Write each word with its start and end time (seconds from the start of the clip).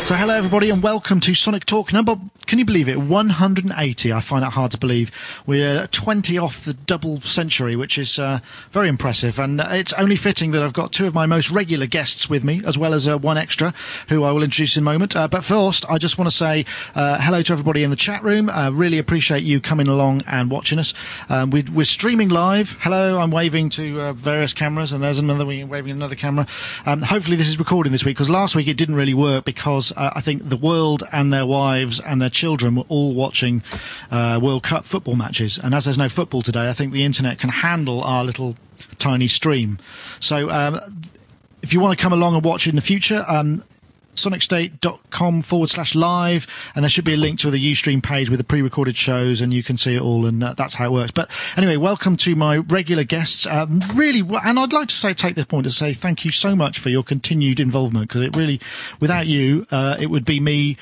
So, 0.08 0.15
hello 0.15 0.35
everybody, 0.35 0.71
and 0.71 0.83
welcome 0.83 1.21
to 1.21 1.35
Sonic 1.35 1.67
Talk 1.67 1.93
number. 1.93 2.17
Can 2.49 2.58
you 2.58 2.64
believe 2.64 2.88
it? 2.88 2.99
180. 2.99 4.11
I 4.11 4.21
find 4.22 4.42
it 4.42 4.53
hard 4.53 4.71
to 4.71 4.79
believe. 4.79 5.11
We're 5.45 5.87
20 5.88 6.38
off 6.38 6.65
the 6.65 6.72
double 6.72 7.21
century, 7.21 7.77
which 7.77 7.99
is 7.99 8.19
uh, 8.19 8.38
very 8.71 8.88
impressive. 8.88 9.38
And 9.38 9.60
uh, 9.60 9.69
it's 9.72 9.92
only 9.92 10.17
fitting 10.17 10.53
that 10.53 10.63
I've 10.63 10.72
got 10.72 10.92
two 10.92 11.06
of 11.06 11.13
my 11.13 11.26
most 11.26 11.51
regular 11.51 11.85
guests 11.85 12.31
with 12.31 12.44
me, 12.44 12.63
as 12.65 12.79
well 12.79 12.94
as 12.94 13.06
uh, 13.06 13.19
one 13.19 13.37
extra, 13.37 13.74
who 14.08 14.24
I 14.24 14.33
will 14.33 14.42
introduce 14.42 14.79
in 14.79 14.83
a 14.83 14.85
moment. 14.85 15.15
Uh, 15.15 15.29
but 15.29 15.44
first, 15.44 15.85
I 15.90 15.99
just 15.99 16.16
want 16.16 16.30
to 16.30 16.34
say 16.34 16.65
uh, 16.95 17.20
hello 17.20 17.43
to 17.43 17.52
everybody 17.52 17.84
in 17.84 17.91
the 17.91 17.97
chat 17.97 18.25
room. 18.25 18.48
Uh, 18.48 18.70
really 18.70 18.97
appreciate 18.97 19.43
you 19.43 19.61
coming 19.61 19.88
along 19.88 20.23
and 20.27 20.51
watching 20.51 20.79
us. 20.79 20.95
Um, 21.29 21.51
we, 21.51 21.62
are 21.77 21.84
streaming 21.84 22.30
live. 22.30 22.79
Hello, 22.80 23.19
I'm 23.19 23.30
waving 23.30 23.69
to 23.70 24.15
various 24.15 24.55
cameras, 24.55 24.91
and 24.93 25.05
there's 25.05 25.19
another 25.19 25.45
waving 25.45 25.90
another 25.90 26.16
camera. 26.16 26.46
Um, 26.86 27.02
hopefully, 27.02 27.36
this 27.36 27.48
is 27.48 27.59
recording 27.59 27.92
this 27.92 28.06
week 28.06 28.16
because 28.16 28.30
last 28.30 28.56
week 28.56 28.68
it 28.68 28.78
didn't 28.78 28.95
really 28.95 29.12
work 29.12 29.45
because 29.45 29.92
uh, 29.98 30.12
I 30.15 30.20
think 30.20 30.48
the 30.48 30.57
world 30.57 31.02
and 31.12 31.33
their 31.33 31.45
wives 31.45 32.01
and 32.01 32.23
their 32.23 32.30
children 32.30 32.77
were 32.77 32.84
all 32.88 33.15
watching 33.15 33.62
uh, 34.11 34.38
World 34.43 34.62
Cup 34.62 34.84
football 34.84 35.16
matches. 35.16 35.59
And 35.59 35.74
as 35.74 35.84
there's 35.84 35.98
no 35.98 36.09
football 36.09 36.43
today, 36.43 36.69
I 36.69 36.73
think 36.73 36.93
the 36.93 37.05
internet 37.05 37.38
can 37.38 37.51
handle 37.51 38.02
our 38.02 38.24
little 38.24 38.57
tiny 38.98 39.27
stream. 39.27 39.79
So 40.21 40.51
um, 40.51 40.80
if 41.62 41.73
you 41.73 41.80
want 41.80 41.98
to 41.98 42.02
come 42.02 42.12
along 42.12 42.34
and 42.34 42.45
watch 42.45 42.66
it 42.66 42.71
in 42.71 42.77
the 42.77 42.83
future, 42.83 43.24
um, 43.29 43.65
sonicstate.com 44.18 45.42
forward 45.42 45.70
slash 45.70 45.95
live, 45.95 46.46
and 46.74 46.84
there 46.84 46.90
should 46.90 47.04
be 47.04 47.14
a 47.14 47.16
link 47.16 47.38
to 47.40 47.50
the 47.50 47.72
Ustream 47.72 48.02
page 48.02 48.30
with 48.30 48.38
the 48.38 48.45
pre 48.45 48.62
recorded 48.62 48.96
shows, 48.96 49.40
and 49.40 49.52
you 49.52 49.62
can 49.62 49.78
see 49.78 49.96
it 49.96 50.02
all, 50.02 50.26
and 50.26 50.42
uh, 50.42 50.54
that's 50.54 50.74
how 50.74 50.86
it 50.86 50.92
works. 50.92 51.10
But 51.10 51.30
anyway, 51.56 51.76
welcome 51.76 52.16
to 52.18 52.34
my 52.34 52.59
regular 52.59 53.04
guests. 53.04 53.46
Um, 53.46 53.80
really, 53.95 54.20
and 54.45 54.59
I'd 54.59 54.73
like 54.73 54.88
to 54.88 54.95
say, 54.95 55.14
take 55.14 55.34
this 55.34 55.46
point 55.46 55.64
to 55.64 55.70
say 55.70 55.92
thank 55.92 56.24
you 56.24 56.30
so 56.30 56.54
much 56.54 56.78
for 56.78 56.88
your 56.88 57.02
continued 57.02 57.60
involvement, 57.60 58.09
because 58.09 58.23
it 58.23 58.37
really, 58.37 58.60
without 59.01 59.26
you, 59.26 59.66
uh, 59.70 59.96
it 59.98 60.06
would 60.06 60.24
be 60.24 60.40
me 60.40 60.76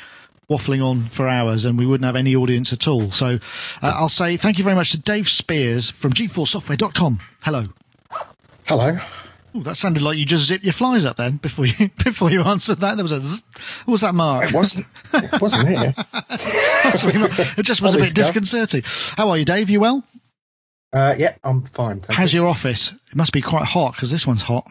waffling 0.48 0.84
on 0.84 1.06
for 1.06 1.28
hours 1.28 1.64
and 1.64 1.76
we 1.76 1.84
wouldn't 1.84 2.04
have 2.04 2.16
any 2.16 2.36
audience 2.36 2.72
at 2.72 2.86
all. 2.86 3.10
So 3.10 3.38
uh, 3.82 3.92
I'll 3.96 4.08
say 4.08 4.36
thank 4.36 4.58
you 4.58 4.64
very 4.64 4.76
much 4.76 4.92
to 4.92 4.98
Dave 4.98 5.28
Spiers 5.28 5.90
from 5.90 6.12
GForceSoftware.com. 6.12 7.20
Hello. 7.42 7.68
Hello. 8.64 8.98
Ooh, 9.56 9.62
that 9.62 9.76
sounded 9.76 10.02
like 10.02 10.18
you 10.18 10.24
just 10.24 10.46
zipped 10.46 10.64
your 10.64 10.72
flies 10.72 11.04
up 11.04 11.16
then 11.16 11.36
before 11.36 11.66
you 11.66 11.88
before 12.04 12.30
you 12.30 12.42
answered 12.42 12.80
that. 12.80 12.96
There 12.96 13.04
was 13.04 13.12
a 13.12 13.20
zzz. 13.20 13.42
what 13.84 13.92
was 13.92 14.00
that, 14.02 14.14
Mark? 14.14 14.48
It 14.48 14.52
wasn't. 14.52 14.86
It 15.14 15.40
wasn't 15.40 15.68
here. 15.68 15.94
it 17.56 17.62
just 17.62 17.80
was 17.80 17.94
a 17.94 17.98
bit 17.98 18.14
disconcerting. 18.14 18.82
How 19.16 19.30
are 19.30 19.38
you, 19.38 19.44
Dave? 19.44 19.70
You 19.70 19.80
well? 19.80 20.04
Uh, 20.92 21.14
yeah, 21.18 21.36
I'm 21.44 21.62
fine. 21.62 22.02
How's 22.08 22.32
you. 22.32 22.40
your 22.42 22.48
office? 22.48 22.92
It 23.10 23.16
must 23.16 23.32
be 23.32 23.42
quite 23.42 23.64
hot 23.64 23.94
because 23.94 24.10
this 24.10 24.26
one's 24.26 24.42
hot. 24.42 24.66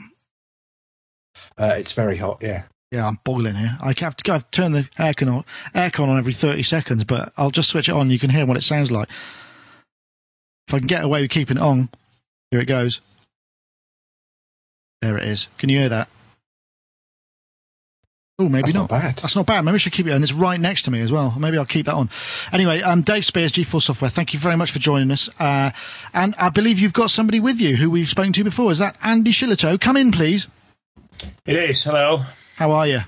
Uh, 1.58 1.76
it's 1.78 1.94
very 1.94 2.18
hot. 2.18 2.40
Yeah. 2.42 2.64
Yeah, 2.92 3.08
I'm 3.08 3.18
boiling 3.24 3.56
here. 3.56 3.78
I 3.82 3.94
have 3.98 4.16
to 4.16 4.24
go 4.24 4.40
turn 4.52 4.72
the 4.72 4.84
aircon 4.98 5.34
on, 5.34 5.44
aircon 5.74 6.08
on 6.08 6.18
every 6.18 6.32
30 6.32 6.64
seconds, 6.64 7.04
but 7.04 7.34
I'll 7.36 7.52
just 7.52 7.70
switch 7.70 7.90
it 7.90 7.96
on. 7.96 8.10
You 8.10 8.20
can 8.20 8.30
hear 8.30 8.46
what 8.46 8.58
it 8.58 8.64
sounds 8.64 8.92
like. 8.92 9.10
If 10.68 10.74
I 10.74 10.80
can 10.80 10.88
get 10.88 11.04
away 11.04 11.22
with 11.22 11.32
keeping 11.32 11.58
it 11.58 11.64
on, 11.64 11.90
here 12.52 12.62
it 12.62 12.66
goes. 12.66 13.02
There 15.06 15.20
it 15.20 15.26
is. 15.26 15.50
Can 15.60 15.70
you 15.70 15.78
hear 15.78 15.90
that? 15.90 16.10
Oh, 18.40 18.50
maybe 18.50 18.64
That's 18.64 18.74
not. 18.74 18.90
not 18.90 19.02
bad. 19.02 19.16
That's 19.18 19.36
not 19.36 19.46
bad. 19.46 19.62
Maybe 19.64 19.76
I 19.76 19.78
should 19.78 19.94
keep 19.94 20.08
it 20.08 20.12
on. 20.14 20.24
It's 20.24 20.34
right 20.34 20.60
next 20.60 20.82
to 20.84 20.92
me 20.92 21.00
as 21.02 21.12
well. 21.12 21.36
Maybe 21.38 21.60
I'll 21.60 21.66
keep 21.66 21.86
that 21.86 21.94
on. 21.94 22.10
Anyway, 22.52 22.82
um, 22.82 23.04
Dave 23.04 23.24
Spiers, 23.24 23.52
GForce 23.52 23.84
Software, 23.84 24.10
thank 24.10 24.34
you 24.34 24.40
very 24.40 24.58
much 24.58 24.72
for 24.72 24.80
joining 24.80 25.12
us. 25.12 25.30
Uh, 25.40 25.70
and 26.16 26.34
I 26.40 26.50
believe 26.50 26.80
you've 26.80 26.92
got 26.92 27.12
somebody 27.12 27.40
with 27.40 27.62
you 27.62 27.76
who 27.76 27.92
we've 27.92 28.10
spoken 28.10 28.34
to 28.34 28.44
before. 28.44 28.72
Is 28.72 28.80
that 28.80 28.98
Andy 29.04 29.32
Shillito? 29.32 29.80
Come 29.80 29.96
in, 29.96 30.12
please. 30.12 30.48
It 31.46 31.56
is. 31.56 31.84
Hello. 31.84 32.24
How 32.56 32.72
are 32.72 32.88
you? 32.88 33.02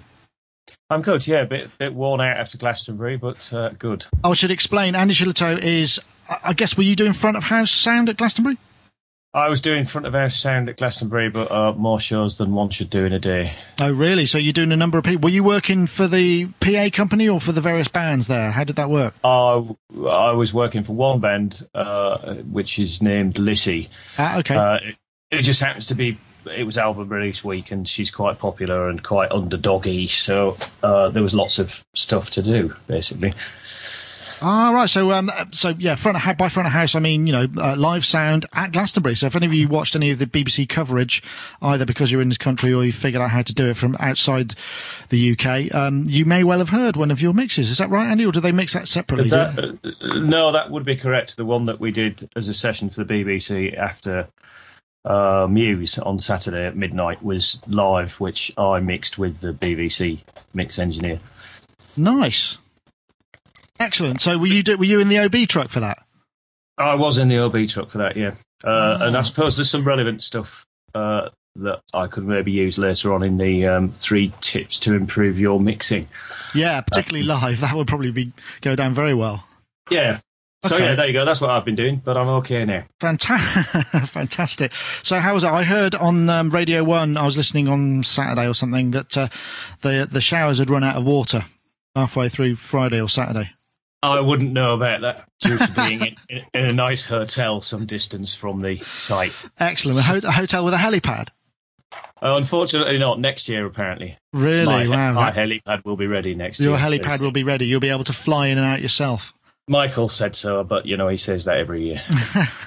I'm 0.91 1.01
good. 1.01 1.25
Yeah, 1.25 1.41
a 1.41 1.45
bit, 1.47 1.75
bit 1.79 1.95
worn 1.95 2.21
out 2.21 2.37
after 2.37 2.59
Glastonbury, 2.59 3.17
but 3.17 3.51
uh, 3.51 3.69
good. 3.69 4.05
I 4.23 4.33
should 4.33 4.51
explain. 4.51 4.93
Andy 4.93 5.15
Shillito 5.15 5.57
is, 5.57 5.99
I 6.45 6.53
guess, 6.53 6.77
were 6.77 6.83
you 6.83 6.95
doing 6.95 7.13
front 7.13 7.37
of 7.37 7.43
house 7.45 7.71
sound 7.71 8.07
at 8.07 8.17
Glastonbury? 8.17 8.59
I 9.33 9.49
was 9.49 9.61
doing 9.61 9.85
front 9.85 10.07
of 10.07 10.13
house 10.13 10.35
sound 10.35 10.69
at 10.69 10.77
Glastonbury, 10.77 11.29
but 11.29 11.51
uh, 11.51 11.73
more 11.73 11.99
shows 11.99 12.37
than 12.37 12.53
one 12.53 12.69
should 12.69 12.89
do 12.89 13.05
in 13.05 13.13
a 13.13 13.19
day. 13.19 13.53
Oh, 13.79 13.91
really? 13.91 14.25
So 14.25 14.37
you're 14.37 14.53
doing 14.53 14.71
a 14.71 14.77
number 14.77 14.97
of 14.97 15.03
people. 15.03 15.27
Were 15.27 15.33
you 15.33 15.43
working 15.43 15.85
for 15.85 16.07
the 16.07 16.47
PA 16.59 16.89
company 16.91 17.27
or 17.27 17.39
for 17.39 17.51
the 17.51 17.61
various 17.61 17.87
bands 17.87 18.27
there? 18.27 18.51
How 18.51 18.63
did 18.63 18.77
that 18.77 18.89
work? 18.89 19.13
Uh, 19.23 19.63
I 20.07 20.31
was 20.31 20.53
working 20.53 20.83
for 20.83 20.93
one 20.93 21.19
band, 21.19 21.67
uh, 21.75 22.35
which 22.35 22.79
is 22.79 23.01
named 23.01 23.37
Lissie. 23.37 23.89
Ah, 24.17 24.39
okay. 24.39 24.55
Uh, 24.55 24.79
it, 24.81 24.95
it, 25.29 25.41
just 25.43 25.61
happens 25.61 25.87
to 25.87 25.95
be 25.95 26.17
it 26.55 26.63
was 26.63 26.77
album 26.77 27.09
release 27.09 27.43
week, 27.43 27.71
and 27.71 27.87
she's 27.87 28.11
quite 28.11 28.39
popular 28.39 28.89
and 28.89 29.03
quite 29.03 29.29
underdoggy, 29.31 30.09
so 30.09 30.57
uh, 30.83 31.09
there 31.09 31.23
was 31.23 31.33
lots 31.33 31.59
of 31.59 31.83
stuff 31.93 32.29
to 32.31 32.41
do, 32.41 32.75
basically. 32.87 33.33
Ah, 34.41 34.71
right. 34.71 34.89
So, 34.89 35.11
um, 35.11 35.31
so 35.51 35.69
yeah, 35.77 35.95
front 35.95 36.17
of, 36.17 36.37
by 36.37 36.49
front 36.49 36.67
of 36.67 36.73
house, 36.73 36.95
I 36.95 36.99
mean, 36.99 37.25
you 37.25 37.33
know, 37.33 37.47
uh, 37.57 37.75
live 37.75 38.05
sound 38.05 38.45
at 38.53 38.71
Glastonbury. 38.71 39.15
So, 39.15 39.27
if 39.27 39.35
any 39.35 39.45
of 39.45 39.53
you 39.53 39.67
watched 39.67 39.95
any 39.95 40.11
of 40.11 40.19
the 40.19 40.27
BBC 40.27 40.69
coverage, 40.69 41.23
either 41.61 41.85
because 41.85 42.11
you're 42.11 42.21
in 42.21 42.29
this 42.29 42.37
country 42.37 42.73
or 42.73 42.85
you 42.85 42.91
figured 42.91 43.21
out 43.21 43.31
how 43.31 43.41
to 43.41 43.53
do 43.53 43.69
it 43.69 43.77
from 43.77 43.95
outside 43.99 44.53
the 45.09 45.31
UK, 45.31 45.73
um, 45.73 46.03
you 46.07 46.25
may 46.25 46.43
well 46.43 46.59
have 46.59 46.69
heard 46.69 46.95
one 46.95 47.11
of 47.11 47.21
your 47.21 47.33
mixes. 47.33 47.69
Is 47.69 47.79
that 47.79 47.89
right, 47.89 48.07
Andy, 48.09 48.25
or 48.25 48.31
do 48.31 48.39
they 48.39 48.51
mix 48.51 48.73
that 48.73 48.87
separately? 48.87 49.29
That, 49.29 49.57
uh, 49.59 50.17
no, 50.19 50.51
that 50.51 50.69
would 50.69 50.85
be 50.85 50.95
correct. 50.95 51.37
The 51.37 51.45
one 51.45 51.65
that 51.65 51.79
we 51.79 51.91
did 51.91 52.29
as 52.35 52.47
a 52.47 52.53
session 52.53 52.89
for 52.89 53.03
the 53.03 53.13
BBC 53.13 53.75
after 53.75 54.27
uh, 55.03 55.47
Muse 55.49 55.97
on 55.99 56.19
Saturday 56.19 56.65
at 56.65 56.75
midnight 56.75 57.23
was 57.23 57.61
live, 57.67 58.19
which 58.19 58.51
I 58.57 58.79
mixed 58.81 59.17
with 59.17 59.39
the 59.39 59.53
BBC 59.53 60.19
mix 60.53 60.77
engineer. 60.77 61.19
Nice. 61.95 62.57
Excellent. 63.79 64.21
So 64.21 64.37
were 64.37 64.47
you 64.47 64.63
were 64.77 64.85
you 64.85 64.99
in 64.99 65.09
the 65.09 65.19
OB 65.19 65.47
truck 65.47 65.69
for 65.69 65.79
that? 65.79 65.99
I 66.77 66.95
was 66.95 67.17
in 67.17 67.27
the 67.27 67.39
OB 67.39 67.67
truck 67.67 67.89
for 67.89 67.97
that, 67.99 68.15
yeah. 68.15 68.35
Uh, 68.63 68.97
oh. 69.01 69.07
And 69.07 69.17
I 69.17 69.23
suppose 69.23 69.57
there's 69.57 69.69
some 69.69 69.83
relevant 69.83 70.23
stuff 70.23 70.65
uh, 70.93 71.29
that 71.55 71.81
I 71.93 72.07
could 72.07 72.25
maybe 72.25 72.51
use 72.51 72.77
later 72.77 73.13
on 73.13 73.23
in 73.23 73.37
the 73.37 73.65
um, 73.65 73.91
three 73.91 74.33
tips 74.41 74.79
to 74.81 74.93
improve 74.93 75.39
your 75.39 75.59
mixing. 75.59 76.07
Yeah, 76.53 76.81
particularly 76.81 77.23
live. 77.25 77.61
That 77.61 77.75
would 77.75 77.87
probably 77.87 78.11
be 78.11 78.31
go 78.61 78.75
down 78.75 78.93
very 78.93 79.13
well. 79.13 79.45
Yeah. 79.89 80.19
So 80.65 80.75
okay. 80.75 80.85
yeah, 80.85 80.95
there 80.95 81.07
you 81.07 81.13
go. 81.13 81.23
That's 81.23 81.39
what 81.39 81.51
I've 81.51 81.65
been 81.65 81.75
doing, 81.75 82.01
but 82.03 82.17
I'm 82.17 82.27
okay 82.27 82.65
now. 82.65 82.83
Fantastic, 82.99 83.83
fantastic. 84.09 84.73
So 85.03 85.19
how 85.19 85.35
was 85.35 85.43
it? 85.43 85.51
I 85.51 85.63
heard 85.63 85.93
on 85.95 86.29
um, 86.29 86.49
Radio 86.49 86.83
One. 86.83 87.15
I 87.15 87.25
was 87.25 87.37
listening 87.37 87.67
on 87.67 88.03
Saturday 88.03 88.47
or 88.47 88.53
something 88.53 88.91
that 88.91 89.17
uh, 89.17 89.27
the 89.81 90.07
the 90.11 90.21
showers 90.21 90.57
had 90.57 90.69
run 90.69 90.83
out 90.83 90.95
of 90.95 91.05
water 91.05 91.45
halfway 91.95 92.27
through 92.27 92.55
Friday 92.55 92.99
or 92.99 93.07
Saturday. 93.07 93.51
I 94.03 94.19
wouldn't 94.19 94.51
know 94.51 94.75
about 94.75 95.01
that 95.01 95.27
due 95.41 95.57
to 95.57 95.71
being 95.75 96.15
in, 96.29 96.41
in, 96.53 96.65
a 96.65 96.73
nice 96.73 97.03
hotel 97.03 97.61
some 97.61 97.85
distance 97.85 98.35
from 98.35 98.61
the 98.61 98.77
site. 98.97 99.49
Excellent. 99.59 99.99
A, 99.99 100.03
ho- 100.03 100.21
a 100.23 100.31
hotel 100.31 100.63
with 100.63 100.73
a 100.73 100.77
helipad? 100.77 101.29
Uh, 102.21 102.35
unfortunately, 102.35 102.97
not 102.97 103.19
next 103.19 103.47
year. 103.47 103.65
Apparently, 103.65 104.17
really, 104.33 104.65
my, 104.65 104.87
wow. 104.87 105.13
My 105.13 105.31
helipad 105.31 105.85
will 105.85 105.97
be 105.97 106.07
ready 106.07 106.35
next 106.35 106.59
Your 106.59 106.77
year. 106.77 106.79
Your 106.79 106.99
helipad 106.99 107.21
will 107.21 107.31
be 107.31 107.43
ready. 107.43 107.65
You'll 107.65 107.79
be 107.79 107.89
able 107.89 108.03
to 108.05 108.13
fly 108.13 108.47
in 108.47 108.57
and 108.57 108.67
out 108.67 108.81
yourself. 108.81 109.33
Michael 109.69 110.07
said 110.07 110.35
so, 110.35 110.63
but 110.63 110.85
you 110.85 110.95
know 110.95 111.09
he 111.09 111.17
says 111.17 111.43
that 111.45 111.57
every 111.57 111.83
year. 111.83 112.01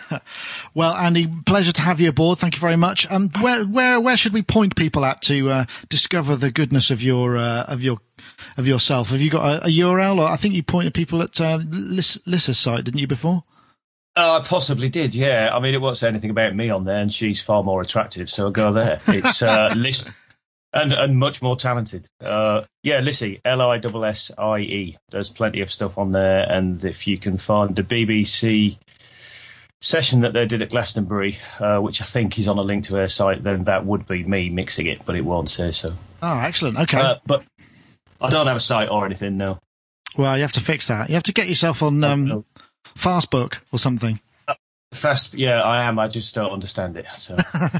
well, 0.74 0.94
Andy, 0.94 1.26
pleasure 1.46 1.72
to 1.72 1.80
have 1.80 1.98
you 1.98 2.10
aboard. 2.10 2.38
Thank 2.38 2.54
you 2.54 2.60
very 2.60 2.76
much. 2.76 3.10
Um, 3.10 3.30
where 3.40 3.64
where 3.64 3.98
where 3.98 4.18
should 4.18 4.34
we 4.34 4.42
point 4.42 4.76
people 4.76 5.06
at 5.06 5.22
to 5.22 5.48
uh, 5.48 5.64
discover 5.88 6.36
the 6.36 6.50
goodness 6.50 6.90
of 6.90 7.02
your 7.02 7.38
uh, 7.38 7.64
of 7.64 7.82
your 7.82 8.00
of 8.58 8.68
yourself? 8.68 9.10
Have 9.10 9.20
you 9.22 9.30
got 9.30 9.62
a, 9.62 9.66
a 9.66 9.68
URL? 9.68 10.18
Or 10.18 10.28
I 10.28 10.36
think 10.36 10.54
you 10.54 10.62
pointed 10.62 10.92
people 10.92 11.22
at 11.22 11.40
uh, 11.40 11.60
Lissie's 11.64 12.58
site, 12.58 12.84
didn't 12.84 13.00
you? 13.00 13.06
Before. 13.06 13.44
Uh, 14.16 14.40
I 14.40 14.44
possibly 14.44 14.88
did, 14.88 15.14
yeah. 15.14 15.50
I 15.52 15.60
mean, 15.60 15.72
it 15.72 15.80
won't 15.80 15.96
say 15.96 16.08
anything 16.08 16.30
about 16.30 16.54
me 16.54 16.68
on 16.68 16.84
there, 16.84 16.98
and 16.98 17.14
she's 17.14 17.40
far 17.40 17.62
more 17.62 17.80
attractive, 17.80 18.28
so 18.28 18.46
I'll 18.46 18.50
go 18.50 18.72
there. 18.72 18.98
It's 19.06 19.40
uh, 19.40 19.72
list 19.76 20.10
and 20.72 20.92
and 20.92 21.18
much 21.18 21.42
more 21.42 21.56
talented. 21.56 22.08
Uh, 22.20 22.62
yeah, 22.82 23.00
Lissy, 23.00 23.40
L 23.44 23.60
I 23.60 23.78
S 23.78 24.30
S 24.30 24.30
I 24.38 24.58
E. 24.58 24.98
There's 25.10 25.28
plenty 25.28 25.60
of 25.60 25.70
stuff 25.72 25.98
on 25.98 26.12
there, 26.12 26.40
and 26.50 26.84
if 26.84 27.06
you 27.06 27.18
can 27.18 27.38
find 27.38 27.74
the 27.74 27.82
BBC 27.82 28.78
session 29.80 30.20
that 30.20 30.34
they 30.34 30.46
did 30.46 30.62
at 30.62 30.70
Glastonbury, 30.70 31.38
uh, 31.58 31.78
which 31.78 32.02
I 32.02 32.04
think 32.04 32.38
is 32.38 32.46
on 32.46 32.58
a 32.58 32.62
link 32.62 32.84
to 32.86 32.96
her 32.96 33.08
site, 33.08 33.42
then 33.42 33.64
that 33.64 33.86
would 33.86 34.06
be 34.06 34.22
me 34.24 34.50
mixing 34.50 34.86
it, 34.86 35.04
but 35.04 35.16
it 35.16 35.24
won't 35.24 35.48
say 35.48 35.72
so. 35.72 35.94
Oh, 36.22 36.38
excellent. 36.38 36.78
Okay, 36.78 37.00
uh, 37.00 37.16
but 37.26 37.44
I 38.20 38.28
don't 38.30 38.46
have 38.46 38.56
a 38.56 38.60
site 38.60 38.90
or 38.90 39.06
anything. 39.06 39.36
now. 39.36 39.58
Well, 40.16 40.36
you 40.36 40.42
have 40.42 40.52
to 40.52 40.60
fix 40.60 40.88
that. 40.88 41.08
You 41.08 41.14
have 41.14 41.22
to 41.24 41.32
get 41.32 41.48
yourself 41.48 41.82
on 41.82 42.02
um, 42.02 42.44
Fastbook 42.96 43.58
or 43.72 43.78
something. 43.78 44.20
Fast, 44.92 45.34
yeah, 45.34 45.62
I 45.62 45.84
am. 45.84 46.00
I 46.00 46.08
just 46.08 46.34
don't 46.34 46.50
understand 46.50 46.96
it. 46.96 47.06
So 47.14 47.36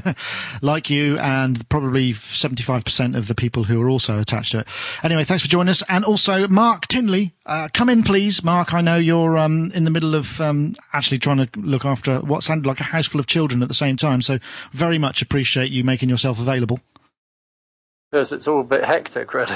like 0.61 0.89
you 0.89 1.19
and 1.19 1.67
probably 1.67 2.13
75% 2.13 3.17
of 3.17 3.27
the 3.27 3.35
people 3.35 3.65
who 3.65 3.81
are 3.81 3.89
also 3.89 4.17
attached 4.17 4.53
to 4.53 4.59
it. 4.59 4.67
Anyway, 5.03 5.25
thanks 5.25 5.43
for 5.43 5.49
joining 5.49 5.71
us. 5.71 5.83
And 5.89 6.05
also, 6.05 6.47
Mark 6.47 6.87
Tinley, 6.87 7.33
uh, 7.45 7.67
come 7.73 7.89
in, 7.89 8.03
please. 8.03 8.45
Mark, 8.45 8.73
I 8.73 8.79
know 8.79 8.95
you're 8.95 9.37
um, 9.37 9.71
in 9.75 9.83
the 9.83 9.91
middle 9.91 10.15
of 10.15 10.39
um, 10.39 10.73
actually 10.93 11.19
trying 11.19 11.45
to 11.45 11.49
look 11.57 11.83
after 11.83 12.21
what 12.21 12.43
sounded 12.43 12.65
like 12.65 12.79
a 12.79 12.83
house 12.83 13.07
full 13.07 13.19
of 13.19 13.27
children 13.27 13.61
at 13.61 13.67
the 13.67 13.73
same 13.73 13.97
time. 13.97 14.21
So, 14.21 14.39
very 14.71 14.97
much 14.97 15.21
appreciate 15.21 15.69
you 15.69 15.83
making 15.83 16.07
yourself 16.07 16.39
available. 16.39 16.79
Yes, 18.13 18.31
it's 18.31 18.47
all 18.47 18.61
a 18.61 18.63
bit 18.63 18.85
hectic, 18.85 19.33
really. 19.33 19.55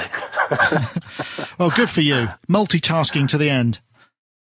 well, 1.58 1.70
good 1.70 1.88
for 1.88 2.02
you. 2.02 2.28
Multitasking 2.50 3.28
to 3.28 3.38
the 3.38 3.48
end. 3.48 3.80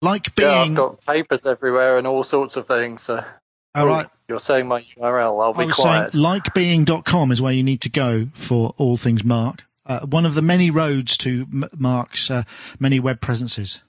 Like 0.01 0.35
being. 0.35 0.49
Yeah, 0.49 0.61
I've 0.61 0.75
got 0.75 1.05
papers 1.05 1.45
everywhere 1.45 1.97
and 1.97 2.05
all 2.05 2.23
sorts 2.23 2.55
of 2.55 2.67
things. 2.67 3.03
So. 3.03 3.23
All 3.75 3.83
oh, 3.83 3.87
right. 3.87 4.07
You're 4.27 4.39
saying 4.39 4.67
my 4.67 4.81
URL. 4.97 5.43
I'll 5.43 5.53
be 5.53 5.63
I 5.63 5.65
was 5.65 5.75
quiet. 5.75 6.13
Saying 6.13 6.23
likebeing.com 6.23 7.31
is 7.31 7.41
where 7.41 7.53
you 7.53 7.63
need 7.63 7.81
to 7.81 7.89
go 7.89 8.27
for 8.33 8.73
all 8.77 8.97
things 8.97 9.23
Mark. 9.23 9.63
Uh, 9.85 10.05
one 10.05 10.25
of 10.25 10.35
the 10.35 10.41
many 10.41 10.69
roads 10.69 11.17
to 11.17 11.45
M- 11.51 11.69
Mark's 11.77 12.29
uh, 12.29 12.43
many 12.79 12.99
web 12.99 13.21
presences. 13.21 13.79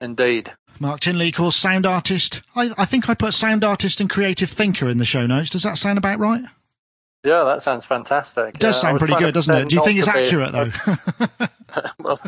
Indeed. 0.00 0.52
Mark 0.80 1.00
Tinley, 1.00 1.28
of 1.28 1.34
course, 1.34 1.56
sound 1.56 1.86
artist. 1.86 2.40
I, 2.54 2.70
I 2.78 2.84
think 2.84 3.08
I 3.08 3.14
put 3.14 3.34
sound 3.34 3.64
artist 3.64 4.00
and 4.00 4.08
creative 4.08 4.50
thinker 4.50 4.88
in 4.88 4.98
the 4.98 5.04
show 5.04 5.26
notes. 5.26 5.50
Does 5.50 5.64
that 5.64 5.78
sound 5.78 5.98
about 5.98 6.18
right? 6.18 6.42
Yeah, 7.24 7.44
that 7.44 7.62
sounds 7.62 7.84
fantastic. 7.84 8.54
It 8.54 8.60
does 8.60 8.76
yeah, 8.76 8.90
sound 8.90 8.98
pretty 8.98 9.16
good, 9.16 9.34
doesn't 9.34 9.54
it? 9.54 9.68
Do 9.68 9.76
you 9.76 9.84
think 9.84 9.98
it's 9.98 10.08
accurate, 10.08 10.52
though? 10.52 11.46
well, 11.98 12.20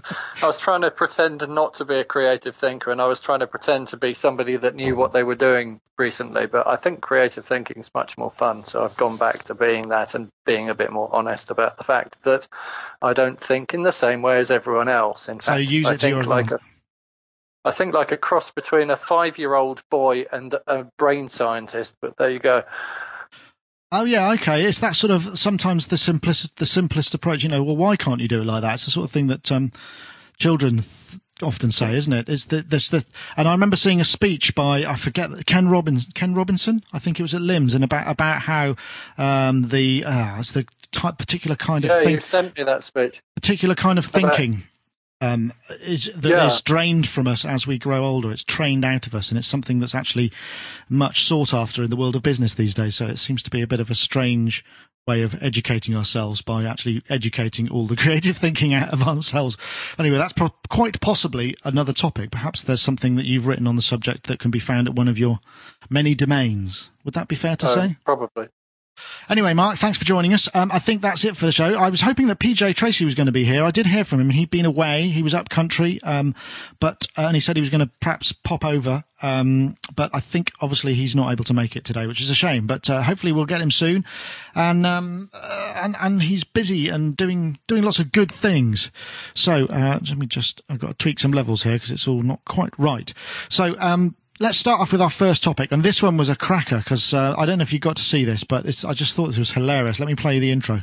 I 0.43 0.47
was 0.47 0.59
trying 0.59 0.83
to 0.83 0.91
pretend 0.91 1.47
not 1.49 1.75
to 1.75 1.85
be 1.85 1.97
a 1.97 2.05
creative 2.05 2.55
thinker, 2.55 2.91
and 2.91 3.01
I 3.01 3.07
was 3.07 3.21
trying 3.21 3.41
to 3.41 3.47
pretend 3.47 3.89
to 3.89 3.97
be 3.97 4.15
somebody 4.15 4.57
that 4.57 4.75
knew 4.75 4.97
what 4.97 5.13
they 5.13 5.23
were 5.23 5.35
doing 5.35 5.81
recently. 5.99 6.47
But 6.47 6.67
I 6.67 6.77
think 6.77 7.01
creative 7.01 7.45
thinking 7.45 7.79
is 7.79 7.91
much 7.95 8.19
more 8.19 8.31
fun, 8.31 8.65
so 8.65 8.85
I've 8.85 8.97
gone 8.97 9.17
back 9.17 9.45
to 9.45 9.55
being 9.55 9.89
that 9.89 10.15
and 10.15 10.29
being 10.45 10.69
a 10.69 10.75
bit 10.75 10.91
more 10.91 11.15
honest 11.15 11.51
about 11.51 11.79
the 11.79 11.85
fact 11.85 12.23
that 12.25 12.49
I 13.01 13.13
don't 13.13 13.41
think 13.41 13.73
in 13.73 13.83
the 13.83 13.93
same 13.93 14.23
way 14.23 14.39
as 14.39 14.51
everyone 14.51 14.89
else. 14.89 15.29
In 15.29 15.41
so 15.41 15.53
fact, 15.53 15.71
use 15.71 15.87
I 15.87 15.95
it 15.95 16.01
think 16.01 16.27
like 16.27 16.51
a, 16.51 16.61
I 17.65 17.71
think 17.71 17.95
like 17.95 18.13
a 18.13 18.17
cross 18.17 18.51
between 18.51 18.91
a 18.91 18.97
five-year-old 18.97 19.83
boy 19.91 20.27
and 20.33 20.55
a 20.67 20.85
brain 20.99 21.29
scientist. 21.29 21.97
But 22.01 22.17
there 22.19 22.31
you 22.31 22.39
go. 22.39 22.65
Oh 23.93 24.05
yeah, 24.05 24.31
okay. 24.33 24.65
It's 24.65 24.81
that 24.81 24.95
sort 24.95 25.11
of 25.11 25.37
sometimes 25.39 25.89
the 25.89 25.99
simplest 25.99 26.57
the 26.57 26.67
simplest 26.67 27.13
approach. 27.15 27.43
You 27.43 27.49
know, 27.49 27.63
well, 27.63 27.77
why 27.77 27.97
can't 27.97 28.21
you 28.21 28.29
do 28.29 28.41
it 28.41 28.47
like 28.47 28.63
that? 28.63 28.75
It's 28.75 28.85
the 28.85 28.91
sort 28.93 29.07
of 29.07 29.11
thing 29.11 29.27
that 29.27 29.51
um, 29.51 29.73
children 30.39 30.77
th- 30.77 31.21
often 31.43 31.73
say, 31.73 31.97
isn't 31.97 32.13
it? 32.13 32.29
Is 32.29 32.47
that 32.47 32.71
there's 32.71 32.91
the 32.91 33.05
and 33.37 33.49
I 33.49 33.53
remember 33.53 33.75
seeing 33.75 34.01
a 34.01 34.05
speech 34.05 34.55
by 34.55 34.85
I 34.85 34.95
forget 34.95 35.31
Ken 35.47 35.69
Robin 35.69 35.99
Ken 36.15 36.35
Robinson. 36.35 36.85
I 36.93 37.01
think 37.01 37.19
it 37.19 37.23
was 37.23 37.35
at 37.35 37.43
LIMS 37.43 37.75
and 37.75 37.83
about 37.83 38.07
about 38.07 38.43
how 38.43 38.77
um, 39.19 39.63
the 39.63 40.05
uh, 40.05 40.39
it's 40.39 40.53
the 40.53 40.67
type 40.93 41.19
particular 41.19 41.57
kind 41.57 41.85
yeah, 41.85 41.97
of 41.97 42.05
thing. 42.05 42.15
you 42.15 42.21
sent 42.21 42.57
me 42.57 42.63
that 42.63 42.85
speech. 42.85 43.23
Particular 43.35 43.75
kind 43.75 43.99
of 43.99 44.07
thinking 44.07 44.65
um, 45.21 45.53
is 45.83 46.11
that 46.15 46.29
yeah. 46.29 46.47
is 46.47 46.63
drained 46.63 47.07
from 47.07 47.27
us 47.27 47.45
as 47.45 47.67
we 47.67 47.79
grow 47.79 48.05
older. 48.05 48.33
It's 48.33 48.45
trained 48.45 48.85
out 48.85 49.07
of 49.07 49.15
us, 49.15 49.31
and 49.31 49.39
it's 49.39 49.49
something 49.49 49.81
that's 49.81 49.95
actually 49.95 50.33
much 50.89 51.25
sought 51.25 51.53
after 51.53 51.83
in 51.83 51.91
the 51.91 51.97
world 51.97 52.17
of 52.17 52.23
business 52.23 52.55
these 52.55 52.75
days. 52.75 52.97
So 52.97 53.07
it 53.07 53.19
seems 53.19 53.43
to 53.45 53.51
be 53.51 53.63
a 53.63 53.67
bit 53.67 53.81
of 53.81 53.91
a 53.91 53.95
strange 53.95 54.65
way 55.07 55.23
of 55.23 55.43
educating 55.43 55.97
ourselves 55.97 56.41
by 56.43 56.65
actually 56.65 57.03
educating 57.09 57.69
all 57.71 57.87
the 57.87 57.97
creative 58.05 58.37
thinking 58.37 58.73
out 58.73 58.91
of 58.91 59.03
ourselves. 59.03 59.57
Anyway, 59.99 60.17
that's 60.17 60.33
pro- 60.33 60.55
quite 60.69 61.01
possibly 61.01 61.57
another 61.65 61.93
topic. 61.93 62.31
Perhaps 62.31 62.63
there's 62.63 62.83
something 62.83 63.17
that 63.17 63.27
you've 63.27 63.47
written 63.47 63.67
on 63.67 63.77
the 63.77 63.83
subject 63.83 64.27
that 64.27 64.39
can 64.39 64.51
be 64.51 64.59
found 64.59 64.89
at 64.89 64.95
one 64.95 65.09
of 65.09 65.19
your 65.19 65.41
many 65.89 66.15
domains. 66.15 66.91
Would 67.05 67.15
that 67.15 67.29
be 67.29 67.37
fair 67.37 67.57
to 67.57 67.67
uh, 67.67 67.69
say? 67.69 67.97
Probably. 68.05 68.49
Anyway, 69.29 69.55
Mark, 69.55 69.79
thanks 69.79 69.99
for 69.99 70.05
joining 70.05 70.33
us. 70.35 70.49
Um, 70.55 70.71
I 70.73 70.79
think 70.79 71.03
that's 71.03 71.25
it 71.25 71.37
for 71.37 71.47
the 71.47 71.53
show. 71.53 71.75
I 71.75 71.89
was 71.89 72.01
hoping 72.01 72.27
that 72.29 72.39
PJ 72.39 72.75
Tracy 72.75 73.05
was 73.05 73.15
going 73.15 73.27
to 73.27 73.33
be 73.33 73.45
here. 73.45 73.65
I 73.65 73.71
did 73.71 73.87
hear 73.87 74.05
from 74.05 74.21
him. 74.21 74.31
He'd 74.31 74.51
been 74.51 74.67
away. 74.67 75.09
He 75.09 75.23
was 75.23 75.35
up 75.35 75.49
country, 75.49 76.01
um, 76.03 76.35
but 76.81 77.07
uh, 77.17 77.23
and 77.23 77.37
he 77.37 77.41
said 77.41 77.57
he 77.57 77.61
was 77.61 77.71
going 77.71 77.87
to 77.87 77.91
perhaps 78.01 78.33
pop 78.33 78.65
over. 78.65 79.05
Um, 79.23 79.77
but 79.95 80.11
I 80.15 80.21
think 80.21 80.53
obviously 80.61 80.95
he's 80.95 81.15
not 81.15 81.31
able 81.31 81.45
to 81.45 81.55
make 81.55 81.77
it 81.77 81.85
today, 81.85 82.07
which 82.07 82.21
is 82.21 82.31
a 82.31 82.35
shame. 82.35 82.67
But 82.67 82.89
uh, 82.89 83.03
hopefully 83.03 83.33
we'll 83.33 83.45
get 83.45 83.61
him 83.61 83.71
soon. 83.71 84.05
And 84.55 84.87
um, 84.87 85.31
uh, 85.33 85.75
and 85.77 85.97
and 86.01 86.23
he's 86.23 86.45
busy 86.45 86.89
and 86.89 87.17
doing 87.17 87.59
doing 87.67 87.83
lots 87.83 87.99
of 87.99 88.13
good 88.13 88.33
things. 88.33 88.91
So 89.35 89.67
uh, 89.67 90.01
let 90.09 90.19
me 90.19 90.27
just 90.27 90.63
I've 90.69 90.79
got 90.79 90.89
to 90.89 90.95
tweak 90.95 91.21
some 91.21 91.33
levels 91.33 91.63
here 91.63 91.75
because 91.75 91.91
it's 91.91 92.09
all 92.09 92.23
not 92.23 92.45
quite 92.47 92.77
right. 92.79 93.13
So 93.49 93.77
um, 93.79 94.17
let's 94.41 94.57
start 94.57 94.81
off 94.81 94.91
with 94.91 95.03
our 95.03 95.11
first 95.11 95.43
topic, 95.43 95.71
and 95.71 95.83
this 95.83 96.03
one 96.03 96.17
was 96.17 96.31
a 96.31 96.35
cracker 96.35 96.79
because 96.79 97.13
uh, 97.13 97.35
I 97.37 97.45
don't 97.45 97.59
know 97.59 97.63
if 97.63 97.73
you 97.73 97.79
got 97.79 97.97
to 97.97 98.03
see 98.03 98.25
this, 98.25 98.43
but 98.43 98.67
I 98.85 98.95
just 98.95 99.15
thought 99.15 99.27
this 99.27 99.39
was 99.39 99.53
hilarious. 99.53 100.01
Let 100.01 100.09
me 100.09 100.15
play 100.15 100.39
the 100.39 100.51
intro. 100.51 100.83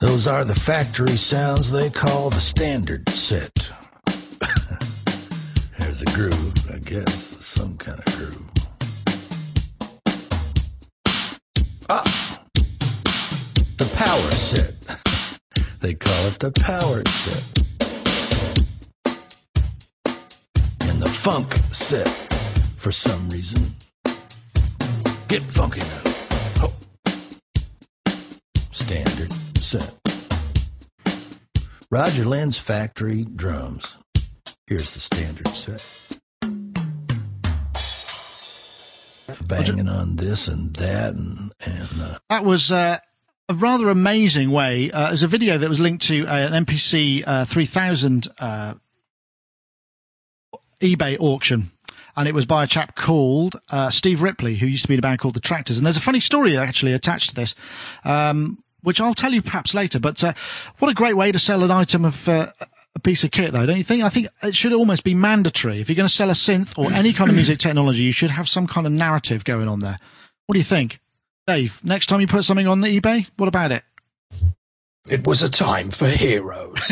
Those 0.00 0.26
are 0.26 0.44
the 0.44 0.54
factory 0.54 1.16
sounds 1.16 1.70
they 1.70 1.90
call 1.90 2.30
the 2.30 2.40
standard 2.40 3.08
set. 3.10 3.72
There's 5.78 6.02
a 6.02 6.06
groove, 6.06 6.54
I 6.72 6.78
guess, 6.78 7.14
some 7.44 7.76
kind 7.76 7.98
of 7.98 8.16
groove. 8.16 8.42
Ah! 11.90 12.42
The 13.78 13.92
power 13.96 14.30
set. 14.30 14.74
they 15.80 15.94
call 15.94 16.26
it 16.26 16.38
the 16.38 16.52
power 16.52 17.02
set. 17.06 17.65
Funk 21.26 21.52
set 21.72 22.06
for 22.78 22.92
some 22.92 23.28
reason. 23.30 23.60
Get 25.26 25.42
funky 25.42 25.80
now. 25.80 26.02
Oh. 26.62 26.72
Standard 28.70 29.32
set. 29.60 29.92
Roger 31.90 32.24
Linn's 32.24 32.60
Factory 32.60 33.24
Drums. 33.24 33.96
Here's 34.68 34.94
the 34.94 35.00
standard 35.00 35.48
set. 35.48 36.20
Banging 39.48 39.88
on 39.88 40.14
this 40.14 40.46
and 40.46 40.76
that 40.76 41.14
and 41.14 41.52
and 41.66 41.88
uh, 42.00 42.18
that 42.30 42.44
was 42.44 42.70
uh, 42.70 42.98
a 43.48 43.54
rather 43.54 43.88
amazing 43.88 44.52
way. 44.52 44.92
Uh, 44.92 45.08
there's 45.08 45.24
a 45.24 45.28
video 45.28 45.58
that 45.58 45.68
was 45.68 45.80
linked 45.80 46.04
to 46.04 46.24
uh, 46.24 46.50
an 46.52 46.64
MPC 46.64 47.24
uh, 47.26 47.44
3000 47.44 48.28
uh, 48.38 48.74
eBay 50.80 51.16
auction. 51.20 51.70
And 52.16 52.26
it 52.26 52.34
was 52.34 52.46
by 52.46 52.64
a 52.64 52.66
chap 52.66 52.94
called 52.94 53.56
uh, 53.70 53.90
Steve 53.90 54.22
Ripley, 54.22 54.56
who 54.56 54.66
used 54.66 54.82
to 54.82 54.88
be 54.88 54.94
in 54.94 55.00
a 55.00 55.02
band 55.02 55.18
called 55.18 55.34
The 55.34 55.40
Tractors. 55.40 55.76
And 55.76 55.84
there's 55.84 55.98
a 55.98 56.02
funny 56.02 56.20
story 56.20 56.56
actually 56.56 56.92
attached 56.92 57.30
to 57.30 57.36
this, 57.36 57.54
um, 58.04 58.58
which 58.82 59.00
I'll 59.02 59.14
tell 59.14 59.34
you 59.34 59.42
perhaps 59.42 59.74
later. 59.74 60.00
But 60.00 60.24
uh, 60.24 60.32
what 60.78 60.90
a 60.90 60.94
great 60.94 61.16
way 61.16 61.30
to 61.30 61.38
sell 61.38 61.62
an 61.62 61.70
item 61.70 62.06
of 62.06 62.26
uh, 62.26 62.52
a 62.94 63.00
piece 63.00 63.22
of 63.22 63.32
kit, 63.32 63.52
though, 63.52 63.66
don't 63.66 63.76
you 63.76 63.84
think? 63.84 64.02
I 64.02 64.08
think 64.08 64.28
it 64.42 64.56
should 64.56 64.72
almost 64.72 65.04
be 65.04 65.12
mandatory. 65.12 65.80
If 65.80 65.90
you're 65.90 65.96
going 65.96 66.08
to 66.08 66.14
sell 66.14 66.30
a 66.30 66.34
synth 66.34 66.78
or 66.78 66.90
any 66.90 67.12
kind 67.12 67.28
of 67.28 67.36
music 67.36 67.58
technology, 67.58 68.04
you 68.04 68.12
should 68.12 68.30
have 68.30 68.48
some 68.48 68.66
kind 68.66 68.86
of 68.86 68.92
narrative 68.94 69.44
going 69.44 69.68
on 69.68 69.80
there. 69.80 69.98
What 70.46 70.54
do 70.54 70.58
you 70.58 70.64
think? 70.64 71.00
Dave, 71.46 71.84
next 71.84 72.06
time 72.06 72.20
you 72.20 72.26
put 72.26 72.44
something 72.44 72.66
on 72.66 72.80
the 72.80 73.00
eBay, 73.00 73.28
what 73.36 73.46
about 73.46 73.72
it? 73.72 73.84
It 75.06 75.26
was 75.26 75.42
a 75.42 75.50
time 75.50 75.90
for 75.90 76.08
heroes. 76.08 76.78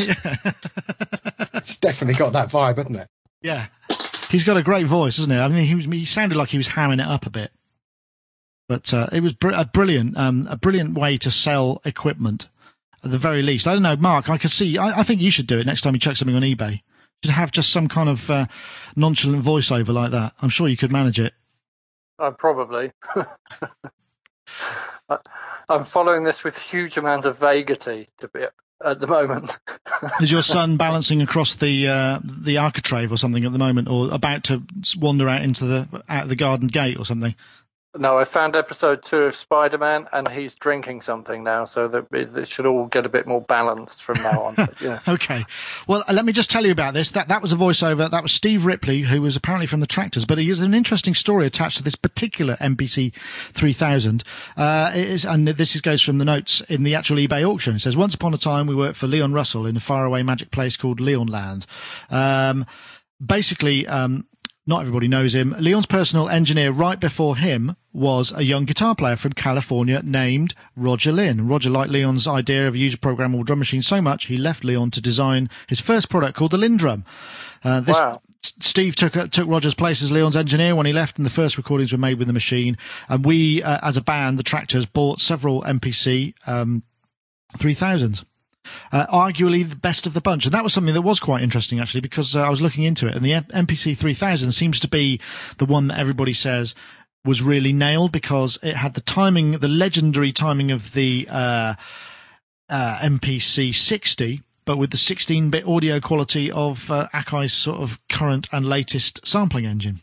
it's 1.54 1.76
definitely 1.78 2.14
got 2.14 2.34
that 2.34 2.50
vibe, 2.50 2.76
hasn't 2.76 2.96
it? 2.96 3.08
Yeah, 3.44 3.66
he's 4.30 4.42
got 4.42 4.56
a 4.56 4.62
great 4.62 4.86
voice, 4.86 5.18
isn't 5.18 5.30
he? 5.30 5.38
I 5.38 5.48
mean, 5.48 5.66
he, 5.66 5.74
was, 5.74 5.84
he 5.84 6.06
sounded 6.06 6.34
like 6.36 6.48
he 6.48 6.56
was 6.56 6.68
hamming 6.68 6.98
it 6.98 7.06
up 7.06 7.26
a 7.26 7.30
bit, 7.30 7.52
but 8.70 8.94
uh, 8.94 9.08
it 9.12 9.22
was 9.22 9.34
br- 9.34 9.50
a 9.54 9.66
brilliant, 9.66 10.16
um, 10.16 10.48
a 10.50 10.56
brilliant 10.56 10.96
way 10.96 11.18
to 11.18 11.30
sell 11.30 11.82
equipment. 11.84 12.48
At 13.04 13.10
the 13.10 13.18
very 13.18 13.42
least, 13.42 13.68
I 13.68 13.74
don't 13.74 13.82
know, 13.82 13.96
Mark. 13.96 14.30
I 14.30 14.38
can 14.38 14.48
see. 14.48 14.78
I, 14.78 15.00
I 15.00 15.02
think 15.02 15.20
you 15.20 15.30
should 15.30 15.46
do 15.46 15.58
it 15.58 15.66
next 15.66 15.82
time 15.82 15.92
you 15.92 16.00
check 16.00 16.16
something 16.16 16.34
on 16.34 16.40
eBay. 16.40 16.80
Should 17.22 17.34
have 17.34 17.52
just 17.52 17.70
some 17.70 17.86
kind 17.86 18.08
of 18.08 18.30
uh, 18.30 18.46
nonchalant 18.96 19.44
voiceover 19.44 19.90
like 19.90 20.10
that. 20.12 20.32
I'm 20.40 20.48
sure 20.48 20.68
you 20.68 20.78
could 20.78 20.90
manage 20.90 21.20
it. 21.20 21.34
Uh, 22.18 22.30
probably. 22.30 22.92
I'm 25.68 25.84
following 25.84 26.24
this 26.24 26.42
with 26.44 26.56
huge 26.56 26.96
amounts 26.96 27.26
of 27.26 27.38
vagity, 27.38 28.08
to 28.16 28.28
be 28.28 28.46
at 28.84 29.00
the 29.00 29.06
moment. 29.06 29.58
Is 30.20 30.30
your 30.30 30.42
son 30.42 30.76
balancing 30.76 31.22
across 31.22 31.54
the 31.54 31.88
uh, 31.88 32.20
the 32.24 32.58
architrave 32.58 33.12
or 33.12 33.16
something 33.16 33.44
at 33.44 33.52
the 33.52 33.58
moment, 33.58 33.88
or 33.88 34.12
about 34.12 34.44
to 34.44 34.62
wander 34.98 35.28
out 35.28 35.42
into 35.42 35.64
the 35.64 36.04
out 36.08 36.28
the 36.28 36.36
garden 36.36 36.68
gate 36.68 36.98
or 36.98 37.04
something? 37.04 37.34
No, 37.96 38.18
I 38.18 38.24
found 38.24 38.56
episode 38.56 39.02
two 39.02 39.18
of 39.18 39.36
Spider 39.36 39.78
Man, 39.78 40.08
and 40.12 40.28
he's 40.28 40.56
drinking 40.56 41.02
something 41.02 41.44
now, 41.44 41.64
so 41.64 41.86
that 41.86 42.06
it, 42.10 42.48
should 42.48 42.66
all 42.66 42.86
get 42.86 43.06
a 43.06 43.08
bit 43.08 43.24
more 43.24 43.40
balanced 43.40 44.02
from 44.02 44.20
now 44.22 44.42
on. 44.42 44.56
Yeah. 44.80 44.98
Okay. 45.14 45.44
Well, 45.86 46.02
uh, 46.08 46.12
let 46.12 46.24
me 46.24 46.32
just 46.32 46.50
tell 46.50 46.66
you 46.66 46.72
about 46.72 46.94
this. 46.94 47.12
That 47.12 47.28
that 47.28 47.40
was 47.40 47.52
a 47.52 47.56
voiceover. 47.56 48.10
That 48.10 48.22
was 48.22 48.32
Steve 48.32 48.66
Ripley, 48.66 49.02
who 49.02 49.22
was 49.22 49.36
apparently 49.36 49.66
from 49.66 49.80
the 49.80 49.86
Tractors, 49.86 50.24
but 50.24 50.38
he 50.38 50.48
has 50.48 50.60
an 50.60 50.74
interesting 50.74 51.14
story 51.14 51.46
attached 51.46 51.76
to 51.76 51.84
this 51.84 51.94
particular 51.94 52.56
MPC 52.56 53.14
3000. 53.14 54.24
Uh, 54.56 54.90
and 55.28 55.48
this 55.48 55.76
is, 55.76 55.80
goes 55.80 56.02
from 56.02 56.18
the 56.18 56.24
notes 56.24 56.62
in 56.62 56.82
the 56.82 56.94
actual 56.94 57.16
eBay 57.16 57.48
auction. 57.48 57.76
It 57.76 57.80
says, 57.80 57.96
Once 57.96 58.14
upon 58.14 58.34
a 58.34 58.38
time, 58.38 58.66
we 58.66 58.74
worked 58.74 58.96
for 58.96 59.06
Leon 59.06 59.32
Russell 59.32 59.66
in 59.66 59.76
a 59.76 59.80
faraway 59.80 60.22
magic 60.22 60.50
place 60.50 60.76
called 60.76 61.00
Leonland. 61.00 61.66
Um, 62.10 62.66
basically, 63.24 63.86
um, 63.86 64.26
not 64.66 64.80
everybody 64.80 65.08
knows 65.08 65.34
him. 65.34 65.54
Leon's 65.58 65.86
personal 65.86 66.28
engineer 66.28 66.70
right 66.70 66.98
before 66.98 67.36
him 67.36 67.76
was 67.92 68.32
a 68.34 68.42
young 68.42 68.64
guitar 68.64 68.94
player 68.94 69.16
from 69.16 69.32
California 69.32 70.00
named 70.02 70.54
Roger 70.74 71.12
Linn. 71.12 71.46
Roger 71.46 71.70
liked 71.70 71.90
Leon's 71.90 72.26
idea 72.26 72.66
of 72.66 72.74
a 72.74 72.78
user 72.78 72.96
programmable 72.96 73.44
drum 73.44 73.58
machine 73.58 73.82
so 73.82 74.00
much 74.00 74.26
he 74.26 74.36
left 74.36 74.64
Leon 74.64 74.90
to 74.92 75.00
design 75.00 75.50
his 75.68 75.80
first 75.80 76.08
product 76.08 76.36
called 76.36 76.50
the 76.50 76.58
Linn 76.58 76.76
Drum. 76.76 77.04
Uh, 77.62 77.80
this, 77.80 77.98
Wow. 77.98 78.20
Steve 78.42 78.94
took 78.94 79.16
uh, 79.16 79.26
took 79.28 79.48
Roger's 79.48 79.74
place 79.74 80.02
as 80.02 80.12
Leon's 80.12 80.36
engineer 80.36 80.74
when 80.74 80.84
he 80.84 80.92
left, 80.92 81.16
and 81.16 81.24
the 81.24 81.30
first 81.30 81.56
recordings 81.56 81.92
were 81.92 81.98
made 81.98 82.18
with 82.18 82.26
the 82.26 82.34
machine. 82.34 82.76
And 83.08 83.24
we, 83.24 83.62
uh, 83.62 83.78
as 83.82 83.96
a 83.96 84.02
band, 84.02 84.38
the 84.38 84.42
Tractors, 84.42 84.84
bought 84.84 85.20
several 85.20 85.62
MPC 85.62 86.34
um, 86.46 86.82
3000s. 87.56 88.24
Uh, 88.92 89.06
arguably 89.06 89.68
the 89.68 89.76
best 89.76 90.06
of 90.06 90.14
the 90.14 90.20
bunch, 90.20 90.44
and 90.44 90.54
that 90.54 90.62
was 90.62 90.72
something 90.72 90.94
that 90.94 91.02
was 91.02 91.20
quite 91.20 91.42
interesting 91.42 91.80
actually, 91.80 92.00
because 92.00 92.34
uh, 92.34 92.42
I 92.42 92.48
was 92.48 92.62
looking 92.62 92.84
into 92.84 93.06
it, 93.06 93.14
and 93.14 93.24
the 93.24 93.32
MPC 93.32 93.96
3000 93.96 94.52
seems 94.52 94.80
to 94.80 94.88
be 94.88 95.20
the 95.58 95.66
one 95.66 95.88
that 95.88 95.98
everybody 95.98 96.32
says 96.32 96.74
was 97.24 97.42
really 97.42 97.72
nailed 97.72 98.12
because 98.12 98.58
it 98.62 98.76
had 98.76 98.94
the 98.94 99.00
timing, 99.00 99.52
the 99.52 99.68
legendary 99.68 100.30
timing 100.30 100.70
of 100.70 100.92
the 100.92 101.26
uh, 101.30 101.74
uh, 102.68 102.98
MPC 103.02 103.74
60, 103.74 104.42
but 104.64 104.76
with 104.76 104.90
the 104.90 104.96
16-bit 104.96 105.66
audio 105.66 106.00
quality 106.00 106.50
of 106.50 106.90
uh, 106.90 107.08
Akai's 107.14 107.52
sort 107.52 107.80
of 107.80 107.98
current 108.08 108.48
and 108.52 108.66
latest 108.66 109.26
sampling 109.26 109.66
engine. 109.66 110.00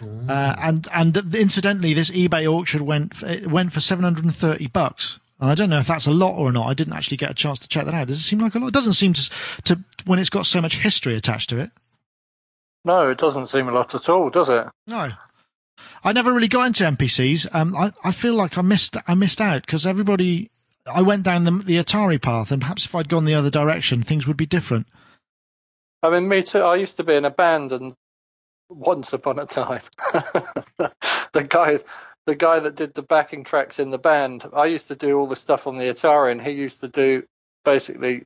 Uh, 0.00 0.56
and 0.58 0.88
and 0.92 1.16
incidentally, 1.34 1.94
this 1.94 2.10
eBay 2.10 2.46
auction 2.46 2.84
went 2.84 3.22
it 3.22 3.46
went 3.48 3.72
for 3.72 3.80
730 3.80 4.66
bucks. 4.68 5.20
And 5.40 5.50
I 5.50 5.54
don't 5.54 5.70
know 5.70 5.78
if 5.78 5.86
that's 5.86 6.06
a 6.06 6.12
lot 6.12 6.36
or 6.36 6.50
not. 6.50 6.66
I 6.66 6.74
didn't 6.74 6.94
actually 6.94 7.16
get 7.16 7.30
a 7.30 7.34
chance 7.34 7.58
to 7.60 7.68
check 7.68 7.84
that 7.84 7.94
out. 7.94 8.08
Does 8.08 8.18
it 8.18 8.22
seem 8.22 8.40
like 8.40 8.54
a 8.54 8.58
lot? 8.58 8.68
It 8.68 8.74
doesn't 8.74 8.94
seem 8.94 9.12
to 9.12 9.30
to 9.64 9.84
when 10.06 10.18
it's 10.18 10.30
got 10.30 10.46
so 10.46 10.60
much 10.60 10.78
history 10.78 11.16
attached 11.16 11.50
to 11.50 11.58
it. 11.58 11.70
No, 12.84 13.10
it 13.10 13.18
doesn't 13.18 13.46
seem 13.48 13.68
a 13.68 13.72
lot 13.72 13.94
at 13.94 14.08
all, 14.08 14.30
does 14.30 14.48
it? 14.48 14.66
No. 14.86 15.12
I 16.02 16.12
never 16.12 16.32
really 16.32 16.48
got 16.48 16.66
into 16.66 16.84
MPCs. 16.84 17.46
Um, 17.54 17.76
I, 17.76 17.92
I 18.02 18.10
feel 18.10 18.34
like 18.34 18.58
I 18.58 18.62
missed 18.62 18.96
I 19.06 19.14
missed 19.14 19.40
out 19.40 19.62
because 19.62 19.86
everybody. 19.86 20.50
I 20.90 21.02
went 21.02 21.22
down 21.22 21.44
the, 21.44 21.50
the 21.50 21.76
Atari 21.76 22.20
path, 22.20 22.50
and 22.50 22.62
perhaps 22.62 22.86
if 22.86 22.94
I'd 22.94 23.10
gone 23.10 23.26
the 23.26 23.34
other 23.34 23.50
direction, 23.50 24.02
things 24.02 24.26
would 24.26 24.38
be 24.38 24.46
different. 24.46 24.86
I 26.02 26.08
mean, 26.08 26.28
me 26.28 26.42
too. 26.42 26.60
I 26.60 26.76
used 26.76 26.96
to 26.96 27.04
be 27.04 27.14
in 27.14 27.26
a 27.26 27.30
band, 27.30 27.72
and 27.72 27.92
once 28.70 29.12
upon 29.12 29.38
a 29.38 29.44
time, 29.44 29.82
the 30.78 31.46
guy, 31.46 31.80
the 32.28 32.34
guy 32.34 32.60
that 32.60 32.74
did 32.74 32.92
the 32.92 33.00
backing 33.00 33.42
tracks 33.42 33.78
in 33.78 33.88
the 33.90 33.96
band, 33.96 34.44
I 34.52 34.66
used 34.66 34.86
to 34.88 34.94
do 34.94 35.18
all 35.18 35.26
the 35.26 35.34
stuff 35.34 35.66
on 35.66 35.78
the 35.78 35.88
Atari, 35.88 36.30
and 36.30 36.42
he 36.42 36.50
used 36.50 36.78
to 36.80 36.88
do 36.88 37.22
basically 37.64 38.24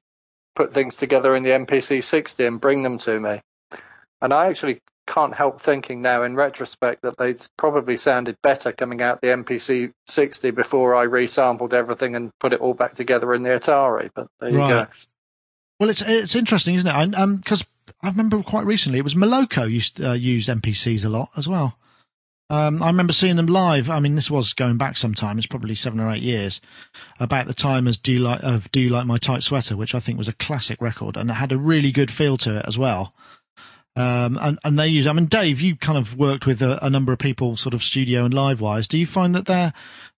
put 0.57 0.75
things 0.75 0.97
together 0.97 1.37
in 1.37 1.45
the 1.45 1.51
MPC 1.51 2.03
60 2.03 2.45
and 2.45 2.61
bring 2.61 2.83
them 2.83 2.99
to 2.99 3.21
me. 3.21 3.43
And 4.21 4.35
I 4.35 4.49
actually 4.49 4.81
can't 5.07 5.37
help 5.37 5.61
thinking 5.61 6.03
now, 6.03 6.25
in 6.25 6.35
retrospect, 6.35 7.03
that 7.03 7.17
they 7.17 7.37
probably 7.57 7.97
sounded 7.97 8.39
better 8.43 8.73
coming 8.73 9.01
out 9.01 9.21
the 9.21 9.29
MPC 9.29 9.93
60 10.09 10.51
before 10.51 10.97
I 10.97 11.07
resampled 11.07 11.73
everything 11.73 12.17
and 12.17 12.33
put 12.41 12.53
it 12.53 12.61
all 12.61 12.75
back 12.75 12.95
together 12.95 13.33
in 13.33 13.45
the 13.45 13.51
Atari. 13.51 14.11
But 14.13 14.27
there 14.41 14.51
you 14.51 14.57
go. 14.57 14.89
Well, 15.79 15.91
it's 15.91 16.03
it's 16.03 16.35
interesting, 16.35 16.75
isn't 16.75 16.89
it? 16.89 16.93
I, 16.93 17.05
um, 17.23 17.37
because 17.37 17.65
I 18.03 18.09
remember 18.09 18.43
quite 18.43 18.67
recently 18.67 18.99
it 18.99 19.05
was 19.05 19.15
Moloko 19.15 19.71
used 19.71 20.03
uh, 20.03 20.13
used 20.13 20.49
MPCs 20.49 21.05
a 21.05 21.09
lot 21.09 21.31
as 21.37 21.47
well. 21.47 21.79
Um, 22.53 22.83
I 22.83 22.89
remember 22.89 23.15
seeing 23.15 23.37
them 23.37 23.47
live. 23.47 23.89
I 23.89 23.99
mean, 23.99 24.15
this 24.15 24.31
was 24.31 24.53
going 24.53 24.77
back 24.77 24.99
some 24.99 25.15
time. 25.15 25.39
It's 25.39 25.47
probably 25.47 25.75
seven 25.75 25.99
or 25.99 26.11
eight 26.11 26.21
years. 26.21 26.61
About 27.19 27.47
the 27.47 27.55
time 27.55 27.89
as 27.89 27.97
Do 27.97 28.13
you 28.13 28.19
like 28.19 28.43
of 28.43 28.71
Do 28.73 28.81
you 28.81 28.91
like 28.91 29.07
my 29.07 29.17
tight 29.17 29.43
sweater, 29.43 29.75
which 29.75 29.95
I 29.95 30.01
think 30.01 30.19
was 30.19 30.29
a 30.29 30.35
classic 30.35 30.79
record, 30.83 31.17
and 31.17 31.31
it 31.31 31.35
had 31.35 31.51
a 31.51 31.57
really 31.57 31.91
good 31.93 32.11
feel 32.11 32.37
to 32.37 32.59
it 32.59 32.67
as 32.69 32.77
well. 32.77 33.15
Um, 33.97 34.39
and 34.39 34.59
and 34.65 34.79
they 34.79 34.89
use. 34.89 35.07
I 35.07 35.15
mean, 35.15 35.27
Dave, 35.27 35.63
you 35.63 35.77
kind 35.77 35.97
of 35.97 36.19
worked 36.19 36.47
with 36.47 36.61
a, 36.61 36.85
a 36.85 36.91
number 36.91 37.11
of 37.11 37.19
people, 37.19 37.57
sort 37.57 37.73
of 37.73 37.83
studio 37.83 38.27
and 38.27 38.35
live 38.35 38.61
wise. 38.61 38.87
Do 38.87 38.99
you 38.99 39.07
find 39.07 39.35
that 39.35 39.47
they're 39.47 39.73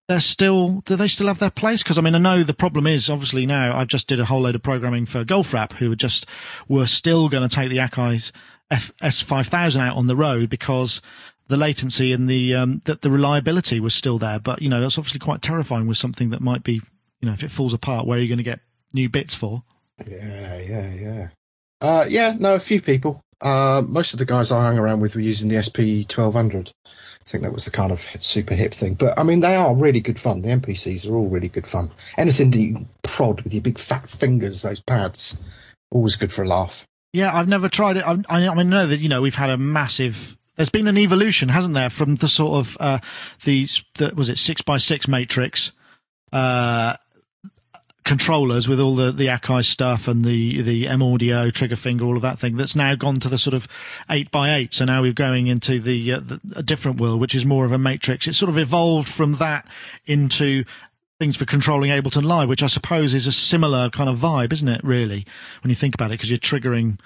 they're 0.09 0.19
still 0.19 0.81
do 0.87 0.97
they 0.97 1.07
still 1.07 1.29
have 1.29 1.38
their 1.38 1.50
place? 1.50 1.85
Because 1.85 1.99
I 1.99 2.00
mean, 2.00 2.17
I 2.17 2.19
know 2.19 2.43
the 2.43 2.53
problem 2.53 2.88
is 2.88 3.09
obviously 3.09 3.47
now 3.47 3.79
I've 3.79 3.87
just 3.87 4.09
did 4.09 4.19
a 4.19 4.25
whole 4.25 4.41
load 4.41 4.57
of 4.57 4.62
programming 4.64 5.07
for 5.07 5.25
Goldfrapp 5.25 5.75
who 5.75 5.91
were 5.91 5.97
just 5.97 6.26
were 6.69 6.87
still 6.87 7.29
going 7.29 7.49
to 7.49 7.55
take 7.55 7.71
the 7.71 7.79
Akai's 7.79 8.33
F, 8.71 8.93
S5000 9.03 9.81
out 9.81 9.97
on 9.97 10.09
the 10.09 10.17
road 10.17 10.50
because 10.50 11.00
the 11.49 11.57
latency 11.57 12.13
and 12.13 12.29
the 12.29 12.55
um, 12.55 12.83
that 12.85 13.03
the 13.03 13.11
reliability 13.11 13.81
was 13.81 13.95
still 13.95 14.19
there. 14.19 14.39
But 14.39 14.63
you 14.63 14.69
know, 14.69 14.81
that's 14.81 14.99
obviously 14.99 15.21
quite 15.21 15.43
terrifying 15.43 15.87
with 15.87 15.97
something 15.97 16.31
that 16.31 16.41
might 16.41 16.65
be 16.65 16.75
you 17.21 17.29
know 17.29 17.33
if 17.33 17.43
it 17.43 17.51
falls 17.51 17.75
apart, 17.75 18.07
where 18.07 18.19
are 18.19 18.23
you 18.23 18.29
going 18.29 18.39
to 18.39 18.45
get 18.45 18.61
new 18.93 19.09
bits 19.09 19.35
for? 19.35 19.63
Yeah, 20.07 20.59
yeah, 20.59 20.93
yeah. 20.93 21.29
Uh, 21.81 22.07
yeah, 22.09 22.35
no, 22.39 22.55
a 22.55 22.61
few 22.61 22.81
people. 22.81 23.21
Uh, 23.41 23.83
most 23.87 24.13
of 24.13 24.19
the 24.19 24.25
guys 24.25 24.51
I 24.51 24.63
hung 24.63 24.79
around 24.79 25.01
with 25.01 25.15
were 25.15 25.21
using 25.21 25.49
the 25.49 25.63
SP 25.63 26.09
1200. 26.09 26.73
I 26.87 26.91
think 27.27 27.43
that 27.43 27.53
was 27.53 27.65
the 27.65 27.71
kind 27.71 27.93
of 27.93 28.07
super 28.21 28.55
hip 28.55 28.73
thing. 28.73 28.95
But 28.95 29.19
I 29.19 29.23
mean, 29.23 29.41
they 29.41 29.55
are 29.55 29.75
really 29.75 30.01
good 30.01 30.19
fun. 30.19 30.43
The 30.43 30.49
MPCs 30.49 31.09
are 31.09 31.15
all 31.15 31.29
really 31.29 31.49
good 31.49 31.67
fun. 31.67 31.91
Anything 32.17 32.51
that 32.53 32.59
you 32.59 32.87
prod 33.03 33.43
with 33.43 33.53
your 33.53 33.63
big 33.63 33.79
fat 33.79 34.09
fingers, 34.09 34.63
those 34.63 34.81
pads, 34.81 35.37
always 35.91 36.17
good 36.17 36.33
for 36.33 36.43
a 36.43 36.49
laugh. 36.49 36.87
Yeah, 37.13 37.35
I've 37.35 37.49
never 37.49 37.69
tried 37.69 37.97
it. 37.97 38.07
I, 38.07 38.13
I, 38.29 38.49
I 38.49 38.55
mean, 38.55 38.59
I 38.59 38.63
know 38.63 38.87
that 38.87 39.01
you 39.01 39.09
know 39.09 39.23
we've 39.23 39.35
had 39.35 39.51
a 39.51 39.57
massive. 39.57 40.37
There's 40.57 40.69
been 40.69 40.87
an 40.87 40.99
evolution, 40.99 41.49
hasn't 41.49 41.75
there, 41.75 41.91
from 41.91 42.17
the 42.17 42.29
sort 42.29 42.59
of 42.59 42.77
uh, 42.81 42.99
these 43.45 43.85
the, 43.95 44.13
was 44.15 44.29
it 44.29 44.39
six 44.39 44.63
by 44.63 44.77
six 44.77 45.09
matrix 45.09 45.73
uh, 46.33 46.97
controllers 48.05 48.69
with 48.69 48.79
all 48.79 48.95
the 48.95 49.11
the 49.11 49.27
Akai 49.27 49.65
stuff 49.65 50.07
and 50.07 50.25
the 50.25 50.63
the 50.63 50.87
M 50.87 51.03
audio 51.03 51.51
trigger 51.51 51.77
finger, 51.77 52.05
all 52.05 52.17
of 52.17 52.23
that 52.23 52.39
thing. 52.39 52.57
That's 52.57 52.77
now 52.77 52.95
gone 52.95 53.19
to 53.21 53.29
the 53.29 53.39
sort 53.39 53.55
of 53.55 53.67
eight 54.11 54.31
by 54.31 54.55
eight. 54.55 54.75
So 54.75 54.85
now 54.85 55.03
we're 55.03 55.13
going 55.13 55.47
into 55.47 55.81
the, 55.81 56.13
uh, 56.13 56.21
the 56.21 56.41
a 56.55 56.63
different 56.63 57.01
world, 57.01 57.21
which 57.21 57.35
is 57.35 57.45
more 57.45 57.65
of 57.65 57.73
a 57.73 57.79
matrix. 57.79 58.27
It's 58.29 58.39
sort 58.39 58.51
of 58.51 58.59
evolved 58.59 59.09
from 59.09 59.35
that 59.35 59.67
into 60.07 60.65
things 61.19 61.37
for 61.37 61.47
controlling 61.47 61.91
Ableton 61.91 62.25
Live, 62.25 62.49
which 62.49 62.63
I 62.63 62.67
suppose 62.67 63.15
is 63.15 63.27
a 63.27 63.33
similar 63.33 63.89
kind 63.91 64.11
of 64.11 64.19
vibe, 64.19 64.53
isn't 64.53 64.69
it? 64.69 64.85
Really, 64.85 65.27
when 65.63 65.71
you 65.71 65.77
think 65.77 65.95
about 65.95 66.11
it, 66.11 66.15
because 66.15 66.31
you're 66.31 66.37
triggering. 66.39 67.01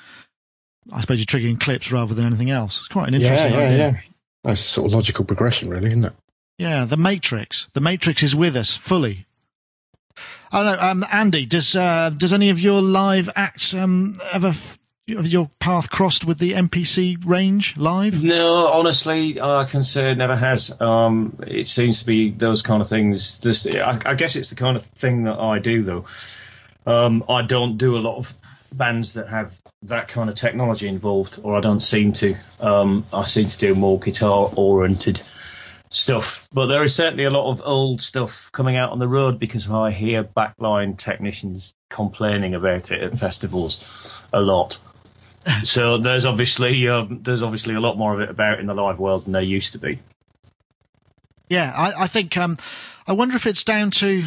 I 0.92 1.00
suppose 1.00 1.18
you're 1.18 1.26
triggering 1.26 1.60
clips 1.60 1.92
rather 1.92 2.14
than 2.14 2.24
anything 2.24 2.50
else. 2.50 2.80
It's 2.80 2.88
quite 2.88 3.08
an 3.08 3.14
interesting 3.14 3.52
yeah, 3.52 3.58
yeah, 3.58 3.66
idea. 3.66 3.78
yeah. 3.78 4.00
That's 4.44 4.60
sort 4.60 4.86
of 4.86 4.94
logical 4.94 5.24
progression, 5.24 5.70
really, 5.70 5.88
isn't 5.88 6.04
it? 6.04 6.12
Yeah, 6.58 6.84
the 6.84 6.96
Matrix. 6.96 7.68
The 7.74 7.80
Matrix 7.80 8.22
is 8.22 8.34
with 8.34 8.56
us 8.56 8.76
fully. 8.76 9.26
I 10.50 10.62
don't 10.62 10.76
know, 10.76 10.82
um, 10.82 11.04
Andy. 11.12 11.46
Does 11.46 11.76
uh, 11.76 12.10
does 12.10 12.32
any 12.32 12.50
of 12.50 12.58
your 12.58 12.80
live 12.80 13.28
acts 13.36 13.74
um, 13.74 14.18
ever 14.32 14.48
f- 14.48 14.78
have 15.08 15.26
your 15.26 15.50
path 15.60 15.90
crossed 15.90 16.24
with 16.24 16.38
the 16.38 16.52
MPC 16.52 17.24
range 17.24 17.76
live? 17.76 18.22
No, 18.22 18.66
honestly, 18.68 19.40
I 19.40 19.64
can 19.64 19.84
say 19.84 20.10
it 20.10 20.18
never 20.18 20.36
has. 20.36 20.74
Um, 20.80 21.38
it 21.46 21.68
seems 21.68 22.00
to 22.00 22.06
be 22.06 22.30
those 22.30 22.62
kind 22.62 22.80
of 22.80 22.88
things. 22.88 23.38
This, 23.40 23.66
I, 23.66 24.00
I 24.04 24.14
guess 24.14 24.36
it's 24.36 24.50
the 24.50 24.56
kind 24.56 24.76
of 24.76 24.84
thing 24.84 25.24
that 25.24 25.38
I 25.38 25.58
do, 25.58 25.82
though. 25.82 26.04
Um, 26.86 27.22
I 27.28 27.42
don't 27.42 27.76
do 27.76 27.96
a 27.96 28.00
lot 28.00 28.16
of 28.16 28.34
bands 28.72 29.14
that 29.14 29.28
have 29.28 29.60
that 29.82 30.08
kind 30.08 30.28
of 30.28 30.36
technology 30.36 30.88
involved, 30.88 31.38
or 31.42 31.56
I 31.56 31.60
don't 31.60 31.80
seem 31.80 32.12
to. 32.14 32.36
Um, 32.60 33.06
I 33.12 33.26
seem 33.26 33.48
to 33.48 33.58
do 33.58 33.74
more 33.74 33.98
guitar-oriented 33.98 35.22
stuff. 35.90 36.48
But 36.52 36.66
there 36.66 36.82
is 36.82 36.94
certainly 36.94 37.24
a 37.24 37.30
lot 37.30 37.50
of 37.50 37.62
old 37.64 38.02
stuff 38.02 38.50
coming 38.52 38.76
out 38.76 38.90
on 38.90 38.98
the 38.98 39.08
road 39.08 39.38
because 39.38 39.70
I 39.70 39.90
hear 39.90 40.24
backline 40.24 40.98
technicians 40.98 41.74
complaining 41.88 42.54
about 42.54 42.90
it 42.90 43.02
at 43.02 43.18
festivals 43.18 44.24
a 44.32 44.40
lot. 44.40 44.78
So 45.62 45.96
there's 45.96 46.26
obviously 46.26 46.88
um, 46.88 47.20
there's 47.22 47.40
obviously 47.40 47.74
a 47.74 47.80
lot 47.80 47.96
more 47.96 48.12
of 48.12 48.20
it 48.20 48.28
about 48.28 48.60
in 48.60 48.66
the 48.66 48.74
live 48.74 48.98
world 48.98 49.24
than 49.24 49.32
there 49.32 49.40
used 49.40 49.72
to 49.72 49.78
be. 49.78 49.98
Yeah, 51.48 51.72
I, 51.74 52.04
I 52.04 52.06
think. 52.06 52.36
Um, 52.36 52.58
I 53.06 53.12
wonder 53.12 53.34
if 53.34 53.46
it's 53.46 53.64
down 53.64 53.90
to 53.92 54.24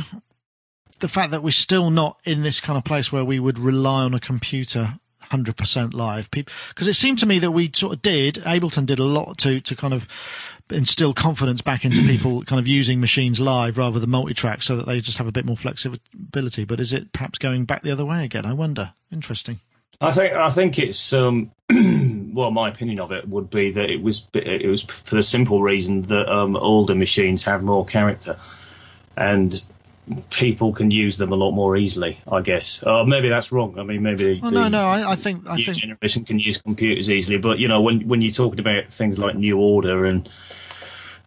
the 1.02 1.08
fact 1.08 1.32
that 1.32 1.44
we're 1.44 1.52
still 1.52 1.90
not 1.90 2.20
in 2.24 2.44
this 2.44 2.60
kind 2.60 2.78
of 2.78 2.84
place 2.84 3.12
where 3.12 3.26
we 3.26 3.40
would 3.40 3.60
rely 3.60 4.04
on 4.04 4.14
a 4.14 4.20
computer 4.20 5.00
100% 5.32 5.94
live. 5.94 6.30
People, 6.32 6.54
because 6.70 6.88
it 6.88 6.94
seemed 6.94 7.20
to 7.20 7.26
me 7.26 7.40
that 7.40 7.52
we 7.52 7.72
sort 7.74 7.94
of 7.94 8.02
did 8.02 8.36
ableton 8.36 8.86
did 8.86 9.00
a 9.00 9.04
lot 9.04 9.38
to 9.40 9.60
to 9.62 9.76
kind 9.76 9.94
of 9.94 10.08
instill 10.70 11.14
confidence 11.14 11.62
back 11.62 11.84
into 11.84 12.02
people 12.08 12.42
kind 12.44 12.60
of 12.60 12.68
using 12.68 13.00
machines 13.00 13.40
live 13.40 13.78
rather 13.78 14.00
than 14.00 14.10
multi-track 14.10 14.62
so 14.62 14.76
that 14.76 14.86
they 14.86 15.00
just 15.00 15.18
have 15.18 15.28
a 15.28 15.32
bit 15.32 15.46
more 15.46 15.58
flexibility. 15.58 16.66
But 16.66 16.80
is 16.80 16.94
it 16.94 17.12
perhaps 17.12 17.38
going 17.38 17.66
back 17.66 17.84
the 17.84 17.92
other 17.92 18.06
way 18.06 18.24
again? 18.24 18.46
I 18.46 18.54
wonder. 18.54 18.94
Interesting. 19.12 19.60
I 20.00 20.12
think 20.12 20.34
I 20.34 20.50
think 20.50 20.80
it's 20.80 21.14
um, 21.14 21.52
well, 22.34 22.52
my 22.52 22.70
opinion 22.70 23.00
of 23.00 23.12
it 23.12 23.28
would 23.28 23.50
be 23.50 23.72
that 23.72 23.90
it 23.90 24.02
was 24.02 24.26
it 24.34 24.68
was 24.68 24.84
for 24.84 25.16
the 25.16 25.24
simple 25.24 25.62
reason 25.62 26.04
that 26.04 26.28
um, 26.28 26.56
older 26.56 26.96
machines 26.96 27.44
have 27.44 27.64
more 27.64 27.86
character, 27.86 28.38
and 29.16 29.62
people 30.30 30.74
can 30.74 30.92
use 30.92 31.18
them 31.18 31.32
a 31.32 31.36
lot 31.36 31.52
more 31.52 31.78
easily. 31.78 32.20
I 32.32 32.42
guess. 32.42 32.84
Uh, 32.84 33.04
maybe 33.04 33.30
that's 33.30 33.52
wrong. 33.52 33.78
I 33.78 33.84
mean, 33.84 34.04
maybe. 34.04 34.40
The 34.40 34.50
no, 34.50 34.68
no. 34.68 34.88
I, 34.88 35.12
I 35.12 35.16
think 35.16 35.48
I 35.48 35.56
new 35.56 35.66
think 35.66 35.78
generation 35.78 36.26
can 36.26 36.40
use 36.40 36.58
computers 36.58 37.10
easily, 37.10 37.38
but 37.38 37.60
you 37.60 37.68
know, 37.68 37.82
when 37.82 38.08
when 38.08 38.22
you're 38.22 38.32
talking 38.32 38.60
about 38.60 38.88
things 38.88 39.18
like 39.18 39.36
New 39.36 39.58
Order 39.60 40.06
and 40.06 40.30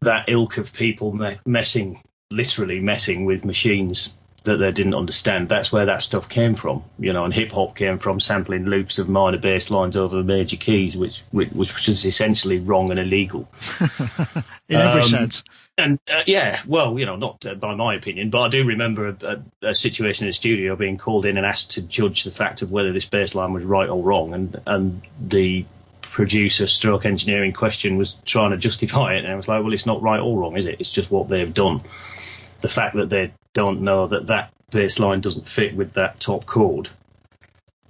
that 0.02 0.24
ilk 0.28 0.58
of 0.58 0.72
people 0.72 1.12
me- 1.12 1.38
messing, 1.46 2.02
literally 2.30 2.80
messing 2.80 3.24
with 3.24 3.44
machines 3.44 4.12
that 4.44 4.58
they 4.58 4.70
didn't 4.70 4.94
understand. 4.94 5.48
That's 5.48 5.72
where 5.72 5.86
that 5.86 6.02
stuff 6.02 6.28
came 6.28 6.54
from, 6.54 6.84
you 6.98 7.12
know. 7.12 7.24
And 7.24 7.34
hip 7.34 7.52
hop 7.52 7.76
came 7.76 7.98
from 7.98 8.20
sampling 8.20 8.66
loops 8.66 8.98
of 8.98 9.08
minor 9.08 9.38
bass 9.38 9.70
lines 9.70 9.96
over 9.96 10.22
major 10.22 10.56
keys, 10.56 10.96
which 10.96 11.24
which, 11.30 11.50
which 11.50 11.86
was 11.86 12.04
essentially 12.04 12.58
wrong 12.58 12.90
and 12.90 13.00
illegal. 13.00 13.48
in 14.68 14.76
every 14.76 15.02
Um, 15.02 15.08
sense. 15.08 15.42
And 15.76 15.98
uh, 16.08 16.22
yeah, 16.26 16.60
well, 16.66 16.98
you 16.98 17.04
know, 17.06 17.16
not 17.16 17.44
uh, 17.44 17.54
by 17.54 17.74
my 17.74 17.96
opinion, 17.96 18.30
but 18.30 18.42
I 18.42 18.48
do 18.48 18.64
remember 18.64 19.08
a, 19.08 19.16
a, 19.62 19.68
a 19.70 19.74
situation 19.74 20.24
in 20.24 20.28
the 20.28 20.34
studio 20.34 20.76
being 20.76 20.98
called 20.98 21.26
in 21.26 21.36
and 21.36 21.44
asked 21.44 21.72
to 21.72 21.82
judge 21.82 22.22
the 22.22 22.30
fact 22.30 22.62
of 22.62 22.70
whether 22.70 22.92
this 22.92 23.06
bass 23.06 23.34
line 23.34 23.52
was 23.52 23.64
right 23.64 23.88
or 23.88 24.00
wrong, 24.02 24.34
and 24.34 24.60
and 24.66 25.02
the 25.20 25.64
producer 26.02 26.68
stroke 26.68 27.04
engineering 27.06 27.52
question 27.52 27.96
was 27.96 28.14
trying 28.24 28.52
to 28.52 28.56
justify 28.56 29.14
it, 29.14 29.24
and 29.24 29.32
I 29.32 29.36
was 29.36 29.48
like, 29.48 29.64
well, 29.64 29.72
it's 29.72 29.86
not 29.86 30.00
right 30.00 30.20
or 30.20 30.38
wrong, 30.38 30.56
is 30.56 30.66
it? 30.66 30.76
It's 30.78 30.90
just 30.90 31.10
what 31.10 31.28
they've 31.28 31.52
done. 31.52 31.80
The 32.64 32.68
fact 32.70 32.96
that 32.96 33.10
they 33.10 33.34
don't 33.52 33.82
know 33.82 34.06
that 34.06 34.26
that 34.28 34.50
bass 34.70 34.98
line 34.98 35.20
doesn't 35.20 35.46
fit 35.46 35.76
with 35.76 35.92
that 35.92 36.18
top 36.18 36.46
chord 36.46 36.88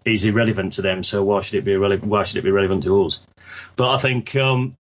is 0.04 0.25
irrelevant 0.25 0.73
to 0.73 0.83
them. 0.83 1.04
So 1.04 1.23
why 1.23 1.43
should 1.43 1.54
it 1.54 1.64
be 1.64 1.75
irrelevant? 1.75 2.11
Why 2.11 2.25
should 2.25 2.38
it 2.38 2.43
be 2.45 2.50
relevant 2.50 2.83
to 2.83 3.04
us? 3.04 3.21
But 3.76 3.90
I 3.95 3.99
think 3.99 4.35
um, 4.35 4.75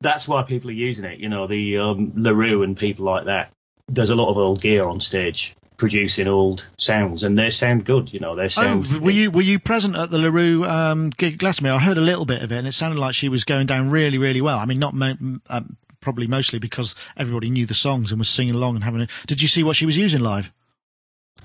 that's 0.00 0.26
why 0.26 0.42
people 0.44 0.70
are 0.70 0.72
using 0.88 1.04
it. 1.04 1.18
You 1.18 1.28
know, 1.28 1.46
the 1.46 1.76
um, 1.76 2.12
La 2.16 2.30
Roux 2.30 2.62
and 2.62 2.74
people 2.74 3.04
like 3.04 3.26
that. 3.26 3.50
There's 3.86 4.08
a 4.08 4.14
lot 4.14 4.30
of 4.30 4.38
old 4.38 4.62
gear 4.62 4.84
on 4.84 4.98
stage 5.02 5.54
producing 5.76 6.26
old 6.26 6.66
sounds, 6.78 7.22
and 7.22 7.38
they 7.38 7.50
sound 7.50 7.84
good. 7.84 8.14
You 8.14 8.20
know, 8.20 8.34
they 8.34 8.44
Oh, 8.44 8.48
sound. 8.48 8.88
were 9.02 9.10
you 9.10 9.30
were 9.30 9.42
you 9.42 9.58
present 9.58 9.94
at 9.94 10.08
the 10.10 10.16
La 10.16 10.30
Roux 10.30 10.64
um, 10.64 11.10
gig 11.10 11.34
last 11.34 11.60
Glastonbury? 11.60 11.76
I 11.76 11.80
heard 11.80 11.98
a 11.98 12.00
little 12.00 12.24
bit 12.24 12.40
of 12.40 12.50
it, 12.50 12.56
and 12.56 12.66
it 12.66 12.72
sounded 12.72 12.98
like 12.98 13.14
she 13.14 13.28
was 13.28 13.44
going 13.44 13.66
down 13.66 13.90
really, 13.90 14.16
really 14.16 14.40
well. 14.40 14.56
I 14.58 14.64
mean, 14.64 14.78
not 14.78 14.94
mo- 14.94 15.38
um, 15.50 15.76
probably 16.04 16.26
mostly 16.28 16.60
because 16.60 16.94
everybody 17.16 17.50
knew 17.50 17.66
the 17.66 17.74
songs 17.74 18.12
and 18.12 18.20
was 18.20 18.28
singing 18.28 18.54
along 18.54 18.76
and 18.76 18.84
having. 18.84 19.00
it. 19.00 19.10
did 19.26 19.42
you 19.42 19.48
see 19.48 19.64
what 19.64 19.74
she 19.74 19.86
was 19.86 19.96
using 19.96 20.20
live? 20.20 20.52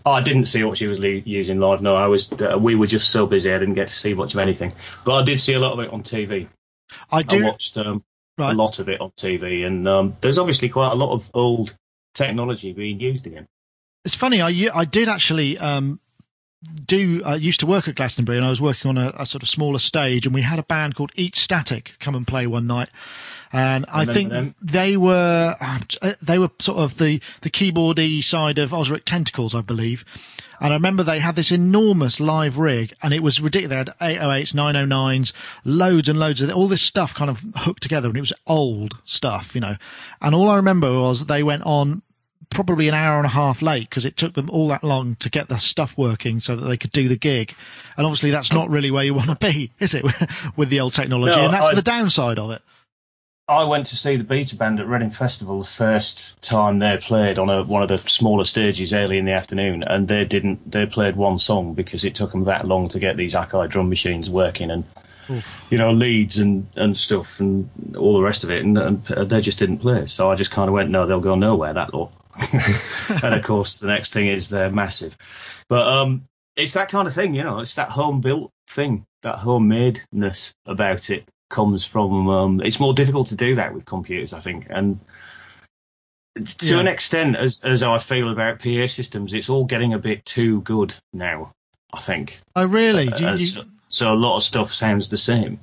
Oh, 0.06 0.12
I 0.12 0.22
didn't 0.22 0.46
see 0.46 0.64
what 0.64 0.78
she 0.78 0.86
was 0.88 1.00
le- 1.00 1.08
using 1.26 1.60
live. 1.60 1.82
No, 1.82 1.96
I 1.96 2.06
was. 2.08 2.32
Uh, 2.34 2.58
we 2.60 2.76
were 2.76 2.88
just 2.88 3.10
so 3.10 3.26
busy, 3.26 3.52
I 3.52 3.58
didn't 3.58 3.74
get 3.74 3.88
to 3.88 3.94
see 3.96 4.14
much 4.14 4.34
of 4.34 4.40
anything. 4.40 4.74
But 5.04 5.14
I 5.14 5.24
did 5.24 5.40
see 5.40 5.54
a 5.54 5.60
lot 5.60 5.74
of 5.74 5.80
it 5.80 5.92
on 5.92 6.04
TV. 6.04 6.48
I 7.12 7.18
I 7.18 7.22
do. 7.24 7.44
watched 7.46 7.78
um, 7.78 8.04
Right. 8.38 8.54
a 8.54 8.58
lot 8.58 8.80
of 8.80 8.88
it 8.88 9.02
on 9.02 9.12
TV, 9.18 9.66
and 9.68 9.86
um, 9.88 10.14
there's 10.22 10.38
obviously 10.38 10.70
quite 10.70 10.94
a 10.94 10.96
lot 10.96 11.12
of 11.14 11.30
old 11.34 11.76
technology 12.16 12.72
being 12.72 13.00
used 13.00 13.28
again. 13.28 13.48
It's 14.06 14.16
funny. 14.16 14.42
I 14.42 14.70
I 14.74 14.86
did 14.86 15.10
actually 15.10 15.58
um, 15.58 16.00
do. 16.88 17.22
I 17.26 17.36
used 17.36 17.60
to 17.60 17.66
work 17.66 17.88
at 17.90 17.96
Glastonbury, 17.96 18.38
and 18.38 18.46
I 18.48 18.50
was 18.50 18.62
working 18.62 18.88
on 18.90 18.98
a, 18.98 19.12
a 19.18 19.26
sort 19.26 19.44
of 19.44 19.50
smaller 19.50 19.80
stage, 19.80 20.26
and 20.26 20.34
we 20.34 20.42
had 20.44 20.58
a 20.58 20.64
band 20.64 20.96
called 20.96 21.12
Eat 21.16 21.36
Static 21.36 21.96
come 22.00 22.16
and 22.16 22.26
play 22.26 22.48
one 22.48 22.66
night. 22.66 22.90
And 23.52 23.86
I 23.92 24.06
think 24.06 24.56
they 24.62 24.96
were 24.96 25.56
uh, 25.60 25.80
they 26.22 26.38
were 26.38 26.52
sort 26.60 26.80
of 26.80 26.98
the 26.98 27.20
the 27.42 27.50
keyboardy 27.50 28.24
side 28.24 28.60
of 28.60 28.72
Ozric 28.72 29.04
Tentacles, 29.06 29.56
I 29.56 29.62
believe. 29.62 30.06
And 30.62 30.74
I 30.74 30.76
remember 30.76 31.04
they 31.04 31.20
had 31.20 31.36
this 31.38 31.52
enormous 31.52 32.20
live 32.20 32.58
rig, 32.58 32.94
and 33.02 33.14
it 33.14 33.24
was 33.24 33.42
ridiculous. 33.42 33.70
They 34.00 34.14
had 34.14 34.20
808s, 34.20 34.54
909s, 34.54 35.32
loads 35.64 36.10
and 36.10 36.20
loads 36.20 36.42
of 36.42 36.52
all 36.52 36.68
this 36.68 36.82
stuff 36.82 37.16
kind 37.16 37.30
of 37.30 37.46
hooked 37.56 37.82
together, 37.82 38.10
and 38.10 38.18
it 38.18 38.22
was 38.22 38.34
old 38.46 38.98
stuff, 39.06 39.56
you 39.56 39.62
know. 39.62 39.78
And 40.22 40.36
all 40.36 40.50
I 40.50 40.56
remember 40.58 40.92
was 41.00 41.28
they 41.28 41.44
went 41.44 41.64
on 41.64 42.02
probably 42.50 42.88
an 42.88 42.94
hour 42.94 43.18
and 43.18 43.26
a 43.26 43.30
half 43.30 43.62
late 43.62 43.90
because 43.90 44.06
it 44.06 44.18
took 44.18 44.34
them 44.34 44.50
all 44.50 44.68
that 44.68 44.84
long 44.84 45.16
to 45.18 45.30
get 45.30 45.48
the 45.48 45.58
stuff 45.58 45.98
working 45.98 46.40
so 46.40 46.56
that 46.56 46.66
they 46.66 46.78
could 46.78 46.92
do 46.92 47.08
the 47.08 47.16
gig. 47.16 47.56
And 47.96 48.06
obviously, 48.06 48.32
that's 48.32 48.52
not 48.52 48.70
really 48.70 48.92
where 48.92 49.04
you 49.04 49.14
want 49.14 49.28
to 49.28 49.36
be, 49.36 49.72
is 49.80 49.94
it, 49.94 50.04
with 50.56 50.70
the 50.70 50.80
old 50.82 50.94
technology? 50.94 51.38
No, 51.38 51.46
and 51.46 51.54
that's 51.54 51.68
I- 51.68 51.76
the 51.76 51.82
downside 51.82 52.38
of 52.38 52.52
it. 52.52 52.62
I 53.50 53.64
went 53.64 53.88
to 53.88 53.96
see 53.96 54.16
the 54.16 54.24
Beta 54.24 54.56
Band 54.56 54.80
at 54.80 54.88
Reading 54.88 55.10
Festival 55.10 55.60
the 55.60 55.68
first 55.68 56.40
time 56.44 56.78
they 56.78 56.98
played 56.98 57.40
on 57.40 57.50
a, 57.50 57.64
one 57.64 57.82
of 57.82 57.90
the 57.90 57.98
smaller 58.08 58.46
stages 58.46 58.94
early 58.94 59.18
in 59.18 59.26
the 59.26 59.32
afternoon, 59.32 59.82
and 59.88 60.08
they 60.08 60.24
didn't. 60.24 60.72
They 60.72 60.86
played 60.86 61.16
one 61.16 61.40
song 61.40 61.74
because 61.74 62.06
it 62.06 62.14
took 62.14 62.30
them 62.32 62.44
that 62.44 62.68
long 62.68 62.88
to 62.90 63.00
get 63.00 63.18
these 63.18 63.34
Akai 63.34 63.68
drum 63.68 63.90
machines 63.90 64.30
working, 64.30 64.70
and 64.70 64.84
you 65.72 65.80
know 65.80 65.92
leads 65.92 66.38
and, 66.38 66.68
and 66.76 66.96
stuff 66.96 67.40
and 67.40 67.68
all 67.98 68.14
the 68.14 68.24
rest 68.24 68.44
of 68.44 68.52
it, 68.52 68.64
and, 68.64 68.78
and 68.78 69.04
they 69.04 69.42
just 69.42 69.58
didn't 69.58 69.80
play. 69.80 70.06
So 70.06 70.30
I 70.30 70.36
just 70.36 70.52
kind 70.52 70.70
of 70.70 70.76
went, 70.76 70.92
no, 70.92 71.08
they'll 71.08 71.20
go 71.20 71.34
nowhere. 71.34 71.74
That 71.74 71.92
lot. 71.92 72.14
and 73.24 73.34
of 73.34 73.44
course, 73.44 73.80
the 73.80 73.88
next 73.88 74.14
thing 74.14 74.28
is 74.28 74.50
they're 74.50 74.70
massive, 74.70 75.18
but 75.68 75.88
um, 75.88 76.28
it's 76.56 76.74
that 76.74 76.90
kind 76.90 77.08
of 77.08 77.16
thing, 77.16 77.34
you 77.34 77.44
know. 77.44 77.62
It's 77.62 77.74
that 77.76 77.90
home 77.90 78.22
built 78.22 78.52
thing, 78.68 79.08
that 79.24 79.40
homemadeness 79.40 80.54
about 80.68 81.10
it 81.10 81.28
comes 81.50 81.86
from. 81.86 82.28
Um, 82.30 82.62
it's 82.62 82.80
more 82.80 82.94
difficult 82.94 83.28
to 83.30 83.36
do 83.36 83.56
that 83.56 83.74
with 83.74 83.86
computers, 83.86 84.34
I 84.34 84.40
think, 84.40 84.68
and 84.70 85.00
to 86.58 86.74
Yeah. 86.76 86.80
an 86.80 86.88
extent, 86.88 87.36
as 87.36 87.62
as 87.64 87.84
I 87.84 87.98
feel 87.98 88.32
about 88.32 88.60
PA 88.60 88.88
systems, 88.88 89.34
it's 89.34 89.50
all 89.50 89.66
getting 89.66 89.94
a 89.94 90.00
bit 90.00 90.26
too 90.26 90.62
good 90.62 90.94
now. 91.14 91.52
I 91.92 92.02
think. 92.02 92.40
Oh, 92.56 92.66
really? 92.66 93.08
Do 93.08 93.24
you- 93.24 93.30
Uh, 93.30 93.34
you- 93.36 93.46
so, 93.48 93.64
so 93.88 94.14
a 94.14 94.16
lot 94.16 94.38
of 94.38 94.44
stuff 94.44 94.72
sounds 94.74 95.10
the 95.10 95.18
same. 95.18 95.60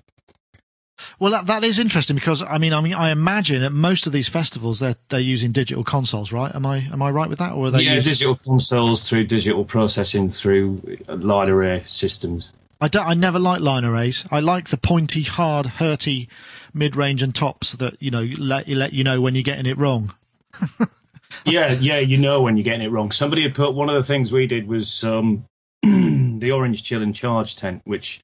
well, 1.20 1.30
that, 1.30 1.46
that 1.46 1.62
is 1.62 1.78
interesting 1.78 2.16
because 2.16 2.42
I 2.42 2.58
mean, 2.58 2.72
I 2.72 2.80
mean, 2.80 2.94
I 2.94 3.11
imagine 3.12 3.62
at 3.62 3.72
most 3.72 4.08
of 4.08 4.12
these 4.12 4.28
festivals 4.28 4.80
they're 4.80 4.96
they're 5.08 5.20
using 5.20 5.52
digital 5.52 5.84
consoles, 5.84 6.32
right? 6.32 6.52
Am 6.54 6.66
I 6.66 6.78
am 6.92 7.00
I 7.00 7.11
right 7.11 7.28
with 7.28 7.38
that, 7.38 7.52
or 7.52 7.66
are 7.66 7.70
they? 7.70 7.82
yeah, 7.82 7.94
using, 7.94 8.11
digital 8.11 8.34
consoles 8.34 9.08
through 9.08 9.26
digital 9.28 9.64
processing 9.64 10.28
through 10.28 10.80
line 11.06 11.48
array 11.48 11.84
systems. 11.87 12.50
I 12.80 12.88
don't. 12.88 13.06
I 13.06 13.14
never 13.14 13.38
like 13.38 13.60
line 13.60 13.84
arrays. 13.84 14.26
I 14.30 14.40
like 14.40 14.68
the 14.68 14.76
pointy, 14.76 15.22
hard, 15.22 15.66
hurty 15.66 16.28
mid-range 16.74 17.22
and 17.22 17.34
tops 17.34 17.72
that 17.72 17.96
you 18.00 18.10
know 18.10 18.28
let 18.38 18.68
you 18.68 18.76
let 18.76 18.92
you 18.92 19.02
know 19.02 19.20
when 19.20 19.34
you're 19.34 19.42
getting 19.42 19.66
it 19.66 19.78
wrong. 19.78 20.14
yeah, 21.44 21.72
yeah, 21.72 21.98
you 21.98 22.18
know 22.18 22.42
when 22.42 22.56
you're 22.56 22.64
getting 22.64 22.82
it 22.82 22.90
wrong. 22.90 23.12
Somebody 23.12 23.42
had 23.42 23.54
put 23.54 23.74
one 23.74 23.88
of 23.88 23.94
the 23.94 24.02
things 24.02 24.32
we 24.32 24.46
did 24.46 24.68
was 24.68 25.04
um, 25.04 25.44
the 25.82 26.50
orange 26.52 26.82
chill 26.82 27.02
and 27.02 27.14
charge 27.14 27.56
tent, 27.56 27.82
which 27.84 28.20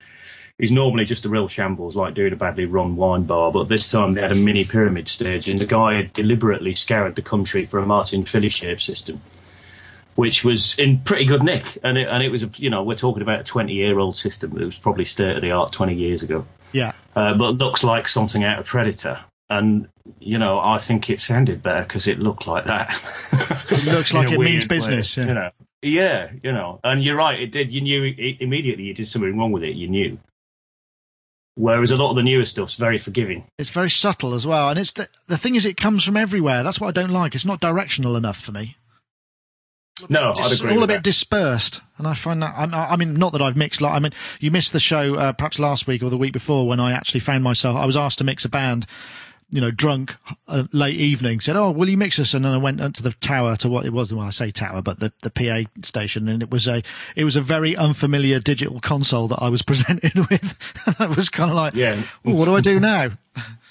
is 0.59 0.71
normally 0.71 1.05
just 1.05 1.25
a 1.25 1.29
real 1.29 1.49
shambles, 1.49 1.97
like 1.97 2.15
doing 2.15 2.33
a 2.33 2.37
badly 2.37 2.67
run 2.67 2.97
wine 2.97 3.25
bar. 3.25 3.51
But 3.53 3.69
this 3.69 3.91
time 3.91 4.13
they 4.13 4.21
had 4.21 4.33
a 4.33 4.37
mini 4.37 4.65
pyramid 4.65 5.09
stage, 5.09 5.49
and 5.49 5.59
the 5.59 5.67
guy 5.67 5.95
had 5.95 6.13
deliberately 6.13 6.75
scoured 6.75 7.15
the 7.15 7.23
country 7.23 7.67
for 7.67 7.79
a 7.79 7.87
Martin 7.87 8.25
Philishave 8.25 8.81
system, 8.81 9.21
which 10.15 10.45
was 10.45 10.79
in 10.79 11.01
pretty 11.01 11.25
good 11.25 11.43
nick. 11.43 11.79
And 11.83 11.97
it, 11.99 12.09
and 12.09 12.23
it 12.23 12.29
was, 12.31 12.43
a, 12.43 12.51
you 12.57 12.71
know, 12.71 12.83
we're 12.83 12.95
talking 12.95 13.23
about 13.23 13.41
a 13.41 13.45
20 13.45 13.73
year 13.73 13.99
old 13.99 14.17
system. 14.17 14.57
It 14.61 14.65
was 14.65 14.77
probably 14.77 15.05
state 15.05 15.37
of 15.37 15.43
the 15.43 15.51
art 15.53 15.73
20 15.73 15.95
years 15.95 16.23
ago 16.23 16.47
Yeah. 16.73 16.93
uh, 17.17 17.35
but 17.35 17.57
looks 17.57 17.83
like 17.83 18.09
something 18.09 18.45
out 18.45 18.59
of 18.59 18.67
Predator. 18.67 19.21
And 19.51 19.89
you 20.19 20.39
know, 20.39 20.59
I 20.59 20.79
think 20.79 21.11
it 21.11 21.21
sounded 21.21 21.63
better 21.63 21.83
because 21.83 22.07
it 22.07 22.19
looked 22.19 22.47
like 22.47 22.65
that. 22.65 22.89
It 23.71 23.85
looks 23.85 24.13
like 24.13 24.27
it 24.31 24.39
means 24.39 24.39
weird 24.39 24.63
way, 24.65 24.67
business. 24.77 25.17
Yeah. 25.17 25.27
You 25.27 25.35
know, 25.35 25.51
yeah, 25.83 26.31
you 26.43 26.53
know, 26.53 26.79
and 26.85 27.03
you're 27.03 27.17
right. 27.17 27.41
It 27.41 27.51
did. 27.53 27.73
You 27.73 27.81
knew 27.81 28.05
it, 28.05 28.37
immediately. 28.41 28.85
You 28.85 28.95
did 28.95 29.07
something 29.09 29.37
wrong 29.39 29.51
with 29.51 29.63
it. 29.63 29.75
You 29.77 29.89
knew. 29.89 30.19
Whereas 31.55 31.91
a 31.91 31.97
lot 31.97 32.11
of 32.11 32.17
the 32.17 32.23
newer 32.23 32.45
stuff's 32.47 32.77
very 32.77 32.99
forgiving. 32.99 33.45
It's 33.59 33.71
very 33.71 33.91
subtle 33.91 34.33
as 34.35 34.47
well, 34.47 34.69
and 34.71 34.79
it's 34.79 34.93
the 34.93 35.09
the 35.27 35.37
thing 35.39 35.55
is, 35.55 35.67
it 35.67 35.77
comes 35.77 36.03
from 36.05 36.17
everywhere. 36.17 36.63
That's 36.63 36.81
what 36.81 36.89
I 36.89 37.01
don't 37.01 37.11
like. 37.13 37.35
It's 37.35 37.45
not 37.45 37.61
directional 37.61 38.17
enough 38.17 38.41
for 38.41 38.53
me. 38.53 38.77
No, 40.09 40.33
Dis- 40.35 40.61
agree. 40.61 40.73
all 40.77 40.83
a 40.83 40.87
bit 40.87 40.95
that. 40.95 41.03
dispersed, 41.05 41.81
and 41.99 42.07
I 42.07 42.15
find 42.15 42.43
that. 42.43 42.55
I'm- 42.57 42.75
I 42.75 42.97
mean, 42.97 43.15
not 43.15 43.33
that 43.33 43.43
I've 43.43 43.57
mixed. 43.57 43.81
Like, 43.81 43.93
I 43.95 43.99
mean, 43.99 44.13
you 44.41 44.51
missed 44.51 44.73
the 44.73 44.81
show 44.81 45.15
uh, 45.15 45.33
perhaps 45.33 45.59
last 45.59 45.87
week 45.87 46.03
or 46.03 46.11
the 46.11 46.17
week 46.19 46.33
before 46.33 46.67
when 46.67 46.81
I 46.81 46.93
actually 46.93 47.21
found 47.21 47.45
myself. 47.45 47.77
I 47.77 47.87
was 47.87 47.97
asked 47.97 48.19
to 48.19 48.25
mix 48.25 48.45
a 48.45 48.49
band, 48.49 48.87
you 49.51 49.61
know, 49.61 49.71
drunk, 49.71 50.17
uh, 50.49 50.65
late 50.73 50.97
evening. 50.97 51.41
Said, 51.41 51.57
"Oh, 51.57 51.71
will 51.71 51.89
you 51.89 51.97
mix 51.99 52.19
us?" 52.19 52.33
And 52.35 52.45
then 52.45 52.53
I 52.53 52.57
went 52.57 52.81
up 52.81 52.95
to 52.95 53.03
the 53.03 53.13
tower 53.13 53.55
to 53.57 53.69
what 53.69 53.85
it 53.85 53.93
was. 53.93 54.13
Well, 54.13 54.27
I 54.27 54.31
say 54.31 54.51
tower, 54.51 54.81
but 54.83 54.99
the 55.01 55.13
the 55.23 55.31
PA 55.31 55.69
station, 55.83 56.29
and 56.29 56.43
it 56.43 56.51
was 56.51 56.67
a 56.69 56.83
it 57.17 57.25
was 57.25 57.37
a 57.37 57.43
very 57.43 57.77
unfamiliar 57.77 58.39
digital 58.41 58.81
console 58.81 59.29
that 59.29 59.39
I 59.43 59.49
was 59.51 59.63
presented 59.71 60.15
with. 60.31 60.59
and 60.87 60.97
I 60.99 61.07
was 61.07 61.29
kind 61.29 61.51
of 61.51 61.57
like, 61.57 61.75
Yeah, 61.75 62.01
"Oh, 62.25 62.35
what 62.35 62.47
do 62.47 62.55
I 62.57 62.61
do 62.61 62.81
now?" 62.81 63.11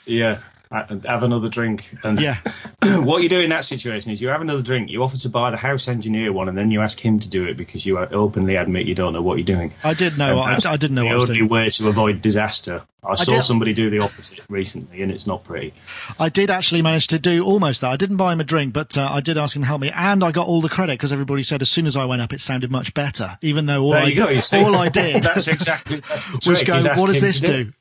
yeah. 0.05 0.39
Have 0.71 1.23
another 1.23 1.49
drink. 1.49 1.85
And 2.03 2.19
Yeah. 2.19 2.37
what 2.99 3.21
you 3.23 3.29
do 3.29 3.39
in 3.39 3.49
that 3.49 3.65
situation 3.65 4.11
is 4.11 4.21
you 4.21 4.29
have 4.29 4.41
another 4.41 4.61
drink, 4.61 4.89
you 4.89 5.03
offer 5.03 5.17
to 5.17 5.29
buy 5.29 5.51
the 5.51 5.57
house 5.57 5.87
engineer 5.87 6.31
one, 6.31 6.47
and 6.49 6.57
then 6.57 6.71
you 6.71 6.81
ask 6.81 6.99
him 6.99 7.19
to 7.19 7.29
do 7.29 7.43
it 7.43 7.57
because 7.57 7.85
you 7.85 7.97
openly 7.99 8.55
admit 8.55 8.85
you 8.87 8.95
don't 8.95 9.13
know 9.13 9.21
what 9.21 9.37
you're 9.37 9.45
doing. 9.45 9.73
I 9.83 9.93
did 9.93 10.17
know. 10.17 10.39
I, 10.39 10.57
I 10.65 10.77
didn't 10.77 10.95
know 10.95 11.01
the 11.01 11.07
what 11.07 11.13
I 11.13 11.17
was 11.17 11.29
only 11.29 11.39
doing. 11.39 11.49
way 11.49 11.69
to 11.69 11.87
avoid 11.89 12.21
disaster. 12.21 12.83
I, 13.03 13.15
saw 13.15 13.31
did- 13.37 13.43
somebody 13.43 13.73
do 13.73 13.89
the 13.89 13.99
opposite 13.99 14.41
recently, 14.47 15.01
and 15.01 15.11
it's 15.11 15.25
not 15.25 15.43
pretty. 15.43 15.73
I 16.19 16.29
did 16.29 16.51
actually 16.51 16.83
manage 16.83 17.07
to 17.07 17.17
do 17.17 17.43
almost 17.43 17.81
that. 17.81 17.89
I 17.89 17.97
didn't 17.97 18.17
buy 18.17 18.31
him 18.31 18.39
a 18.39 18.43
drink, 18.43 18.73
but 18.73 18.95
uh, 18.95 19.09
I 19.11 19.21
did 19.21 19.39
ask 19.39 19.55
him 19.55 19.63
to 19.63 19.67
help 19.67 19.81
me, 19.81 19.89
and 19.89 20.23
I 20.23 20.31
got 20.31 20.45
all 20.47 20.61
the 20.61 20.69
credit 20.69 20.93
because 20.93 21.11
everybody 21.11 21.41
said 21.41 21.63
as 21.63 21.69
soon 21.71 21.87
as 21.87 21.97
I 21.97 22.05
went 22.05 22.21
up, 22.21 22.31
it 22.31 22.41
sounded 22.41 22.69
much 22.71 22.93
better. 22.93 23.39
Even 23.41 23.65
though 23.65 23.81
all 23.83 23.91
There 23.93 24.01
I 24.01 24.11
go. 24.11 24.27
All 24.53 24.75
I 24.75 24.89
did 24.89 25.23
that's 25.23 25.47
exactly 25.47 26.01
that's 26.01 26.45
was 26.45 26.61
go, 26.63 26.79
"What 26.95 27.07
does 27.07 27.21
this 27.21 27.41
to 27.41 27.63
do?" 27.65 27.73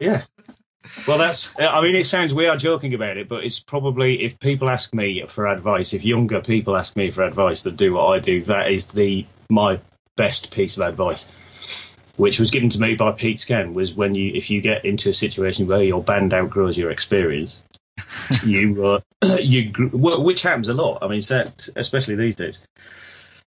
Yeah. 0.00 0.22
Well, 1.06 1.18
that's. 1.18 1.58
I 1.60 1.80
mean, 1.80 1.94
it 1.94 2.06
sounds 2.06 2.34
we 2.34 2.46
are 2.46 2.56
joking 2.56 2.94
about 2.94 3.16
it, 3.16 3.28
but 3.28 3.44
it's 3.44 3.60
probably 3.60 4.24
if 4.24 4.38
people 4.40 4.68
ask 4.68 4.92
me 4.94 5.24
for 5.28 5.46
advice, 5.46 5.92
if 5.92 6.04
younger 6.04 6.40
people 6.40 6.76
ask 6.76 6.96
me 6.96 7.10
for 7.10 7.22
advice 7.22 7.62
that 7.62 7.76
do 7.76 7.94
what 7.94 8.06
I 8.06 8.18
do, 8.18 8.42
that 8.44 8.70
is 8.70 8.86
the 8.86 9.26
my 9.48 9.80
best 10.16 10.50
piece 10.50 10.76
of 10.76 10.82
advice, 10.82 11.26
which 12.16 12.40
was 12.40 12.50
given 12.50 12.68
to 12.70 12.80
me 12.80 12.94
by 12.94 13.12
Pete 13.12 13.40
Scan. 13.40 13.74
Was 13.74 13.94
when 13.94 14.14
you 14.14 14.32
if 14.34 14.50
you 14.50 14.60
get 14.60 14.84
into 14.84 15.08
a 15.08 15.14
situation 15.14 15.66
where 15.66 15.82
your 15.82 16.02
band 16.02 16.34
outgrows 16.34 16.76
your 16.76 16.90
experience, 16.90 17.58
you 18.44 18.84
uh, 18.84 19.36
you 19.40 19.70
which 19.92 20.42
happens 20.42 20.68
a 20.68 20.74
lot. 20.74 20.98
I 21.00 21.08
mean, 21.08 21.22
especially 21.76 22.16
these 22.16 22.36
days. 22.36 22.58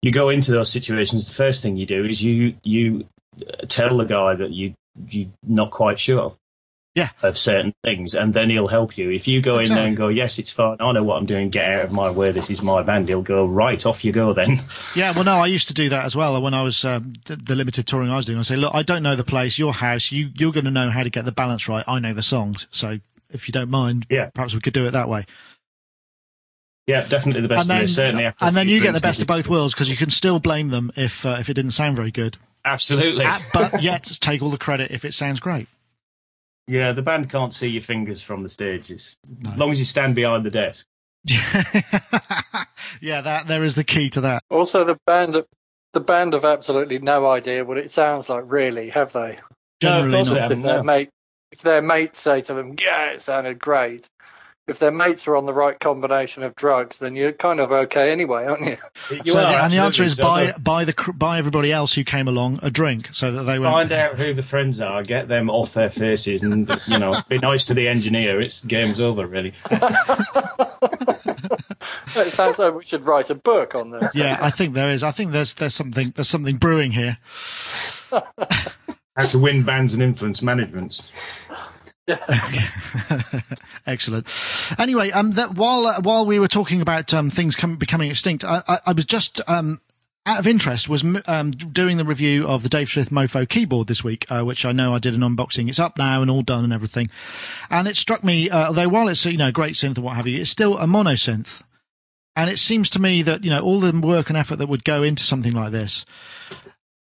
You 0.01 0.13
go 0.13 0.29
into 0.29 0.53
those 0.53 0.71
situations. 0.71 1.29
The 1.29 1.35
first 1.35 1.61
thing 1.63 1.77
you 1.77 1.85
do 1.87 2.05
is 2.05 2.23
you 2.23 2.55
you 2.63 3.07
tell 3.67 3.99
the 3.99 4.05
guy 4.05 4.35
that 4.35 4.51
you 4.51 4.75
you're 5.09 5.29
not 5.47 5.71
quite 5.71 5.99
sure 6.01 6.35
Yeah. 6.99 7.11
of 7.23 7.39
certain 7.39 7.73
things, 7.85 8.15
and 8.15 8.35
then 8.35 8.51
he'll 8.51 8.69
help 8.69 8.99
you. 8.99 9.11
If 9.11 9.27
you 9.29 9.41
go 9.41 9.59
in 9.59 9.69
there 9.69 9.85
and 9.85 9.97
go, 9.97 10.09
"Yes, 10.09 10.39
it's 10.39 10.51
fine. 10.51 10.77
I 10.81 10.93
know 10.93 11.03
what 11.03 11.17
I'm 11.17 11.27
doing. 11.27 11.49
Get 11.51 11.65
out 11.73 11.85
of 11.87 11.93
my 11.93 12.11
way. 12.11 12.33
This 12.33 12.51
is 12.51 12.61
my 12.61 12.83
band." 12.83 13.09
He'll 13.09 13.23
go, 13.23 13.47
"Right, 13.47 13.85
off 13.87 14.05
you 14.05 14.13
go 14.13 14.33
then." 14.33 14.61
Yeah, 14.95 15.13
well, 15.13 15.25
no, 15.25 15.37
I 15.37 15.47
used 15.47 15.69
to 15.69 15.75
do 15.75 15.89
that 15.91 16.05
as 16.05 16.17
well. 16.17 16.41
When 16.43 16.55
I 16.55 16.63
was 16.63 16.85
um, 16.85 17.15
the, 17.27 17.55
limited 17.55 17.87
touring 17.87 18.11
I 18.11 18.17
was 18.17 18.27
doing, 18.27 18.39
I 18.39 18.43
say, 18.43 18.57
look, 18.57 18.75
I 18.75 18.83
don't 18.83 19.03
know 19.03 19.15
the 19.17 19.25
place, 19.25 19.59
your 19.59 19.73
house. 19.73 20.11
You 20.13 20.31
you're 20.37 20.53
going 20.53 20.65
to 20.65 20.71
know 20.71 20.91
how 20.91 21.03
to 21.03 21.11
get 21.11 21.25
the 21.25 21.33
balance 21.33 21.69
right. 21.69 21.85
I 21.87 21.99
know 22.01 22.13
the 22.15 22.23
songs, 22.23 22.67
so 22.71 22.99
if 23.31 23.47
you 23.49 23.53
don't 23.53 23.71
mind, 23.71 24.07
Yeah. 24.11 24.31
perhaps 24.35 24.55
we 24.55 24.61
could 24.61 24.73
do 24.73 24.87
it 24.87 24.91
that 24.93 25.09
way. 25.09 25.27
yeah, 26.87 27.07
definitely 27.07 27.43
the 27.43 27.49
best. 27.49 27.61
and 27.63 27.71
then 27.71 27.89
certainly, 27.89 28.31
and 28.41 28.57
then 28.57 28.69
you 28.69 28.81
get 28.81 28.93
the 28.95 29.01
best 29.01 29.21
of 29.21 29.27
both 29.27 29.49
worlds 29.49 29.75
because 29.75 29.91
you 29.91 29.97
can 29.97 30.11
still 30.11 30.41
blame 30.41 30.69
them 30.71 30.91
if 30.97 31.25
uh, 31.27 31.37
if 31.39 31.49
it 31.51 31.55
didn't 31.55 31.73
sound 31.73 31.97
very 31.97 32.11
good, 32.11 32.37
Absolutely. 32.65 33.25
Uh, 33.27 33.39
but 33.53 33.83
yet 33.83 34.05
take 34.21 34.43
all 34.43 34.51
the 34.51 34.59
credit 34.59 34.91
if 34.91 35.05
it 35.05 35.13
sounds 35.15 35.39
great. 35.41 35.69
Yeah, 36.69 36.93
the 36.93 37.03
band 37.03 37.31
can't 37.31 37.55
see 37.55 37.67
your 37.67 37.83
fingers 37.83 38.23
from 38.23 38.43
the 38.43 38.49
stage. 38.49 38.91
It's, 38.91 39.17
No. 39.45 39.51
As 39.53 39.59
long 39.59 39.71
as 39.73 39.79
you 39.79 39.85
stand 39.85 40.15
behind 40.15 40.45
the 40.45 40.51
desk. 40.51 40.87
yeah, 43.01 43.21
that 43.21 43.47
there 43.49 43.65
is 43.65 43.75
the 43.75 43.85
key 43.85 44.09
to 44.11 44.21
that. 44.21 44.43
Also, 44.51 44.85
the 44.85 44.99
band, 45.07 45.43
the 45.93 46.01
band 46.01 46.35
have 46.35 46.45
absolutely 46.45 46.99
no 46.99 47.27
idea 47.27 47.65
what 47.65 47.79
it 47.79 47.91
sounds 47.91 48.29
like. 48.29 48.45
Really, 48.47 48.91
have 48.91 49.13
they? 49.13 49.39
Generally 49.81 50.13
course 50.13 50.29
not. 50.29 50.35
they 50.35 50.37
If 50.37 50.43
haven't, 50.43 50.63
their 50.63 50.83
mate, 50.83 51.09
if 51.51 51.63
their 51.63 51.83
mates 51.83 52.21
say 52.21 52.41
to 52.43 52.55
them, 52.55 52.77
"Yeah, 52.81 53.11
it 53.13 53.21
sounded 53.21 53.59
great," 53.59 54.09
if 54.69 54.79
their 54.79 54.91
mates 54.91 55.27
are 55.27 55.35
on 55.35 55.47
the 55.47 55.53
right 55.53 55.79
combination 55.81 56.43
of 56.43 56.55
drugs, 56.55 56.99
then 56.99 57.17
you're 57.17 57.33
kind 57.33 57.59
of 57.59 57.73
okay 57.73 58.13
anyway, 58.13 58.45
aren't 58.45 58.67
you? 58.67 58.77
You 59.25 59.33
So 59.33 59.41
are, 59.41 59.53
the, 59.53 59.63
and 59.65 59.73
the 59.73 59.79
answer 59.79 60.05
is 60.05 60.17
So 60.17 60.23
buy 60.23 60.53
buy 60.61 60.85
the 60.85 60.95
buy 61.15 61.39
everybody 61.39 61.73
else 61.73 61.95
who 61.95 62.05
came 62.05 62.29
along 62.29 62.59
a 62.63 62.71
drink 62.71 63.09
so 63.13 63.33
that 63.33 63.45
they 63.45 63.59
won't. 63.59 63.73
Find 63.73 63.93
out 63.93 64.17
who 64.17 64.35
the 64.35 64.43
friends 64.43 64.81
are, 64.81 65.03
get 65.03 65.29
them 65.29 65.49
off 65.49 65.75
their 65.75 65.91
faces, 65.91 66.43
and 66.43 66.71
you 66.87 66.99
know, 66.99 67.21
be 67.29 67.39
nice 67.39 67.65
to 67.67 67.75
the 67.75 67.89
engineer. 67.89 68.41
It's 68.41 68.63
game's 68.65 69.01
over, 69.01 69.27
really. 69.27 69.55
It 72.17 72.33
sounds 72.33 72.59
like 72.59 72.75
we 72.75 72.85
should 72.85 73.07
write 73.07 73.31
a 73.31 73.35
book 73.35 73.75
on 73.75 73.91
this. 73.91 74.15
Yeah, 74.15 74.39
I 74.41 74.51
think 74.51 74.75
there 74.75 74.91
is. 74.91 75.05
I 75.05 75.13
think 75.13 75.33
there's 75.33 75.55
there's 75.55 75.75
something 75.75 76.13
there's 76.17 76.29
something 76.29 76.57
brewing 76.57 76.93
here. 76.93 77.19
How 78.11 79.27
to 79.29 79.39
win 79.39 79.63
bands 79.63 79.95
and 79.95 80.03
influence 80.03 80.43
managements. 80.43 81.11
Excellent. 83.87 84.27
Anyway, 84.79 85.11
um, 85.11 85.33
that 85.33 85.55
while 85.55 85.87
uh, 85.87 86.01
while 86.01 86.27
we 86.27 86.39
were 86.39 86.49
talking 86.49 86.81
about 86.81 87.13
um, 87.13 87.31
things 87.31 87.57
com- 87.57 87.77
becoming 87.77 88.11
extinct, 88.11 88.45
I, 88.45 88.63
I, 88.67 88.79
I 88.87 88.93
was 88.93 89.05
just 89.05 89.41
um, 89.49 89.81
out 90.29 90.39
of 90.39 90.47
interest 90.47 90.89
was 90.89 91.05
um, 91.27 91.51
doing 91.51 91.97
the 91.97 92.05
review 92.05 92.47
of 92.47 92.63
the 92.63 92.69
Dave 92.69 92.89
Smith 92.89 93.11
Mopho 93.11 93.49
keyboard 93.49 93.89
this 93.89 94.05
week, 94.05 94.27
uh, 94.31 94.43
which 94.43 94.65
I 94.65 94.73
know 94.73 94.95
I 94.95 94.99
did 94.99 95.15
an 95.15 95.21
unboxing. 95.21 95.69
It's 95.69 95.79
up 95.79 95.97
now 95.97 96.21
and 96.21 96.31
all 96.31 96.43
done 96.43 96.65
and 96.65 96.73
everything. 96.73 97.09
And 97.71 97.89
it 97.89 97.97
struck 97.97 98.23
me, 98.23 98.51
uh, 98.51 98.69
although 98.69 98.89
while 98.89 99.09
it's 99.09 99.25
you 99.25 99.39
know 99.39 99.51
great 99.51 99.75
synth 99.75 99.97
and 99.97 100.05
what 100.05 100.17
have 100.17 100.27
you, 100.27 100.41
it's 100.41 100.51
still 100.51 100.77
a 100.79 100.87
mono 100.87 101.13
synth. 101.13 101.63
And 102.37 102.49
it 102.51 102.59
seems 102.59 102.89
to 102.91 103.01
me 103.01 103.23
that 103.23 103.43
you 103.43 103.51
know 103.51 103.61
all 103.61 103.81
the 103.81 103.99
work 103.99 104.29
and 104.29 104.37
effort 104.37 104.57
that 104.57 104.69
would 104.69 104.85
go 104.85 105.03
into 105.03 105.23
something 105.23 105.53
like 105.53 105.73
this. 105.73 106.05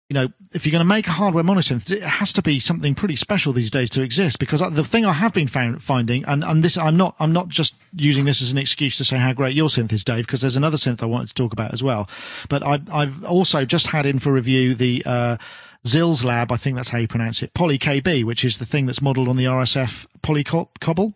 You 0.09 0.14
know, 0.14 0.29
if 0.55 0.64
you're 0.64 0.73
going 0.73 0.81
to 0.81 0.87
make 0.87 1.07
a 1.07 1.11
hardware 1.11 1.44
monosynth, 1.44 1.92
it 1.92 2.03
has 2.03 2.33
to 2.33 2.40
be 2.40 2.59
something 2.59 2.94
pretty 2.94 3.14
special 3.14 3.53
these 3.53 3.71
days 3.71 3.90
to 3.90 4.03
exist. 4.03 4.38
Because 4.38 4.61
the 4.71 4.85
thing 4.85 5.05
I 5.05 5.12
have 5.12 5.35
been 5.35 5.49
found, 5.49 5.83
finding, 5.83 6.25
and, 6.25 6.42
and 6.42 6.64
this, 6.64 6.79
I'm 6.79 6.97
not, 6.97 7.14
I'm 7.18 7.33
not 7.33 7.49
just 7.49 7.75
using 7.92 8.25
this 8.25 8.40
as 8.40 8.51
an 8.51 8.57
excuse 8.57 8.97
to 8.97 9.05
say 9.05 9.18
how 9.18 9.35
great 9.35 9.55
your 9.55 9.68
synth 9.68 9.92
is, 9.92 10.05
Dave, 10.05 10.25
because 10.25 10.40
there's 10.40 10.57
another 10.57 10.79
synth 10.79 11.03
I 11.03 11.07
wanted 11.07 11.29
to 11.29 11.35
talk 11.35 11.53
about 11.53 11.75
as 11.75 11.83
well. 11.83 12.09
But 12.49 12.62
I, 12.62 12.81
I've 12.90 13.23
also 13.25 13.66
just 13.66 13.88
had 13.88 14.07
in 14.07 14.18
for 14.18 14.33
review 14.33 14.75
the 14.75 15.03
uh, 15.05 15.37
Xils 15.85 16.25
Lab, 16.25 16.53
I 16.53 16.57
think 16.57 16.77
that's 16.77 16.88
how 16.88 16.99
you 16.99 17.09
pronounce 17.09 17.42
it, 17.42 17.55
Poly 17.55 17.79
KB, 17.79 18.25
which 18.25 18.44
is 18.44 18.59
the 18.59 18.66
thing 18.66 18.87
that's 18.87 19.03
modelled 19.03 19.29
on 19.29 19.37
the 19.37 19.44
RSF 19.44 20.07
Polycobble. 20.23 21.14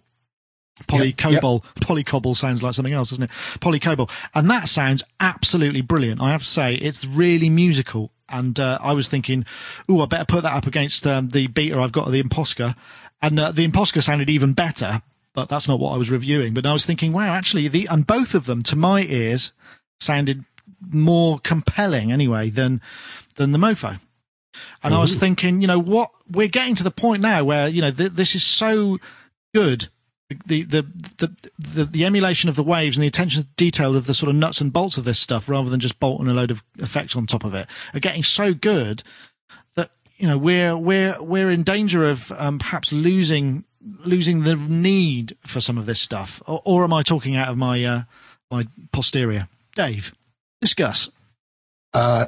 PolyKobol. 0.85 1.63
Polycobble 1.81 2.37
sounds 2.37 2.63
like 2.63 2.75
something 2.75 2.95
else, 2.95 3.11
doesn't 3.11 3.25
it? 3.25 3.31
PolyKobol. 3.31 4.11
And 4.35 4.51
that 4.51 4.69
sounds 4.69 5.03
absolutely 5.21 5.83
brilliant. 5.83 6.21
I 6.21 6.33
have 6.33 6.43
to 6.43 6.49
say, 6.49 6.75
it's 6.75 7.05
really 7.05 7.51
musical. 7.51 8.12
And 8.33 8.59
uh, 8.59 8.79
I 8.81 8.93
was 8.93 9.09
thinking, 9.09 9.45
ooh, 9.91 10.01
I 10.01 10.07
better 10.07 10.25
put 10.25 10.43
that 10.43 10.55
up 10.55 10.67
against 10.67 11.07
um, 11.07 11.29
the 11.29 11.47
beta 11.47 11.79
I've 11.79 11.93
got 11.93 12.07
of 12.07 12.13
the 12.13 12.23
Imposcar. 12.23 12.75
And 13.21 13.39
uh, 13.39 13.53
the 13.53 13.67
Imposcar 13.67 14.03
sounded 14.03 14.29
even 14.29 14.53
better, 14.53 15.03
but 15.33 15.49
that's 15.49 15.69
not 15.69 15.79
what 15.79 15.93
I 15.93 15.97
was 15.97 16.11
reviewing. 16.11 16.55
But 16.55 16.67
I 16.67 16.73
was 16.73 16.85
thinking, 16.87 17.13
wow, 17.13 17.33
actually, 17.33 17.69
the 17.69 17.87
and 17.91 18.07
both 18.07 18.35
of 18.35 18.47
them, 18.47 18.63
to 18.63 18.77
my 18.77 19.03
ears, 19.03 19.53
sounded 20.01 20.45
more 20.91 21.39
compelling 21.39 22.11
anyway 22.11 22.51
than 22.51 22.81
than 23.37 23.53
the 23.53 23.59
Mopho. 23.59 24.01
And 24.83 24.95
I 24.95 25.01
was 25.01 25.17
thinking, 25.17 25.63
you 25.63 25.67
know, 25.67 25.79
what 25.79 26.11
we're 26.31 26.49
getting 26.49 26.75
to 26.75 26.85
the 26.85 26.91
point 26.91 27.23
now 27.23 27.45
where 27.45 27.69
you 27.69 27.81
know 27.81 27.91
th- 27.91 28.13
this 28.13 28.35
is 28.35 28.43
so 28.43 28.99
good. 29.55 29.89
The, 30.47 30.63
the 30.63 30.87
the 31.19 31.51
the 31.59 31.85
the 31.85 32.05
emulation 32.05 32.49
of 32.49 32.57
the 32.57 32.63
waves 32.63 32.97
and 32.97 33.03
the 33.03 33.09
attention 33.09 33.43
to 33.43 33.49
detail 33.57 33.97
of 33.97 34.07
the 34.07 34.15
sort 34.15 34.31
of 34.31 34.37
nuts 34.37 34.61
and 34.61 34.73
bolts 34.73 34.99
of 34.99 35.05
this 35.05 35.19
stuff, 35.19 35.49
rather 35.49 35.71
than 35.71 35.81
just 35.81 36.01
bolting 36.01 36.29
a 36.29 36.35
load 36.35 36.51
of 36.51 36.63
effects 36.79 37.17
on 37.17 37.27
top 37.27 37.45
of 37.45 37.55
it, 37.55 37.69
are 37.95 38.01
getting 38.01 38.23
so 38.23 38.55
good 38.55 39.03
that 39.75 39.91
you 40.17 40.27
know 40.27 40.39
we're 40.39 40.77
we're 40.77 41.21
we're 41.23 41.51
in 41.51 41.63
danger 41.63 42.09
of 42.09 42.33
um, 42.33 42.59
perhaps 42.59 42.93
losing 42.93 43.65
losing 44.05 44.43
the 44.45 44.57
need 44.57 45.37
for 45.47 45.61
some 45.61 45.79
of 45.79 45.87
this 45.87 46.01
stuff. 46.01 46.43
Or, 46.47 46.63
or 46.65 46.85
am 46.85 46.93
I 46.93 47.03
talking 47.03 47.37
out 47.37 47.49
of 47.49 47.59
my 47.59 47.83
uh, 47.85 48.03
my 48.51 48.67
posterior? 48.93 49.49
Dave, 49.75 50.13
discuss. 50.61 51.11
Uh, 51.95 52.27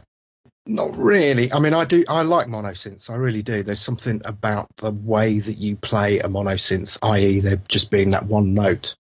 not 0.67 0.97
really. 0.97 1.53
I 1.53 1.59
mean, 1.59 1.75
I 1.75 1.85
do. 1.85 2.05
I 2.09 2.23
like 2.23 2.47
monosynths. 2.47 3.11
I 3.11 3.17
really 3.17 3.43
do. 3.43 3.63
There's 3.63 3.81
something 3.81 4.23
about 4.25 4.69
the 4.79 4.93
way 4.93 5.39
that 5.39 5.59
you 5.59 5.77
play 5.77 6.19
a 6.21 6.29
monosynth, 6.29 6.99
i.e., 7.03 7.41
there 7.41 7.61
just 7.69 7.91
being 7.91 8.11
that 8.11 8.27
one 8.27 8.55
note, 8.55 8.97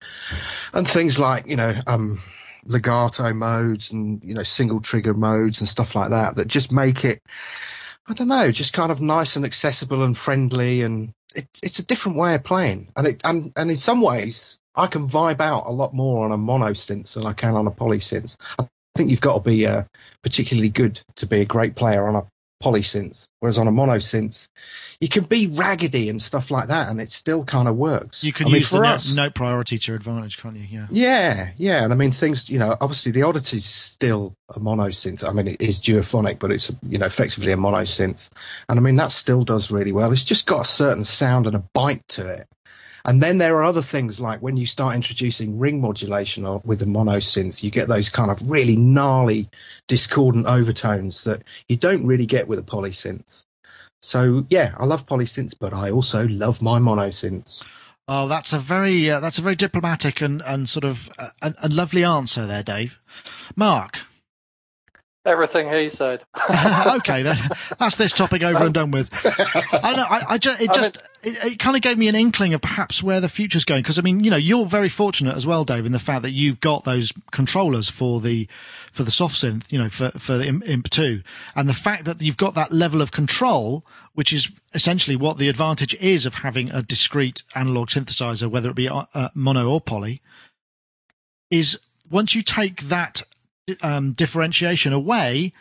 and 0.73 0.87
things 0.87 1.19
like 1.19 1.45
you 1.47 1.57
know, 1.57 1.75
um, 1.87 2.21
legato 2.65 3.33
modes 3.33 3.91
and 3.91 4.23
you 4.23 4.33
know, 4.33 4.43
single 4.43 4.79
trigger 4.79 5.13
modes 5.13 5.59
and 5.59 5.67
stuff 5.67 5.95
like 5.95 6.11
that 6.11 6.35
that 6.37 6.47
just 6.47 6.71
make 6.71 7.03
it. 7.03 7.21
I 8.07 8.13
don't 8.13 8.29
know, 8.29 8.51
just 8.51 8.73
kind 8.73 8.91
of 8.91 9.01
nice 9.01 9.35
and 9.35 9.45
accessible 9.45 10.03
and 10.03 10.17
friendly, 10.17 10.81
and 10.81 11.13
it, 11.35 11.47
it's 11.61 11.77
a 11.77 11.85
different 11.85 12.17
way 12.17 12.35
of 12.35 12.43
playing. 12.43 12.89
And 12.95 13.05
it 13.05 13.21
and 13.25 13.51
and 13.57 13.69
in 13.69 13.77
some 13.77 13.99
ways, 14.01 14.59
I 14.75 14.87
can 14.87 15.09
vibe 15.09 15.41
out 15.41 15.67
a 15.67 15.71
lot 15.71 15.93
more 15.93 16.23
on 16.23 16.31
a 16.31 16.37
monosynth 16.37 17.13
than 17.13 17.25
I 17.25 17.33
can 17.33 17.55
on 17.55 17.67
a 17.67 17.71
polysynth. 17.71 18.37
I 18.57 18.67
think 18.95 19.09
you've 19.09 19.21
got 19.21 19.43
to 19.43 19.49
be 19.49 19.65
uh, 19.65 19.83
particularly 20.23 20.69
good 20.69 21.01
to 21.15 21.25
be 21.25 21.41
a 21.41 21.45
great 21.45 21.75
player 21.75 22.07
on 22.07 22.15
a 22.15 22.23
polysynth, 22.61 23.25
whereas 23.39 23.57
on 23.57 23.67
a 23.67 23.71
monosynth, 23.71 24.47
you 24.99 25.07
can 25.07 25.23
be 25.23 25.47
raggedy 25.47 26.09
and 26.09 26.21
stuff 26.21 26.51
like 26.51 26.67
that, 26.67 26.89
and 26.89 26.99
it 26.99 27.09
still 27.09 27.43
kind 27.45 27.67
of 27.67 27.77
works. 27.77 28.23
You 28.23 28.33
can 28.33 28.47
I 28.47 28.49
mean, 28.49 28.55
use 28.57 28.69
the 28.69 28.77
for 28.77 28.83
note, 28.83 28.95
us, 28.95 29.15
note 29.15 29.33
priority 29.33 29.77
to 29.77 29.91
your 29.91 29.95
advantage, 29.95 30.37
can't 30.37 30.57
you? 30.57 30.67
Yeah. 30.69 30.87
yeah, 30.91 31.51
yeah, 31.57 31.83
and 31.83 31.93
I 31.93 31.95
mean 31.95 32.11
things. 32.11 32.49
You 32.49 32.59
know, 32.59 32.75
obviously 32.81 33.11
the 33.11 33.23
Oddity's 33.23 33.65
still 33.65 34.33
a 34.49 34.59
monosynth. 34.59 35.27
I 35.27 35.31
mean, 35.31 35.47
it 35.47 35.61
is 35.61 35.79
duophonic, 35.79 36.39
but 36.39 36.51
it's 36.51 36.71
you 36.87 36.97
know 36.97 37.05
effectively 37.05 37.51
a 37.51 37.57
monosynth, 37.57 38.29
and 38.67 38.77
I 38.77 38.81
mean 38.81 38.97
that 38.97 39.11
still 39.11 39.43
does 39.43 39.71
really 39.71 39.91
well. 39.91 40.11
It's 40.11 40.23
just 40.23 40.45
got 40.45 40.61
a 40.61 40.65
certain 40.65 41.05
sound 41.05 41.47
and 41.47 41.55
a 41.55 41.63
bite 41.73 42.05
to 42.09 42.27
it. 42.27 42.47
And 43.05 43.21
then 43.21 43.37
there 43.37 43.55
are 43.57 43.63
other 43.63 43.81
things 43.81 44.19
like 44.19 44.41
when 44.41 44.57
you 44.57 44.65
start 44.65 44.95
introducing 44.95 45.57
ring 45.57 45.81
modulation 45.81 46.45
or 46.45 46.61
with 46.65 46.81
a 46.81 46.85
monosynth, 46.85 47.63
you 47.63 47.71
get 47.71 47.87
those 47.87 48.09
kind 48.09 48.31
of 48.31 48.41
really 48.49 48.75
gnarly, 48.75 49.49
discordant 49.87 50.45
overtones 50.47 51.23
that 51.23 51.43
you 51.67 51.77
don't 51.77 52.05
really 52.05 52.25
get 52.25 52.47
with 52.47 52.59
a 52.59 52.63
polysynth. 52.63 53.43
So 54.01 54.45
yeah, 54.49 54.75
I 54.77 54.85
love 54.85 55.05
polysynths, 55.05 55.55
but 55.57 55.73
I 55.73 55.91
also 55.91 56.27
love 56.27 56.61
my 56.61 56.79
monosynths. 56.79 57.63
Oh, 58.07 58.27
that's 58.27 58.53
a 58.53 58.59
very 58.59 59.09
uh, 59.09 59.19
that's 59.19 59.37
a 59.37 59.41
very 59.41 59.55
diplomatic 59.55 60.21
and 60.21 60.41
and 60.41 60.67
sort 60.67 60.83
of 60.83 61.09
uh, 61.19 61.27
a, 61.41 61.53
a 61.63 61.69
lovely 61.69 62.03
answer 62.03 62.47
there, 62.47 62.63
Dave. 62.63 62.99
Mark. 63.55 63.99
Everything 65.25 65.69
he 65.69 65.89
said. 65.89 66.23
okay, 66.97 67.21
then 67.21 67.37
that's 67.77 67.97
this 67.97 68.13
topic 68.13 68.41
over 68.41 68.65
and 68.65 68.73
done 68.73 68.89
with. 68.89 69.09
I 69.23 69.93
know. 69.93 70.05
I, 70.09 70.23
I 70.29 70.37
just 70.39 70.61
it 70.61 70.73
just 70.73 70.97
it, 71.21 71.53
it 71.53 71.59
kind 71.59 71.75
of 71.75 71.81
gave 71.81 71.97
me 71.97 72.07
an 72.07 72.15
inkling 72.15 72.53
of 72.53 72.61
perhaps 72.61 73.03
where 73.03 73.19
the 73.19 73.29
future's 73.29 73.65
going 73.65 73.81
because 73.81 73.99
I 73.99 74.01
mean, 74.01 74.23
you 74.23 74.31
know, 74.31 74.37
you're 74.37 74.65
very 74.65 74.89
fortunate 74.89 75.35
as 75.35 75.45
well, 75.45 75.63
Dave, 75.65 75.85
in 75.85 75.91
the 75.91 75.99
fact 75.99 76.21
that 76.23 76.31
you've 76.31 76.59
got 76.59 76.85
those 76.85 77.11
controllers 77.31 77.89
for 77.89 78.21
the 78.21 78.47
for 78.91 79.03
the 79.03 79.11
soft 79.11 79.35
synth, 79.35 79.71
you 79.71 79.79
know, 79.79 79.89
for 79.89 80.11
for 80.11 80.37
the 80.37 80.47
Imp 80.47 80.89
two, 80.89 81.21
and 81.55 81.67
the 81.67 81.73
fact 81.73 82.05
that 82.05 82.21
you've 82.21 82.37
got 82.37 82.55
that 82.55 82.71
level 82.71 83.01
of 83.01 83.11
control, 83.11 83.85
which 84.13 84.33
is 84.33 84.49
essentially 84.73 85.15
what 85.15 85.37
the 85.37 85.49
advantage 85.49 85.93
is 85.95 86.25
of 86.25 86.35
having 86.35 86.69
a 86.71 86.81
discrete 86.81 87.43
analog 87.55 87.89
synthesizer, 87.89 88.49
whether 88.49 88.69
it 88.69 88.75
be 88.75 88.89
uh, 88.89 89.29
mono 89.33 89.69
or 89.69 89.81
poly, 89.81 90.21
is 91.49 91.79
once 92.09 92.35
you 92.35 92.41
take 92.41 92.83
that 92.83 93.23
um, 93.81 94.13
differentiation 94.13 94.93
away, 94.93 95.53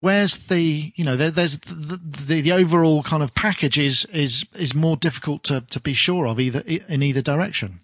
where's 0.00 0.48
the 0.48 0.92
you 0.94 1.04
know 1.04 1.16
there, 1.16 1.30
there's 1.30 1.58
the, 1.58 2.00
the, 2.02 2.40
the 2.40 2.52
overall 2.52 3.02
kind 3.02 3.22
of 3.22 3.34
package 3.34 3.78
is 3.78 4.04
is 4.06 4.44
is 4.54 4.74
more 4.74 4.96
difficult 4.96 5.44
to 5.44 5.62
to 5.62 5.80
be 5.80 5.94
sure 5.94 6.26
of 6.26 6.40
either 6.40 6.60
in 6.60 7.02
either 7.02 7.22
direction. 7.22 7.80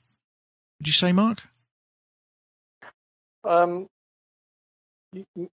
Would 0.81 0.87
you 0.87 0.93
say, 0.93 1.13
Mark? 1.13 1.43
Um, 3.45 3.89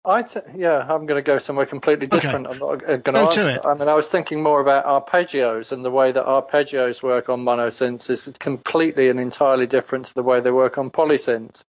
I 0.05 0.23
think 0.23 0.45
yeah, 0.55 0.79
I'm 0.79 1.05
going 1.05 1.17
to 1.17 1.21
go 1.21 1.37
somewhere 1.37 1.65
completely 1.65 2.07
different. 2.07 2.47
Okay. 2.47 2.55
I'm 2.55 2.59
not 2.59 3.03
going 3.03 3.15
to 3.15 3.19
ask. 3.19 3.35
To 3.35 3.53
it. 3.53 3.61
I 3.63 3.73
mean, 3.75 3.87
I 3.87 3.93
was 3.93 4.09
thinking 4.09 4.41
more 4.41 4.59
about 4.59 4.85
arpeggios 4.85 5.71
and 5.71 5.85
the 5.85 5.91
way 5.91 6.11
that 6.11 6.25
arpeggios 6.25 7.03
work 7.03 7.29
on 7.29 7.45
monosynths 7.45 8.09
is 8.09 8.31
completely 8.39 9.09
and 9.09 9.19
entirely 9.19 9.67
different 9.67 10.05
to 10.05 10.13
the 10.13 10.23
way 10.23 10.39
they 10.39 10.51
work 10.51 10.77
on 10.77 10.89
polysynths 10.89 11.63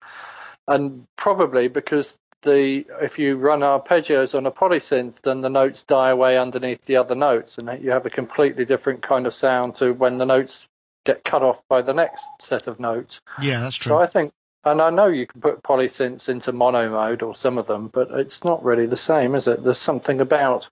and 0.70 1.08
probably 1.18 1.68
because 1.68 2.20
the 2.44 2.86
if 3.02 3.20
you 3.20 3.36
run 3.36 3.60
arpeggios 3.60 4.36
on 4.36 4.46
a 4.46 4.52
polysynth, 4.52 5.22
then 5.22 5.42
the 5.42 5.50
notes 5.50 5.84
die 5.84 6.10
away 6.10 6.38
underneath 6.38 6.86
the 6.86 6.96
other 6.96 7.16
notes, 7.16 7.58
and 7.58 7.84
you 7.84 7.92
have 7.92 8.06
a 8.06 8.10
completely 8.10 8.66
different 8.66 9.02
kind 9.02 9.28
of 9.28 9.34
sound 9.34 9.76
to 9.76 9.94
when 9.94 10.18
the 10.18 10.26
notes 10.26 10.68
get 11.06 11.24
cut 11.24 11.44
off 11.44 11.62
by 11.68 11.82
the 11.82 11.94
next 11.94 12.26
set 12.40 12.68
of 12.68 12.80
notes. 12.80 13.22
Yeah, 13.42 13.62
that's 13.62 13.76
true. 13.76 13.92
So 13.92 13.98
I 13.98 14.06
think, 14.06 14.32
and 14.64 14.82
I 14.82 14.90
know 14.90 15.08
you 15.08 15.28
can 15.28 15.42
put 15.42 15.64
polysynths 15.64 16.30
into 16.30 16.52
mono 16.52 16.90
mode 16.90 17.22
or 17.22 17.36
some 17.36 17.58
of 17.58 17.68
them, 17.68 17.88
but 17.88 18.12
it's 18.12 18.44
not 18.44 18.64
really 18.64 18.86
the 18.86 18.98
same, 18.98 19.36
is 19.36 19.48
it? 19.48 19.64
There's 19.64 19.78
something 19.78 20.20
about 20.20 20.70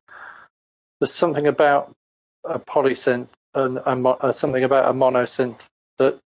there's 1.00 1.14
something 1.14 1.48
about 1.48 1.94
a 2.44 2.60
polysynth 2.60 3.30
and 3.54 3.78
a, 3.78 3.92
uh, 4.10 4.32
something 4.32 4.64
about 4.64 4.90
a 4.90 4.94
monosynth 4.94 5.68
that 5.98 6.20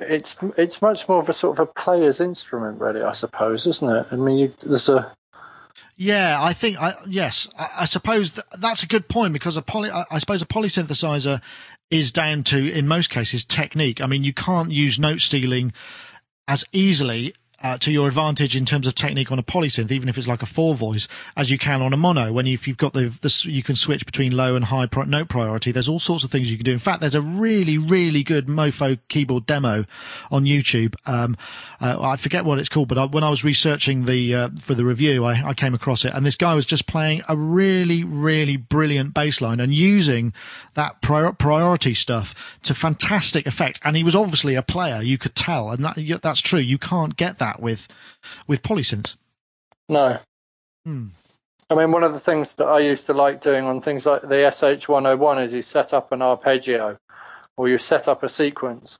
it's 0.00 0.36
it's 0.56 0.82
much 0.82 1.08
more 1.08 1.18
of 1.18 1.28
a 1.28 1.34
sort 1.34 1.58
of 1.58 1.60
a 1.60 1.66
player's 1.66 2.20
instrument, 2.20 2.80
really. 2.80 3.02
I 3.02 3.12
suppose, 3.12 3.66
isn't 3.66 3.88
it? 3.88 4.06
I 4.10 4.16
mean, 4.16 4.38
you, 4.38 4.54
there's 4.64 4.88
a 4.88 5.12
yeah, 5.96 6.38
I 6.40 6.52
think 6.52 6.80
I, 6.80 6.94
yes, 7.06 7.48
I, 7.58 7.68
I 7.80 7.84
suppose 7.86 8.32
th- 8.32 8.46
that's 8.58 8.82
a 8.82 8.86
good 8.86 9.08
point 9.08 9.32
because 9.32 9.56
a 9.56 9.62
poly, 9.62 9.90
I, 9.90 10.04
I 10.10 10.18
suppose 10.18 10.42
a 10.42 10.46
polysynthesizer 10.46 11.40
is 11.90 12.12
down 12.12 12.42
to 12.44 12.70
in 12.70 12.86
most 12.86 13.10
cases 13.10 13.44
technique. 13.44 14.00
I 14.00 14.06
mean, 14.06 14.24
you 14.24 14.32
can't 14.32 14.70
use 14.70 14.98
note 14.98 15.20
stealing 15.20 15.72
as 16.48 16.64
easily 16.72 17.34
uh, 17.62 17.78
to 17.78 17.90
your 17.90 18.06
advantage 18.06 18.54
in 18.54 18.64
terms 18.64 18.86
of 18.86 18.94
technique 18.94 19.32
on 19.32 19.38
a 19.38 19.42
polysynth, 19.42 19.90
even 19.90 20.08
if 20.08 20.18
it's 20.18 20.28
like 20.28 20.42
a 20.42 20.46
four 20.46 20.74
voice, 20.74 21.08
as 21.36 21.50
you 21.50 21.58
can 21.58 21.80
on 21.80 21.92
a 21.92 21.96
mono. 21.96 22.32
When 22.32 22.46
you, 22.46 22.54
if 22.54 22.68
you've 22.68 22.76
got 22.76 22.92
the, 22.92 23.08
the 23.20 23.46
you 23.50 23.62
can 23.62 23.76
switch 23.76 24.04
between 24.04 24.36
low 24.36 24.56
and 24.56 24.66
high 24.66 24.86
pro- 24.86 25.04
note 25.04 25.28
priority. 25.28 25.72
There's 25.72 25.88
all 25.88 25.98
sorts 25.98 26.24
of 26.24 26.30
things 26.30 26.50
you 26.50 26.58
can 26.58 26.64
do. 26.64 26.72
In 26.72 26.78
fact, 26.78 27.00
there's 27.00 27.14
a 27.14 27.20
really, 27.20 27.78
really 27.78 28.22
good 28.22 28.46
Mopho 28.46 28.98
keyboard 29.08 29.46
demo 29.46 29.86
on 30.30 30.44
YouTube. 30.44 30.94
Um, 31.06 31.36
uh, 31.80 31.96
I 32.00 32.16
forget 32.16 32.44
what 32.44 32.58
it's 32.58 32.68
called, 32.68 32.88
but 32.88 32.98
I, 32.98 33.04
when 33.06 33.24
I 33.24 33.30
was 33.30 33.44
researching 33.44 34.04
the 34.04 34.34
uh, 34.34 34.48
for 34.60 34.74
the 34.74 34.84
review, 34.84 35.24
I, 35.24 35.48
I, 35.48 35.54
came 35.54 35.74
across 35.74 36.04
it, 36.04 36.12
and 36.14 36.26
this 36.26 36.36
guy 36.36 36.54
was 36.54 36.66
just 36.66 36.86
playing 36.86 37.22
a 37.28 37.36
really, 37.36 38.04
really 38.04 38.56
brilliant 38.56 39.14
bass 39.14 39.40
line 39.40 39.60
and 39.60 39.72
using 39.72 40.34
that 40.74 41.00
prior- 41.00 41.32
priority 41.32 41.94
stuff 41.94 42.34
to 42.64 42.74
fantastic 42.74 43.46
effect. 43.46 43.80
And 43.84 43.96
he 43.96 44.04
was 44.04 44.14
obviously 44.14 44.54
a 44.54 44.62
player, 44.62 45.00
you 45.02 45.16
could 45.16 45.34
tell, 45.34 45.70
and 45.70 45.84
that, 45.84 46.20
that's 46.22 46.40
true. 46.40 46.60
You 46.60 46.78
can't 46.78 47.16
get 47.16 47.38
that 47.38 47.45
that 47.46 47.60
with 47.60 47.88
with 48.46 48.62
polysynths. 48.62 49.16
No. 49.88 50.18
Hmm. 50.84 51.08
I 51.68 51.74
mean, 51.74 51.90
one 51.90 52.04
of 52.04 52.12
the 52.12 52.20
things 52.20 52.54
that 52.56 52.66
I 52.66 52.78
used 52.78 53.06
to 53.06 53.12
like 53.12 53.40
doing 53.40 53.64
on 53.64 53.80
things 53.80 54.06
like 54.06 54.22
the 54.22 54.28
SH101 54.28 55.44
is 55.44 55.52
you 55.52 55.62
set 55.62 55.92
up 55.92 56.12
an 56.12 56.22
arpeggio 56.22 56.96
or 57.56 57.68
you 57.68 57.78
set 57.78 58.06
up 58.06 58.22
a 58.22 58.28
sequence. 58.28 58.98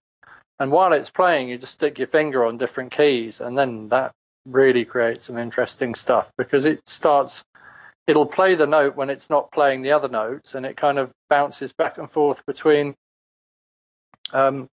And 0.59 0.73
while 0.73 0.93
it's 0.93 1.11
playing, 1.11 1.49
you 1.49 1.59
just 1.59 1.75
stick 1.75 1.99
your 1.99 2.09
finger 2.09 2.45
on 2.45 2.57
different 2.57 2.91
keys, 2.91 3.41
and 3.41 3.59
then 3.59 3.91
that 3.91 4.13
really 4.47 4.85
creates 4.85 5.25
some 5.25 5.37
interesting 5.37 5.95
stuff 5.95 6.31
because 6.39 6.65
it 6.65 6.89
starts, 6.89 7.45
it'll 8.07 8.27
play 8.27 8.55
the 8.55 8.67
note 8.67 8.97
when 8.97 9.11
it's 9.11 9.29
not 9.29 9.53
playing 9.53 9.83
the 9.83 9.93
other 9.93 10.09
notes, 10.09 10.55
and 10.55 10.65
it 10.65 10.77
kind 10.77 10.99
of 10.99 11.13
bounces 11.29 11.73
back 11.73 11.99
and 11.99 12.11
forth 12.11 12.45
between 12.47 12.95
um, 14.33 14.69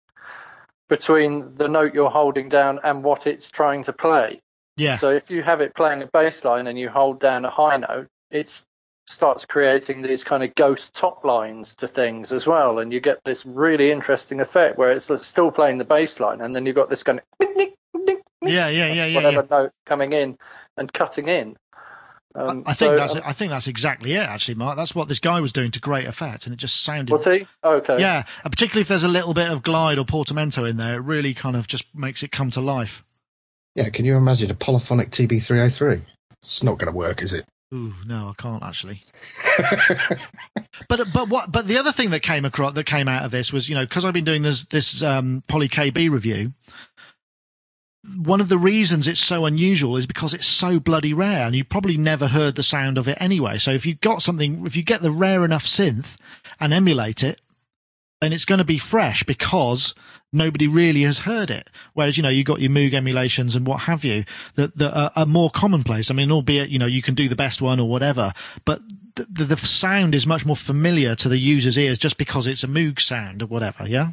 between 0.93 1.55
the 1.55 1.67
note 1.67 1.95
you're 1.95 2.11
holding 2.11 2.51
down 2.51 2.79
and 2.85 3.03
what 3.03 3.27
it's 3.27 3.51
trying 3.51 3.83
to 3.83 3.95
play. 3.95 4.39
Yeah. 4.77 4.99
So 4.99 5.09
if 5.09 5.31
you 5.31 5.43
have 5.43 5.63
it 5.63 5.75
playing 5.75 6.03
a 6.03 6.07
bass 6.07 6.45
line 6.45 6.67
and 6.67 6.79
you 6.79 6.91
hold 6.91 7.19
down 7.19 7.47
a 7.47 7.51
high 7.51 7.79
note, 7.79 8.09
it 8.31 8.67
starts 9.07 9.47
creating 9.47 10.03
these 10.03 10.23
kind 10.23 10.43
of 10.43 10.55
ghost 10.55 10.95
top 10.95 11.25
lines 11.25 11.75
to 11.77 11.89
things 11.89 12.31
as 12.31 12.47
well, 12.47 12.79
and 12.79 12.93
you 12.93 13.01
get 13.01 13.21
this 13.25 13.47
really 13.47 13.91
interesting 13.91 14.39
effect 14.39 14.77
where 14.77 14.91
it's 14.91 15.09
still 15.27 15.51
playing 15.51 15.79
the 15.79 15.85
bass 15.87 16.21
line, 16.21 16.43
and 16.43 16.55
then 16.55 16.67
you've 16.67 16.77
got 16.77 16.91
this 16.91 17.03
kind 17.03 17.19
of 17.19 17.49
yeah, 18.43 18.69
yeah, 18.69 18.69
yeah, 18.69 19.07
yeah, 19.07 19.15
whatever 19.15 19.47
yeah. 19.51 19.57
note 19.57 19.73
coming 19.87 20.13
in 20.13 20.37
and 20.77 20.93
cutting 20.93 21.29
in. 21.29 21.57
Um, 22.35 22.63
I 22.67 22.73
think 22.73 22.93
so, 22.93 22.97
that's 22.97 23.17
um, 23.17 23.23
I 23.27 23.33
think 23.33 23.51
that's 23.51 23.67
exactly 23.67 24.15
it, 24.15 24.23
actually, 24.23 24.55
Mark. 24.55 24.77
That's 24.77 24.95
what 24.95 25.09
this 25.09 25.19
guy 25.19 25.41
was 25.41 25.53
doing 25.53 25.71
to 25.73 25.81
great 25.81 26.07
effect, 26.07 26.47
and 26.47 26.53
it 26.55 26.57
just 26.57 26.83
sounded. 26.83 27.13
Was 27.13 27.25
he? 27.25 27.47
Oh, 27.63 27.75
okay. 27.75 27.99
Yeah, 28.01 28.25
particularly 28.45 28.83
if 28.83 28.89
there's 28.89 29.05
a 29.05 29.09
little 29.09 29.35
bit 29.35 29.51
of 29.51 29.63
glide 29.63 29.99
or 29.99 30.05
portamento 30.05 30.65
in 30.65 30.79
there, 30.79 30.95
it 30.95 31.03
really 31.03 31.35
kind 31.35 31.57
of 31.57 31.67
just 31.67 31.85
makes 31.95 32.23
it 32.23 32.33
come 32.33 32.51
to 32.53 32.61
life. 32.61 33.05
Yeah, 33.75 33.89
can 33.91 34.05
you 34.05 34.17
imagine 34.17 34.51
a 34.51 34.55
polyphonic 34.55 35.11
TB303? 35.11 36.03
It's 36.41 36.63
not 36.63 36.79
going 36.79 36.93
to 36.93 36.97
work, 36.97 37.23
is 37.23 37.33
it? 37.33 37.47
Ooh, 37.73 37.95
no, 38.07 38.29
I 38.29 38.35
can't 38.37 38.63
actually. 38.63 39.01
but 40.89 41.01
but 41.13 41.29
what? 41.31 41.51
But 41.51 41.67
the 41.67 41.79
other 41.79 41.91
thing 41.91 42.11
that 42.11 42.23
came 42.23 42.45
across 42.45 42.75
that 42.75 42.85
came 42.85 43.09
out 43.09 43.25
of 43.25 43.31
this 43.31 43.51
was, 43.51 43.67
you 43.67 43.75
know, 43.75 43.85
because 43.85 44.05
I've 44.05 44.13
been 44.13 44.27
doing 44.27 44.43
this 44.43 44.65
this 44.65 45.03
um, 45.03 45.43
Poly 45.49 45.71
KB 45.71 46.11
review, 46.11 46.53
one 48.17 48.41
of 48.41 48.49
the 48.49 48.59
reasons 48.59 49.07
it's 49.07 49.21
so 49.21 49.45
unusual 49.45 49.97
is 49.97 50.07
because 50.07 50.35
it's 50.35 50.47
so 50.47 50.81
bloody 50.81 51.15
rare 51.15 51.47
and 51.47 51.55
you 51.55 51.65
probably 51.65 51.97
never 51.97 52.29
heard 52.29 52.57
the 52.57 52.63
sound 52.63 52.99
of 52.99 53.07
it 53.07 53.17
anyway. 53.21 53.59
So 53.59 53.71
if 53.71 53.87
you've 53.87 54.01
got 54.01 54.23
something, 54.23 54.67
if 54.67 54.77
you 54.77 54.83
get 54.83 55.03
the 55.03 55.13
rare 55.13 55.45
enough 55.45 55.65
synth 55.65 56.17
and 56.59 56.73
emulate 56.73 57.23
it, 57.23 57.41
then 58.21 58.33
it's 58.33 58.45
going 58.45 58.59
to 58.59 58.65
be 58.65 58.79
fresh 58.79 59.23
because 59.23 59.95
nobody 60.33 60.67
really 60.67 61.03
has 61.03 61.21
heard 61.21 61.51
it. 61.51 61.71
Whereas, 61.93 62.17
you 62.17 62.23
know, 62.23 62.29
you've 62.29 62.47
got 62.47 62.61
your 62.61 62.71
Moog 62.71 62.95
emulations 62.95 63.55
and 63.55 63.67
what 63.67 63.81
have 63.83 64.05
you 64.05 64.25
that, 64.55 64.77
that 64.79 64.97
are, 64.97 65.13
are, 65.15 65.27
more 65.27 65.51
commonplace. 65.51 66.11
I 66.11 66.15
mean, 66.15 66.33
albeit, 66.33 66.71
you 66.71 66.79
know, 66.79 66.87
you 66.87 67.03
can 67.03 67.15
do 67.15 67.29
the 67.29 67.37
best 67.37 67.63
one 67.63 67.79
or 67.79 67.89
whatever, 67.89 68.33
but 68.65 68.81
the, 69.15 69.45
the 69.45 69.57
sound 69.57 70.15
is 70.15 70.27
much 70.27 70.47
more 70.47 70.57
familiar 70.57 71.15
to 71.17 71.29
the 71.29 71.39
user's 71.39 71.79
ears 71.79 71.99
just 71.99 72.17
because 72.17 72.47
it's 72.47 72.65
a 72.65 72.69
Moog 72.69 73.01
sound 73.01 73.43
or 73.43 73.47
whatever. 73.47 73.87
Yeah. 73.87 74.13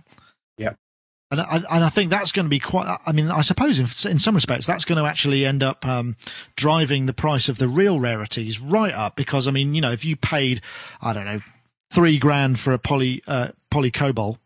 And 1.31 1.41
I, 1.41 1.57
and 1.57 1.83
I 1.83 1.89
think 1.89 2.09
that's 2.09 2.31
going 2.31 2.45
to 2.45 2.49
be 2.49 2.59
quite. 2.59 2.97
I 3.05 3.11
mean, 3.11 3.29
I 3.29 3.41
suppose 3.41 3.77
in, 3.77 4.11
in 4.11 4.17
some 4.17 4.33
respects 4.33 4.65
that's 4.65 4.85
going 4.85 4.97
to 4.97 5.07
actually 5.07 5.45
end 5.45 5.61
up 5.61 5.85
um, 5.85 6.15
driving 6.55 7.05
the 7.05 7.13
price 7.13 7.49
of 7.49 7.59
the 7.59 7.67
real 7.67 7.99
rarities 7.99 8.59
right 8.59 8.93
up 8.93 9.15
because 9.15 9.47
I 9.47 9.51
mean, 9.51 9.75
you 9.75 9.81
know, 9.81 9.91
if 9.91 10.03
you 10.03 10.15
paid, 10.15 10.61
I 11.01 11.13
don't 11.13 11.25
know, 11.25 11.39
three 11.91 12.17
grand 12.17 12.59
for 12.59 12.73
a 12.73 12.79
poly 12.79 13.21
uh, 13.27 13.49
poly 13.69 13.91
Kobol, 13.91 14.39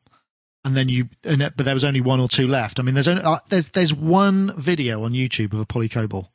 and 0.66 0.76
then 0.76 0.90
you, 0.90 1.08
and 1.24 1.42
it, 1.42 1.54
but 1.56 1.66
there 1.66 1.74
was 1.74 1.86
only 1.86 2.02
one 2.02 2.20
or 2.20 2.28
two 2.28 2.48
left. 2.48 2.82
I 2.82 2.84
mean, 2.84 2.96
there's 2.96 3.08
only 3.08 3.24
uh, 3.24 3.40
there's 3.48 3.70
there's 3.70 3.94
one 3.94 4.54
video 4.58 5.04
on 5.04 5.14
YouTube 5.14 5.54
of 5.54 5.60
a 5.60 5.66
poly 5.66 5.88
Kobol. 5.88 6.28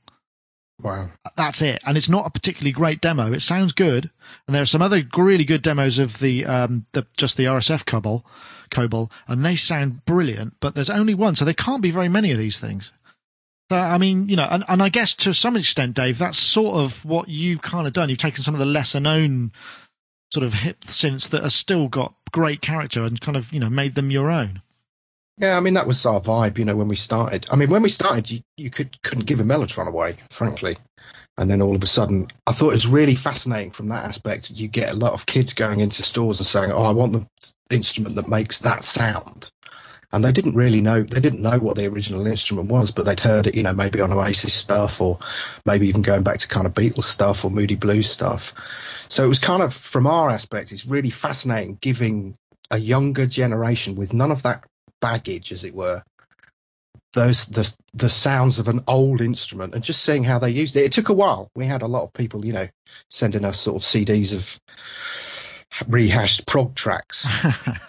Wow. 0.81 1.11
That's 1.37 1.61
it. 1.61 1.83
And 1.85 1.97
it's 1.97 2.09
not 2.09 2.27
a 2.27 2.31
particularly 2.31 2.73
great 2.73 3.01
demo. 3.01 3.33
It 3.33 3.43
sounds 3.43 3.73
good. 3.73 4.11
And 4.47 4.55
there 4.55 4.63
are 4.63 4.67
some 4.67 4.83
other 4.83 5.03
really 5.17 5.45
good 5.45 5.63
demos 5.63 5.99
of 5.99 6.21
the, 6.21 6.45
um, 6.47 6.87
the, 6.93 7.05
just 7.17 7.37
the 7.37 7.47
RSF 7.47 7.85
Kobol, 7.85 8.23
Kobol, 8.71 9.11
and 9.27 9.45
they 9.45 9.57
sound 9.57 10.05
brilliant, 10.05 10.55
but 10.61 10.75
there's 10.75 10.91
only 10.91 11.15
one. 11.15 11.37
So 11.37 11.45
there 11.45 11.55
can't 11.55 11.83
be 11.83 11.91
very 11.91 12.09
many 12.09 12.31
of 12.33 12.39
these 12.39 12.59
things. 12.59 12.93
So, 13.71 13.77
I 13.77 13.99
mean, 13.99 14.29
you 14.29 14.37
know, 14.37 14.49
and, 14.51 14.65
and 14.69 14.83
I 14.83 14.89
guess 14.89 15.15
to 15.17 15.35
some 15.35 15.57
extent, 15.57 15.95
Dave, 15.95 16.19
that's 16.19 16.39
sort 16.39 16.77
of 16.77 17.05
what 17.05 17.29
you've 17.29 17.61
kind 17.61 17.87
of 17.87 17.93
done. 17.93 18.09
You've 18.09 18.19
taken 18.19 18.43
some 18.43 18.55
of 18.55 18.61
the 18.61 18.65
lesser 18.67 19.01
known 19.01 19.53
sort 20.33 20.45
of 20.45 20.55
hip 20.55 20.81
synths 20.83 21.29
that 21.31 21.43
have 21.43 21.53
still 21.53 21.89
got 21.89 22.15
great 22.33 22.63
character 22.63 23.03
and 23.03 23.21
kind 23.21 23.37
of, 23.37 23.53
you 23.53 23.61
know, 23.61 23.69
made 23.71 23.95
them 23.95 24.11
your 24.11 24.31
own. 24.31 24.63
Yeah, 25.39 25.57
I 25.57 25.61
mean 25.61 25.75
that 25.75 25.87
was 25.87 26.05
our 26.05 26.21
vibe, 26.21 26.59
you 26.59 26.65
know, 26.65 26.77
when 26.77 26.89
we 26.89 26.97
started. 26.97 27.47
I 27.51 27.57
mean, 27.57 27.71
when 27.71 27.83
we 27.83 27.89
started, 27.89 28.31
you, 28.31 28.41
you 28.57 28.71
could 28.71 29.01
couldn't 29.03 29.27
give 29.27 29.39
a 29.39 29.45
Mellotron 29.45 29.87
away, 29.87 30.17
frankly. 30.31 30.77
And 31.39 31.51
then 31.51 31.63
all 31.63 31.75
of 31.75 31.83
a 31.83 31.87
sudden, 31.87 32.27
I 32.47 32.53
thought 32.53 32.71
it 32.71 32.75
was 32.75 32.87
really 32.87 33.15
fascinating 33.15 33.71
from 33.71 33.89
that 33.89 34.05
aspect. 34.05 34.51
You 34.51 34.69
get 34.69 34.91
a 34.91 34.97
lot 34.97 35.13
of 35.13 35.27
kids 35.27 35.55
going 35.55 35.81
into 35.81 36.03
stores 36.03 36.39
and 36.39 36.47
saying, 36.47 36.73
"Oh, 36.73 36.83
I 36.83 36.91
want 36.91 37.13
the 37.13 37.27
instrument 37.71 38.17
that 38.17 38.29
makes 38.29 38.59
that 38.59 38.85
sound." 38.85 39.51
and 40.13 40.25
they 40.25 40.33
didn't 40.33 40.55
really 40.55 40.81
know 40.81 41.03
they 41.03 41.21
didn't 41.21 41.43
know 41.43 41.59
what 41.59 41.77
the 41.77 41.87
original 41.87 42.27
instrument 42.27 42.71
was, 42.71 42.91
but 42.91 43.05
they'd 43.05 43.21
heard 43.21 43.47
it, 43.47 43.55
you 43.55 43.63
know, 43.63 43.73
maybe 43.73 44.01
on 44.01 44.13
Oasis 44.13 44.55
stuff 44.55 45.01
or 45.01 45.19
maybe 45.67 45.87
even 45.89 46.03
going 46.03 46.23
back 46.23 46.39
to 46.39 46.49
kind 46.49 46.67
of 46.67 46.75
Beatles 46.75 47.05
stuff 47.05 47.45
or 47.45 47.51
Moody 47.51 47.77
Blues 47.77 48.11
stuff. 48.11 48.55
So 49.09 49.25
it 49.25 49.29
was 49.29 49.39
kind 49.39 49.63
of 49.63 49.75
from 49.75 50.07
our 50.07 50.31
aspect, 50.31 50.73
it's 50.73 50.87
really 50.87 51.11
fascinating 51.11 51.79
giving 51.81 52.37
a 52.71 52.79
younger 52.79 53.27
generation 53.27 53.97
with 53.97 54.15
none 54.15 54.31
of 54.31 54.43
that 54.43 54.65
baggage, 55.01 55.53
as 55.53 55.65
it 55.65 55.75
were, 55.75 56.03
those 57.15 57.47
the 57.47 57.75
the 57.95 58.09
sounds 58.09 58.59
of 58.59 58.69
an 58.69 58.83
old 58.87 59.21
instrument 59.21 59.75
and 59.75 59.83
just 59.83 60.03
seeing 60.03 60.25
how 60.25 60.39
they 60.39 60.51
used 60.51 60.77
it. 60.77 60.85
It 60.85 60.93
took 60.93 61.09
a 61.09 61.15
while. 61.15 61.51
We 61.55 61.67
had 61.67 61.83
a 61.83 61.87
lot 61.87 62.05
of 62.05 62.13
people, 62.13 62.45
you 62.45 62.53
know, 62.53 62.69
sending 63.11 63.45
us 63.45 63.59
sort 63.59 63.77
of 63.77 63.83
CDs 63.83 64.35
of 64.35 64.61
rehashed 65.87 66.47
prog 66.47 66.75
tracks, 66.75 67.27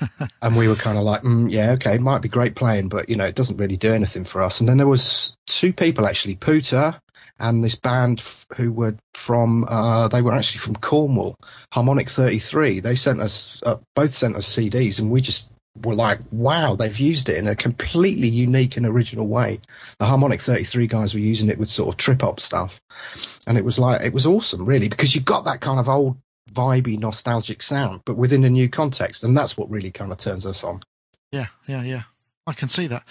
and 0.42 0.56
we 0.56 0.68
were 0.68 0.76
kind 0.76 0.98
of 0.98 1.04
like, 1.04 1.22
mm, 1.22 1.52
yeah, 1.52 1.72
okay, 1.72 1.96
it 1.96 2.02
might 2.02 2.22
be 2.22 2.30
great 2.30 2.56
playing, 2.56 2.90
but 2.90 3.10
you 3.10 3.16
know, 3.16 3.26
it 3.26 3.36
doesn't 3.36 3.58
really 3.58 3.78
do 3.78 3.94
anything 3.94 4.26
for 4.26 4.42
us. 4.42 4.60
And 4.60 4.68
then 4.68 4.78
there 4.78 4.88
was 4.88 5.38
two 5.48 5.74
people 5.74 6.06
actually, 6.06 6.36
Pooter 6.36 7.00
and 7.40 7.64
this 7.64 7.76
band 7.76 8.22
who 8.56 8.72
were 8.72 8.96
from 9.14 9.66
uh, 9.70 10.08
they 10.08 10.22
were 10.22 10.34
actually 10.34 10.60
from 10.60 10.76
Cornwall, 10.76 11.36
Harmonic 11.72 12.10
33. 12.10 12.80
They 12.80 12.96
sent 12.96 13.22
us 13.22 13.62
uh, 13.66 13.78
both 13.96 14.12
sent 14.12 14.36
us 14.36 14.54
CDs, 14.54 15.00
and 15.00 15.10
we 15.10 15.22
just 15.22 15.52
were 15.84 15.96
like, 15.96 16.20
wow, 16.32 16.76
they've 16.76 17.00
used 17.00 17.30
it 17.30 17.38
in 17.38 17.48
a 17.48 17.56
completely 17.56 18.28
unique 18.28 18.78
and 18.78 18.86
original 18.86 19.28
way. 19.28 19.60
The 20.00 20.06
Harmonic 20.06 20.42
33 20.42 20.88
guys 20.88 21.14
were 21.14 21.20
using 21.20 21.50
it 21.50 21.58
with 21.58 21.70
sort 21.70 21.90
of 21.90 21.98
trip 21.98 22.22
hop 22.22 22.40
stuff. 22.40 22.80
And 23.48 23.58
it 23.58 23.66
was 23.66 23.80
like, 23.80 24.02
it 24.02 24.14
was 24.14 24.26
awesome, 24.26 24.66
really, 24.66 24.90
because 24.90 25.16
you 25.16 25.22
got 25.22 25.46
that 25.46 25.62
kind 25.62 25.80
of 25.80 25.90
old, 25.90 26.18
vibey, 26.52 27.00
nostalgic 27.00 27.62
sound, 27.62 28.02
but 28.06 28.18
within 28.18 28.44
a 28.44 28.50
new 28.50 28.70
context. 28.70 29.24
And 29.24 29.38
that's 29.38 29.58
what 29.58 29.70
really 29.70 29.92
kind 29.92 30.12
of 30.12 30.18
turns 30.18 30.46
us 30.46 30.64
on. 30.64 30.82
Yeah, 31.32 31.48
yeah, 31.68 31.84
yeah. 31.84 32.04
I 32.50 32.54
can 32.54 32.68
see 32.68 32.88
that. 32.88 33.04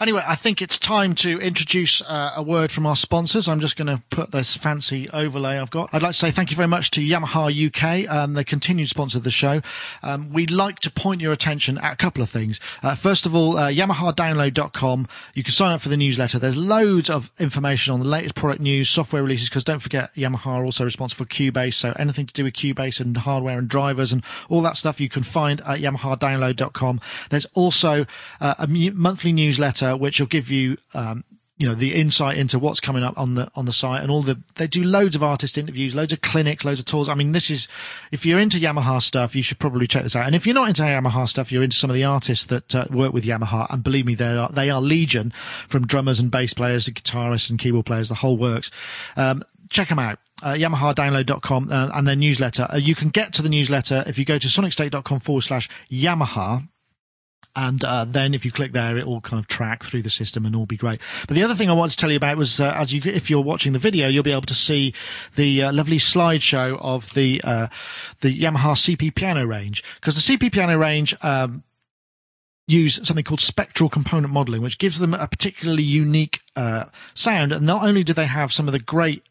Anyway, 0.00 0.22
I 0.26 0.34
think 0.34 0.60
it's 0.60 0.76
time 0.76 1.14
to 1.16 1.38
introduce 1.38 2.02
uh, 2.02 2.32
a 2.34 2.42
word 2.42 2.72
from 2.72 2.84
our 2.84 2.96
sponsors. 2.96 3.48
I'm 3.48 3.60
just 3.60 3.76
going 3.76 3.86
to 3.86 4.02
put 4.10 4.32
this 4.32 4.56
fancy 4.56 5.08
overlay 5.10 5.58
I've 5.58 5.70
got. 5.70 5.90
I'd 5.92 6.02
like 6.02 6.12
to 6.12 6.18
say 6.18 6.32
thank 6.32 6.50
you 6.50 6.56
very 6.56 6.66
much 6.66 6.90
to 6.92 7.00
Yamaha 7.00 7.52
UK, 7.68 8.10
um, 8.12 8.34
the 8.34 8.42
continued 8.44 8.88
sponsor 8.88 9.18
of 9.18 9.24
the 9.24 9.30
show. 9.30 9.62
Um, 10.02 10.32
we'd 10.32 10.50
like 10.50 10.80
to 10.80 10.90
point 10.90 11.20
your 11.20 11.32
attention 11.32 11.78
at 11.78 11.92
a 11.92 11.96
couple 11.96 12.24
of 12.24 12.30
things. 12.30 12.58
Uh, 12.82 12.96
first 12.96 13.24
of 13.24 13.36
all, 13.36 13.56
uh, 13.56 13.68
YamahaDownload.com. 13.68 15.06
You 15.34 15.44
can 15.44 15.52
sign 15.52 15.70
up 15.70 15.80
for 15.80 15.88
the 15.88 15.96
newsletter. 15.96 16.40
There's 16.40 16.56
loads 16.56 17.08
of 17.08 17.30
information 17.38 17.94
on 17.94 18.00
the 18.00 18.06
latest 18.06 18.34
product 18.34 18.60
news, 18.60 18.90
software 18.90 19.22
releases, 19.22 19.48
because 19.48 19.62
don't 19.62 19.78
forget, 19.78 20.12
Yamaha 20.16 20.46
are 20.46 20.64
also 20.64 20.84
responsible 20.84 21.24
for 21.24 21.30
Cubase. 21.30 21.74
So 21.74 21.92
anything 21.96 22.26
to 22.26 22.34
do 22.34 22.42
with 22.42 22.54
Cubase 22.54 23.00
and 23.00 23.16
hardware 23.16 23.58
and 23.58 23.68
drivers 23.68 24.12
and 24.12 24.24
all 24.48 24.60
that 24.62 24.76
stuff 24.76 25.00
you 25.00 25.08
can 25.08 25.22
find 25.22 25.60
at 25.60 25.78
YamahaDownload.com. 25.78 27.00
There's 27.30 27.46
also 27.54 28.06
uh, 28.40 28.54
a 28.58 28.66
monthly 28.92 29.32
newsletter 29.32 29.96
which 29.96 30.20
will 30.20 30.26
give 30.26 30.50
you 30.50 30.76
um, 30.94 31.24
you 31.62 31.68
know 31.68 31.74
the 31.76 31.94
insight 31.94 32.38
into 32.38 32.58
what's 32.58 32.80
coming 32.80 33.04
up 33.04 33.16
on 33.16 33.34
the 33.34 33.48
on 33.54 33.66
the 33.66 33.72
site 33.72 34.02
and 34.02 34.10
all 34.10 34.22
the 34.22 34.36
they 34.56 34.66
do 34.66 34.82
loads 34.82 35.14
of 35.14 35.22
artist 35.22 35.56
interviews 35.56 35.94
loads 35.94 36.12
of 36.12 36.20
clinics 36.20 36.64
loads 36.64 36.80
of 36.80 36.86
tours. 36.86 37.08
I 37.08 37.14
mean 37.14 37.30
this 37.30 37.50
is 37.50 37.68
if 38.10 38.26
you're 38.26 38.40
into 38.40 38.56
yamaha 38.56 39.00
stuff 39.00 39.36
you 39.36 39.42
should 39.42 39.60
probably 39.60 39.86
check 39.86 40.02
this 40.02 40.16
out. 40.16 40.26
And 40.26 40.34
if 40.34 40.44
you're 40.44 40.54
not 40.54 40.68
into 40.68 40.82
yamaha 40.82 41.28
stuff 41.28 41.52
you're 41.52 41.62
into 41.62 41.76
some 41.76 41.88
of 41.88 41.94
the 41.94 42.02
artists 42.02 42.46
that 42.46 42.74
uh, 42.74 42.86
work 42.90 43.12
with 43.12 43.24
yamaha. 43.24 43.72
And 43.72 43.84
believe 43.84 44.06
me 44.06 44.16
they 44.16 44.36
are 44.36 44.50
they 44.50 44.70
are 44.70 44.80
legion 44.80 45.32
from 45.68 45.86
drummers 45.86 46.18
and 46.18 46.32
bass 46.32 46.52
players 46.52 46.86
to 46.86 46.92
guitarists 46.92 47.48
and 47.48 47.60
keyboard 47.60 47.86
players 47.86 48.08
the 48.08 48.16
whole 48.16 48.36
works. 48.36 48.72
Um, 49.16 49.44
check 49.68 49.88
them 49.88 50.00
out 50.00 50.18
uh, 50.42 50.54
yamahadownload.com 50.54 51.68
uh, 51.70 51.90
and 51.94 52.06
their 52.06 52.16
newsletter. 52.16 52.66
Uh, 52.72 52.76
you 52.76 52.94
can 52.94 53.08
get 53.08 53.32
to 53.34 53.42
the 53.42 53.48
newsletter 53.48 54.02
if 54.06 54.18
you 54.18 54.24
go 54.24 54.38
to 54.38 54.48
sonicstate.com 54.48 55.20
forward 55.20 55.42
slash 55.42 55.68
yamaha 55.90 56.68
and 57.54 57.84
uh, 57.84 58.04
then 58.04 58.34
if 58.34 58.44
you 58.44 58.50
click 58.50 58.72
there, 58.72 58.96
it 58.96 59.06
will 59.06 59.20
kind 59.20 59.38
of 59.38 59.46
track 59.46 59.84
through 59.84 60.02
the 60.02 60.10
system 60.10 60.46
and 60.46 60.56
all 60.56 60.66
be 60.66 60.76
great. 60.76 61.00
But 61.28 61.34
the 61.34 61.42
other 61.42 61.54
thing 61.54 61.68
I 61.68 61.74
wanted 61.74 61.92
to 61.92 61.96
tell 61.98 62.10
you 62.10 62.16
about 62.16 62.38
was, 62.38 62.60
uh, 62.60 62.72
as 62.76 62.92
you, 62.92 63.02
if 63.04 63.28
you're 63.28 63.42
watching 63.42 63.72
the 63.72 63.78
video, 63.78 64.08
you'll 64.08 64.22
be 64.22 64.32
able 64.32 64.42
to 64.42 64.54
see 64.54 64.94
the 65.36 65.64
uh, 65.64 65.72
lovely 65.72 65.98
slideshow 65.98 66.78
of 66.80 67.12
the 67.14 67.40
uh, 67.44 67.68
the 68.20 68.36
Yamaha 68.36 68.74
CP 68.74 69.14
piano 69.14 69.44
range 69.44 69.84
because 69.96 70.14
the 70.14 70.36
CP 70.36 70.52
piano 70.52 70.78
range. 70.78 71.14
Um, 71.22 71.64
use 72.68 73.04
something 73.06 73.24
called 73.24 73.40
spectral 73.40 73.90
component 73.90 74.32
modeling, 74.32 74.62
which 74.62 74.78
gives 74.78 75.00
them 75.00 75.12
a 75.12 75.26
particularly 75.26 75.82
unique 75.82 76.40
uh, 76.54 76.84
sound. 77.12 77.52
And 77.52 77.66
not 77.66 77.84
only 77.84 78.04
do 78.04 78.12
they 78.12 78.26
have 78.26 78.52
some 78.52 78.68
of 78.68 78.72
the 78.72 78.78
great 78.78 79.24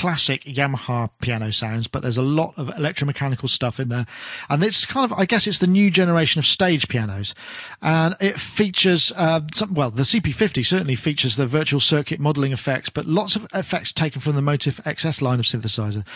classic 0.00 0.44
Yamaha 0.44 1.10
piano 1.20 1.50
sounds, 1.50 1.86
but 1.86 2.00
there's 2.00 2.16
a 2.16 2.22
lot 2.22 2.54
of 2.56 2.68
electromechanical 2.68 3.50
stuff 3.50 3.78
in 3.78 3.90
there. 3.90 4.06
And 4.48 4.64
it's 4.64 4.86
kind 4.86 5.04
of, 5.04 5.18
I 5.18 5.26
guess 5.26 5.46
it's 5.46 5.58
the 5.58 5.66
new 5.66 5.90
generation 5.90 6.38
of 6.38 6.46
stage 6.46 6.88
pianos. 6.88 7.34
And 7.82 8.16
it 8.18 8.40
features, 8.40 9.12
uh, 9.14 9.42
some, 9.52 9.74
well, 9.74 9.90
the 9.90 10.04
CP50 10.04 10.64
certainly 10.64 10.94
features 10.94 11.36
the 11.36 11.46
virtual 11.46 11.80
circuit 11.80 12.18
modeling 12.18 12.50
effects, 12.50 12.88
but 12.88 13.04
lots 13.04 13.36
of 13.36 13.46
effects 13.52 13.92
taken 13.92 14.22
from 14.22 14.36
the 14.36 14.40
Motif 14.42 14.78
XS 14.84 15.20
line 15.20 15.38
of 15.38 15.44
synthesizer. 15.44 16.06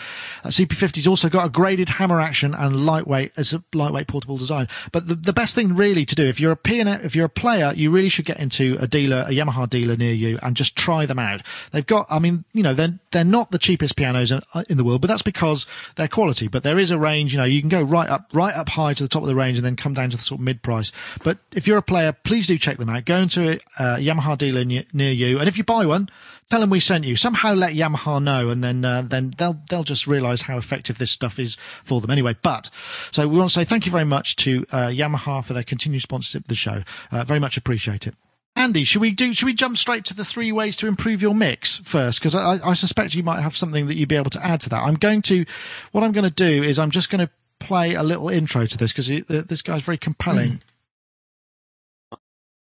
Uh, 0.43 0.47
CP50's 0.47 1.05
also 1.05 1.29
got 1.29 1.45
a 1.45 1.49
graded 1.49 1.89
hammer 1.89 2.19
action 2.19 2.55
and 2.55 2.87
lightweight, 2.87 3.33
as 3.37 3.53
a 3.53 3.63
lightweight 3.71 4.07
portable 4.07 4.37
design. 4.37 4.67
But 4.91 5.09
the, 5.09 5.13
the 5.13 5.33
best 5.33 5.53
thing 5.53 5.75
really 5.75 6.05
to 6.05 6.15
do, 6.15 6.25
if 6.25 6.39
you're 6.39 6.53
a 6.53 6.57
piano, 6.57 6.99
if 7.03 7.15
you're 7.15 7.27
a 7.27 7.29
player, 7.29 7.71
you 7.75 7.91
really 7.91 8.09
should 8.09 8.25
get 8.25 8.39
into 8.39 8.77
a 8.79 8.87
dealer, 8.87 9.25
a 9.27 9.31
Yamaha 9.31 9.69
dealer 9.69 9.95
near 9.95 10.13
you 10.13 10.39
and 10.41 10.55
just 10.55 10.75
try 10.75 11.05
them 11.05 11.19
out. 11.19 11.43
They've 11.71 11.85
got, 11.85 12.07
I 12.09 12.17
mean, 12.17 12.45
you 12.51 12.63
know, 12.63 12.73
they're, 12.73 12.97
they're 13.11 13.23
not 13.23 13.51
the 13.51 13.59
cheapest 13.75 13.97
pianos 13.97 14.31
in, 14.31 14.41
in 14.69 14.77
the 14.77 14.83
world, 14.83 15.01
but 15.01 15.07
that's 15.07 15.21
because 15.21 15.65
they're 15.95 16.07
quality. 16.07 16.47
But 16.47 16.63
there 16.63 16.79
is 16.79 16.91
a 16.91 16.97
range, 16.97 17.33
you 17.33 17.37
know, 17.37 17.45
you 17.45 17.59
can 17.59 17.69
go 17.69 17.81
right 17.81 18.09
up, 18.09 18.29
right 18.33 18.55
up 18.55 18.69
high 18.69 18.93
to 18.93 19.03
the 19.03 19.09
top 19.09 19.21
of 19.21 19.27
the 19.27 19.35
range 19.35 19.57
and 19.57 19.65
then 19.65 19.75
come 19.75 19.93
down 19.93 20.09
to 20.11 20.17
the 20.17 20.23
sort 20.23 20.39
of 20.39 20.45
mid 20.45 20.61
price. 20.61 20.91
But 21.23 21.39
if 21.51 21.67
you're 21.67 21.77
a 21.77 21.83
player, 21.83 22.13
please 22.13 22.47
do 22.47 22.57
check 22.57 22.77
them 22.77 22.89
out. 22.89 23.03
Go 23.03 23.17
into 23.17 23.51
a 23.51 23.83
uh, 23.83 23.97
Yamaha 23.97 24.37
dealer 24.37 24.63
near, 24.63 24.83
near 24.93 25.11
you, 25.11 25.39
and 25.39 25.49
if 25.49 25.57
you 25.57 25.65
buy 25.65 25.85
one, 25.85 26.09
tell 26.49 26.61
them 26.61 26.69
we 26.69 26.79
sent 26.79 27.03
you. 27.03 27.15
Somehow 27.15 27.53
let 27.53 27.73
Yamaha 27.73 28.23
know, 28.23 28.49
and 28.49 28.63
then 28.63 28.85
uh, 28.85 29.01
then 29.01 29.33
they'll 29.37 29.59
they'll 29.69 29.83
just 29.83 30.07
realise 30.07 30.43
how 30.43 30.57
effective 30.57 30.97
this 30.97 31.11
stuff 31.11 31.37
is 31.37 31.57
for 31.83 31.99
them. 31.99 32.11
Anyway, 32.11 32.35
but 32.41 32.69
so 33.11 33.27
we 33.27 33.37
want 33.37 33.49
to 33.49 33.53
say 33.53 33.65
thank 33.65 33.85
you 33.85 33.91
very 33.91 34.05
much 34.05 34.35
to 34.37 34.65
uh, 34.71 34.87
Yamaha 34.87 35.43
for 35.43 35.53
their 35.53 35.63
continued 35.63 36.01
sponsorship 36.01 36.43
of 36.43 36.47
the 36.47 36.55
show. 36.55 36.83
Uh, 37.11 37.23
very 37.23 37.39
much 37.39 37.57
appreciate 37.57 38.07
it. 38.07 38.15
Andy, 38.55 38.85
should 38.85 39.01
we 39.01 39.11
do? 39.11 39.33
Should 39.33 39.45
we 39.45 39.53
jump 39.53 39.77
straight 39.77 40.05
to 40.05 40.13
the 40.13 40.23
three 40.23 40.51
ways 40.51 40.77
to 40.77 40.87
improve 40.87 41.21
your 41.21 41.35
mix 41.35 41.79
first? 41.79 42.19
Because 42.19 42.35
I, 42.35 42.57
I 42.65 42.73
suspect 42.73 43.13
you 43.13 43.23
might 43.23 43.41
have 43.41 43.55
something 43.55 43.87
that 43.87 43.95
you'd 43.95 44.09
be 44.09 44.15
able 44.15 44.29
to 44.31 44.45
add 44.45 44.61
to 44.61 44.69
that. 44.69 44.81
I'm 44.81 44.95
going 44.95 45.21
to. 45.23 45.45
What 45.91 46.03
I'm 46.03 46.13
going 46.13 46.27
to 46.27 46.33
do 46.33 46.63
is 46.63 46.79
I'm 46.79 46.91
just 46.91 47.09
going 47.09 47.25
to 47.25 47.29
play 47.59 47.95
a 47.95 48.03
little 48.03 48.29
intro 48.29 48.65
to 48.65 48.77
this 48.77 48.93
because 48.93 49.11
uh, 49.11 49.43
this 49.47 49.61
guy's 49.61 49.81
very 49.81 49.97
compelling. 49.97 50.61
Mm. 52.13 52.17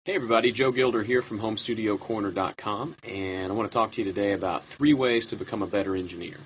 Hey 0.04 0.16
everybody, 0.16 0.50
Joe 0.50 0.72
Gilder 0.72 1.04
here 1.04 1.22
from 1.22 1.38
HomeStudioCorner.com, 1.38 2.96
and 3.04 3.52
I 3.52 3.54
want 3.54 3.70
to 3.70 3.72
talk 3.72 3.92
to 3.92 4.00
you 4.00 4.04
today 4.04 4.32
about 4.32 4.64
three 4.64 4.94
ways 4.94 5.26
to 5.26 5.36
become 5.36 5.62
a 5.62 5.66
better 5.68 5.94
engineer. 5.94 6.38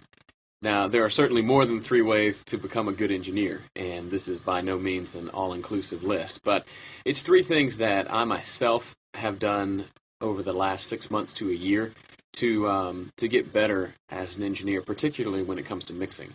Now, 0.61 0.89
there 0.89 1.03
are 1.07 1.11
certainly 1.11 1.41
more 1.41 1.65
than 1.65 1.81
three 1.81 2.03
ways 2.03 2.45
to 2.45 2.59
become 2.59 2.87
a 2.87 2.93
good 2.93 3.11
engineer, 3.11 3.63
and 3.75 4.11
this 4.11 4.29
is 4.29 4.41
by 4.41 4.61
no 4.61 4.79
means 4.79 5.15
an 5.15 5.31
all 5.31 5.55
inclusive 5.55 6.03
list, 6.03 6.45
but 6.45 6.67
it's 7.07 7.23
three 7.23 7.43
things 7.43 7.79
that 7.79 8.13
I 8.13 8.25
myself 8.25 8.95
have 9.17 9.39
done 9.39 9.87
over 10.21 10.43
the 10.43 10.53
last 10.53 10.87
six 10.87 11.11
months 11.11 11.33
to 11.35 11.51
a 11.51 11.55
year 11.55 11.93
to 12.35 12.69
um, 12.69 13.11
to 13.17 13.29
get 13.29 13.53
better 13.53 13.95
as 14.09 14.37
an 14.37 14.43
engineer, 14.43 14.83
particularly 14.83 15.43
when 15.43 15.59
it 15.59 15.67
comes 15.67 15.85
to 15.85 15.93
mixing. 15.93 16.35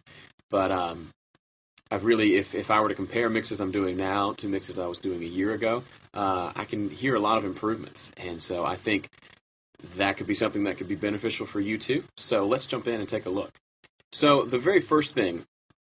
But 0.50 0.72
um, 0.72 1.10
I've 1.92 2.06
really, 2.06 2.36
if, 2.36 2.56
if 2.56 2.72
I 2.72 2.80
were 2.80 2.88
to 2.88 2.96
compare 2.96 3.30
mixes 3.30 3.60
I'm 3.60 3.72
doing 3.72 3.98
now 3.98 4.32
to 4.34 4.48
mixes 4.48 4.80
I 4.80 4.88
was 4.88 4.98
doing 4.98 5.22
a 5.22 5.26
year 5.26 5.54
ago, 5.54 5.84
uh, 6.14 6.52
I 6.56 6.64
can 6.64 6.90
hear 6.90 7.16
a 7.16 7.20
lot 7.20 7.38
of 7.38 7.44
improvements. 7.44 8.14
And 8.16 8.42
so 8.42 8.66
I 8.66 8.78
think 8.78 9.10
that 9.98 10.16
could 10.16 10.28
be 10.28 10.34
something 10.34 10.64
that 10.64 10.78
could 10.78 10.88
be 10.88 10.96
beneficial 10.96 11.46
for 11.46 11.60
you 11.60 11.78
too. 11.78 12.04
So 12.16 12.46
let's 12.46 12.66
jump 12.66 12.88
in 12.88 13.00
and 13.00 13.10
take 13.10 13.26
a 13.26 13.30
look. 13.30 13.52
So 14.14 14.44
the 14.44 14.58
very 14.58 14.80
first 14.80 15.14
thing 15.14 15.46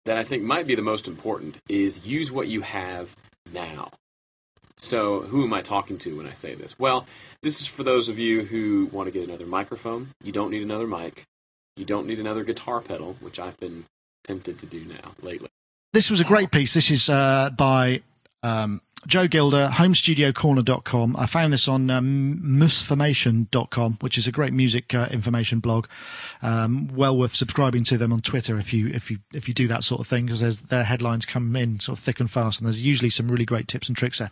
that 0.05 0.17
I 0.17 0.23
think 0.23 0.43
might 0.43 0.67
be 0.67 0.75
the 0.75 0.81
most 0.81 1.07
important 1.07 1.57
is 1.69 2.05
use 2.05 2.31
what 2.31 2.47
you 2.47 2.61
have 2.61 3.15
now. 3.51 3.91
So, 4.77 5.21
who 5.21 5.45
am 5.45 5.53
I 5.53 5.61
talking 5.61 5.97
to 5.99 6.17
when 6.17 6.27
I 6.27 6.33
say 6.33 6.53
this? 6.53 6.77
Well, 6.77 7.05
this 7.41 7.61
is 7.61 7.67
for 7.67 7.83
those 7.83 8.09
of 8.09 8.19
you 8.19 8.43
who 8.43 8.89
want 8.91 9.07
to 9.07 9.11
get 9.11 9.27
another 9.27 9.45
microphone. 9.45 10.09
You 10.21 10.31
don't 10.31 10.51
need 10.51 10.63
another 10.63 10.87
mic. 10.87 11.23
You 11.77 11.85
don't 11.85 12.07
need 12.07 12.19
another 12.19 12.43
guitar 12.43 12.81
pedal, 12.81 13.15
which 13.19 13.39
I've 13.39 13.57
been 13.59 13.85
tempted 14.23 14.59
to 14.59 14.65
do 14.65 14.85
now 14.85 15.13
lately. 15.21 15.49
This 15.93 16.09
was 16.09 16.19
a 16.19 16.25
great 16.25 16.51
piece. 16.51 16.73
This 16.73 16.91
is 16.91 17.09
uh, 17.09 17.51
by 17.55 18.01
um, 18.43 18.81
Joe 19.07 19.27
Gilder, 19.27 19.69
homestudiocorner.com. 19.71 21.15
I 21.15 21.25
found 21.25 21.53
this 21.53 21.67
on 21.67 21.89
um, 21.89 22.39
musformation.com, 22.43 23.97
which 24.01 24.17
is 24.17 24.27
a 24.27 24.31
great 24.31 24.53
music 24.53 24.93
uh, 24.93 25.07
information 25.11 25.59
blog. 25.59 25.87
Um, 26.41 26.87
well 26.93 27.17
worth 27.17 27.35
subscribing 27.35 27.83
to 27.85 27.97
them 27.97 28.11
on 28.11 28.21
Twitter 28.21 28.57
if 28.57 28.73
you 28.73 28.87
if 28.87 29.11
you 29.11 29.19
if 29.33 29.47
you 29.47 29.53
do 29.53 29.67
that 29.67 29.83
sort 29.83 30.01
of 30.01 30.07
thing 30.07 30.25
because 30.25 30.61
their 30.61 30.83
headlines 30.83 31.25
come 31.25 31.55
in 31.55 31.79
sort 31.79 31.97
of 31.97 32.03
thick 32.03 32.19
and 32.19 32.29
fast, 32.29 32.59
and 32.59 32.65
there's 32.65 32.81
usually 32.81 33.09
some 33.09 33.29
really 33.29 33.45
great 33.45 33.67
tips 33.67 33.87
and 33.87 33.95
tricks 33.95 34.19
there. 34.19 34.31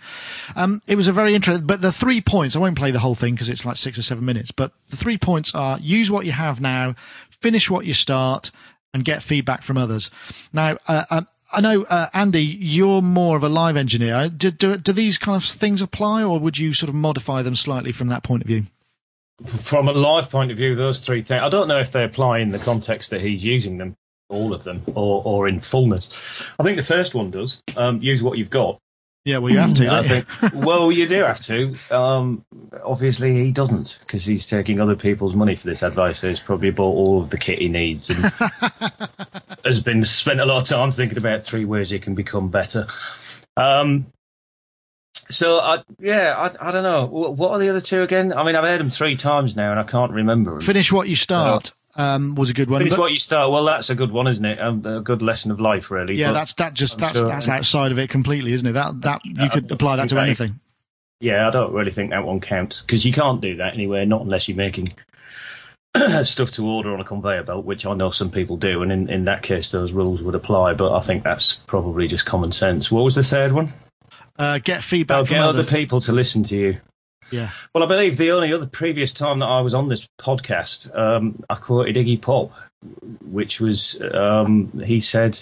Um, 0.56 0.82
it 0.88 0.96
was 0.96 1.08
a 1.08 1.14
very 1.14 1.36
interesting, 1.36 1.68
but 1.68 1.82
the 1.82 1.92
three 1.92 2.22
points 2.22 2.56
I 2.56 2.60
won't 2.60 2.78
play 2.78 2.92
the 2.92 3.00
whole 3.00 3.16
thing 3.16 3.36
because 3.36 3.50
it's 3.50 3.66
like 3.66 3.78
six 3.78 3.98
or 3.98 4.04
seven 4.04 4.26
minutes. 4.26 4.52
But 4.52 4.72
the 4.90 4.98
three 4.98 5.18
points 5.18 5.54
are: 5.54 5.80
use 5.80 6.10
what 6.10 6.26
you 6.26 6.32
have 6.32 6.60
now, 6.60 6.96
finish 7.30 7.70
what 7.70 7.86
you 7.86 7.94
start, 7.94 8.52
and 8.94 9.06
get 9.06 9.24
feedback 9.24 9.64
from 9.64 9.78
others. 9.78 10.12
Now, 10.52 10.78
uh, 10.88 11.06
um, 11.10 11.28
I 11.54 11.62
know, 11.62 11.84
uh, 11.84 12.10
Andy, 12.14 12.44
you're 12.44 13.02
more 13.02 13.38
of 13.38 13.44
a 13.44 13.50
live 13.50 13.78
engineer. 13.78 14.30
Do, 14.30 14.52
do, 14.52 14.78
do 14.78 14.92
these 14.92 15.18
kind 15.18 15.42
of 15.42 15.48
things 15.48 15.82
apply, 15.82 16.24
or 16.24 16.40
would 16.40 16.58
you 16.58 16.74
sort 16.74 16.90
of 16.90 16.96
modify 16.96 17.42
them 17.42 17.56
slightly 17.56 17.92
from 17.92 18.08
that 18.08 18.24
point 18.24 18.42
of 18.42 18.48
view? 18.48 18.64
From 19.46 19.88
a 19.88 19.94
live 19.94 20.30
point 20.30 20.52
of 20.52 20.58
view, 20.58 20.76
those 20.76 21.06
three 21.06 21.22
things, 21.22 21.42
I 21.44 21.50
don't 21.50 21.68
know 21.68 21.80
if 21.80 21.92
they 21.92 22.04
apply 22.04 22.40
in 22.40 22.50
the 22.50 22.60
context 22.60 23.10
that 23.12 23.22
he's 23.22 23.44
using 23.44 23.78
them, 23.78 23.96
all 24.30 24.54
of 24.54 24.64
them, 24.64 24.82
or, 24.96 25.22
or 25.26 25.48
in 25.48 25.60
fullness. 25.60 26.10
I 26.60 26.64
think 26.64 26.78
the 26.78 26.84
first 26.84 27.14
one 27.14 27.30
does. 27.30 27.62
Um, 27.76 28.02
use 28.02 28.24
what 28.24 28.38
you've 28.38 28.50
got. 28.50 28.80
Yeah, 29.26 29.38
well, 29.38 29.54
you 29.54 29.60
have 29.60 29.74
to. 29.76 29.90
I 29.90 30.04
think, 30.06 30.26
well, 30.54 30.92
you 30.92 31.08
do 31.08 31.24
have 31.24 31.40
to. 31.42 31.76
Um, 31.92 32.44
obviously, 32.84 33.34
he 33.36 33.54
doesn't 33.54 34.00
because 34.02 34.26
he's 34.26 34.46
taking 34.48 34.82
other 34.82 34.98
people's 34.98 35.34
money 35.34 35.56
for 35.56 35.66
this 35.66 35.82
advice. 35.82 36.20
So 36.20 36.30
he's 36.30 36.42
probably 36.42 36.72
bought 36.72 36.94
all 36.94 37.22
of 37.22 37.30
the 37.30 37.38
kit 37.38 37.60
he 37.60 37.70
needs 37.70 38.10
and 38.10 38.24
has 39.66 39.80
been 39.80 40.04
spent 40.06 40.40
a 40.40 40.46
lot 40.46 40.62
of 40.62 40.68
time 40.68 40.92
thinking 40.92 41.18
about 41.18 41.44
three 41.44 41.66
ways 41.66 41.90
he 41.90 42.00
can 42.00 42.16
become 42.16 42.50
better. 42.50 42.88
Um, 43.58 44.08
so, 45.30 45.60
I, 45.60 45.84
yeah, 46.00 46.34
I, 46.38 46.70
I 46.70 46.72
don't 46.72 46.84
know. 46.84 47.06
What 47.06 47.52
are 47.52 47.60
the 47.60 47.70
other 47.70 47.82
two 47.82 48.02
again? 48.02 48.34
I 48.34 48.44
mean, 48.44 48.56
I've 48.56 48.64
heard 48.66 48.80
them 48.80 48.90
three 48.90 49.16
times 49.16 49.56
now 49.56 49.72
and 49.72 49.80
I 49.80 49.84
can't 49.84 50.12
remember 50.12 50.52
them. 50.52 50.62
Finish 50.62 50.92
what 50.92 51.08
you 51.08 51.16
start 51.16 51.72
um, 51.96 52.36
was 52.36 52.50
a 52.50 52.54
good 52.54 52.70
one. 52.70 52.80
Finish 52.80 52.96
but- 52.98 53.02
what 53.02 53.12
you 53.12 53.20
start. 53.20 53.52
Well, 53.52 53.64
that's 53.64 53.90
a 53.90 53.96
good 53.96 54.12
one, 54.12 54.28
isn't 54.28 54.44
it? 54.44 54.60
Um, 54.60 54.86
a 54.86 55.00
good 55.00 55.22
lesson 55.22 55.52
of 55.52 55.60
life, 55.60 55.90
really. 55.92 56.16
yeah, 56.16 56.30
But- 56.30 56.34
that's 56.34 56.54
that. 56.56 56.74
Just 56.74 56.96
I'm 56.96 57.00
that's 57.02 57.20
sure- 57.20 57.28
that's 57.28 57.50
outside 57.50 57.92
of 57.92 58.00
it 58.00 58.10
completely, 58.10 58.54
isn't 58.54 58.68
it? 58.68 58.74
That 58.74 59.02
that 59.02 59.22
you 59.26 59.50
could 59.50 59.72
apply 59.72 59.96
that 59.98 60.10
to 60.10 60.20
anything. 60.20 60.60
Yeah, 61.20 61.48
I 61.48 61.52
don't 61.52 61.72
really 61.72 61.92
think 61.92 62.10
that 62.10 62.26
one 62.26 62.42
counts 62.42 62.82
because 62.82 63.06
you 63.06 63.14
can't 63.14 63.40
do 63.40 63.56
that 63.58 63.74
anywhere, 63.74 64.06
not 64.06 64.22
unless 64.22 64.50
you're 64.50 64.58
making 64.58 64.90
stuff 66.24 66.52
to 66.52 66.66
order 66.68 66.94
on 66.94 67.00
a 67.00 67.04
conveyor 67.06 67.44
belt, 67.44 67.66
which 67.66 67.86
I 67.86 67.94
know 67.94 68.10
some 68.12 68.32
people 68.32 68.58
do, 68.58 68.82
and 68.82 68.92
in, 68.92 69.10
in 69.10 69.26
that 69.26 69.44
case, 69.44 69.72
those 69.72 69.92
rules 69.92 70.22
would 70.22 70.36
apply. 70.36 70.74
But 70.74 70.94
I 70.96 71.02
think 71.02 71.24
that's 71.24 71.54
probably 71.68 72.08
just 72.08 72.26
common 72.26 72.52
sense. 72.52 72.92
What 72.92 73.04
was 73.04 73.16
the 73.16 73.24
third 73.24 73.52
one? 73.52 73.74
Uh, 74.40 74.58
get 74.58 74.84
feedback 74.84 75.20
Oh, 75.20 75.26
from 75.26 75.36
get 75.36 75.44
other. 75.44 75.60
other 75.60 75.70
people 75.72 76.02
to 76.02 76.12
listen 76.12 76.44
to 76.46 76.58
you. 76.58 76.78
yeah, 77.32 77.52
Well, 77.74 77.84
I 77.84 77.88
believe 77.88 78.18
the 78.18 78.32
only 78.32 78.52
other 78.52 78.66
previous 78.66 79.14
time 79.14 79.40
that 79.40 79.46
I 79.46 79.62
was 79.62 79.74
on 79.76 79.90
this 79.90 80.08
podcast, 80.20 80.96
um, 80.98 81.44
I 81.50 81.56
quoted 81.56 81.96
Iggy 81.96 82.20
Pop, 82.22 82.52
which 83.22 83.60
was 83.60 84.02
um, 84.14 84.72
he 84.84 85.00
said, 85.00 85.40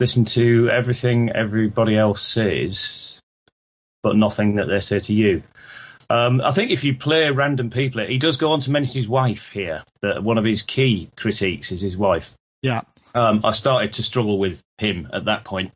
"Listen 0.00 0.24
to 0.26 0.68
everything 0.70 1.30
everybody 1.30 1.96
else 1.96 2.20
says, 2.22 3.20
but 4.02 4.16
nothing 4.16 4.56
that 4.56 4.66
they 4.66 4.80
say 4.80 4.98
to 5.00 5.14
you." 5.14 5.42
Um, 6.12 6.42
I 6.42 6.50
think 6.50 6.70
if 6.70 6.84
you 6.84 6.94
play 6.94 7.30
random 7.30 7.70
people, 7.70 8.04
he 8.04 8.18
does 8.18 8.36
go 8.36 8.52
on 8.52 8.60
to 8.60 8.70
mention 8.70 8.96
his 8.96 9.08
wife 9.08 9.48
here. 9.48 9.82
That 10.02 10.22
one 10.22 10.36
of 10.36 10.44
his 10.44 10.60
key 10.60 11.08
critiques 11.16 11.72
is 11.72 11.80
his 11.80 11.96
wife. 11.96 12.34
yeah. 12.60 12.82
Um, 13.14 13.40
I 13.44 13.52
started 13.52 13.94
to 13.94 14.02
struggle 14.02 14.38
with 14.38 14.62
him 14.78 15.08
at 15.12 15.26
that 15.26 15.44
point 15.44 15.72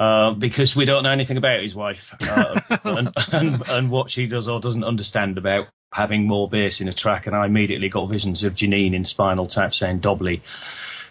uh, 0.00 0.32
because 0.32 0.74
we 0.74 0.84
don't 0.84 1.04
know 1.04 1.10
anything 1.10 1.36
about 1.36 1.62
his 1.62 1.72
wife 1.72 2.12
uh, 2.20 2.60
and, 2.84 3.12
and, 3.32 3.68
and 3.68 3.90
what 3.90 4.10
she 4.10 4.26
does 4.26 4.48
or 4.48 4.58
doesn't 4.58 4.82
understand 4.82 5.38
about 5.38 5.68
having 5.92 6.26
more 6.26 6.48
bass 6.48 6.80
in 6.80 6.88
a 6.88 6.92
track. 6.92 7.28
And 7.28 7.36
I 7.36 7.46
immediately 7.46 7.88
got 7.88 8.08
visions 8.08 8.42
of 8.42 8.54
Jeanine 8.54 8.92
in 8.92 9.04
Spinal 9.04 9.46
Tap 9.46 9.72
saying 9.72 10.00
Dobley. 10.00 10.42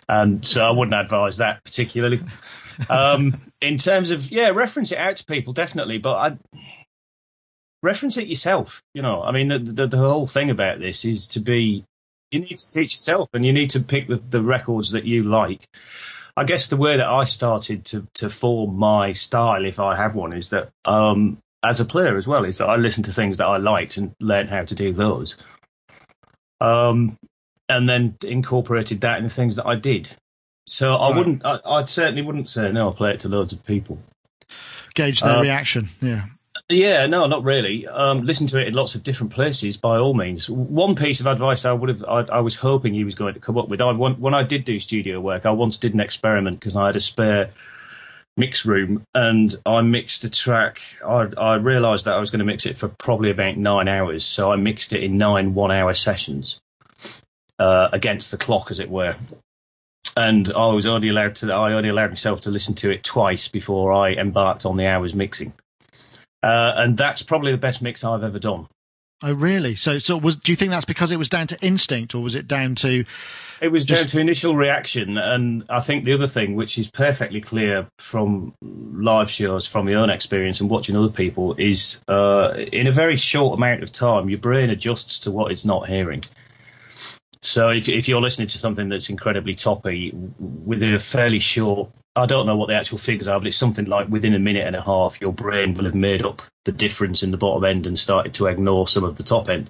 And 0.09 0.45
so 0.45 0.65
I 0.65 0.71
wouldn't 0.71 0.99
advise 0.99 1.37
that 1.37 1.63
particularly. 1.63 2.21
Um, 2.89 3.51
in 3.61 3.77
terms 3.77 4.11
of, 4.11 4.29
yeah, 4.31 4.49
reference 4.49 4.91
it 4.91 4.97
out 4.97 5.15
to 5.17 5.25
people, 5.25 5.53
definitely. 5.53 5.97
But 5.97 6.15
I 6.15 6.37
reference 7.83 8.17
it 8.17 8.27
yourself. 8.27 8.81
You 8.93 9.01
know, 9.01 9.23
I 9.23 9.31
mean, 9.31 9.47
the, 9.49 9.59
the, 9.59 9.87
the 9.87 9.97
whole 9.97 10.27
thing 10.27 10.49
about 10.49 10.79
this 10.79 11.05
is 11.05 11.27
to 11.27 11.39
be 11.39 11.83
you 12.31 12.39
need 12.39 12.57
to 12.57 12.73
teach 12.73 12.93
yourself 12.93 13.29
and 13.33 13.45
you 13.45 13.53
need 13.53 13.69
to 13.71 13.79
pick 13.79 14.07
the, 14.07 14.15
the 14.17 14.41
records 14.41 14.91
that 14.91 15.05
you 15.05 15.23
like. 15.23 15.67
I 16.35 16.43
guess 16.43 16.67
the 16.67 16.77
way 16.77 16.97
that 16.97 17.07
I 17.07 17.23
started 17.25 17.85
to, 17.85 18.05
to 18.15 18.29
form 18.29 18.77
my 18.77 19.13
style, 19.13 19.65
if 19.65 19.79
I 19.79 19.95
have 19.95 20.13
one, 20.13 20.33
is 20.33 20.49
that 20.49 20.69
um, 20.85 21.37
as 21.63 21.79
a 21.79 21.85
player 21.85 22.17
as 22.17 22.27
well, 22.27 22.43
is 22.45 22.57
that 22.59 22.67
I 22.67 22.75
listened 22.75 23.05
to 23.05 23.13
things 23.13 23.37
that 23.37 23.47
I 23.47 23.57
liked 23.57 23.97
and 23.97 24.13
learned 24.19 24.49
how 24.49 24.63
to 24.65 24.75
do 24.75 24.91
those. 24.93 25.35
Um, 26.61 27.17
and 27.69 27.87
then 27.87 28.17
incorporated 28.23 29.01
that 29.01 29.17
in 29.17 29.23
the 29.23 29.29
things 29.29 29.55
that 29.55 29.65
I 29.65 29.75
did. 29.75 30.09
So 30.67 30.95
I 30.95 31.07
Right. 31.09 31.17
wouldn't, 31.17 31.45
I, 31.45 31.59
I 31.65 31.85
certainly 31.85 32.21
wouldn't 32.21 32.49
say, 32.49 32.71
no, 32.71 32.89
I 32.89 32.93
play 32.93 33.11
it 33.11 33.19
to 33.21 33.29
loads 33.29 33.53
of 33.53 33.65
people. 33.65 33.99
Gauge 34.93 35.21
their 35.21 35.37
Uh, 35.37 35.41
reaction. 35.41 35.89
Yeah, 36.01 36.25
Yeah, 36.69 37.05
no, 37.05 37.27
not 37.27 37.45
really. 37.45 37.87
Um, 37.87 38.25
listen 38.25 38.45
to 38.47 38.59
it 38.59 38.67
in 38.67 38.73
lots 38.73 38.93
of 38.93 39.01
different 39.01 39.31
places, 39.31 39.77
by 39.77 39.97
all 39.97 40.13
means. 40.13 40.49
One 40.49 40.95
piece 40.95 41.21
of 41.21 41.25
advice 41.25 41.63
I 41.63 41.71
would 41.71 41.87
have, 41.87 42.03
I, 42.03 42.21
I 42.23 42.39
was 42.41 42.55
hoping 42.55 42.93
he 42.93 43.05
was 43.05 43.15
going 43.15 43.35
to 43.35 43.39
come 43.39 43.57
up 43.57 43.69
with. 43.69 43.79
I 43.79 43.89
when 43.93 44.33
I 44.33 44.43
did 44.43 44.65
do 44.65 44.77
studio 44.81 45.21
work, 45.21 45.45
I 45.45 45.51
once 45.51 45.77
did 45.77 45.93
an 45.93 46.01
experiment 46.01 46.59
because 46.59 46.75
I 46.75 46.87
had 46.87 46.97
a 46.97 46.99
spare 46.99 47.51
mix 48.35 48.65
room 48.65 49.03
and 49.15 49.55
I 49.65 49.79
mixed 49.79 50.25
a 50.25 50.29
track. 50.29 50.81
I, 51.05 51.29
I 51.37 51.55
realised 51.55 52.03
that 52.03 52.15
I 52.15 52.19
was 52.19 52.31
going 52.31 52.39
to 52.39 52.45
mix 52.45 52.65
it 52.65 52.77
for 52.77 52.89
probably 52.89 53.31
about 53.31 53.55
nine 53.55 53.87
hours, 53.87 54.25
so 54.25 54.51
I 54.51 54.57
mixed 54.57 54.91
it 54.91 55.01
in 55.01 55.17
nine 55.17 55.53
one-hour 55.53 55.93
sessions 55.93 56.59
uh, 57.59 57.87
against 57.93 58.29
the 58.31 58.37
clock, 58.37 58.71
as 58.71 58.81
it 58.81 58.89
were. 58.89 59.15
And 60.17 60.51
I 60.51 60.67
was 60.67 60.85
only 60.85 61.07
allowed 61.09 61.35
to, 61.37 61.53
I 61.53 61.71
only 61.71 61.89
allowed 61.89 62.09
myself 62.09 62.41
to 62.41 62.51
listen 62.51 62.75
to 62.75 62.91
it 62.91 63.05
twice 63.05 63.47
before 63.47 63.93
I 63.93 64.11
embarked 64.11 64.65
on 64.65 64.75
the 64.75 64.85
hours 64.85 65.13
mixing. 65.13 65.53
Uh, 66.47 66.73
and 66.77 66.95
that's 66.95 67.21
probably 67.21 67.51
the 67.51 67.57
best 67.57 67.81
mix 67.81 68.05
I've 68.05 68.23
ever 68.23 68.39
done. 68.39 68.67
oh 69.21 69.33
really? 69.33 69.75
So 69.75 69.99
so 69.99 70.15
was? 70.15 70.37
Do 70.37 70.53
you 70.53 70.55
think 70.55 70.71
that's 70.71 70.85
because 70.85 71.11
it 71.11 71.17
was 71.17 71.27
down 71.27 71.47
to 71.47 71.59
instinct, 71.61 72.15
or 72.15 72.23
was 72.23 72.35
it 72.35 72.47
down 72.47 72.75
to? 72.75 73.03
It 73.59 73.67
was 73.67 73.85
down 73.85 74.05
to 74.05 74.19
initial 74.19 74.55
reaction, 74.55 75.17
and 75.17 75.65
I 75.67 75.81
think 75.81 76.05
the 76.05 76.13
other 76.13 76.27
thing, 76.27 76.55
which 76.55 76.77
is 76.77 76.87
perfectly 76.87 77.41
clear 77.41 77.85
from 77.99 78.53
live 78.61 79.29
shows, 79.29 79.67
from 79.67 79.89
your 79.89 79.99
own 79.99 80.09
experience 80.09 80.61
and 80.61 80.69
watching 80.69 80.95
other 80.95 81.09
people, 81.09 81.53
is 81.55 81.99
uh, 82.07 82.53
in 82.71 82.87
a 82.87 82.93
very 82.93 83.17
short 83.17 83.57
amount 83.57 83.83
of 83.83 83.91
time, 83.91 84.29
your 84.29 84.39
brain 84.39 84.69
adjusts 84.69 85.19
to 85.19 85.31
what 85.31 85.51
it's 85.51 85.65
not 85.65 85.89
hearing. 85.89 86.23
So 87.41 87.71
if 87.71 87.89
if 87.89 88.07
you're 88.07 88.21
listening 88.21 88.47
to 88.47 88.57
something 88.57 88.87
that's 88.87 89.09
incredibly 89.09 89.53
toppy 89.53 90.13
within 90.39 90.93
a 90.93 90.99
fairly 90.99 91.39
short, 91.39 91.89
I 92.17 92.25
don't 92.25 92.45
know 92.47 92.55
what 92.55 92.67
the 92.67 92.75
actual 92.75 92.97
figures 92.97 93.27
are, 93.27 93.39
but 93.39 93.47
it's 93.47 93.55
something 93.57 93.85
like 93.85 94.09
within 94.09 94.33
a 94.33 94.39
minute 94.39 94.65
and 94.65 94.75
a 94.75 94.81
half, 94.81 95.21
your 95.21 95.31
brain 95.31 95.75
will 95.75 95.85
have 95.85 95.95
made 95.95 96.23
up 96.23 96.41
the 96.65 96.71
difference 96.71 97.21
in 97.21 97.31
the 97.31 97.37
bottom 97.37 97.63
end 97.63 97.85
and 97.85 97.97
started 97.97 98.33
to 98.35 98.47
ignore 98.47 98.87
some 98.87 99.03
of 99.03 99.17
the 99.17 99.23
top 99.23 99.49
end. 99.49 99.69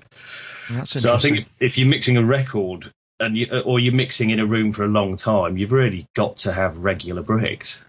That's 0.70 1.02
So 1.02 1.14
I 1.14 1.18
think 1.18 1.39
if, 1.39 1.50
if 1.60 1.78
you're 1.78 1.88
mixing 1.88 2.16
a 2.18 2.24
record 2.24 2.91
and 3.20 3.38
you, 3.38 3.48
or 3.66 3.80
you're 3.80 3.93
mixing 3.93 4.30
in 4.30 4.39
a 4.39 4.45
room 4.45 4.72
for 4.72 4.86
a 4.86 4.88
long 4.88 5.18
time, 5.18 5.58
you've 5.58 5.72
really 5.72 6.08
got 6.16 6.38
to 6.38 6.54
have 6.54 6.78
regular 6.78 7.22
breaks. 7.22 7.80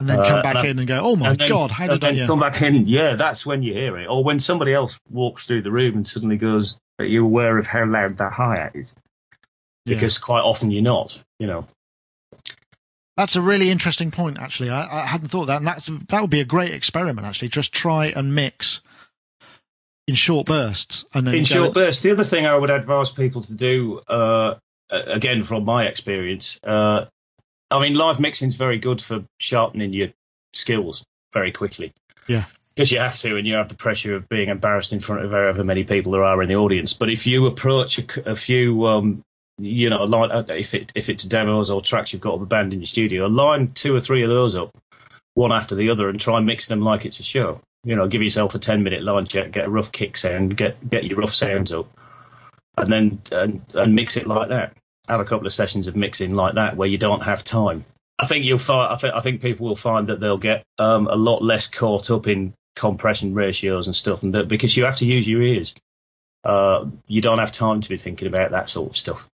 and 0.00 0.08
then 0.08 0.16
come 0.18 0.38
uh, 0.38 0.42
back 0.42 0.56
and- 0.56 0.66
in 0.68 0.78
and 0.80 0.88
go, 0.88 0.98
"Oh 1.00 1.14
my 1.16 1.34
then- 1.34 1.48
god, 1.48 1.70
how 1.70 1.86
did 1.86 2.02
I?" 2.02 2.26
come 2.26 2.40
back 2.40 2.62
in? 2.62 2.86
Yeah, 2.86 3.14
that's 3.14 3.46
when 3.46 3.62
you 3.62 3.72
hear 3.74 3.96
it. 3.98 4.06
Or 4.06 4.24
when 4.24 4.40
somebody 4.40 4.72
else 4.72 4.98
walks 5.10 5.46
through 5.46 5.62
the 5.62 5.70
room 5.70 5.94
and 5.96 6.08
suddenly 6.08 6.36
goes, 6.36 6.76
"Are 6.98 7.04
you 7.04 7.24
aware 7.24 7.58
of 7.58 7.66
how 7.66 7.84
loud 7.84 8.16
that 8.16 8.32
hi 8.32 8.56
hat 8.56 8.72
is?" 8.74 8.94
Yeah. 9.84 9.94
Because 9.94 10.18
quite 10.18 10.40
often 10.42 10.70
you're 10.70 10.82
not. 10.82 11.22
You 11.38 11.46
know. 11.46 11.66
That's 13.20 13.36
a 13.36 13.42
really 13.42 13.68
interesting 13.68 14.10
point. 14.10 14.38
Actually, 14.38 14.70
I, 14.70 15.02
I 15.02 15.04
hadn't 15.04 15.28
thought 15.28 15.44
that, 15.44 15.58
and 15.58 15.66
that's 15.66 15.90
that 16.08 16.22
would 16.22 16.30
be 16.30 16.40
a 16.40 16.44
great 16.46 16.72
experiment. 16.72 17.26
Actually, 17.26 17.48
just 17.48 17.70
try 17.70 18.06
and 18.06 18.34
mix 18.34 18.80
in 20.08 20.14
short 20.14 20.46
bursts, 20.46 21.04
and 21.12 21.26
then 21.26 21.34
in 21.34 21.44
short 21.44 21.74
bursts. 21.74 22.02
The 22.02 22.12
other 22.12 22.24
thing 22.24 22.46
I 22.46 22.56
would 22.56 22.70
advise 22.70 23.10
people 23.10 23.42
to 23.42 23.54
do, 23.54 24.00
uh, 24.08 24.54
again 24.90 25.44
from 25.44 25.66
my 25.66 25.84
experience, 25.84 26.58
uh, 26.64 27.04
I 27.70 27.78
mean, 27.78 27.92
live 27.92 28.20
mixing 28.20 28.48
is 28.48 28.56
very 28.56 28.78
good 28.78 29.02
for 29.02 29.22
sharpening 29.36 29.92
your 29.92 30.08
skills 30.54 31.04
very 31.34 31.52
quickly. 31.52 31.92
Yeah. 32.26 32.44
Because 32.74 32.90
you 32.90 33.00
have 33.00 33.18
to, 33.18 33.36
and 33.36 33.46
you 33.46 33.52
have 33.52 33.68
the 33.68 33.74
pressure 33.74 34.14
of 34.14 34.30
being 34.30 34.48
embarrassed 34.48 34.94
in 34.94 35.00
front 35.00 35.26
of 35.26 35.30
however 35.30 35.62
many 35.62 35.84
people 35.84 36.12
there 36.12 36.24
are 36.24 36.42
in 36.42 36.48
the 36.48 36.56
audience. 36.56 36.94
But 36.94 37.10
if 37.10 37.26
you 37.26 37.44
approach 37.44 37.98
a 38.24 38.34
few, 38.34 38.86
um, 38.86 39.22
you 39.60 39.90
know, 39.90 40.04
line, 40.04 40.30
uh, 40.30 40.44
if 40.48 40.74
it 40.74 40.92
if 40.94 41.08
it's 41.08 41.24
demos 41.24 41.70
or 41.70 41.80
tracks 41.80 42.12
you've 42.12 42.22
got 42.22 42.34
of 42.34 42.42
a 42.42 42.46
band 42.46 42.72
in 42.72 42.80
your 42.80 42.86
studio, 42.86 43.26
line 43.26 43.72
two 43.74 43.94
or 43.94 44.00
three 44.00 44.22
of 44.22 44.28
those 44.28 44.54
up, 44.54 44.76
one 45.34 45.52
after 45.52 45.74
the 45.74 45.90
other, 45.90 46.08
and 46.08 46.20
try 46.20 46.40
mixing 46.40 46.76
them 46.76 46.84
like 46.84 47.04
it's 47.04 47.20
a 47.20 47.22
show. 47.22 47.60
You 47.84 47.96
know, 47.96 48.08
give 48.08 48.22
yourself 48.22 48.54
a 48.54 48.58
ten 48.58 48.82
minute 48.82 49.02
line 49.02 49.26
check, 49.26 49.52
get 49.52 49.66
a 49.66 49.70
rough 49.70 49.92
kick 49.92 50.16
sound, 50.16 50.56
get 50.56 50.88
get 50.88 51.04
your 51.04 51.18
rough 51.18 51.34
sounds 51.34 51.72
up, 51.72 51.88
and 52.76 52.92
then 52.92 53.22
and, 53.32 53.62
and 53.74 53.94
mix 53.94 54.16
it 54.16 54.26
like 54.26 54.48
that. 54.48 54.74
Have 55.08 55.20
a 55.20 55.24
couple 55.24 55.46
of 55.46 55.52
sessions 55.52 55.88
of 55.88 55.96
mixing 55.96 56.34
like 56.34 56.54
that 56.54 56.76
where 56.76 56.88
you 56.88 56.98
don't 56.98 57.22
have 57.22 57.42
time. 57.44 57.84
I 58.18 58.26
think 58.26 58.44
you'll 58.44 58.58
find. 58.58 58.92
I 58.92 58.96
think 58.96 59.14
I 59.14 59.20
think 59.20 59.42
people 59.42 59.66
will 59.66 59.76
find 59.76 60.06
that 60.08 60.20
they'll 60.20 60.38
get 60.38 60.62
um, 60.78 61.06
a 61.06 61.16
lot 61.16 61.42
less 61.42 61.66
caught 61.66 62.10
up 62.10 62.26
in 62.26 62.54
compression 62.76 63.34
ratios 63.34 63.86
and 63.86 63.96
stuff, 63.96 64.22
and 64.22 64.34
that 64.34 64.48
because 64.48 64.76
you 64.76 64.84
have 64.84 64.96
to 64.96 65.06
use 65.06 65.26
your 65.26 65.42
ears. 65.42 65.74
Uh, 66.42 66.86
you 67.06 67.20
don't 67.20 67.38
have 67.38 67.52
time 67.52 67.82
to 67.82 67.88
be 67.90 67.98
thinking 67.98 68.26
about 68.26 68.50
that 68.50 68.70
sort 68.70 68.90
of 68.90 68.96
stuff. 68.96 69.28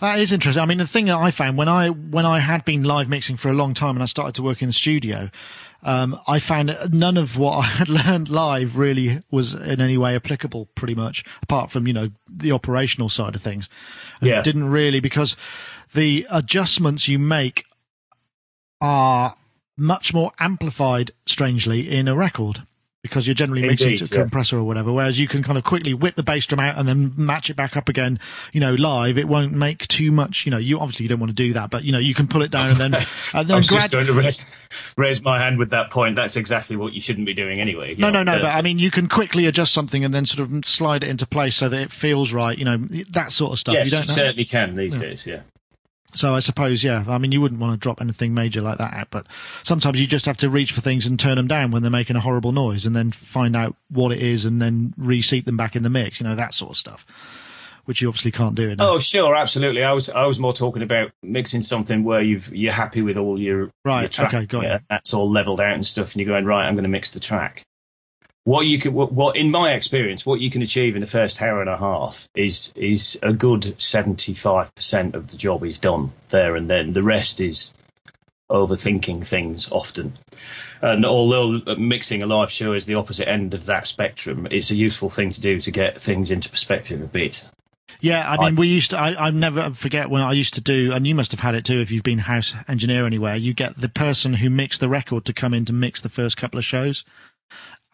That 0.00 0.18
is 0.18 0.32
interesting. 0.32 0.62
I 0.62 0.66
mean, 0.66 0.78
the 0.78 0.86
thing 0.86 1.06
that 1.06 1.16
I 1.18 1.30
found 1.30 1.56
when 1.56 1.68
I 1.68 1.88
when 1.88 2.26
I 2.26 2.38
had 2.40 2.64
been 2.64 2.82
live 2.82 3.08
mixing 3.08 3.36
for 3.36 3.48
a 3.48 3.54
long 3.54 3.74
time 3.74 3.96
and 3.96 4.02
I 4.02 4.06
started 4.06 4.34
to 4.36 4.42
work 4.42 4.62
in 4.62 4.68
the 4.68 4.72
studio, 4.72 5.30
um, 5.82 6.18
I 6.26 6.38
found 6.38 6.68
that 6.70 6.92
none 6.92 7.16
of 7.16 7.36
what 7.38 7.58
I 7.58 7.62
had 7.62 7.88
learned 7.88 8.28
live 8.28 8.78
really 8.78 9.22
was 9.30 9.54
in 9.54 9.80
any 9.80 9.96
way 9.96 10.14
applicable. 10.16 10.68
Pretty 10.74 10.94
much, 10.94 11.24
apart 11.42 11.70
from 11.70 11.86
you 11.86 11.92
know 11.92 12.08
the 12.28 12.52
operational 12.52 13.08
side 13.08 13.34
of 13.34 13.42
things, 13.42 13.68
and 14.20 14.28
Yeah. 14.30 14.42
didn't 14.42 14.70
really 14.70 15.00
because 15.00 15.36
the 15.94 16.26
adjustments 16.30 17.08
you 17.08 17.18
make 17.18 17.64
are 18.80 19.36
much 19.76 20.12
more 20.14 20.30
amplified, 20.38 21.10
strangely, 21.26 21.90
in 21.90 22.06
a 22.08 22.14
record 22.14 22.62
because 23.04 23.26
you're 23.28 23.34
generally 23.34 23.60
mixing 23.60 23.90
Indeed, 23.90 24.06
to 24.06 24.14
a 24.14 24.16
yeah. 24.16 24.22
compressor 24.22 24.56
or 24.56 24.64
whatever. 24.64 24.90
Whereas 24.90 25.18
you 25.18 25.28
can 25.28 25.42
kind 25.42 25.58
of 25.58 25.64
quickly 25.64 25.92
whip 25.92 26.14
the 26.14 26.22
bass 26.22 26.46
drum 26.46 26.58
out 26.58 26.78
and 26.78 26.88
then 26.88 27.12
match 27.16 27.50
it 27.50 27.54
back 27.54 27.76
up 27.76 27.90
again. 27.90 28.18
You 28.54 28.60
know, 28.60 28.72
live 28.72 29.18
it 29.18 29.28
won't 29.28 29.52
make 29.52 29.86
too 29.88 30.10
much. 30.10 30.46
You 30.46 30.50
know, 30.50 30.56
you 30.56 30.80
obviously 30.80 31.04
you 31.04 31.10
don't 31.10 31.20
want 31.20 31.28
to 31.28 31.34
do 31.34 31.52
that, 31.52 31.68
but 31.68 31.84
you 31.84 31.92
know 31.92 31.98
you 31.98 32.14
can 32.14 32.26
pull 32.26 32.40
it 32.40 32.50
down 32.50 32.70
and 32.70 32.80
then 32.80 32.94
and 32.94 33.06
I 33.34 33.42
then 33.42 33.58
was 33.58 33.68
grad- 33.68 33.82
just 33.82 33.92
going 33.92 34.06
to 34.06 34.14
raise, 34.14 34.42
raise 34.96 35.22
my 35.22 35.38
hand 35.38 35.58
with 35.58 35.70
that 35.70 35.90
point. 35.90 36.16
That's 36.16 36.36
exactly 36.36 36.76
what 36.76 36.94
you 36.94 37.02
shouldn't 37.02 37.26
be 37.26 37.34
doing 37.34 37.60
anyway. 37.60 37.94
No, 37.94 38.08
know, 38.08 38.22
no, 38.22 38.36
no. 38.36 38.42
But 38.42 38.54
I 38.54 38.62
mean, 38.62 38.78
you 38.78 38.90
can 38.90 39.06
quickly 39.06 39.44
adjust 39.44 39.74
something 39.74 40.02
and 40.02 40.14
then 40.14 40.24
sort 40.24 40.50
of 40.50 40.64
slide 40.64 41.04
it 41.04 41.10
into 41.10 41.26
place 41.26 41.56
so 41.56 41.68
that 41.68 41.78
it 41.78 41.92
feels 41.92 42.32
right. 42.32 42.56
You 42.56 42.64
know, 42.64 42.78
that 43.10 43.32
sort 43.32 43.52
of 43.52 43.58
stuff. 43.58 43.74
yes, 43.74 43.92
you 43.92 43.98
you, 43.98 44.04
certainly 44.06 44.44
can 44.46 44.76
these 44.76 44.96
days. 44.96 45.26
Yeah. 45.26 45.40
So 46.14 46.32
I 46.34 46.38
suppose, 46.40 46.84
yeah. 46.84 47.04
I 47.08 47.18
mean, 47.18 47.32
you 47.32 47.40
wouldn't 47.40 47.60
want 47.60 47.72
to 47.72 47.76
drop 47.76 48.00
anything 48.00 48.34
major 48.34 48.60
like 48.60 48.78
that 48.78 48.94
out, 48.94 49.08
but 49.10 49.26
sometimes 49.64 50.00
you 50.00 50.06
just 50.06 50.26
have 50.26 50.36
to 50.38 50.48
reach 50.48 50.72
for 50.72 50.80
things 50.80 51.06
and 51.06 51.18
turn 51.18 51.36
them 51.36 51.48
down 51.48 51.70
when 51.72 51.82
they're 51.82 51.90
making 51.90 52.14
a 52.16 52.20
horrible 52.20 52.52
noise, 52.52 52.86
and 52.86 52.94
then 52.94 53.10
find 53.12 53.56
out 53.56 53.74
what 53.90 54.12
it 54.12 54.22
is, 54.22 54.44
and 54.44 54.62
then 54.62 54.94
reseat 54.96 55.44
them 55.44 55.56
back 55.56 55.74
in 55.76 55.82
the 55.82 55.90
mix. 55.90 56.20
You 56.20 56.26
know, 56.26 56.36
that 56.36 56.54
sort 56.54 56.70
of 56.70 56.76
stuff, 56.76 57.04
which 57.84 58.00
you 58.00 58.08
obviously 58.08 58.30
can't 58.30 58.54
do. 58.54 58.68
In 58.70 58.80
a- 58.80 58.84
Oh, 58.92 58.98
sure, 59.00 59.34
absolutely. 59.34 59.82
I 59.82 59.92
was 59.92 60.08
I 60.08 60.26
was 60.26 60.38
more 60.38 60.52
talking 60.54 60.82
about 60.82 61.10
mixing 61.22 61.62
something 61.62 62.04
where 62.04 62.22
you've 62.22 62.48
you're 62.54 62.72
happy 62.72 63.02
with 63.02 63.16
all 63.16 63.38
your 63.40 63.70
Right, 63.84 64.02
Your 64.02 64.08
track, 64.10 64.34
okay, 64.34 64.46
got 64.46 64.62
yeah, 64.62 64.74
you. 64.74 64.80
That's 64.88 65.12
all 65.14 65.30
leveled 65.30 65.60
out 65.60 65.74
and 65.74 65.86
stuff, 65.86 66.12
and 66.12 66.20
you're 66.20 66.28
going 66.28 66.44
right. 66.46 66.66
I'm 66.66 66.74
going 66.74 66.84
to 66.84 66.88
mix 66.88 67.12
the 67.12 67.20
track. 67.20 67.62
What 68.44 68.66
you 68.66 68.78
can, 68.78 68.92
what, 68.92 69.10
what 69.12 69.36
in 69.36 69.50
my 69.50 69.72
experience, 69.72 70.26
what 70.26 70.40
you 70.40 70.50
can 70.50 70.60
achieve 70.60 70.94
in 70.94 71.00
the 71.00 71.06
first 71.06 71.40
hour 71.40 71.60
and 71.60 71.70
a 71.70 71.78
half 71.78 72.28
is 72.34 72.72
is 72.76 73.18
a 73.22 73.32
good 73.32 73.80
seventy 73.80 74.34
five 74.34 74.74
percent 74.74 75.14
of 75.14 75.28
the 75.28 75.38
job 75.38 75.64
is 75.64 75.78
done 75.78 76.12
there 76.28 76.54
and 76.54 76.68
then. 76.68 76.92
The 76.92 77.02
rest 77.02 77.40
is 77.40 77.72
overthinking 78.50 79.26
things 79.26 79.68
often. 79.70 80.18
And 80.82 81.06
although 81.06 81.60
mixing 81.78 82.22
a 82.22 82.26
live 82.26 82.50
show 82.50 82.74
is 82.74 82.84
the 82.84 82.96
opposite 82.96 83.26
end 83.26 83.54
of 83.54 83.64
that 83.64 83.86
spectrum, 83.86 84.46
it's 84.50 84.70
a 84.70 84.76
useful 84.76 85.08
thing 85.08 85.30
to 85.32 85.40
do 85.40 85.58
to 85.62 85.70
get 85.70 86.00
things 86.00 86.30
into 86.30 86.50
perspective 86.50 87.00
a 87.00 87.06
bit. 87.06 87.48
Yeah, 88.00 88.30
I 88.30 88.36
mean, 88.44 88.56
I- 88.58 88.60
we 88.60 88.68
used 88.68 88.90
to. 88.90 88.98
I, 88.98 89.28
I 89.28 89.30
never 89.30 89.70
forget 89.70 90.10
when 90.10 90.20
I 90.20 90.32
used 90.32 90.52
to 90.54 90.60
do, 90.60 90.92
and 90.92 91.06
you 91.06 91.14
must 91.14 91.30
have 91.30 91.40
had 91.40 91.54
it 91.54 91.64
too 91.64 91.80
if 91.80 91.90
you've 91.90 92.02
been 92.02 92.18
house 92.18 92.54
engineer 92.68 93.06
anywhere. 93.06 93.36
You 93.36 93.54
get 93.54 93.80
the 93.80 93.88
person 93.88 94.34
who 94.34 94.50
mixed 94.50 94.80
the 94.80 94.88
record 94.90 95.24
to 95.24 95.32
come 95.32 95.54
in 95.54 95.64
to 95.64 95.72
mix 95.72 96.02
the 96.02 96.10
first 96.10 96.36
couple 96.36 96.58
of 96.58 96.64
shows, 96.66 97.04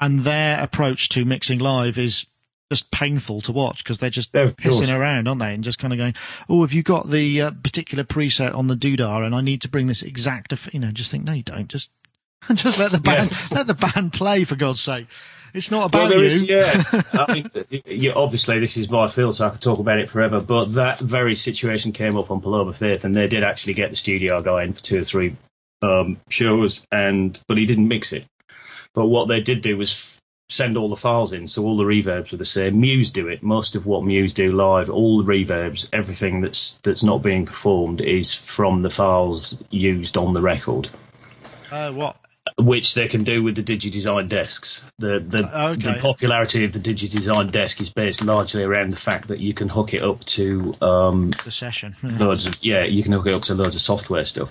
and 0.00 0.20
their 0.20 0.60
approach 0.62 1.08
to 1.10 1.24
mixing 1.24 1.58
live 1.58 1.98
is 1.98 2.26
just 2.70 2.90
painful 2.92 3.40
to 3.42 3.50
watch 3.52 3.82
because 3.82 3.98
they're 3.98 4.10
just 4.10 4.30
Yeah, 4.32 4.42
of 4.42 4.56
course. 4.56 4.80
pissing 4.80 4.96
around, 4.96 5.26
aren't 5.26 5.40
they? 5.40 5.52
And 5.54 5.64
just 5.64 5.78
kind 5.78 5.92
of 5.92 5.98
going, 5.98 6.14
"Oh, 6.48 6.62
have 6.62 6.72
you 6.72 6.82
got 6.82 7.10
the 7.10 7.42
uh, 7.42 7.50
particular 7.62 8.04
preset 8.04 8.54
on 8.54 8.68
the 8.68 8.76
doodah?" 8.76 9.26
And 9.26 9.34
I 9.34 9.40
need 9.40 9.60
to 9.62 9.68
bring 9.68 9.86
this 9.88 10.02
exact, 10.02 10.52
eff-" 10.52 10.72
you 10.72 10.78
know, 10.80 10.90
just 10.92 11.10
think, 11.10 11.24
no, 11.24 11.32
you 11.32 11.42
don't. 11.42 11.68
Just, 11.68 11.90
just 12.54 12.78
let 12.78 12.92
the 12.92 13.00
band 13.00 13.32
let 13.50 13.66
the 13.66 13.74
band 13.74 14.12
play 14.12 14.44
for 14.44 14.56
God's 14.56 14.80
sake. 14.80 15.06
It's 15.52 15.72
not 15.72 15.86
about 15.86 16.10
there 16.10 16.18
you. 16.20 16.24
is- 16.26 16.46
yeah. 16.46 16.80
I 17.14 17.34
mean, 17.34 17.50
yeah, 17.86 18.12
obviously, 18.12 18.60
this 18.60 18.76
is 18.76 18.88
my 18.88 19.08
field, 19.08 19.34
so 19.34 19.48
I 19.48 19.50
could 19.50 19.60
talk 19.60 19.80
about 19.80 19.98
it 19.98 20.08
forever. 20.08 20.40
But 20.40 20.74
that 20.74 21.00
very 21.00 21.34
situation 21.34 21.90
came 21.90 22.16
up 22.16 22.30
on 22.30 22.40
Paloma 22.40 22.72
Faith, 22.72 23.04
and 23.04 23.16
they 23.16 23.26
did 23.26 23.42
actually 23.42 23.74
get 23.74 23.90
the 23.90 23.96
studio 23.96 24.40
guy 24.42 24.62
in 24.62 24.72
for 24.74 24.80
two 24.80 25.00
or 25.00 25.04
three 25.04 25.36
um, 25.82 26.18
shows, 26.28 26.86
and 26.92 27.42
but 27.48 27.58
he 27.58 27.66
didn't 27.66 27.88
mix 27.88 28.12
it. 28.12 28.26
But 28.94 29.06
what 29.06 29.28
they 29.28 29.40
did 29.40 29.60
do 29.62 29.76
was 29.76 29.92
f- 29.92 30.18
send 30.48 30.76
all 30.76 30.88
the 30.90 30.96
files 30.96 31.32
in, 31.32 31.46
so 31.46 31.62
all 31.64 31.76
the 31.76 31.84
reverbs 31.84 32.32
were 32.32 32.38
the 32.38 32.44
same. 32.44 32.80
Muse 32.80 33.10
do 33.10 33.28
it. 33.28 33.42
Most 33.42 33.76
of 33.76 33.86
what 33.86 34.04
Muse 34.04 34.34
do 34.34 34.50
live, 34.52 34.90
all 34.90 35.22
the 35.22 35.30
reverbs, 35.32 35.86
everything 35.92 36.40
that's 36.40 36.78
that's 36.82 37.02
not 37.04 37.22
being 37.22 37.46
performed 37.46 38.00
is 38.00 38.34
from 38.34 38.82
the 38.82 38.90
files 38.90 39.56
used 39.70 40.16
on 40.16 40.32
the 40.32 40.42
record 40.42 40.88
Uh, 41.70 41.92
what? 41.92 42.16
which 42.58 42.94
they 42.94 43.06
can 43.06 43.22
do 43.22 43.42
with 43.44 43.54
the 43.54 43.62
DigiDesign 43.62 44.28
desks. 44.28 44.82
The 44.98 45.20
the, 45.26 45.44
Uh, 45.44 45.68
okay. 45.70 45.94
the 45.94 46.00
popularity 46.00 46.64
of 46.64 46.72
the 46.72 46.80
DigiDesign 46.80 47.52
desk 47.52 47.80
is 47.80 47.90
based 47.90 48.24
largely 48.24 48.64
around 48.64 48.90
the 48.90 48.96
fact 48.96 49.28
that 49.28 49.38
you 49.38 49.54
can 49.54 49.68
hook 49.68 49.94
it 49.94 50.02
up 50.02 50.24
to 50.36 50.74
um, 50.82 51.30
The 51.44 51.50
session. 51.52 51.94
loads 52.02 52.44
of 52.46 52.58
yeah, 52.60 52.82
you 52.84 53.04
can 53.04 53.12
hook 53.12 53.28
it 53.28 53.34
up 53.36 53.42
to 53.42 53.54
loads 53.54 53.76
of 53.76 53.82
software 53.82 54.24
stuff. 54.24 54.50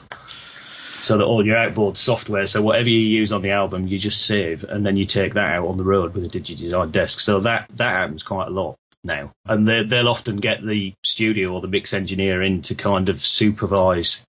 So 1.02 1.18
that 1.18 1.24
all 1.24 1.45
your 1.45 1.58
outboard 1.58 1.97
software, 1.97 2.47
so 2.47 2.62
whatever 2.62 2.89
you 2.89 3.00
use 3.00 3.32
on 3.32 3.41
the 3.41 3.52
album, 3.52 3.88
you 3.88 3.97
just 3.97 4.26
save, 4.26 4.64
and 4.64 4.86
then 4.86 4.97
you 4.97 5.06
take 5.06 5.34
that 5.34 5.54
out 5.54 5.68
on 5.68 5.78
the 5.78 5.86
road 5.86 6.14
with 6.14 6.26
a 6.26 6.30
DigiDesign 6.30 6.91
desk. 6.91 7.20
So 7.20 7.39
that 7.41 7.68
that 7.76 7.91
happens 7.91 8.24
quite 8.24 8.47
a 8.47 8.52
lot 8.52 8.76
now, 9.04 9.32
and 9.45 9.68
they, 9.68 9.84
they'll 9.84 10.10
often 10.10 10.38
get 10.38 10.66
the 10.66 10.93
studio 11.04 11.54
or 11.54 11.62
the 11.62 11.68
mix 11.68 11.93
engineer 11.93 12.41
in 12.41 12.62
to 12.64 12.76
kind 12.76 13.10
of 13.10 13.24
supervise 13.24 14.26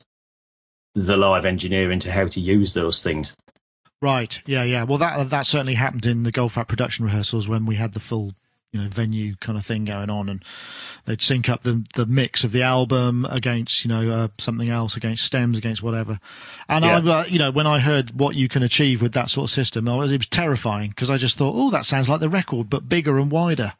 the 0.95 1.16
live 1.16 1.45
engineer 1.45 1.91
into 1.91 2.11
how 2.11 2.27
to 2.29 2.41
use 2.41 2.75
those 2.75 3.03
things. 3.03 3.35
Right. 4.03 4.41
Yeah. 4.47 4.62
Yeah. 4.62 4.85
Well, 4.85 4.99
that 4.99 5.31
that 5.31 5.47
certainly 5.47 5.75
happened 5.75 6.07
in 6.07 6.23
the 6.23 6.33
Goldfrapp 6.33 6.68
production 6.68 7.05
rehearsals 7.05 7.49
when 7.49 7.66
we 7.66 7.77
had 7.77 7.93
the 7.93 8.01
full, 8.01 8.33
you 8.73 8.81
know, 8.81 8.89
venue 8.89 9.35
kind 9.37 9.59
of 9.59 9.66
thing 9.66 9.85
going 9.85 10.11
on, 10.11 10.29
and 10.29 10.45
they'd 11.05 11.21
sync 11.21 11.49
up 11.49 11.62
the 11.62 11.85
the 11.95 12.07
mix 12.07 12.45
of 12.45 12.53
the 12.53 12.62
album 12.62 13.27
against, 13.31 13.85
you 13.85 13.89
know, 13.89 14.11
uh, 14.11 14.29
something 14.39 14.68
else, 14.68 14.97
against 14.97 15.25
stems, 15.25 15.59
against 15.59 15.83
whatever. 15.83 16.21
And 16.68 16.85
I, 16.85 16.99
uh, 17.01 17.25
you 17.29 17.39
know, 17.39 17.51
when 17.51 17.66
I 17.66 17.81
heard 17.81 18.12
what 18.18 18.37
you 18.37 18.49
can 18.49 18.62
achieve 18.62 19.03
with 19.03 19.12
that 19.14 19.29
sort 19.31 19.51
of 19.51 19.55
system, 19.55 19.89
I 19.89 19.97
was 19.97 20.12
it 20.12 20.18
was 20.18 20.29
terrifying 20.29 20.91
because 20.91 21.11
I 21.11 21.16
just 21.16 21.37
thought, 21.37 21.55
oh, 21.57 21.71
that 21.71 21.85
sounds 21.87 22.09
like 22.09 22.21
the 22.21 22.29
record, 22.29 22.71
but 22.71 22.89
bigger 22.89 23.18
and 23.18 23.31
wider. 23.31 23.73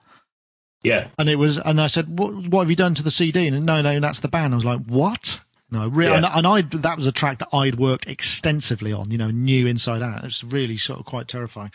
Yeah, 0.83 1.09
And 1.19 1.29
it 1.29 1.37
was, 1.37 1.59
and 1.59 1.79
I 1.79 1.89
said, 1.89 2.19
what, 2.19 2.49
what 2.49 2.61
have 2.63 2.71
you 2.71 2.77
done 2.77 2.95
to 2.95 3.03
the 3.03 3.11
CD? 3.11 3.47
And 3.47 3.67
no, 3.67 3.83
no, 3.83 4.01
that's 4.01 4.21
the 4.21 4.29
band. 4.29 4.55
I 4.55 4.57
was 4.57 4.65
like, 4.65 4.81
what? 4.87 5.39
No, 5.71 5.87
re- 5.89 6.07
Yeah. 6.07 6.15
and, 6.17 6.25
and 6.27 6.47
I 6.47 6.63
that 6.63 6.97
was 6.97 7.07
a 7.07 7.13
track 7.13 7.39
that 7.41 7.49
I'd 7.53 7.75
worked 7.75 8.09
extensively 8.09 8.91
on, 8.91 9.11
you 9.11 9.19
know, 9.19 9.31
knew 9.31 9.67
inside 9.67 10.01
out. 10.03 10.21
It 10.21 10.25
was 10.25 10.43
really 10.43 10.79
sort 10.79 10.99
of 10.99 11.05
quite 11.05 11.29
terrifying. 11.29 11.71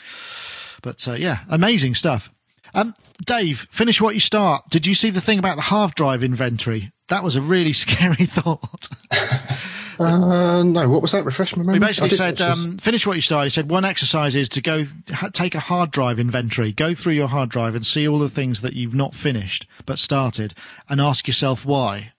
But 0.82 1.08
uh, 1.08 1.14
yeah, 1.14 1.40
amazing 1.50 1.94
stuff. 1.94 2.32
Um, 2.74 2.94
Dave, 3.26 3.68
finish 3.72 4.02
what 4.02 4.14
you 4.14 4.20
start. 4.20 4.64
Did 4.70 4.86
you 4.86 4.96
see 4.96 5.10
the 5.10 5.22
thing 5.22 5.40
about 5.40 5.56
the 5.56 5.64
hard 5.64 5.96
drive 5.96 6.24
inventory? 6.24 6.92
That 7.08 7.24
was 7.24 7.36
a 7.36 7.42
really 7.42 7.74
scary 7.84 8.26
thought. 8.26 8.90
Uh, 9.98 10.62
no, 10.64 10.90
what 10.90 11.02
was 11.02 11.14
that? 11.14 11.24
Refresh 11.24 11.56
my 11.56 11.64
memory. 11.64 11.76
He 11.76 11.80
basically 11.80 12.10
said, 12.10 12.42
um, 12.42 12.78
finish 12.80 13.08
what 13.08 13.16
you 13.16 13.22
started. 13.22 13.46
He 13.46 13.50
said, 13.54 13.70
one 13.70 13.86
exercise 13.86 14.36
is 14.36 14.50
to 14.50 14.62
go 14.62 14.84
ha- 15.10 15.30
take 15.32 15.56
a 15.56 15.60
hard 15.62 15.92
drive 15.92 16.20
inventory, 16.20 16.72
go 16.74 16.94
through 16.94 17.14
your 17.14 17.30
hard 17.30 17.50
drive 17.50 17.76
and 17.76 17.86
see 17.86 18.08
all 18.08 18.20
the 18.20 18.30
things 18.30 18.62
that 18.62 18.74
you've 18.74 18.94
not 18.94 19.16
finished 19.16 19.66
but 19.86 20.00
started 20.00 20.54
and 20.90 21.00
ask 21.00 21.28
yourself 21.28 21.66
why. 21.66 22.12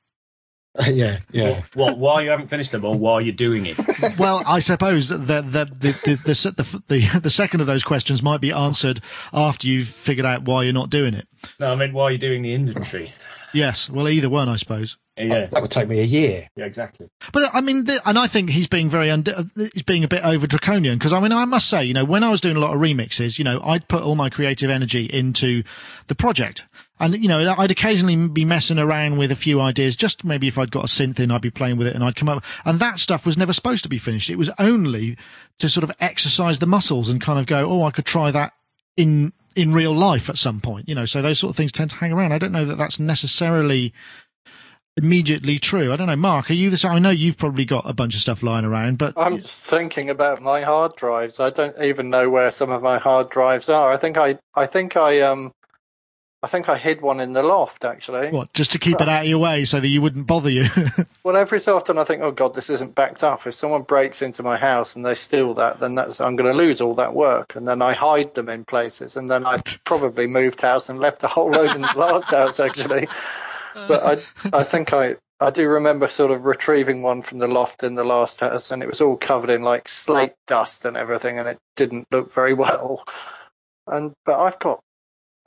yeah, 0.89 1.21
yeah. 1.31 1.63
What? 1.75 1.99
Why 1.99 2.23
you 2.23 2.31
haven't 2.31 2.49
finished 2.49 2.73
them, 2.73 2.85
or 2.85 2.95
why 2.95 3.21
you're 3.21 3.35
doing 3.35 3.67
it? 3.67 3.79
well, 4.19 4.43
I 4.47 4.59
suppose 4.59 5.09
that 5.09 5.19
the 5.19 5.43
the 5.43 5.65
the 5.65 5.93
the, 6.05 6.17
the, 6.25 6.51
the, 6.57 6.83
the, 6.89 7.21
the 7.21 7.31
second 7.31 7.61
of 7.61 7.67
those 7.67 7.83
questions 7.83 8.23
might 8.23 8.41
be 8.41 8.53
answered 8.53 9.01
after 9.33 9.67
you've 9.69 9.89
figured 9.89 10.27
out 10.27 10.43
why 10.43 10.65
you're 10.65 10.73
not 10.73 10.91
doing 10.91 11.15
it. 11.15 11.29
No, 11.61 11.73
I 11.73 11.77
mean 11.77 11.93
why 11.93 12.11
you're 12.11 12.19
doing 12.19 12.43
the 12.43 12.55
inventory. 12.55 13.13
Yes, 13.53 13.89
well, 13.89 14.09
either 14.09 14.29
one, 14.29 14.49
I 14.49 14.57
suppose. 14.57 14.97
Yeah, 15.19 15.47
That 15.47 15.63
would 15.63 15.71
take 15.71 15.89
me 15.89 16.01
a 16.01 16.05
year. 16.05 16.49
yeah, 16.57 16.65
exactly. 16.67 17.09
But 17.33 17.51
I 17.55 17.61
mean, 17.63 17.85
the, 17.85 18.01
and 18.05 18.19
I 18.19 18.27
think 18.27 18.51
he's 18.51 18.67
being 18.67 18.91
very 18.91 19.11
und- 19.11 19.29
uh, 19.29 19.45
he's 19.57 19.83
being 19.83 20.05
a 20.05 20.09
bit 20.09 20.25
over 20.25 20.47
draconian 20.47 20.99
because 20.99 21.13
I 21.13 21.21
mean, 21.21 21.33
I 21.33 21.45
must 21.47 21.69
say, 21.69 21.85
you 21.85 21.95
know, 21.95 22.05
when 22.05 22.23
I 22.23 22.31
was 22.31 22.41
doing 22.41 22.57
a 22.57 22.61
lot 22.61 22.75
of 22.75 22.81
remixes, 22.81 23.39
you 23.39 23.45
know, 23.45 23.61
I'd 23.65 23.89
put 23.89 24.03
all 24.03 24.15
my 24.15 24.29
creative 24.29 24.69
energy 24.71 25.07
into 25.07 25.63
the 26.09 26.15
project. 26.15 26.67
And, 26.99 27.15
you 27.23 27.29
know, 27.29 27.55
I'd 27.59 27.71
occasionally 27.71 28.29
be 28.29 28.47
messing 28.47 28.79
around 28.79 29.19
with 29.19 29.31
a 29.31 29.37
few 29.37 29.61
ideas, 29.61 29.97
just 29.97 30.25
maybe 30.25 30.49
if 30.49 30.57
I'd 30.59 30.71
got 30.71 30.85
a 30.85 30.87
synth 30.87 31.21
in, 31.21 31.31
I'd 31.31 31.43
be 31.43 31.51
playing 31.51 31.77
with 31.77 31.87
it 31.87 31.95
and 31.95 32.03
I'd 32.03 32.17
come 32.17 32.29
up. 32.31 32.43
And 32.65 32.81
that 32.81 32.99
stuff 32.99 33.27
was 33.27 33.37
never 33.37 33.53
supposed 33.53 33.83
to 33.83 33.91
be 33.91 33.99
finished. 33.99 34.31
It 34.31 34.37
was 34.37 34.51
only 34.59 35.19
to 35.59 35.69
sort 35.69 35.85
of 35.85 35.93
exercise 36.01 36.59
the 36.59 36.67
muscles 36.67 37.11
and 37.11 37.21
kind 37.21 37.39
of 37.39 37.45
go, 37.45 37.69
oh, 37.71 37.83
I 37.83 37.91
could 37.91 38.07
try 38.07 38.31
that 38.31 38.55
in, 38.97 39.35
in 39.55 39.75
real 39.75 39.95
life 39.95 40.31
at 40.31 40.39
some 40.39 40.61
point, 40.63 40.89
you 40.89 40.95
know, 40.95 41.05
so 41.05 41.21
those 41.21 41.39
sort 41.39 41.51
of 41.51 41.57
things 41.57 41.71
tend 41.73 41.91
to 41.91 41.97
hang 41.97 42.13
around. 42.13 42.33
I 42.33 42.39
don't 42.39 42.53
know 42.53 42.65
that 42.65 42.79
that's 42.79 42.99
necessarily 42.99 43.93
immediately 44.97 45.59
true. 45.59 45.93
I 45.93 45.97
don't 45.97 46.07
know, 46.07 46.17
Mark, 46.17 46.51
are 46.51 46.55
you 46.55 46.71
this? 46.71 46.85
I 46.85 46.99
know 46.99 47.11
you've 47.11 47.37
probably 47.37 47.65
got 47.65 47.89
a 47.89 47.93
bunch 47.93 48.15
of 48.15 48.21
stuff 48.21 48.43
lying 48.43 48.65
around, 48.65 48.99
but 48.99 49.15
I'm 49.17 49.39
just 49.39 49.65
thinking 49.67 50.11
about 50.11 50.41
my 50.41 50.63
hard 50.63 50.97
drives. 50.97 51.39
I 51.39 51.51
don't 51.51 51.81
even 51.83 52.11
know 52.11 52.31
where 52.31 52.51
some 52.51 52.71
of 52.71 52.83
my 52.83 52.99
hard 52.99 53.31
drives 53.31 53.69
are. 53.69 53.93
I 53.93 53.97
think 53.97 54.17
I, 54.17 54.39
I 54.55 54.67
think 54.67 54.97
I, 54.97 55.21
um, 55.21 55.53
I 56.43 56.49
think 56.49 56.69
I 56.69 56.77
hid 56.77 57.01
one 57.01 57.19
in 57.19 57.33
the 57.33 57.43
loft 57.43 57.85
actually. 57.85 58.29
what, 58.31 58.53
just 58.53 58.73
to 58.73 58.79
keep 58.79 59.01
it 59.01 59.09
out 59.09 59.23
of 59.23 59.29
your 59.29 59.39
way 59.39 59.65
so 59.65 59.81
that 59.81 59.89
you 59.89 60.01
wouldn't 60.01 60.27
bother 60.27 60.51
you? 60.51 60.69
Well, 61.25 61.37
every 61.37 61.59
so 61.59 61.75
often 61.75 61.99
I 61.99 62.05
think, 62.05 62.23
oh 62.23 62.31
god, 62.31 62.55
this 62.55 62.71
isn't 62.71 62.95
backed 62.95 63.25
up. 63.25 63.49
If 63.49 63.57
someone 63.57 63.83
breaks 63.83 64.23
into 64.23 64.45
my 64.45 64.57
house 64.57 64.95
and 64.95 65.05
they 65.05 65.17
steal 65.17 65.55
that, 65.55 65.81
then 65.81 65.95
that's 65.95 66.21
I'm 66.21 66.37
going 66.37 66.49
to 66.49 66.57
lose 66.57 66.81
all 66.81 66.95
that 66.95 67.15
work. 67.15 67.57
And 67.57 67.67
then 67.67 67.83
I 67.83 67.95
hide 67.95 68.35
them 68.35 68.49
in 68.49 68.65
places, 68.65 69.17
and 69.17 69.29
then 69.29 69.45
I 69.45 69.59
probably 69.85 70.29
moved 70.29 70.61
house 70.61 70.89
and 70.89 71.01
left 71.01 71.25
a 71.25 71.27
whole 71.27 71.51
load 71.51 71.75
in 71.75 71.83
the 71.83 71.93
last 71.97 72.27
house 72.31 72.61
actually. 72.61 73.09
But 73.89 74.23
I, 74.53 74.59
I 74.59 74.63
think 74.63 74.93
I. 74.93 75.17
I 75.39 75.51
do 75.51 75.69
remember 75.69 76.09
sort 76.09 76.31
of 76.31 76.47
retrieving 76.47 77.03
one 77.03 77.21
from 77.21 77.41
the 77.41 77.47
loft 77.47 77.83
in 77.83 77.95
the 77.95 78.05
last 78.05 78.41
house, 78.41 78.71
and 78.71 78.83
it 78.83 78.89
was 78.89 79.03
all 79.03 79.19
covered 79.19 79.51
in 79.51 79.61
like 79.61 79.87
slate 79.87 80.33
dust 80.47 80.87
and 80.87 80.97
everything, 80.97 81.39
and 81.39 81.47
it 81.47 81.59
didn't 81.77 82.07
look 82.11 82.33
very 82.33 82.55
well. 82.65 83.05
And 83.87 84.15
but 84.25 84.41
I've 84.41 84.59
got 84.59 84.81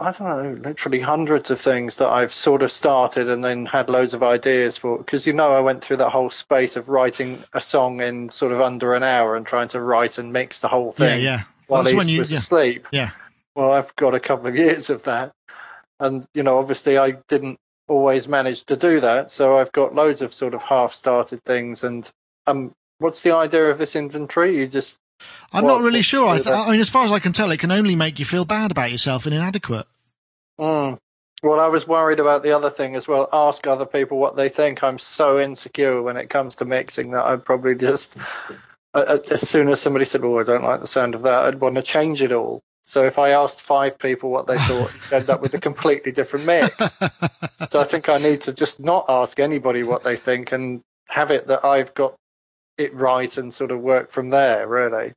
I 0.02 0.12
don't 0.12 0.22
know, 0.22 0.70
literally 0.70 1.02
hundreds 1.02 1.52
of 1.52 1.60
things 1.60 1.98
that 1.98 2.08
I've 2.08 2.32
sort 2.32 2.62
of 2.62 2.72
started 2.72 3.30
and 3.30 3.44
then 3.44 3.66
had 3.66 3.90
loads 3.90 4.14
of 4.14 4.24
ideas 4.24 4.78
for. 4.78 4.98
Because 4.98 5.28
you 5.28 5.34
know, 5.34 5.52
I 5.52 5.60
went 5.60 5.84
through 5.84 5.98
that 5.98 6.12
whole 6.12 6.30
spate 6.30 6.78
of 6.78 6.88
writing 6.88 7.44
a 7.54 7.60
song 7.60 8.02
in 8.02 8.30
sort 8.30 8.54
of 8.54 8.62
under 8.62 8.94
an 8.94 9.04
hour 9.04 9.36
and 9.36 9.46
trying 9.46 9.68
to 9.70 9.82
write 9.82 10.18
and 10.18 10.32
mix 10.32 10.62
the 10.62 10.70
whole 10.70 10.94
thing 10.94 11.22
yeah. 11.22 11.44
while 11.68 11.84
That's 11.84 12.06
he 12.06 12.18
was 12.18 12.32
yeah. 12.32 12.38
asleep. 12.38 12.88
Yeah. 12.92 13.12
Well, 13.56 13.74
I've 13.74 13.94
got 13.98 14.16
a 14.16 14.22
couple 14.22 14.48
of 14.48 14.56
years 14.56 14.90
of 14.90 15.04
that. 15.04 15.34
And, 16.00 16.26
you 16.34 16.44
know, 16.44 16.60
obviously 16.60 16.98
I 16.98 17.18
didn't 17.28 17.58
always 17.90 18.28
manage 18.28 18.64
to 18.66 18.76
do 18.78 19.00
that. 19.02 19.32
So 19.32 19.58
I've 19.58 19.72
got 19.72 19.96
loads 19.96 20.22
of 20.22 20.34
sort 20.34 20.54
of 20.54 20.64
half 20.64 20.94
started 20.94 21.44
things. 21.44 21.84
And 21.84 22.10
um, 22.48 22.72
what's 23.00 23.22
the 23.24 23.32
idea 23.36 23.66
of 23.70 23.78
this 23.80 23.96
inventory? 23.96 24.58
You 24.58 24.68
just, 24.68 25.00
I'm 25.52 25.66
Well, 25.66 25.78
not 25.78 25.84
really 25.84 26.02
sure. 26.02 26.28
I, 26.28 26.40
th- 26.40 26.48
I 26.48 26.72
mean, 26.72 26.80
as 26.80 26.90
far 26.90 27.04
as 27.06 27.12
I 27.12 27.20
can 27.20 27.34
tell, 27.34 27.52
it 27.52 27.60
can 27.60 27.72
only 27.72 27.96
make 27.96 28.20
you 28.20 28.26
feel 28.26 28.46
bad 28.46 28.72
about 28.72 28.92
yourself 28.92 29.26
and 29.26 29.36
inadequate. 29.36 29.88
mm. 30.60 30.98
well, 31.44 31.60
I 31.60 31.68
was 31.68 31.88
worried 31.88 32.20
about 32.20 32.44
the 32.44 32.52
other 32.52 32.70
thing 32.70 32.96
as 32.96 33.08
well. 33.08 33.28
Ask 33.34 33.68
other 33.68 33.86
people 33.86 34.18
what 34.18 34.36
they 34.36 34.50
think. 34.50 34.84
I'm 34.84 35.00
so 35.00 35.40
insecure 35.40 36.02
when 36.02 36.18
it 36.18 36.30
comes 36.30 36.56
to 36.56 36.66
mixing 36.66 37.12
that 37.12 37.26
I'd 37.26 37.46
probably 37.46 37.76
just, 37.76 38.18
as 38.94 39.48
soon 39.50 39.70
as 39.70 39.82
somebody 39.82 40.06
said, 40.06 40.24
oh, 40.24 40.40
I 40.40 40.44
don't 40.44 40.64
like 40.64 40.82
the 40.82 40.88
sound 40.88 41.16
of 41.16 41.24
that, 41.24 41.44
I'd 41.46 41.62
want 41.62 41.76
to 41.76 41.82
change 41.82 42.22
it 42.22 42.32
all. 42.32 42.62
So 42.90 43.06
if 43.06 43.20
I 43.20 43.30
asked 43.30 43.62
five 43.62 44.00
people 44.00 44.32
what 44.32 44.48
they 44.48 44.58
thought, 44.58 44.92
you'd 44.92 45.14
end 45.14 45.30
up 45.30 45.42
with 45.42 45.54
a 45.54 45.60
completely 45.60 46.12
different 46.12 46.48
mix. 46.48 46.76
So 47.70 47.80
I 47.80 47.84
think 47.84 48.10
I 48.10 48.18
need 48.18 48.42
to 48.42 48.54
just 48.54 48.80
not 48.80 49.06
ask 49.08 49.40
anybody 49.40 49.84
what 49.84 50.04
they 50.04 50.16
think 50.16 50.52
and 50.52 50.82
have 51.10 51.30
it 51.30 51.46
that 51.46 51.64
I've 51.64 51.94
got 51.94 52.16
it 52.80 52.92
right 52.96 53.38
and 53.38 53.54
sort 53.54 53.70
of 53.70 53.82
work 53.82 54.10
from 54.10 54.32
there, 54.32 54.68
really. 54.68 55.14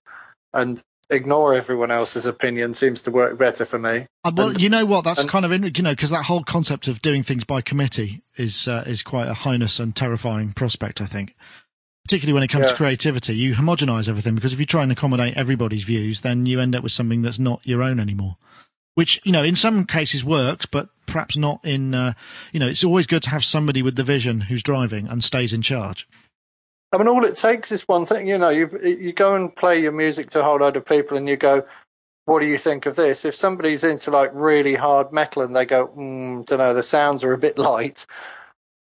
And 0.53 0.83
ignore 1.09 1.55
everyone 1.55 1.91
else's 1.91 2.27
opinion 2.27 2.75
seems 2.75 3.01
to 3.05 3.11
work 3.11 3.39
better 3.39 3.65
for 3.65 3.79
me. 3.79 4.07
Uh, 4.23 4.33
well, 4.37 4.49
And- 4.51 4.61
you 4.61 4.69
know 4.69 4.85
what? 4.85 5.05
That's 5.05 5.21
and- 5.21 5.31
kind 5.31 5.47
of 5.47 5.53
in, 5.53 5.63
you 5.63 5.83
know 5.83 5.93
because 5.93 6.11
that 6.11 6.25
whole 6.25 6.45
concept 6.45 6.89
of 6.89 7.01
doing 7.01 7.23
things 7.23 7.45
by 7.45 7.63
committee 7.63 8.23
is 8.37 8.69
uh, 8.69 8.85
is 8.87 9.03
quite 9.03 9.29
a 9.29 9.35
heinous 9.35 9.81
and 9.81 9.97
terrifying 9.97 10.53
prospect. 10.53 11.01
I 11.01 11.07
think, 11.07 11.35
particularly 12.13 12.35
when 12.35 12.43
it 12.43 12.49
comes 12.49 12.71
to 12.71 12.77
creativity, 12.77 13.35
you 13.35 13.55
homogenize 13.55 14.07
everything 14.07 14.35
because 14.35 14.53
if 14.53 14.61
you 14.61 14.67
try 14.67 14.83
and 14.83 14.93
accommodate 14.93 15.35
everybody's 15.35 15.83
views, 15.83 16.21
then 16.21 16.45
you 16.45 16.61
end 16.61 16.75
up 16.75 16.83
with 16.83 16.93
something 16.93 17.23
that's 17.23 17.39
not 17.39 17.59
your 17.65 17.83
own 17.83 17.99
anymore. 17.99 18.37
Which 18.97 19.19
you 19.25 19.33
know, 19.33 19.43
in 19.43 19.57
some 19.57 19.87
cases 19.87 20.23
works, 20.23 20.67
but 20.67 20.91
perhaps 21.07 21.39
not 21.39 21.65
in. 21.65 21.95
Uh, 21.95 22.13
you 22.53 22.61
know, 22.61 22.69
it's 22.69 22.85
always 22.85 23.07
good 23.07 23.23
to 23.23 23.31
have 23.31 23.43
somebody 23.43 23.81
with 23.81 23.97
the 23.97 24.05
vision 24.05 24.43
who's 24.43 24.63
driving 24.63 25.09
and 25.09 25.25
stays 25.25 25.55
in 25.55 25.63
charge. 25.63 26.07
I 26.93 26.99
mean, 26.99 27.09
all 27.09 27.25
it 27.25 27.35
takes 27.35 27.73
is 27.73 27.89
one 27.89 28.05
thing. 28.05 28.27
You 28.27 28.37
know, 28.37 28.51
you 28.51 28.69
you 28.83 29.15
go 29.15 29.35
and 29.35 29.57
play 29.57 29.81
your 29.81 29.93
music 29.93 30.29
to 30.31 30.41
a 30.41 30.43
whole 30.43 30.59
load 30.59 30.77
of 30.77 30.85
people, 30.85 31.17
and 31.17 31.27
you 31.27 31.39
go, 31.39 31.65
"What 32.27 32.41
do 32.41 32.47
you 32.47 32.59
think 32.59 32.85
of 32.85 32.95
this?" 32.95 33.25
If 33.25 33.35
somebody's 33.35 33.85
into 33.85 34.11
like 34.11 34.31
really 34.35 34.75
hard 34.75 35.15
metal, 35.15 35.41
and 35.41 35.57
they 35.57 35.65
go, 35.65 35.87
mm, 35.87 36.45
"Don't 36.45 36.59
know, 36.59 36.75
the 36.75 36.83
sounds 36.83 37.25
are 37.25 37.33
a 37.33 37.39
bit 37.39 37.57
light," 37.71 38.05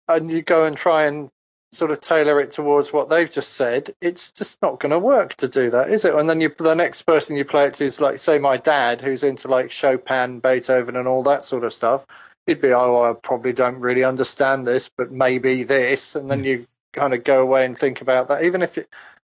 and 0.08 0.32
you 0.32 0.42
go 0.42 0.64
and 0.64 0.78
try 0.78 1.06
and 1.06 1.30
sort 1.72 1.92
of 1.92 2.02
tailor 2.02 2.40
it 2.40 2.52
towards 2.52 2.92
what 2.92 3.10
they've 3.10 3.30
just 3.30 3.54
said, 3.54 3.96
it's 4.02 4.32
just 4.32 4.62
not 4.62 4.80
going 4.80 4.92
to 4.92 5.00
work 5.00 5.36
to 5.36 5.48
do 5.48 5.70
that, 5.70 5.90
is 5.90 6.04
it? 6.04 6.16
And 6.16 6.30
then 6.30 6.42
you, 6.42 6.54
the 6.58 6.74
next 6.74 7.04
person 7.04 7.36
you 7.36 7.46
play 7.46 7.66
it 7.66 7.76
to 7.76 7.86
is 7.86 8.02
like, 8.02 8.20
say, 8.20 8.40
my 8.40 8.58
dad, 8.58 9.02
who's 9.02 9.24
into 9.24 9.48
like 9.48 9.72
Chopin, 9.72 10.40
Beethoven, 10.40 10.96
and 10.96 11.08
all 11.08 11.24
that 11.24 11.46
sort 11.46 11.64
of 11.64 11.74
stuff. 11.74 12.06
He'd 12.48 12.62
be, 12.62 12.74
oh, 12.74 13.04
I 13.04 13.14
probably 13.14 13.54
don't 13.54 13.80
really 13.80 14.04
understand 14.04 14.66
this, 14.66 14.90
but 14.98 15.12
maybe 15.12 15.64
this, 15.64 16.16
and 16.16 16.32
then 16.32 16.40
hmm. 16.40 16.46
you 16.46 16.68
kind 16.94 17.14
of 17.14 17.24
go 17.24 17.42
away 17.42 17.66
and 17.66 17.78
think 17.78 18.02
about 18.02 18.28
that. 18.30 18.44
Even 18.44 18.64
if 18.64 18.78
it, 18.78 18.90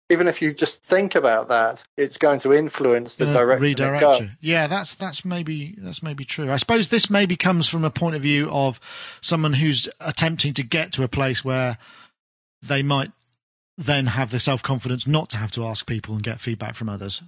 even 0.08 0.28
if 0.28 0.40
you 0.40 0.52
just 0.52 0.84
think 0.84 1.14
about 1.14 1.48
that, 1.48 1.82
it's 1.96 2.18
going 2.18 2.38
to 2.40 2.52
influence 2.52 3.16
the 3.16 3.24
Gonna 3.24 3.38
direction 3.38 3.62
redirect. 3.62 4.22
Yeah, 4.40 4.66
that's 4.66 4.94
that's 4.94 5.24
maybe 5.24 5.74
that's 5.78 6.02
maybe 6.02 6.24
true. 6.24 6.52
I 6.52 6.58
suppose 6.58 6.88
this 6.88 7.10
maybe 7.10 7.36
comes 7.36 7.68
from 7.68 7.84
a 7.84 7.90
point 7.90 8.14
of 8.14 8.22
view 8.22 8.48
of 8.50 8.78
someone 9.20 9.54
who's 9.54 9.88
attempting 10.00 10.54
to 10.54 10.62
get 10.62 10.92
to 10.92 11.02
a 11.02 11.08
place 11.08 11.44
where 11.44 11.78
they 12.62 12.82
might 12.82 13.10
then 13.78 14.06
have 14.06 14.30
the 14.30 14.40
self 14.40 14.62
confidence 14.62 15.06
not 15.06 15.28
to 15.30 15.36
have 15.36 15.50
to 15.52 15.64
ask 15.64 15.86
people 15.86 16.14
and 16.14 16.24
get 16.24 16.40
feedback 16.40 16.74
from 16.74 16.88
others. 16.88 17.22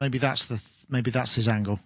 Maybe 0.00 0.18
that's 0.18 0.44
the 0.44 0.62
maybe 0.88 1.10
that's 1.10 1.34
his 1.34 1.48
angle. 1.48 1.80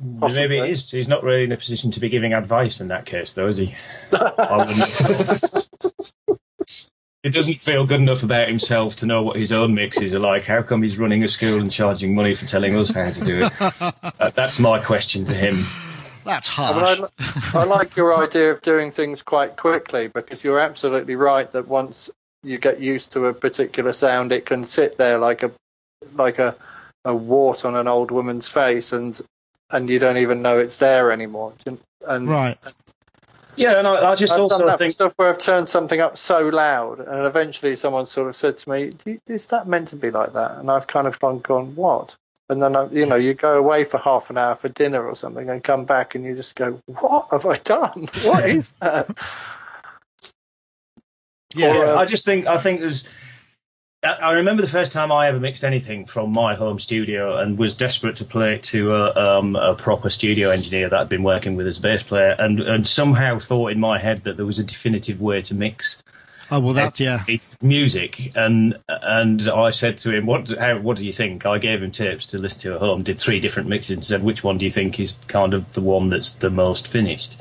Maybe 0.00 0.18
Possibly. 0.20 0.58
it 0.58 0.70
is. 0.70 0.90
He's 0.90 1.08
not 1.08 1.24
really 1.24 1.44
in 1.44 1.52
a 1.52 1.56
position 1.56 1.90
to 1.92 2.00
be 2.00 2.08
giving 2.08 2.32
advice 2.32 2.80
in 2.80 2.86
that 2.88 3.04
case, 3.04 3.34
though, 3.34 3.48
is 3.48 3.56
he? 3.56 3.74
I 4.12 4.56
wouldn't- 4.56 5.68
He 7.24 7.30
doesn't 7.30 7.60
feel 7.62 7.84
good 7.84 8.00
enough 8.00 8.22
about 8.22 8.46
himself 8.46 8.94
to 8.96 9.06
know 9.06 9.22
what 9.24 9.36
his 9.36 9.50
own 9.50 9.74
mixes 9.74 10.14
are 10.14 10.20
like. 10.20 10.44
How 10.44 10.62
come 10.62 10.84
he's 10.84 10.96
running 10.98 11.24
a 11.24 11.28
school 11.28 11.60
and 11.60 11.68
charging 11.70 12.14
money 12.14 12.36
for 12.36 12.46
telling 12.46 12.76
us 12.76 12.90
how 12.90 13.10
to 13.10 13.24
do 13.24 13.40
it? 13.44 13.52
Uh, 14.20 14.30
that's 14.30 14.58
my 14.60 14.78
question 14.78 15.24
to 15.24 15.34
him. 15.34 15.64
That's 16.28 16.50
I, 16.50 16.52
harsh. 16.52 16.98
mean, 17.00 17.08
I, 17.18 17.58
I 17.60 17.64
like 17.64 17.96
your 17.96 18.16
idea 18.16 18.52
of 18.52 18.60
doing 18.60 18.92
things 18.92 19.22
quite 19.22 19.56
quickly 19.56 20.08
because 20.08 20.44
you're 20.44 20.60
absolutely 20.60 21.16
right 21.16 21.50
that 21.52 21.66
once 21.66 22.10
you 22.42 22.58
get 22.58 22.80
used 22.80 23.12
to 23.12 23.26
a 23.26 23.34
particular 23.34 23.94
sound, 23.94 24.30
it 24.30 24.44
can 24.44 24.62
sit 24.62 24.98
there 24.98 25.18
like 25.18 25.42
a 25.42 25.50
like 26.14 26.38
a 26.38 26.54
a 27.04 27.14
wart 27.14 27.64
on 27.64 27.74
an 27.74 27.88
old 27.88 28.10
woman's 28.10 28.46
face, 28.46 28.92
and 28.92 29.20
and 29.70 29.88
you 29.88 29.98
don't 29.98 30.18
even 30.18 30.42
know 30.42 30.58
it's 30.58 30.76
there 30.76 31.10
anymore. 31.10 31.54
And 32.06 32.28
right. 32.28 32.58
Yeah, 33.56 33.78
and 33.78 33.88
I, 33.88 34.12
I 34.12 34.14
just 34.14 34.34
I've 34.34 34.40
also 34.40 34.58
done 34.58 34.66
that 34.68 34.78
think 34.78 34.92
stuff 34.92 35.14
where 35.16 35.28
I've 35.28 35.38
turned 35.38 35.68
something 35.68 36.00
up 36.00 36.16
so 36.16 36.48
loud, 36.48 37.00
and 37.00 37.26
eventually 37.26 37.74
someone 37.74 38.06
sort 38.06 38.28
of 38.28 38.36
said 38.36 38.56
to 38.58 38.70
me, 38.70 38.92
"Is 39.26 39.46
that 39.46 39.66
meant 39.66 39.88
to 39.88 39.96
be 39.96 40.10
like 40.10 40.32
that?" 40.34 40.58
And 40.58 40.70
I've 40.70 40.86
kind 40.86 41.06
of 41.06 41.18
gone, 41.18 41.40
gone 41.40 41.74
"What?" 41.74 42.16
And 42.50 42.62
then 42.62 42.74
you 42.92 43.04
know, 43.04 43.16
you 43.16 43.34
go 43.34 43.58
away 43.58 43.84
for 43.84 43.98
half 43.98 44.30
an 44.30 44.38
hour 44.38 44.54
for 44.54 44.68
dinner 44.68 45.06
or 45.06 45.14
something, 45.14 45.50
and 45.50 45.62
come 45.62 45.84
back, 45.84 46.14
and 46.14 46.24
you 46.24 46.34
just 46.34 46.56
go, 46.56 46.80
"What 46.86 47.28
have 47.30 47.44
I 47.44 47.56
done? 47.56 48.08
What 48.24 48.48
is 48.48 48.72
that?" 48.80 49.08
Yeah. 51.54 51.76
Or, 51.76 51.86
uh, 51.86 51.96
I 51.96 52.04
just 52.06 52.24
think 52.24 52.46
I 52.46 52.58
think 52.58 52.80
there's. 52.80 53.06
I 54.02 54.12
I 54.12 54.32
remember 54.32 54.62
the 54.62 54.68
first 54.68 54.92
time 54.92 55.12
I 55.12 55.28
ever 55.28 55.38
mixed 55.38 55.62
anything 55.62 56.06
from 56.06 56.32
my 56.32 56.54
home 56.54 56.80
studio 56.80 57.36
and 57.38 57.58
was 57.58 57.74
desperate 57.74 58.16
to 58.16 58.24
play 58.24 58.54
it 58.54 58.62
to 58.64 58.94
a, 58.94 59.14
um, 59.14 59.56
a 59.56 59.74
proper 59.74 60.08
studio 60.08 60.50
engineer 60.50 60.88
that 60.88 60.98
I'd 60.98 61.08
been 61.08 61.22
working 61.22 61.56
with 61.56 61.66
as 61.66 61.78
a 61.78 61.82
bass 61.82 62.02
player, 62.02 62.34
and, 62.38 62.60
and 62.60 62.86
somehow 62.86 63.38
thought 63.38 63.72
in 63.72 63.80
my 63.80 63.98
head 63.98 64.24
that 64.24 64.36
there 64.36 64.46
was 64.46 64.58
a 64.58 64.64
definitive 64.64 65.20
way 65.20 65.42
to 65.42 65.54
mix 65.54 66.02
oh 66.50 66.60
well, 66.60 66.74
that 66.74 66.98
yeah. 67.00 67.24
it's 67.28 67.56
music. 67.62 68.32
And 68.36 68.78
and 68.88 69.48
I 69.48 69.70
said 69.70 69.98
to 69.98 70.12
him, 70.12 70.26
"What 70.26 70.48
how, 70.58 70.78
what 70.78 70.96
do 70.96 71.04
you 71.04 71.12
think?" 71.12 71.46
I 71.46 71.58
gave 71.58 71.82
him 71.82 71.90
tapes 71.90 72.26
to 72.26 72.38
listen 72.38 72.60
to 72.60 72.74
at 72.74 72.80
home, 72.80 73.02
did 73.02 73.18
three 73.18 73.40
different 73.40 73.68
mixes, 73.68 73.90
and 73.90 74.04
said, 74.04 74.22
"Which 74.22 74.44
one 74.44 74.58
do 74.58 74.64
you 74.64 74.70
think 74.70 74.98
is 75.00 75.16
kind 75.28 75.54
of 75.54 75.72
the 75.72 75.80
one 75.80 76.10
that's 76.10 76.32
the 76.34 76.50
most 76.50 76.88
finished?" 76.88 77.40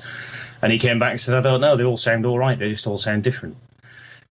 And 0.62 0.72
he 0.72 0.80
came 0.80 0.99
back 0.99 1.12
and 1.12 1.22
said, 1.22 1.36
"I 1.36 1.41
don't 1.41 1.62
know. 1.62 1.76
They 1.76 1.84
all 1.84 1.97
sound 1.97 2.26
all 2.26 2.39
right. 2.39 2.58
They 2.58 2.70
just 2.70 2.88
all 2.88 2.97
sound 2.97 3.24
different." 3.24 3.58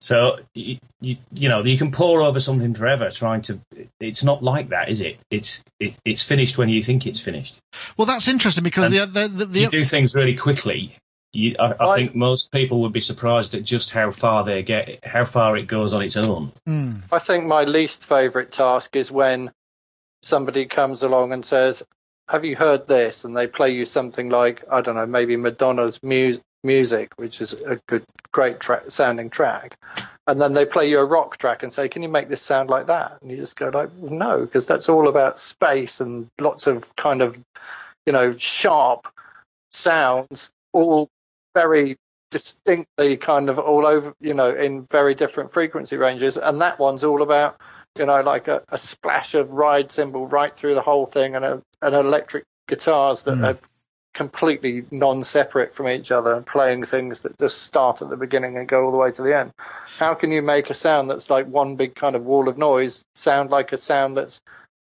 So 0.04 0.38
you, 0.52 0.76
you, 1.00 1.16
you 1.32 1.48
know 1.48 1.64
you 1.64 1.78
can 1.78 1.90
pore 1.90 2.20
over 2.20 2.38
something 2.38 2.74
forever 2.74 3.10
trying 3.10 3.40
to. 3.42 3.58
It's 4.00 4.22
not 4.22 4.42
like 4.42 4.68
that, 4.68 4.90
is 4.90 5.00
it? 5.00 5.18
It's 5.30 5.64
it, 5.80 5.94
it's 6.04 6.22
finished 6.22 6.58
when 6.58 6.68
you 6.68 6.82
think 6.82 7.06
it's 7.06 7.20
finished. 7.20 7.60
Well, 7.96 8.04
that's 8.04 8.28
interesting 8.28 8.64
because 8.64 8.90
the 8.90 9.06
the, 9.06 9.28
the, 9.28 9.46
the 9.46 9.60
you 9.60 9.70
do 9.70 9.82
things 9.82 10.14
really 10.14 10.36
quickly. 10.36 10.94
You, 11.34 11.56
I, 11.58 11.72
I 11.72 11.86
I- 11.92 11.96
think 11.96 12.14
most 12.14 12.52
people 12.52 12.80
would 12.82 12.92
be 12.92 13.00
surprised 13.00 13.54
at 13.54 13.64
just 13.64 13.90
how 13.90 14.10
far 14.12 14.44
they 14.44 14.62
get, 14.62 15.04
how 15.04 15.24
far 15.24 15.56
it 15.56 15.66
goes 15.66 15.92
on 15.92 16.00
its 16.02 16.16
own. 16.16 16.52
Hmm. 16.66 16.98
I 17.12 17.18
think 17.18 17.44
my 17.46 17.64
least 17.64 18.06
favourite 18.06 18.52
task 18.52 18.94
is 18.96 19.10
when 19.10 19.50
somebody 20.22 20.64
comes 20.64 21.02
along 21.02 21.32
and 21.32 21.44
says, 21.44 21.82
"Have 22.28 22.44
you 22.44 22.56
heard 22.56 22.86
this?" 22.86 23.24
and 23.24 23.36
they 23.36 23.46
play 23.46 23.70
you 23.70 23.84
something 23.84 24.30
like 24.30 24.64
I 24.70 24.80
don't 24.80 24.94
know, 24.94 25.06
maybe 25.06 25.36
Madonna's 25.36 26.00
mu- 26.02 26.38
music, 26.62 27.12
which 27.16 27.40
is 27.40 27.52
a 27.64 27.80
good, 27.88 28.04
great 28.32 28.58
tra- 28.60 28.88
sounding 28.90 29.28
track, 29.28 29.76
and 30.26 30.40
then 30.40 30.54
they 30.54 30.64
play 30.64 30.88
you 30.88 30.98
a 31.00 31.04
rock 31.04 31.36
track 31.36 31.62
and 31.62 31.72
say, 31.74 31.88
"Can 31.88 32.02
you 32.02 32.08
make 32.08 32.28
this 32.28 32.42
sound 32.42 32.70
like 32.70 32.86
that?" 32.86 33.18
And 33.20 33.30
you 33.30 33.36
just 33.36 33.56
go 33.56 33.70
like, 33.74 33.92
"No," 33.94 34.40
because 34.46 34.66
that's 34.66 34.88
all 34.88 35.08
about 35.08 35.38
space 35.40 36.00
and 36.00 36.28
lots 36.40 36.66
of 36.68 36.94
kind 36.96 37.20
of, 37.20 37.40
you 38.06 38.12
know, 38.12 38.36
sharp 38.38 39.08
sounds, 39.70 40.50
all 40.72 41.08
very 41.54 41.96
distinctly 42.30 43.16
kind 43.16 43.48
of 43.48 43.58
all 43.58 43.86
over, 43.86 44.12
you 44.20 44.34
know, 44.34 44.50
in 44.54 44.82
very 44.90 45.14
different 45.14 45.52
frequency 45.52 45.96
ranges. 45.96 46.36
And 46.36 46.60
that 46.60 46.78
one's 46.78 47.04
all 47.04 47.22
about, 47.22 47.60
you 47.96 48.06
know, 48.06 48.20
like 48.22 48.48
a, 48.48 48.62
a 48.70 48.78
splash 48.78 49.34
of 49.34 49.52
ride 49.52 49.90
cymbal 49.92 50.26
right 50.26 50.54
through 50.56 50.74
the 50.74 50.82
whole 50.82 51.06
thing 51.06 51.36
and 51.36 51.44
a, 51.44 51.62
an 51.80 51.94
electric 51.94 52.44
guitars 52.66 53.22
that 53.24 53.36
Mm. 53.38 53.54
are 53.54 53.58
completely 54.14 54.84
non-separate 54.92 55.74
from 55.74 55.88
each 55.88 56.12
other 56.12 56.40
playing 56.42 56.84
things 56.84 57.20
that 57.20 57.36
just 57.36 57.62
start 57.62 58.00
at 58.00 58.08
the 58.10 58.16
beginning 58.16 58.56
and 58.56 58.68
go 58.68 58.84
all 58.84 58.92
the 58.92 58.96
way 58.96 59.10
to 59.10 59.22
the 59.22 59.36
end 59.36 59.50
how 59.98 60.14
can 60.14 60.30
you 60.30 60.40
make 60.40 60.70
a 60.70 60.74
sound 60.74 61.10
that's 61.10 61.28
like 61.28 61.46
one 61.48 61.74
big 61.74 61.96
kind 61.96 62.14
of 62.14 62.24
wall 62.24 62.48
of 62.48 62.56
noise 62.56 63.02
sound 63.16 63.50
like 63.50 63.72
a 63.72 63.76
sound 63.76 64.16
that's 64.16 64.40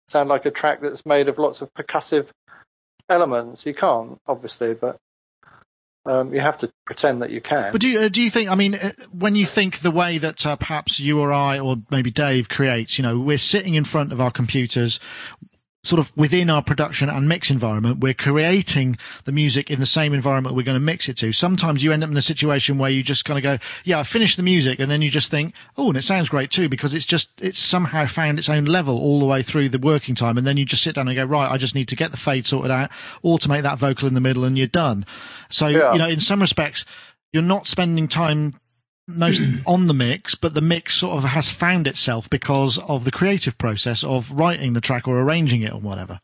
sound 0.07 0.30
like 0.30 0.45
a 0.45 0.49
track 0.51 0.80
that's 0.80 1.05
made 1.05 1.28
of 1.28 1.38
lots 1.38 1.61
of 1.61 1.70
percussive 1.74 2.30
elements 3.09 3.65
you 3.65 3.74
can't 3.74 4.18
obviously 4.28 4.74
but 4.74 4.95
um, 6.08 6.34
you 6.34 6.39
have 6.39 6.58
to 6.58 6.72
pretend 6.86 7.22
that 7.22 7.30
you 7.30 7.41
can 7.41 7.72
But 7.72 7.82
do 7.82 7.88
you, 7.88 7.99
uh, 7.99 8.10
do 8.10 8.22
you 8.22 8.30
think? 8.30 8.49
I 8.49 8.55
mean, 8.55 8.76
uh, 8.76 8.91
when 9.12 9.36
you 9.36 9.45
think 9.45 9.80
the 9.80 9.91
way 9.91 10.18
that 10.18 10.45
uh, 10.45 10.55
perhaps 10.55 10.99
you 10.99 11.20
or 11.20 11.32
I 11.32 11.60
or 11.60 11.78
maybe 11.91 12.12
Dave 12.12 12.49
creates, 12.49 12.97
you 12.97 13.03
know, 13.03 13.20
we're 13.20 13.38
sitting 13.38 13.76
in 13.76 13.84
front 13.84 14.12
of 14.12 14.22
our 14.22 14.32
computers, 14.32 14.99
sort 15.88 15.99
of 15.99 16.15
within 16.17 16.49
our 16.49 16.61
production 16.61 17.09
and 17.09 17.27
mix 17.27 17.49
environment, 17.49 17.99
we're 17.99 18.13
creating 18.13 18.97
the 19.23 19.31
music 19.31 19.71
in 19.71 19.79
the 19.79 19.85
same 19.85 20.13
environment 20.13 20.55
we're 20.55 20.63
going 20.63 20.75
to 20.75 20.79
mix 20.79 21.07
it 21.09 21.17
to. 21.17 21.31
Sometimes 21.31 21.83
you 21.83 21.91
end 21.91 22.03
up 22.03 22.09
in 22.09 22.17
a 22.17 22.21
situation 22.21 22.77
where 22.77 22.89
you 22.89 23.01
just 23.01 23.25
kind 23.25 23.38
of 23.38 23.43
go, 23.43 23.57
yeah, 23.83 23.99
I 23.99 24.03
finished 24.03 24.38
the 24.38 24.43
music. 24.43 24.79
And 24.79 24.91
then 24.91 25.01
you 25.01 25.09
just 25.09 25.31
think, 25.31 25.53
oh, 25.77 25.88
and 25.89 25.97
it 25.97 26.03
sounds 26.03 26.29
great 26.29 26.51
too, 26.51 26.69
because 26.69 26.93
it's 26.93 27.05
just, 27.05 27.29
it's 27.41 27.59
somehow 27.59 28.05
found 28.05 28.38
its 28.38 28.49
own 28.49 28.65
level 28.65 28.97
all 28.97 29.19
the 29.19 29.25
way 29.25 29.41
through 29.41 29.69
the 29.69 29.79
working 29.79 30.15
time. 30.15 30.38
And 30.38 30.45
then 30.45 30.57
you 30.57 30.65
just 30.65 30.83
sit 30.83 30.95
down 30.95 31.07
and 31.07 31.15
go, 31.15 31.25
right, 31.25 31.49
I 31.49 31.57
just 31.57 31.75
need 31.75 31.88
to 31.88 31.95
get 31.95 32.11
the 32.11 32.17
fade 32.17 32.45
sorted 32.45 32.71
out, 32.71 32.91
automate 33.23 33.63
that 33.63 33.79
vocal 33.79 34.07
in 34.07 34.13
the 34.13 34.21
middle 34.21 34.43
and 34.43 34.57
you're 34.57 34.67
done. 34.67 35.05
So, 35.49 35.67
Yeah. 35.67 35.93
you 35.93 35.99
know, 35.99 36.07
in 36.09 36.19
some 36.19 36.41
respects, 36.41 36.85
you're 37.33 37.43
not 37.43 37.67
spending 37.67 38.07
time 38.07 38.59
most 39.08 39.41
on 39.66 39.88
the 39.88 39.93
mix, 39.93 40.36
but 40.36 40.53
the 40.53 40.62
mix 40.62 40.95
sort 40.95 41.18
of 41.18 41.24
has 41.30 41.49
found 41.49 41.88
itself 41.88 42.30
because 42.30 42.78
of 42.80 43.05
the 43.05 43.12
creative 43.12 43.58
process 43.58 44.03
of 44.03 44.32
writing 44.32 44.74
the 44.74 44.82
track 44.82 45.08
or 45.08 45.20
arranging 45.20 45.62
it 45.62 45.74
or 45.74 45.80
whatever. 45.80 46.20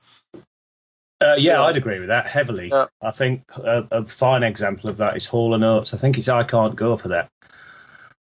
Uh, 1.22 1.36
yeah, 1.38 1.54
Yeah. 1.54 1.64
I'd 1.64 1.78
agree 1.78 2.00
with 2.00 2.10
that 2.10 2.28
heavily. 2.28 2.70
Yeah. 2.70 2.88
I 3.02 3.12
think 3.12 3.44
a, 3.56 3.88
a 3.92 4.06
fine 4.06 4.44
example 4.44 4.90
of 4.90 4.98
that 4.98 5.16
is 5.16 5.26
Hall 5.26 5.54
and 5.54 5.64
Oates. 5.64 5.94
I 5.94 5.98
think 5.98 6.18
it's 6.18 6.28
I 6.28 6.44
Can't 6.44 6.76
Go 6.76 6.98
for 6.98 7.08
that, 7.08 7.30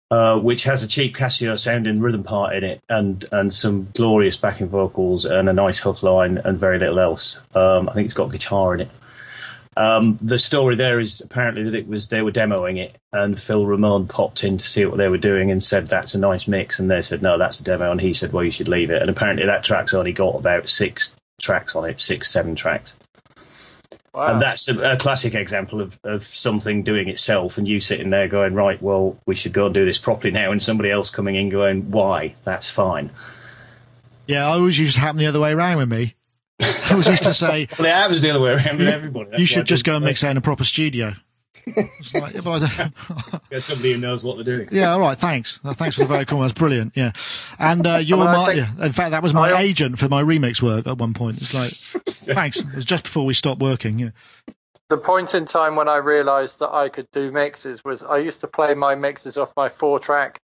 uh, 0.09 0.37
which 0.39 0.63
has 0.65 0.83
a 0.83 0.87
cheap 0.87 1.15
Casio 1.15 1.57
sounding 1.57 2.01
rhythm 2.01 2.23
part 2.23 2.53
in 2.55 2.65
it 2.65 2.81
and, 2.89 3.23
and 3.31 3.53
some 3.53 3.87
glorious 3.93 4.35
backing 4.35 4.67
vocals 4.67 5.23
and 5.23 5.47
a 5.47 5.53
nice 5.53 5.79
hook 5.79 6.03
line 6.03 6.37
and 6.39 6.59
very 6.59 6.79
little 6.79 6.99
else. 6.99 7.39
Um, 7.55 7.87
I 7.87 7.93
think 7.93 8.05
it's 8.05 8.13
got 8.13 8.31
guitar 8.31 8.73
in 8.73 8.81
it. 8.81 8.91
Um, 9.77 10.17
the 10.21 10.37
story 10.37 10.75
there 10.75 10.99
is 10.99 11.21
apparently 11.21 11.63
that 11.63 11.73
it 11.73 11.87
was 11.87 12.09
they 12.09 12.21
were 12.21 12.31
demoing 12.31 12.77
it 12.77 12.97
and 13.13 13.39
Phil 13.39 13.65
Ramone 13.65 14.05
popped 14.05 14.43
in 14.43 14.57
to 14.57 14.67
see 14.67 14.85
what 14.85 14.97
they 14.97 15.07
were 15.07 15.17
doing 15.17 15.49
and 15.49 15.63
said 15.63 15.87
that's 15.87 16.13
a 16.13 16.19
nice 16.19 16.45
mix 16.45 16.77
and 16.77 16.91
they 16.91 17.01
said 17.01 17.21
no 17.21 17.37
that's 17.37 17.61
a 17.61 17.63
demo 17.63 17.89
and 17.89 18.01
he 18.01 18.13
said 18.13 18.33
well 18.33 18.43
you 18.43 18.51
should 18.51 18.67
leave 18.67 18.91
it 18.91 19.01
and 19.01 19.09
apparently 19.09 19.45
that 19.45 19.63
track's 19.63 19.93
only 19.93 20.11
got 20.11 20.35
about 20.35 20.67
six 20.67 21.15
tracks 21.41 21.73
on 21.73 21.85
it 21.89 22.01
six 22.01 22.29
seven 22.29 22.53
tracks 22.53 22.95
Wow. 24.13 24.33
and 24.33 24.41
that's 24.41 24.67
a, 24.67 24.77
a 24.93 24.97
classic 24.97 25.35
example 25.35 25.79
of, 25.79 25.97
of 26.03 26.23
something 26.23 26.83
doing 26.83 27.07
itself, 27.07 27.57
and 27.57 27.65
you 27.65 27.79
sitting 27.79 28.09
there 28.09 28.27
going, 28.27 28.53
right, 28.53 28.81
well, 28.81 29.17
we 29.25 29.35
should 29.35 29.53
go 29.53 29.67
and 29.67 29.73
do 29.73 29.85
this 29.85 29.97
properly 29.97 30.31
now, 30.31 30.51
and 30.51 30.61
somebody 30.61 30.91
else 30.91 31.09
coming 31.09 31.35
in 31.35 31.47
going, 31.47 31.89
why? 31.91 32.35
That's 32.43 32.69
fine. 32.69 33.09
Yeah, 34.27 34.45
I 34.47 34.51
always 34.55 34.77
used 34.77 34.95
to 34.95 34.99
happen 35.01 35.17
the 35.17 35.27
other 35.27 35.39
way 35.39 35.53
around 35.53 35.77
with 35.77 35.89
me. 35.89 36.15
I 36.61 36.95
was 36.95 37.07
used 37.07 37.23
to 37.23 37.33
say, 37.33 37.67
Well, 37.79 37.87
it 37.87 37.91
happens 37.91 38.21
the 38.21 38.29
other 38.31 38.39
way 38.41 38.51
around 38.53 38.77
with 38.79 38.87
everybody. 38.87 39.29
That's 39.31 39.39
you 39.39 39.45
should 39.45 39.65
just 39.65 39.83
go 39.85 39.95
and 39.95 40.05
mix 40.05 40.23
it 40.23 40.29
in 40.29 40.37
a 40.37 40.41
proper 40.41 40.63
studio. 40.63 41.13
It's 41.63 42.13
like, 42.15 42.33
yeah, 42.33 42.41
but 42.43 42.63
I 42.63 42.67
don't- 42.67 43.49
Get 43.51 43.61
somebody 43.63 43.93
who 43.93 43.99
knows 43.99 44.23
what 44.23 44.35
they're 44.35 44.43
doing. 44.43 44.69
yeah, 44.71 44.91
all 44.93 44.99
right, 44.99 45.17
thanks. 45.17 45.59
Thanks 45.63 45.95
for 45.95 46.01
the 46.01 46.07
very 46.07 46.21
vocal. 46.21 46.39
That's 46.41 46.53
brilliant. 46.53 46.93
Yeah. 46.95 47.11
And 47.59 47.85
uh, 47.85 47.97
your, 47.97 48.17
I 48.19 48.25
mean, 48.31 48.35
I 48.41 48.45
think- 48.45 48.57
yeah, 48.79 48.85
in 48.85 48.91
fact, 48.93 49.11
that 49.11 49.21
was 49.21 49.33
my 49.33 49.51
I- 49.51 49.61
agent 49.61 49.99
for 49.99 50.09
my 50.09 50.23
remix 50.23 50.61
work 50.61 50.87
at 50.87 50.97
one 50.97 51.13
point. 51.13 51.39
It's 51.41 51.53
like, 51.53 51.71
thanks. 52.09 52.61
It 52.61 52.75
was 52.75 52.85
just 52.85 53.03
before 53.03 53.25
we 53.25 53.33
stopped 53.35 53.61
working. 53.61 53.99
Yeah. 53.99 54.09
the 54.89 54.97
point 54.97 55.35
in 55.35 55.45
time 55.45 55.75
when 55.75 55.87
I 55.87 55.97
realised 55.97 56.57
that 56.59 56.71
I 56.73 56.89
could 56.89 57.07
do 57.11 57.31
mixes 57.31 57.83
was 57.83 58.01
I 58.01 58.17
used 58.17 58.41
to 58.41 58.47
play 58.47 58.73
my 58.73 58.95
mixes 58.95 59.37
off 59.37 59.53
my 59.55 59.69
four 59.69 59.99
track 59.99 60.39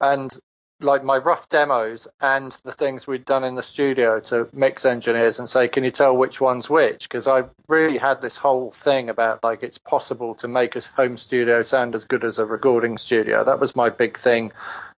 and 0.00 0.38
like 0.80 1.02
my 1.02 1.16
rough 1.16 1.48
demos 1.48 2.06
and 2.20 2.56
the 2.62 2.72
things 2.72 3.06
we'd 3.06 3.24
done 3.24 3.44
in 3.44 3.56
the 3.56 3.62
studio 3.62 4.20
to 4.20 4.48
mix 4.52 4.84
engineers 4.84 5.38
and 5.38 5.48
say, 5.48 5.66
can 5.68 5.84
you 5.84 5.90
tell 5.90 6.16
which 6.16 6.40
one's 6.40 6.70
which? 6.70 7.08
Because 7.08 7.26
I 7.26 7.44
really 7.66 7.98
had 7.98 8.20
this 8.20 8.38
whole 8.38 8.70
thing 8.70 9.08
about 9.08 9.42
like 9.42 9.62
it's 9.62 9.78
possible 9.78 10.34
to 10.36 10.48
make 10.48 10.76
a 10.76 10.82
home 10.96 11.16
studio 11.16 11.62
sound 11.62 11.94
as 11.94 12.04
good 12.04 12.24
as 12.24 12.38
a 12.38 12.46
recording 12.46 12.96
studio. 12.98 13.44
That 13.44 13.60
was 13.60 13.74
my 13.74 13.90
big 13.90 14.18
thing 14.18 14.52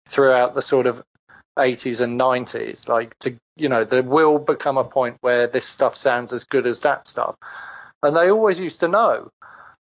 throughout 0.06 0.54
the 0.54 0.62
sort 0.62 0.86
of 0.86 1.02
80s 1.58 2.00
and 2.00 2.20
90s. 2.20 2.88
Like 2.88 3.18
to, 3.20 3.36
you 3.56 3.68
know, 3.68 3.84
there 3.84 4.02
will 4.02 4.38
become 4.38 4.76
a 4.76 4.84
point 4.84 5.16
where 5.22 5.46
this 5.46 5.66
stuff 5.66 5.96
sounds 5.96 6.32
as 6.32 6.44
good 6.44 6.66
as 6.66 6.80
that 6.80 7.06
stuff 7.06 7.36
and 8.02 8.16
they 8.16 8.30
always 8.30 8.58
used 8.58 8.80
to 8.80 8.88
know 8.88 9.30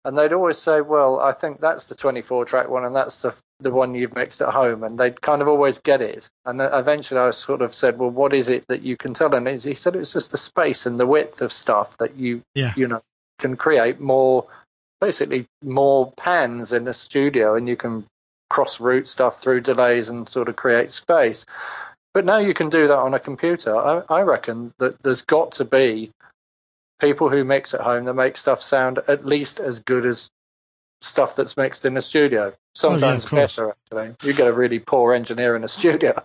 and 0.05 0.17
they'd 0.17 0.33
always 0.33 0.59
say 0.59 0.81
well 0.81 1.19
i 1.21 1.33
think 1.33 1.61
that's 1.61 1.85
the 1.85 1.95
24 1.95 2.45
track 2.45 2.69
one 2.69 2.85
and 2.85 2.95
that's 2.95 3.21
the 3.23 3.35
the 3.61 3.71
one 3.71 3.95
you've 3.95 4.15
mixed 4.15 4.41
at 4.41 4.55
home. 4.55 4.85
And 4.85 4.99
they'd 4.99 5.21
kind 5.21 5.43
of 5.43 5.49
always 5.49 5.79
get 5.79 6.01
it. 6.01 6.29
And 6.45 6.61
uh, 6.61 6.71
eventually 6.73 7.21
i 7.21 7.31
sort 7.33 7.61
of 7.61 7.75
said 7.75 7.99
well 7.99 8.11
what 8.11 8.33
is 8.33 8.49
it 8.49 8.65
that 8.69 8.83
you 8.83 8.97
can 8.97 9.15
tell? 9.15 9.35
And 9.35 9.49
he 9.49 9.75
said 9.75 9.97
it's 9.97 10.13
just 10.13 10.31
the 10.31 10.39
space 10.39 10.87
and 10.87 10.99
the 11.01 11.07
width 11.07 11.43
of 11.43 11.53
stuff 11.53 11.97
that 11.99 12.17
you 12.17 12.43
Yeah. 12.55 12.73
you 12.77 12.87
know 12.87 13.01
can 13.39 13.57
create 13.57 14.01
more 14.01 14.47
basically 15.01 15.47
more 15.63 16.13
pans 16.17 16.73
in 16.73 16.87
a 16.89 16.93
studio 16.93 17.55
and 17.57 17.69
you 17.69 17.77
can 17.77 18.05
cross 18.51 18.81
route 18.81 19.09
stuff 19.09 19.41
through 19.43 19.61
delays 19.61 20.09
and 20.09 20.29
sort 20.29 20.49
of 20.49 20.57
create 20.57 20.91
space. 20.91 21.45
But 22.15 22.25
now 22.25 22.39
you 22.39 22.55
can 22.55 22.69
do 22.69 22.89
that 22.89 22.97
on 22.97 23.13
a 23.15 23.21
computer. 23.21 23.77
I, 23.77 24.03
I 24.09 24.21
reckon 24.23 24.73
that 24.79 25.03
there's 25.03 25.23
got 25.23 25.53
to 25.53 25.65
be 25.65 26.11
people 27.01 27.31
who 27.31 27.45
mix 27.45 27.75
at 27.75 27.81
home 27.81 28.05
that 28.05 28.15
make 28.15 28.37
stuff 28.37 28.63
sound 28.63 29.01
at 29.09 29.25
least 29.25 29.61
as 29.61 29.81
good 29.81 30.05
as 30.05 30.31
stuff 31.01 31.37
that's 31.37 31.57
mixed 31.57 31.85
in 31.85 31.97
a 31.97 32.03
studio. 32.03 32.55
Sometimes 32.75 33.25
of 33.25 33.31
course. 33.31 33.57
better, 33.57 33.71
actually. 33.71 34.17
You 34.23 34.35
get 34.35 34.47
a 34.49 34.53
really 34.53 34.79
poor 34.79 35.15
engineer 35.15 35.57
in 35.57 35.65
a 35.65 35.69
studio 35.69 36.23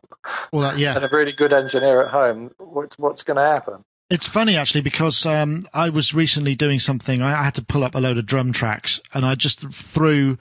Well, 0.51 0.71
uh, 0.71 0.75
yeah. 0.75 0.95
and 0.95 1.03
a 1.03 1.09
really 1.09 1.31
good 1.31 1.53
engineer 1.53 2.03
at 2.03 2.11
home. 2.11 2.51
What's 2.57 2.97
what's 2.97 3.23
going 3.23 3.37
to 3.37 3.43
happen? 3.43 3.83
It's 4.09 4.27
funny 4.27 4.55
actually 4.55 4.81
because 4.81 5.25
um, 5.25 5.63
I 5.73 5.89
was 5.89 6.13
recently 6.13 6.55
doing 6.55 6.79
something. 6.79 7.21
I 7.21 7.43
had 7.43 7.55
to 7.55 7.63
pull 7.63 7.83
up 7.83 7.95
a 7.95 7.99
load 7.99 8.17
of 8.17 8.25
drum 8.25 8.51
tracks, 8.51 8.99
and 9.13 9.25
I 9.25 9.35
just 9.35 9.71
threw. 9.73 10.37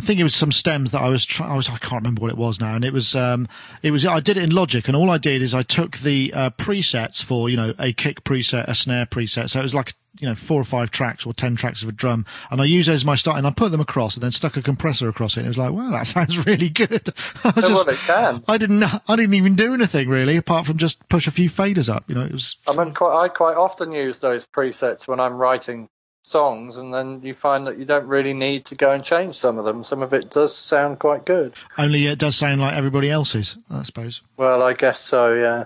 I 0.00 0.02
think 0.02 0.18
it 0.18 0.22
was 0.22 0.34
some 0.34 0.50
stems 0.50 0.92
that 0.92 1.02
I 1.02 1.10
was 1.10 1.26
trying. 1.26 1.50
I 1.50 1.56
was 1.56 1.68
I 1.68 1.76
can't 1.76 2.00
remember 2.00 2.22
what 2.22 2.30
it 2.30 2.38
was 2.38 2.58
now, 2.58 2.74
and 2.74 2.86
it 2.86 2.92
was 2.94 3.14
um, 3.14 3.46
it 3.82 3.90
was 3.90 4.06
I 4.06 4.20
did 4.20 4.38
it 4.38 4.44
in 4.44 4.48
Logic, 4.48 4.88
and 4.88 4.96
all 4.96 5.10
I 5.10 5.18
did 5.18 5.42
is 5.42 5.52
I 5.52 5.62
took 5.62 5.98
the 5.98 6.32
uh, 6.32 6.48
presets 6.50 7.22
for 7.22 7.50
you 7.50 7.56
know 7.58 7.74
a 7.78 7.92
kick 7.92 8.24
preset, 8.24 8.66
a 8.66 8.74
snare 8.74 9.04
preset. 9.04 9.50
So 9.50 9.60
it 9.60 9.62
was 9.62 9.74
like 9.74 9.92
you 10.18 10.26
know 10.26 10.34
four 10.34 10.58
or 10.58 10.64
five 10.64 10.90
tracks 10.90 11.26
or 11.26 11.34
ten 11.34 11.54
tracks 11.54 11.82
of 11.82 11.90
a 11.90 11.92
drum, 11.92 12.24
and 12.50 12.62
I 12.62 12.64
used 12.64 12.88
those 12.88 13.02
as 13.02 13.04
my 13.04 13.14
start, 13.14 13.36
and 13.36 13.46
I 13.46 13.50
put 13.50 13.72
them 13.72 13.80
across, 13.82 14.14
and 14.14 14.22
then 14.22 14.32
stuck 14.32 14.56
a 14.56 14.62
compressor 14.62 15.06
across 15.06 15.36
it. 15.36 15.40
And 15.40 15.48
it 15.48 15.50
was 15.50 15.58
like, 15.58 15.72
wow, 15.72 15.90
that 15.90 16.06
sounds 16.06 16.46
really 16.46 16.70
good. 16.70 17.10
I 17.44 17.60
just, 17.60 17.86
well, 17.86 17.96
can. 17.96 18.42
I 18.48 18.56
didn't 18.56 18.82
I 18.82 19.16
didn't 19.16 19.34
even 19.34 19.54
do 19.54 19.74
anything 19.74 20.08
really 20.08 20.38
apart 20.38 20.64
from 20.64 20.78
just 20.78 21.06
push 21.10 21.26
a 21.26 21.30
few 21.30 21.50
faders 21.50 21.94
up. 21.94 22.04
You 22.08 22.14
know, 22.14 22.22
it 22.22 22.32
was 22.32 22.56
I 22.66 22.72
mean, 22.72 22.94
quite, 22.94 23.24
I 23.24 23.28
quite 23.28 23.58
often 23.58 23.92
use 23.92 24.20
those 24.20 24.46
presets 24.46 25.06
when 25.06 25.20
I'm 25.20 25.34
writing 25.34 25.90
songs, 26.22 26.76
and 26.76 26.92
then 26.92 27.20
you 27.22 27.34
find 27.34 27.66
that 27.66 27.78
you 27.78 27.84
don't 27.84 28.06
really 28.06 28.34
need 28.34 28.64
to 28.66 28.74
go 28.74 28.90
and 28.92 29.02
change 29.02 29.36
some 29.36 29.58
of 29.58 29.64
them. 29.64 29.82
Some 29.84 30.02
of 30.02 30.12
it 30.12 30.30
does 30.30 30.56
sound 30.56 30.98
quite 30.98 31.24
good. 31.24 31.54
only 31.78 32.06
it 32.06 32.18
does 32.18 32.36
sound 32.36 32.60
like 32.60 32.74
everybody 32.74 33.10
else's, 33.10 33.56
I 33.70 33.82
suppose. 33.82 34.22
Well, 34.36 34.62
I 34.62 34.74
guess 34.74 35.00
so. 35.00 35.34
Yeah. 35.34 35.64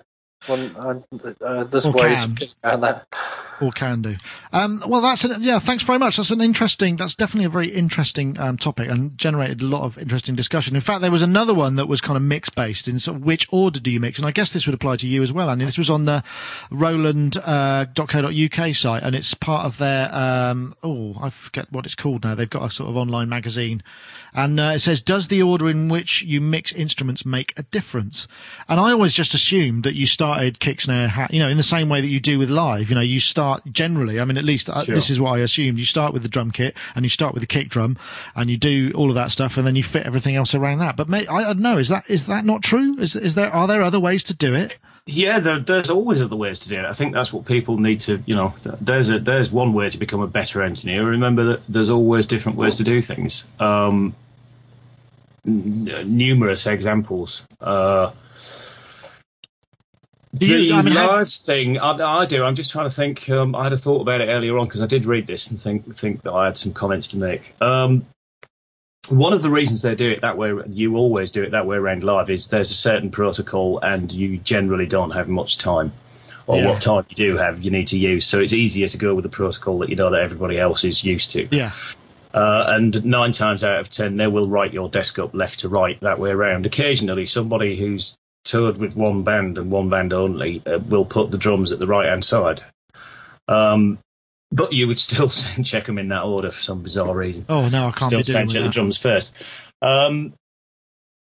Well, 0.49 1.03
uh, 1.15 1.29
uh, 1.45 1.65
there's 1.65 1.87
Or 1.87 1.93
ways 1.93 2.25
can. 2.27 2.39
of 2.63 2.81
that. 2.83 3.07
Or 3.61 3.73
can 3.73 4.03
do. 4.03 4.17
Um, 4.53 4.83
well, 4.87 5.01
that's 5.01 5.25
an, 5.25 5.37
yeah. 5.41 5.59
Thanks 5.59 5.83
very 5.85 5.99
much. 5.99 6.17
That's 6.17 6.31
an 6.31 6.41
interesting. 6.41 6.97
That's 6.97 7.15
definitely 7.15 7.47
a 7.47 7.51
very 7.51 7.69
interesting 7.69 8.39
um, 8.39 8.57
topic 8.57 8.89
and 8.89 9.17
generated 9.17 9.63
a 9.63 9.67
lot 9.67 9.83
of 9.83 9.97
interesting 9.99 10.35
discussion. 10.35 10.75
In 10.75 10.81
fact, 10.81 11.01
there 11.03 11.11
was 11.11 11.23
another 11.23 11.55
one 11.55 11.77
that 11.77 11.87
was 11.87 12.01
kind 12.01 12.17
of 12.17 12.23
mix 12.23 12.49
based 12.51 12.89
in 12.89 12.99
sort 12.99 13.19
of 13.19 13.25
which 13.25 13.47
order 13.51 13.79
do 13.81 13.91
you 13.91 14.01
mix, 14.01 14.19
and 14.19 14.27
I 14.27 14.33
guess 14.33 14.53
this 14.53 14.67
would 14.67 14.75
apply 14.75 14.97
to 14.97 15.09
you 15.09 15.23
as 15.23 15.33
well. 15.33 15.49
And 15.49 15.61
this 15.61 15.79
was 15.79 15.91
on 15.91 16.05
the 16.05 16.25
Roland.co.uk 16.71 17.45
site, 18.75 19.03
and 19.03 19.15
it's 19.15 19.35
part 19.35 19.67
of 19.67 19.79
their 19.79 20.15
um, 20.15 20.75
oh, 20.83 21.15
I 21.21 21.31
forget 21.31 21.71
what 21.71 21.87
it's 21.87 21.95
called 21.95 22.25
now. 22.25 22.35
They've 22.35 22.51
got 22.51 22.65
a 22.65 22.71
sort 22.71 22.91
of 22.91 22.97
online 22.97 23.29
magazine, 23.29 23.83
and 24.35 24.59
uh, 24.59 24.73
it 24.75 24.81
says, 24.81 25.01
"Does 25.01 25.29
the 25.29 25.43
order 25.43 25.69
in 25.71 25.89
which 25.89 26.23
you 26.23 26.41
mix 26.41 26.73
instruments 26.73 27.25
make 27.25 27.53
a 27.57 27.63
difference?" 27.63 28.27
And 28.69 28.81
I 28.81 28.91
always 28.93 29.15
just 29.15 29.35
assumed 29.35 29.85
that 29.85 29.95
you 29.95 30.07
started 30.07 30.59
kick 30.59 30.81
snare, 30.81 31.09
hat, 31.09 31.33
you 31.33 31.39
know, 31.39 31.49
in 31.49 31.57
the 31.57 31.63
same 31.63 31.89
way 31.89 32.01
that 32.01 32.09
you 32.09 32.21
do 32.21 32.39
with 32.39 32.51
live. 32.51 32.89
You 32.91 32.97
know, 32.97 33.01
you 33.01 33.21
start 33.21 33.44
generally. 33.71 34.21
I 34.21 34.25
mean, 34.25 34.37
at 34.39 34.45
least 34.45 34.69
uh, 34.71 34.85
Sure. 34.85 34.95
this 34.95 35.11
is 35.11 35.21
what 35.21 35.33
I 35.33 35.39
assumed. 35.39 35.79
You 35.79 35.85
start 35.85 36.13
with 36.13 36.23
the 36.23 36.29
drum 36.29 36.51
kit, 36.51 36.77
and 36.95 37.05
you 37.05 37.09
start 37.09 37.35
with 37.35 37.41
the 37.43 37.47
kick 37.47 37.69
drum, 37.69 37.97
and 38.37 38.49
you 38.51 38.57
do 38.57 38.93
all 38.95 39.09
of 39.09 39.15
that 39.15 39.31
stuff, 39.31 39.57
and 39.57 39.67
then 39.67 39.77
you 39.77 39.83
fit 39.83 40.07
everything 40.07 40.37
else 40.37 40.55
around 40.55 40.79
that. 40.79 40.97
But 40.97 41.09
may, 41.09 41.27
I 41.27 41.43
don't 41.45 41.61
know. 41.61 41.79
Is 41.79 41.89
that 41.89 42.09
is 42.09 42.27
that 42.27 42.45
not 42.45 42.63
true? 42.63 42.97
Is 42.99 43.17
is 43.17 43.35
there 43.35 43.53
are 43.53 43.67
there 43.67 43.83
other 43.83 44.01
ways 44.01 44.23
to 44.25 44.35
do 44.35 44.55
it? 44.55 44.77
Yeah, 45.07 45.39
there, 45.39 45.59
there's 45.59 45.91
always 45.91 46.23
other 46.23 46.37
ways 46.37 46.61
to 46.61 46.69
do 46.71 46.77
it. 46.79 46.87
I 46.87 46.95
think 46.95 47.13
that's 47.13 47.31
what 47.31 47.45
people 47.45 47.77
need 47.79 48.01
to, 48.01 48.23
you 48.25 48.35
know, 48.35 48.55
there's 48.81 49.11
a 49.11 49.19
there's 49.19 49.51
one 49.51 49.75
way 49.75 49.91
to 49.91 49.99
become 49.99 50.21
a 50.23 50.27
better 50.27 50.63
engineer. 50.63 51.05
Remember 51.07 51.45
that 51.45 51.61
there's 51.69 51.91
always 51.91 52.25
different 52.25 52.57
ways 52.57 52.77
to 52.79 52.85
do 52.85 53.03
things. 53.03 53.45
Um, 53.61 54.15
n- 55.47 56.05
numerous 56.07 56.67
examples. 56.67 57.43
Uh, 57.61 58.13
Do 60.37 60.47
you- 60.47 60.73
the 60.73 60.79
I 60.79 60.83
mean, 60.83 60.95
how- 60.95 61.07
live 61.19 61.29
thing, 61.29 61.79
I, 61.79 61.93
I 62.23 62.27
do. 62.27 62.45
I'm 62.45 62.55
just 62.57 62.71
trying 62.71 62.89
to 62.89 62.95
think. 62.95 63.29
Um, 63.31 63.55
I 63.55 63.65
had 63.65 63.73
a 63.73 63.77
thought 63.77 64.01
about 64.01 64.21
it 64.21 64.27
earlier 64.29 64.59
on 64.59 64.67
because 64.67 64.83
I 64.83 64.87
did 64.87 65.07
read 65.07 65.27
this 65.27 65.51
and 65.51 65.61
think 65.61 65.95
think 65.95 66.23
that 66.23 66.33
I 66.33 66.47
had 66.47 66.57
some 66.59 66.73
comments 66.73 67.09
to 67.09 67.19
make. 67.19 67.55
Um, 67.61 68.07
one 69.11 69.33
of 69.35 69.43
the 69.43 69.51
reasons 69.51 69.83
they 69.83 69.95
do 69.95 70.11
it 70.11 70.23
that 70.23 70.37
way, 70.39 70.53
you 70.71 70.97
always 70.97 71.31
do 71.31 71.43
it 71.43 71.51
that 71.51 71.67
way 71.67 71.77
around 71.77 72.03
live, 72.05 72.31
is 72.31 72.49
there's 72.49 72.71
a 72.71 72.75
certain 72.75 73.11
protocol 73.11 73.79
and 73.81 74.11
you 74.11 74.39
generally 74.39 74.87
don't 74.87 75.11
have 75.11 75.29
much 75.29 75.59
time. 75.59 75.93
Or 76.47 76.57
Yeah. 76.59 76.71
what 76.71 76.83
time 76.83 77.05
you 77.11 77.17
do 77.17 77.37
have, 77.37 77.63
you 77.63 77.71
need 77.71 77.87
to 77.89 77.99
use. 77.99 78.27
So 78.27 78.39
it's 78.41 78.53
easier 78.53 78.89
to 78.89 78.99
go 78.99 79.15
with 79.15 79.23
the 79.23 79.29
protocol 79.31 79.79
that 79.81 79.89
you 79.91 79.97
know 79.97 80.11
that 80.11 80.21
everybody 80.21 80.59
else 80.59 80.85
is 80.85 81.03
used 81.05 81.31
to. 81.33 81.49
Yeah, 81.51 81.73
Uh, 82.35 82.65
and 82.69 83.05
nine 83.05 83.33
times 83.33 83.63
out 83.63 83.79
of 83.79 83.89
ten, 83.91 84.17
they 84.17 84.27
will 84.27 84.49
write 84.49 84.73
your 84.73 84.89
desk 84.89 85.19
up 85.19 85.35
left 85.35 85.61
to 85.61 85.69
right 85.69 85.99
that 86.01 86.19
way 86.19 86.31
around. 86.31 86.67
Occasionally, 86.67 87.27
somebody 87.27 87.77
who's 87.77 88.17
toured 88.45 88.77
with 88.77 88.95
one 88.95 89.23
band 89.23 89.59
and 89.59 89.71
one 89.71 89.89
band 89.89 90.13
only 90.13 90.63
uh, 90.67 90.79
will 90.79 91.05
put 91.05 91.31
the 91.31 91.39
drums 91.39 91.73
at 91.73 91.79
the 91.79 91.87
right 91.87 92.09
hand 92.09 92.25
side. 92.25 92.63
Um, 93.49 93.99
but 94.53 94.73
you 94.73 94.87
would 94.87 94.99
still 94.99 95.29
check 95.65 95.87
them 95.87 95.99
in 95.99 96.09
that 96.09 96.23
order 96.23 96.51
for 96.51 96.61
some 96.61 96.83
bizarre 96.83 97.15
reason. 97.15 97.47
Oh 97.49 97.69
no, 97.69 97.89
I 97.89 97.91
can't 97.91 98.11
Still 98.11 98.21
be 98.21 98.25
doing 98.25 98.37
sound 98.37 98.51
check 98.51 98.63
the 98.63 98.69
drums 98.69 98.99
first. 98.99 99.33
Um, 99.83 100.35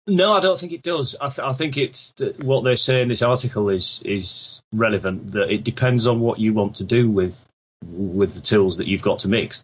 no, 0.06 0.32
I 0.32 0.40
don't 0.40 0.58
think 0.58 0.72
it 0.72 0.82
does. 0.82 1.14
I, 1.20 1.28
th- 1.28 1.46
I 1.46 1.52
think 1.52 1.76
it's 1.76 2.12
that 2.12 2.42
what 2.42 2.64
they 2.64 2.76
say 2.76 3.02
in 3.02 3.08
this 3.08 3.22
article 3.22 3.68
is 3.68 4.00
is 4.04 4.62
relevant. 4.72 5.32
That 5.32 5.50
it 5.50 5.64
depends 5.64 6.06
on 6.06 6.20
what 6.20 6.38
you 6.38 6.54
want 6.54 6.76
to 6.76 6.84
do 6.84 7.10
with 7.10 7.46
with 7.84 8.32
the 8.32 8.40
tools 8.40 8.78
that 8.78 8.88
you've 8.88 9.02
got 9.02 9.18
to 9.20 9.28
mix. 9.28 9.62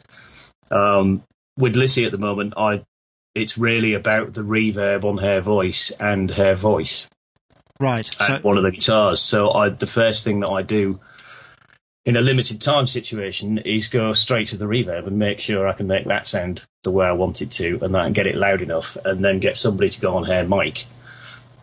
Um, 0.71 1.23
with 1.57 1.77
Lissie 1.77 2.05
at 2.05 2.13
the 2.13 2.19
moment, 2.19 2.55
I 2.57 2.85
it's 3.35 3.57
really 3.57 3.95
about 3.95 4.35
the 4.35 4.43
reverb 4.43 5.05
on 5.05 5.19
her 5.19 5.41
voice 5.41 5.91
and 5.99 6.31
her 6.33 6.55
voice 6.55 7.09
Right. 7.81 8.09
So 8.21 8.39
one 8.43 8.57
of 8.57 8.63
the 8.63 8.71
guitars. 8.71 9.21
So 9.21 9.51
I, 9.53 9.69
the 9.69 9.87
first 9.87 10.25
thing 10.25 10.41
that 10.41 10.49
I 10.49 10.63
do 10.63 11.01
in 12.05 12.17
a 12.17 12.21
limited 12.21 12.61
time 12.61 12.87
situation 12.87 13.59
is 13.59 13.89
go 13.89 14.13
straight 14.13 14.49
to 14.49 14.57
the 14.57 14.67
reverb 14.67 15.07
and 15.07 15.19
make 15.19 15.41
sure 15.41 15.67
I 15.67 15.73
can 15.73 15.87
make 15.87 16.07
that 16.07 16.27
sound 16.27 16.65
the 16.83 16.91
way 16.91 17.07
I 17.07 17.13
want 17.13 17.43
it 17.43 17.51
to, 17.53 17.79
and 17.83 17.95
that 17.95 18.07
and 18.07 18.15
get 18.15 18.27
it 18.27 18.37
loud 18.37 18.63
enough, 18.63 18.97
and 19.05 19.25
then 19.25 19.41
get 19.41 19.57
somebody 19.57 19.91
to 19.91 20.01
go 20.01 20.15
on 20.15 20.25
her 20.25 20.47
mic. 20.47 20.87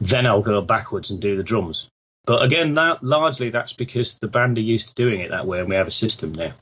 Then 0.01 0.25
I'll 0.25 0.41
go 0.41 0.61
backwards 0.61 1.11
and 1.11 1.21
do 1.21 1.37
the 1.37 1.43
drums. 1.43 1.87
But 2.25 2.43
again, 2.43 2.73
that 2.75 3.03
largely 3.03 3.49
that's 3.49 3.73
because 3.73 4.17
the 4.19 4.27
band 4.27 4.57
are 4.57 4.61
used 4.61 4.89
to 4.89 4.95
doing 4.95 5.21
it 5.21 5.29
that 5.29 5.47
way, 5.47 5.59
and 5.59 5.69
we 5.69 5.75
have 5.75 5.87
a 5.87 5.91
system 5.91 6.33
now. 6.33 6.53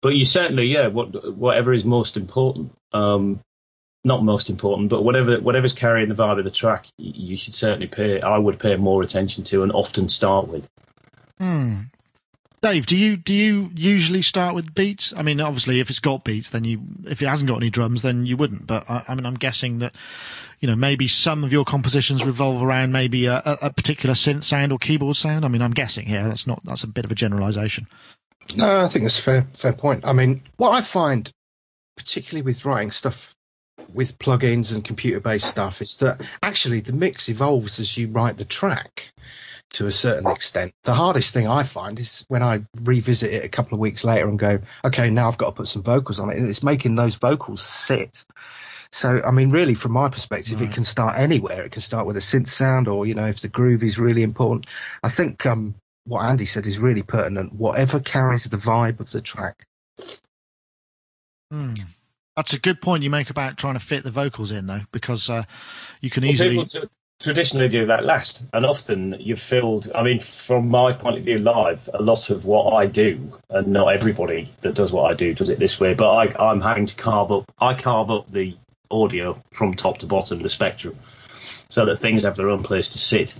But 0.00 0.14
you 0.14 0.24
certainly, 0.24 0.66
yeah, 0.66 0.86
what, 0.86 1.36
whatever 1.36 1.72
is 1.72 1.84
most 1.84 2.16
important, 2.16 2.72
um, 2.92 3.40
not 4.08 4.24
most 4.24 4.50
important, 4.50 4.88
but 4.88 5.04
whatever 5.04 5.38
whatever's 5.40 5.72
carrying 5.72 6.08
the 6.08 6.14
vibe 6.16 6.38
of 6.38 6.44
the 6.44 6.50
track, 6.50 6.88
you 6.96 7.36
should 7.36 7.54
certainly 7.54 7.86
pay. 7.86 8.20
I 8.20 8.38
would 8.38 8.58
pay 8.58 8.74
more 8.74 9.02
attention 9.02 9.44
to 9.44 9.62
and 9.62 9.70
often 9.70 10.08
start 10.08 10.48
with. 10.48 10.68
Hmm. 11.38 11.82
Dave, 12.60 12.86
do 12.86 12.98
you 12.98 13.16
do 13.16 13.32
you 13.32 13.70
usually 13.76 14.22
start 14.22 14.56
with 14.56 14.74
beats? 14.74 15.14
I 15.16 15.22
mean, 15.22 15.40
obviously, 15.40 15.78
if 15.78 15.90
it's 15.90 16.00
got 16.00 16.24
beats, 16.24 16.50
then 16.50 16.64
you. 16.64 16.80
If 17.04 17.22
it 17.22 17.28
hasn't 17.28 17.48
got 17.48 17.58
any 17.58 17.70
drums, 17.70 18.02
then 18.02 18.26
you 18.26 18.36
wouldn't. 18.36 18.66
But 18.66 18.84
I, 18.90 19.04
I 19.06 19.14
mean, 19.14 19.26
I'm 19.26 19.36
guessing 19.36 19.78
that, 19.78 19.94
you 20.58 20.66
know, 20.66 20.74
maybe 20.74 21.06
some 21.06 21.44
of 21.44 21.52
your 21.52 21.64
compositions 21.64 22.26
revolve 22.26 22.60
around 22.60 22.90
maybe 22.90 23.26
a, 23.26 23.36
a, 23.44 23.58
a 23.62 23.72
particular 23.72 24.16
synth 24.16 24.42
sound 24.42 24.72
or 24.72 24.78
keyboard 24.78 25.14
sound. 25.14 25.44
I 25.44 25.48
mean, 25.48 25.62
I'm 25.62 25.72
guessing 25.72 26.06
here. 26.06 26.26
That's 26.26 26.48
not. 26.48 26.60
That's 26.64 26.82
a 26.82 26.88
bit 26.88 27.04
of 27.04 27.12
a 27.12 27.14
generalisation. 27.14 27.86
No, 28.56 28.80
I 28.80 28.88
think 28.88 29.04
that's 29.04 29.20
a 29.20 29.22
fair 29.22 29.46
fair 29.52 29.72
point. 29.72 30.04
I 30.04 30.12
mean, 30.12 30.42
what 30.56 30.72
I 30.72 30.80
find, 30.80 31.30
particularly 31.96 32.42
with 32.42 32.64
writing 32.64 32.90
stuff 32.90 33.36
with 33.92 34.18
plugins 34.18 34.72
and 34.72 34.84
computer 34.84 35.20
based 35.20 35.46
stuff, 35.46 35.80
is 35.80 35.96
that 35.98 36.20
actually 36.42 36.80
the 36.80 36.92
mix 36.92 37.28
evolves 37.28 37.78
as 37.78 37.96
you 37.96 38.08
write 38.08 38.36
the 38.36 38.44
track 38.44 39.12
to 39.70 39.86
a 39.86 39.92
certain 39.92 40.30
extent. 40.30 40.72
The 40.84 40.94
hardest 40.94 41.34
thing 41.34 41.46
I 41.46 41.62
find 41.62 41.98
is 41.98 42.24
when 42.28 42.42
I 42.42 42.64
revisit 42.82 43.32
it 43.32 43.44
a 43.44 43.48
couple 43.48 43.74
of 43.74 43.80
weeks 43.80 44.04
later 44.04 44.28
and 44.28 44.38
go, 44.38 44.58
okay, 44.84 45.10
now 45.10 45.28
I've 45.28 45.38
got 45.38 45.50
to 45.50 45.52
put 45.52 45.68
some 45.68 45.82
vocals 45.82 46.18
on 46.18 46.30
it, 46.30 46.38
and 46.38 46.48
it's 46.48 46.62
making 46.62 46.94
those 46.94 47.16
vocals 47.16 47.62
sit. 47.62 48.24
So, 48.90 49.20
I 49.26 49.30
mean, 49.30 49.50
really, 49.50 49.74
from 49.74 49.92
my 49.92 50.08
perspective, 50.08 50.62
it 50.62 50.72
can 50.72 50.84
start 50.84 51.18
anywhere. 51.18 51.62
It 51.64 51.72
can 51.72 51.82
start 51.82 52.06
with 52.06 52.16
a 52.16 52.20
synth 52.20 52.48
sound, 52.48 52.88
or 52.88 53.04
you 53.06 53.14
know, 53.14 53.26
if 53.26 53.40
the 53.40 53.48
groove 53.48 53.82
is 53.82 53.98
really 53.98 54.22
important. 54.22 54.66
I 55.02 55.10
think 55.10 55.44
um, 55.44 55.74
what 56.04 56.24
Andy 56.24 56.46
said 56.46 56.66
is 56.66 56.78
really 56.78 57.02
pertinent. 57.02 57.52
Whatever 57.52 58.00
carries 58.00 58.44
the 58.44 58.56
vibe 58.56 59.00
of 59.00 59.10
the 59.10 59.20
track. 59.20 59.66
Hmm. 61.50 61.74
That's 62.38 62.52
a 62.52 62.58
good 62.60 62.80
point 62.80 63.02
you 63.02 63.10
make 63.10 63.30
about 63.30 63.56
trying 63.56 63.74
to 63.74 63.80
fit 63.80 64.04
the 64.04 64.12
vocals 64.12 64.52
in, 64.52 64.68
though, 64.68 64.82
because 64.92 65.28
uh, 65.28 65.42
you 66.00 66.08
can 66.08 66.22
Well, 66.22 66.30
easily. 66.30 66.50
people 66.50 66.66
t- 66.66 66.82
traditionally 67.18 67.68
do 67.68 67.84
that 67.86 68.04
last, 68.04 68.44
and 68.52 68.64
often 68.64 69.16
you've 69.18 69.40
filled. 69.40 69.90
I 69.92 70.04
mean, 70.04 70.20
from 70.20 70.68
my 70.68 70.92
point 70.92 71.18
of 71.18 71.24
view, 71.24 71.40
live, 71.40 71.90
a 71.94 72.00
lot 72.00 72.30
of 72.30 72.44
what 72.44 72.74
I 72.74 72.86
do, 72.86 73.36
and 73.50 73.66
not 73.66 73.88
everybody 73.88 74.54
that 74.60 74.74
does 74.76 74.92
what 74.92 75.10
I 75.10 75.14
do 75.14 75.34
does 75.34 75.48
it 75.48 75.58
this 75.58 75.80
way, 75.80 75.94
but 75.94 76.08
I, 76.08 76.50
I'm 76.50 76.60
having 76.60 76.86
to 76.86 76.94
carve 76.94 77.32
up. 77.32 77.50
I 77.58 77.74
carve 77.74 78.08
up 78.08 78.30
the 78.30 78.56
audio 78.88 79.42
from 79.52 79.74
top 79.74 79.98
to 79.98 80.06
bottom, 80.06 80.40
the 80.40 80.48
spectrum, 80.48 80.96
so 81.68 81.84
that 81.86 81.96
things 81.96 82.22
have 82.22 82.36
their 82.36 82.50
own 82.50 82.62
place 82.62 82.88
to 82.90 82.98
sit. 82.98 83.34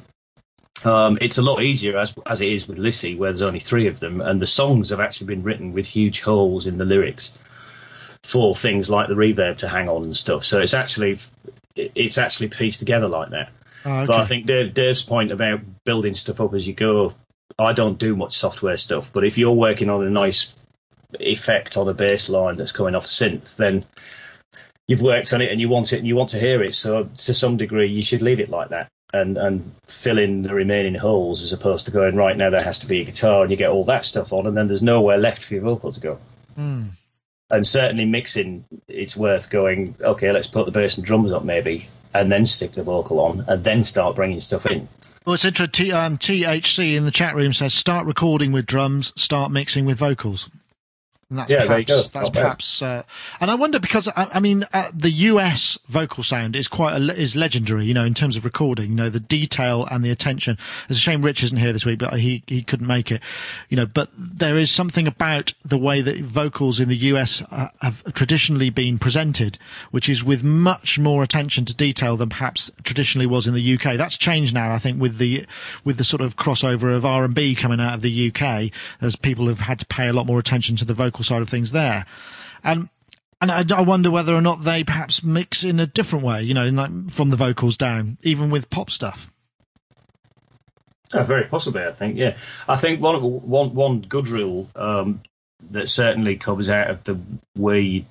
Um, 0.84 1.18
it's 1.20 1.38
a 1.38 1.42
lot 1.42 1.62
easier 1.62 1.96
as 1.96 2.12
as 2.26 2.40
it 2.40 2.48
is 2.48 2.66
with 2.66 2.78
Lissie, 2.78 3.14
where 3.14 3.30
there's 3.30 3.42
only 3.42 3.60
three 3.60 3.86
of 3.86 4.00
them, 4.00 4.20
and 4.20 4.42
the 4.42 4.46
songs 4.48 4.90
have 4.90 4.98
actually 4.98 5.28
been 5.28 5.44
written 5.44 5.72
with 5.72 5.86
huge 5.86 6.22
holes 6.22 6.66
in 6.66 6.78
the 6.78 6.84
lyrics 6.84 7.30
for 8.22 8.54
things 8.54 8.90
like 8.90 9.08
the 9.08 9.14
reverb 9.14 9.58
to 9.58 9.68
hang 9.68 9.88
on 9.88 10.04
and 10.04 10.16
stuff. 10.16 10.44
So 10.44 10.60
it's 10.60 10.74
actually 10.74 11.18
it's 11.76 12.18
actually 12.18 12.48
pieced 12.48 12.80
together 12.80 13.08
like 13.08 13.30
that. 13.30 13.50
Oh, 13.84 14.06
But 14.06 14.16
I 14.16 14.24
think 14.24 14.46
Dave, 14.46 14.74
Dave's 14.74 15.02
point 15.02 15.30
about 15.30 15.60
building 15.84 16.14
stuff 16.14 16.40
up 16.40 16.54
as 16.54 16.66
you 16.66 16.74
go, 16.74 17.14
I 17.58 17.72
don't 17.72 17.98
do 17.98 18.16
much 18.16 18.36
software 18.36 18.76
stuff. 18.76 19.10
But 19.12 19.24
if 19.24 19.38
you're 19.38 19.52
working 19.52 19.88
on 19.88 20.04
a 20.04 20.10
nice 20.10 20.54
effect 21.20 21.76
on 21.76 21.88
a 21.88 21.94
bass 21.94 22.28
line 22.28 22.56
that's 22.56 22.72
coming 22.72 22.94
off 22.94 23.04
a 23.06 23.08
synth, 23.08 23.56
then 23.56 23.84
you've 24.88 25.02
worked 25.02 25.32
on 25.32 25.40
it 25.40 25.50
and 25.50 25.60
you 25.60 25.68
want 25.68 25.92
it 25.92 25.98
and 25.98 26.06
you 26.06 26.16
want 26.16 26.30
to 26.30 26.40
hear 26.40 26.62
it. 26.62 26.74
So 26.74 27.04
to 27.04 27.34
some 27.34 27.56
degree, 27.56 27.88
you 27.88 28.02
should 28.02 28.22
leave 28.22 28.40
it 28.40 28.50
like 28.50 28.70
that 28.70 28.88
and 29.14 29.38
and 29.38 29.74
fill 29.86 30.18
in 30.18 30.42
the 30.42 30.54
remaining 30.54 30.94
holes 30.94 31.42
as 31.42 31.52
opposed 31.52 31.86
to 31.86 31.92
going 31.92 32.16
right 32.16 32.36
now. 32.36 32.50
There 32.50 32.62
has 32.62 32.78
to 32.80 32.86
be 32.86 33.00
a 33.00 33.04
guitar 33.04 33.42
and 33.42 33.50
you 33.50 33.56
get 33.56 33.70
all 33.70 33.84
that 33.84 34.04
stuff 34.04 34.32
on, 34.32 34.46
and 34.46 34.56
then 34.56 34.68
there's 34.68 34.82
nowhere 34.82 35.18
left 35.18 35.42
for 35.42 35.54
your 35.54 35.62
vocal 35.62 35.92
to 35.92 36.00
go. 36.00 36.18
Hmm. 36.56 36.88
And 37.50 37.66
certainly 37.66 38.04
mixing, 38.04 38.64
it's 38.88 39.16
worth 39.16 39.48
going. 39.48 39.96
Okay, 40.00 40.30
let's 40.32 40.46
put 40.46 40.66
the 40.66 40.72
bass 40.72 40.96
and 40.96 41.04
drums 41.04 41.32
up 41.32 41.44
maybe, 41.44 41.88
and 42.12 42.30
then 42.30 42.44
stick 42.44 42.72
the 42.72 42.82
vocal 42.82 43.20
on, 43.20 43.44
and 43.48 43.64
then 43.64 43.84
start 43.84 44.16
bringing 44.16 44.40
stuff 44.40 44.66
in. 44.66 44.86
Well, 45.24 45.34
it's 45.34 45.44
interesting. 45.44 45.86
T- 45.86 45.92
um, 45.92 46.18
THC 46.18 46.94
in 46.94 47.04
the 47.04 47.10
chat 47.10 47.34
room 47.34 47.52
says 47.52 47.72
start 47.72 48.06
recording 48.06 48.52
with 48.52 48.66
drums, 48.66 49.12
start 49.16 49.50
mixing 49.50 49.86
with 49.86 49.98
vocals. 49.98 50.50
And 51.30 51.38
that's 51.40 51.50
Yeah, 51.50 51.66
there 51.66 51.80
you 51.80 51.84
perhaps, 51.84 51.90
go. 51.90 51.96
that's 51.96 52.14
Not 52.14 52.32
perhaps, 52.32 52.82
uh, 52.82 53.02
and 53.38 53.50
I 53.50 53.54
wonder 53.54 53.78
because 53.78 54.08
I, 54.08 54.28
I 54.32 54.40
mean 54.40 54.64
uh, 54.72 54.90
the 54.94 55.10
US 55.10 55.78
vocal 55.86 56.22
sound 56.22 56.56
is 56.56 56.68
quite 56.68 56.94
a, 56.96 57.14
is 57.14 57.36
legendary, 57.36 57.84
you 57.84 57.92
know, 57.92 58.06
in 58.06 58.14
terms 58.14 58.38
of 58.38 58.46
recording. 58.46 58.90
You 58.92 58.96
know, 58.96 59.10
the 59.10 59.20
detail 59.20 59.86
and 59.90 60.02
the 60.02 60.10
attention. 60.10 60.56
It's 60.88 60.98
a 60.98 61.02
shame 61.02 61.20
Rich 61.20 61.42
isn't 61.42 61.58
here 61.58 61.74
this 61.74 61.84
week, 61.84 61.98
but 61.98 62.18
he 62.18 62.42
he 62.46 62.62
couldn't 62.62 62.86
make 62.86 63.12
it. 63.12 63.20
You 63.68 63.76
know, 63.76 63.84
but 63.84 64.08
there 64.16 64.56
is 64.56 64.70
something 64.70 65.06
about 65.06 65.52
the 65.62 65.76
way 65.76 66.00
that 66.00 66.18
vocals 66.20 66.80
in 66.80 66.88
the 66.88 66.96
US 66.96 67.42
uh, 67.50 67.68
have 67.82 68.02
traditionally 68.14 68.70
been 68.70 68.98
presented, 68.98 69.58
which 69.90 70.08
is 70.08 70.24
with 70.24 70.42
much 70.42 70.98
more 70.98 71.22
attention 71.22 71.66
to 71.66 71.74
detail 71.74 72.16
than 72.16 72.30
perhaps 72.30 72.70
traditionally 72.84 73.26
was 73.26 73.46
in 73.46 73.52
the 73.52 73.74
UK. 73.74 73.98
That's 73.98 74.16
changed 74.16 74.54
now, 74.54 74.72
I 74.72 74.78
think, 74.78 74.98
with 74.98 75.18
the 75.18 75.44
with 75.84 75.98
the 75.98 76.04
sort 76.04 76.22
of 76.22 76.36
crossover 76.36 76.96
of 76.96 77.04
R 77.04 77.24
and 77.24 77.34
B 77.34 77.54
coming 77.54 77.80
out 77.80 77.92
of 77.92 78.00
the 78.00 78.32
UK, 78.32 78.72
as 79.02 79.14
people 79.14 79.46
have 79.48 79.60
had 79.60 79.78
to 79.80 79.84
pay 79.86 80.08
a 80.08 80.14
lot 80.14 80.24
more 80.24 80.38
attention 80.38 80.74
to 80.76 80.86
the 80.86 80.94
vocal 80.94 81.17
side 81.24 81.42
of 81.42 81.48
things 81.48 81.72
there, 81.72 82.06
and. 82.62 82.88
And 83.40 83.52
I, 83.52 83.64
I 83.72 83.82
wonder 83.82 84.10
whether 84.10 84.34
or 84.34 84.40
not 84.40 84.64
they 84.64 84.82
perhaps 84.82 85.22
mix 85.22 85.62
in 85.62 85.78
a 85.78 85.86
different 85.86 86.24
way, 86.24 86.42
you 86.42 86.54
know, 86.54 86.68
like 86.70 87.08
from 87.08 87.30
the 87.30 87.36
vocals 87.36 87.76
down, 87.76 88.18
even 88.24 88.50
with 88.50 88.68
pop 88.68 88.90
stuff. 88.90 89.30
Oh, 91.12 91.22
very 91.22 91.44
possibly, 91.44 91.84
I 91.84 91.92
think. 91.92 92.16
Yeah, 92.16 92.36
I 92.68 92.76
think 92.76 93.00
one 93.00 93.22
one 93.22 93.74
one 93.74 94.00
good 94.00 94.26
rule 94.26 94.68
um, 94.74 95.22
that 95.70 95.88
certainly 95.88 96.36
comes 96.36 96.68
out 96.68 96.90
of 96.90 97.04
the 97.04 97.16
way 97.56 97.80
you 97.80 98.04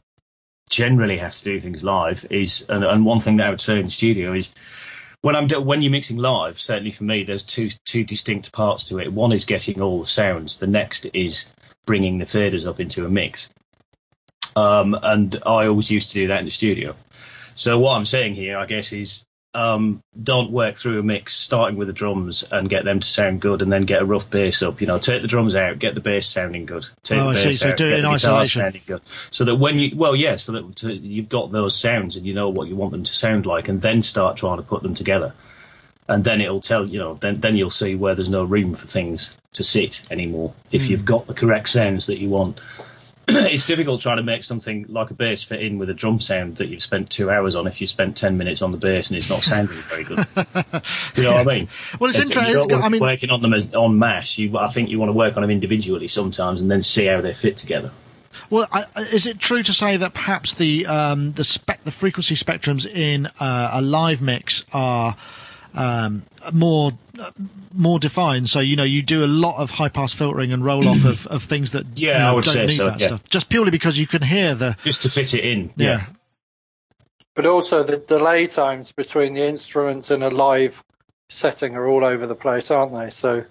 generally 0.70 1.18
have 1.18 1.36
to 1.36 1.43
do 1.43 1.60
things 1.60 1.84
live 1.84 2.26
is, 2.30 2.66
and, 2.70 2.84
and 2.84 3.05
one 3.05 3.20
thing 3.20 3.38
that 3.38 3.47
I 3.47 3.49
would 3.49 3.62
say 3.62 3.80
in 3.80 3.89
studio 3.89 4.34
is 4.34 4.51
when 5.22 5.36
I'm 5.36 5.49
when 5.49 5.82
you're 5.82 5.91
mixing 5.91 6.18
live. 6.18 6.60
Certainly 6.60 6.91
for 6.91 7.03
me, 7.03 7.24
there's 7.24 7.43
two 7.43 7.70
two 7.86 8.03
distinct 8.03 8.51
parts 8.51 8.86
to 8.86 8.99
it. 8.99 9.14
One 9.14 9.32
is 9.32 9.45
getting 9.45 9.82
all 9.82 9.99
the 9.99 10.08
sounds. 10.08 10.58
The 10.58 10.68
next 10.68 11.05
is 11.14 11.45
bringing 11.88 12.19
the 12.19 12.25
faders 12.25 12.67
up 12.67 12.79
into 12.79 13.03
a 13.05 13.09
mix. 13.09 13.49
Um, 14.55 14.95
and 15.01 15.35
I 15.45 15.65
always 15.65 15.89
used 15.89 16.09
to 16.09 16.13
do 16.15 16.27
that 16.27 16.39
in 16.39 16.45
the 16.45 16.51
studio. 16.51 16.95
So 17.55 17.79
what 17.79 17.97
I'm 17.97 18.05
saying 18.05 18.35
here, 18.35 18.57
I 18.57 18.67
guess, 18.67 18.91
is 18.93 19.25
um, 19.53 20.01
don't 20.21 20.51
work 20.51 20.77
through 20.77 20.99
a 20.99 21.03
mix 21.03 21.35
starting 21.35 21.77
with 21.77 21.88
the 21.88 21.93
drums 21.93 22.43
and 22.51 22.69
get 22.69 22.85
them 22.85 22.99
to 22.99 23.07
sound 23.07 23.41
good, 23.41 23.63
and 23.63 23.71
then 23.71 23.85
get 23.85 24.01
a 24.01 24.05
rough 24.05 24.29
bass 24.29 24.61
up. 24.61 24.79
You 24.81 24.85
know, 24.88 24.99
take 24.99 25.23
the 25.23 25.27
drums 25.27 25.55
out, 25.55 25.79
get 25.79 25.95
the 25.95 26.01
bass 26.01 26.27
sounding 26.27 26.65
good. 26.67 26.85
Take 27.01 27.19
Oh, 27.19 27.25
the 27.25 27.29
I 27.29 27.33
bass 27.33 27.43
see. 27.43 27.53
So 27.53 27.69
out, 27.69 27.77
do 27.77 27.88
it 27.89 27.99
in 27.99 28.05
isolation. 28.05 28.61
sounding 28.61 28.81
good. 28.85 29.01
So 29.31 29.45
that 29.45 29.55
when 29.55 29.79
you, 29.79 29.95
well, 29.95 30.15
yeah, 30.15 30.35
so 30.35 30.51
that 30.51 30.75
to, 30.77 30.93
you've 30.93 31.29
got 31.29 31.51
those 31.51 31.75
sounds 31.79 32.15
and 32.15 32.25
you 32.25 32.35
know 32.35 32.49
what 32.49 32.67
you 32.67 32.75
want 32.75 32.91
them 32.91 33.03
to 33.03 33.13
sound 33.13 33.45
like, 33.47 33.67
and 33.67 33.81
then 33.81 34.03
start 34.03 34.38
trying 34.38 34.57
to 34.57 34.63
put 34.63 34.83
them 34.83 34.93
together. 34.93 35.33
And 36.10 36.24
then 36.24 36.39
it'll 36.41 36.62
tell 36.62 36.86
you 36.88 36.99
know. 36.99 37.16
Then 37.16 37.39
then 37.41 37.58
you'll 37.58 37.70
see 37.70 37.95
where 37.95 38.16
there's 38.16 38.30
no 38.30 38.43
room 38.43 38.76
for 38.76 38.88
things 38.88 39.34
to 39.53 39.64
sit 39.64 40.01
anymore. 40.12 40.53
If 40.72 40.84
Hmm. 40.86 40.91
you've 40.91 41.05
got 41.05 41.28
the 41.28 41.34
correct 41.34 41.70
sounds 41.70 42.05
that 42.05 42.20
you 42.20 42.30
want 42.30 42.60
it's 43.30 43.66
difficult 43.66 43.99
trying 43.99 44.16
to 44.16 44.24
make 44.24 44.41
something 44.45 44.86
like 44.88 45.10
a 45.12 45.14
bass 45.14 45.43
fit 45.43 45.62
in 45.62 45.78
with 45.78 45.89
a 45.89 45.93
drum 45.93 46.18
sound 46.18 46.55
that 46.58 46.70
you've 46.70 46.82
spent 46.82 47.10
two 47.10 47.30
hours 47.30 47.55
on 47.55 47.68
if 47.68 47.82
you 47.82 47.88
spent 47.88 48.16
10 48.16 48.38
minutes 48.38 48.62
on 48.62 48.72
the 48.72 48.78
bass 48.78 49.10
and 49.10 49.18
it's 49.18 49.30
not 49.30 49.41
sounding 49.41 49.76
very 49.89 50.05
good. 50.05 50.20
you 51.18 51.24
know 51.24 51.34
what 51.34 51.45
I 51.47 51.53
mean? 51.55 51.68
Well, 51.99 52.10
it's 52.10 52.18
you 52.20 52.24
interesting. 52.24 52.74
I 52.82 52.88
mean, 52.88 53.01
working 53.01 53.30
on 53.30 53.41
them 53.41 53.53
as, 53.53 53.74
on 53.74 53.99
mash. 53.99 54.38
You, 54.38 54.58
I 54.58 54.70
think 54.70 54.89
you 54.89 54.97
want 54.97 55.10
to 55.10 55.14
work 55.14 55.36
on 55.36 55.41
them 55.41 55.51
individually 55.51 56.08
sometimes 56.08 56.62
and 56.62 56.72
then 56.72 56.82
see 56.84 57.05
how 57.08 57.20
they 57.20 57.34
fit 57.34 57.58
together. 57.58 57.91
Well, 58.49 58.66
I, 58.72 58.86
I- 58.95 59.01
is 59.01 59.26
it 59.26 59.39
true 59.39 59.62
to 59.64 59.74
say 59.74 59.97
that 59.97 60.14
perhaps 60.14 60.53
the 60.53 60.86
um, 60.86 61.34
the 61.34 61.43
spec 61.43 61.84
the 61.84 61.91
frequency 61.91 62.36
spectrums 62.36 62.86
in 62.86 63.26
uh, 63.41 63.72
a 63.74 63.82
live 63.82 64.22
mix 64.22 64.64
are 64.72 65.18
um, 65.78 66.23
more 66.53 66.91
uh, 67.19 67.32
more 67.73 67.99
defined. 67.99 68.49
So 68.49 68.59
you 68.59 68.75
know 68.75 68.84
you 68.84 69.01
do 69.01 69.23
a 69.23 69.28
lot 69.28 69.57
of 69.61 69.71
high 69.71 69.89
pass 69.89 70.13
filtering 70.13 70.51
and 70.51 70.65
roll 70.65 70.88
off 70.88 71.05
of, 71.05 71.28
of 71.28 71.43
things 71.43 71.71
that 71.71 71.86
Yeah, 71.95 72.13
you 72.13 72.19
know, 72.19 72.30
I 72.30 72.32
would 72.34 72.43
don't 72.45 72.53
say 72.55 72.65
need 72.67 72.78
so, 72.78 72.86
that 72.88 72.99
yeah. 72.99 73.07
stuff. 73.07 73.23
Just 73.30 73.49
purely 73.49 73.71
because 73.71 73.99
you 73.99 74.07
can 74.07 74.21
hear 74.23 74.55
the 74.55 74.75
Just 74.84 75.03
to 75.03 75.09
fit 75.09 75.34
it 75.34 75.45
in. 75.45 75.71
yeah. 75.75 76.07
But 77.36 77.45
also 77.45 77.84
the 77.84 77.97
delay 77.97 78.47
times 78.47 78.91
between 78.91 79.36
the 79.36 79.47
instruments 79.47 80.09
and 80.09 80.23
a 80.23 80.30
live 80.30 80.84
setting 81.30 81.75
are 81.75 81.86
all 81.88 82.03
over 82.03 82.25
the 82.25 82.36
place, 82.36 82.71
aren't 82.71 82.93
they? 82.93 83.11
So 83.11 83.45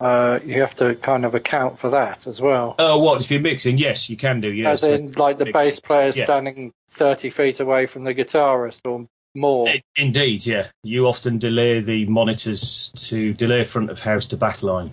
uh, 0.00 0.40
you 0.44 0.60
have 0.60 0.74
to 0.74 0.94
kind 0.96 1.24
of 1.24 1.34
account 1.34 1.78
for 1.78 1.88
that 1.90 2.26
as 2.26 2.40
well. 2.42 2.74
Oh, 2.78 2.98
what 2.98 3.22
if 3.22 3.30
you're 3.30 3.40
mixing? 3.40 3.78
Yes, 3.78 4.10
you 4.10 4.16
can 4.18 4.40
do. 4.42 4.50
Yes, 4.52 4.82
As 4.82 4.92
in, 4.92 5.12
like 5.12 5.38
the 5.38 5.46
Big- 5.46 5.54
bass 5.54 5.80
player 5.80 6.10
yeah. 6.14 6.24
standing 6.24 6.72
30 6.90 7.30
feet 7.30 7.60
away 7.60 7.86
from 7.86 8.04
the 8.04 8.14
guitarist 8.14 8.80
or 8.84 9.06
more. 9.34 9.72
Indeed, 9.96 10.46
yeah. 10.46 10.68
You 10.82 11.06
often 11.06 11.38
delay 11.38 11.80
the 11.80 12.06
monitors 12.06 12.92
to 12.96 13.32
delay 13.34 13.64
front 13.64 13.90
of 13.90 13.98
house 14.00 14.26
to 14.28 14.36
backline 14.36 14.90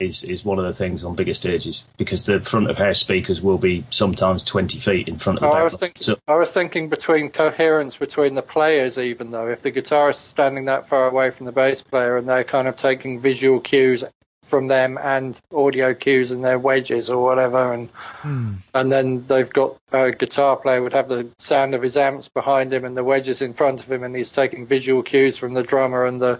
is 0.00 0.24
is 0.24 0.44
one 0.44 0.58
of 0.58 0.64
the 0.64 0.74
things 0.74 1.04
on 1.04 1.14
bigger 1.14 1.34
stages 1.34 1.84
because 1.98 2.26
the 2.26 2.40
front 2.40 2.68
of 2.68 2.76
house 2.76 2.98
speakers 2.98 3.40
will 3.40 3.58
be 3.58 3.84
sometimes 3.90 4.42
twenty 4.42 4.80
feet 4.80 5.08
in 5.08 5.18
front 5.18 5.38
of 5.38 5.44
Oh, 5.44 5.50
the 5.50 5.56
I 5.56 5.62
was 5.62 5.78
thinking. 5.78 6.02
So 6.02 6.18
I 6.26 6.34
was 6.34 6.50
thinking 6.50 6.88
between 6.88 7.30
coherence 7.30 7.96
between 7.96 8.34
the 8.34 8.42
players, 8.42 8.98
even 8.98 9.30
though 9.30 9.46
if 9.46 9.62
the 9.62 9.70
guitarist 9.70 10.10
is 10.10 10.18
standing 10.18 10.64
that 10.64 10.88
far 10.88 11.06
away 11.06 11.30
from 11.30 11.46
the 11.46 11.52
bass 11.52 11.82
player 11.82 12.16
and 12.16 12.28
they're 12.28 12.44
kind 12.44 12.66
of 12.66 12.76
taking 12.76 13.20
visual 13.20 13.60
cues 13.60 14.02
from 14.44 14.68
them 14.68 14.98
and 15.02 15.36
audio 15.54 15.94
cues 15.94 16.30
and 16.30 16.44
their 16.44 16.58
wedges 16.58 17.10
or 17.10 17.22
whatever, 17.22 17.72
and 17.72 17.88
Hmm. 18.22 18.52
and 18.74 18.92
then 18.92 19.24
they've 19.26 19.52
got 19.52 19.76
a 19.92 20.10
guitar 20.12 20.56
player 20.56 20.82
would 20.82 20.92
have 20.92 21.08
the 21.08 21.26
sound 21.38 21.74
of 21.74 21.82
his 21.82 21.96
amps 21.96 22.28
behind 22.28 22.72
him 22.72 22.84
and 22.84 22.96
the 22.96 23.04
wedges 23.04 23.42
in 23.42 23.54
front 23.54 23.82
of 23.82 23.90
him, 23.90 24.02
and 24.02 24.14
he's 24.16 24.30
taking 24.30 24.66
visual 24.66 25.02
cues 25.02 25.36
from 25.36 25.54
the 25.54 25.62
drummer 25.62 26.04
and 26.04 26.20
the 26.20 26.38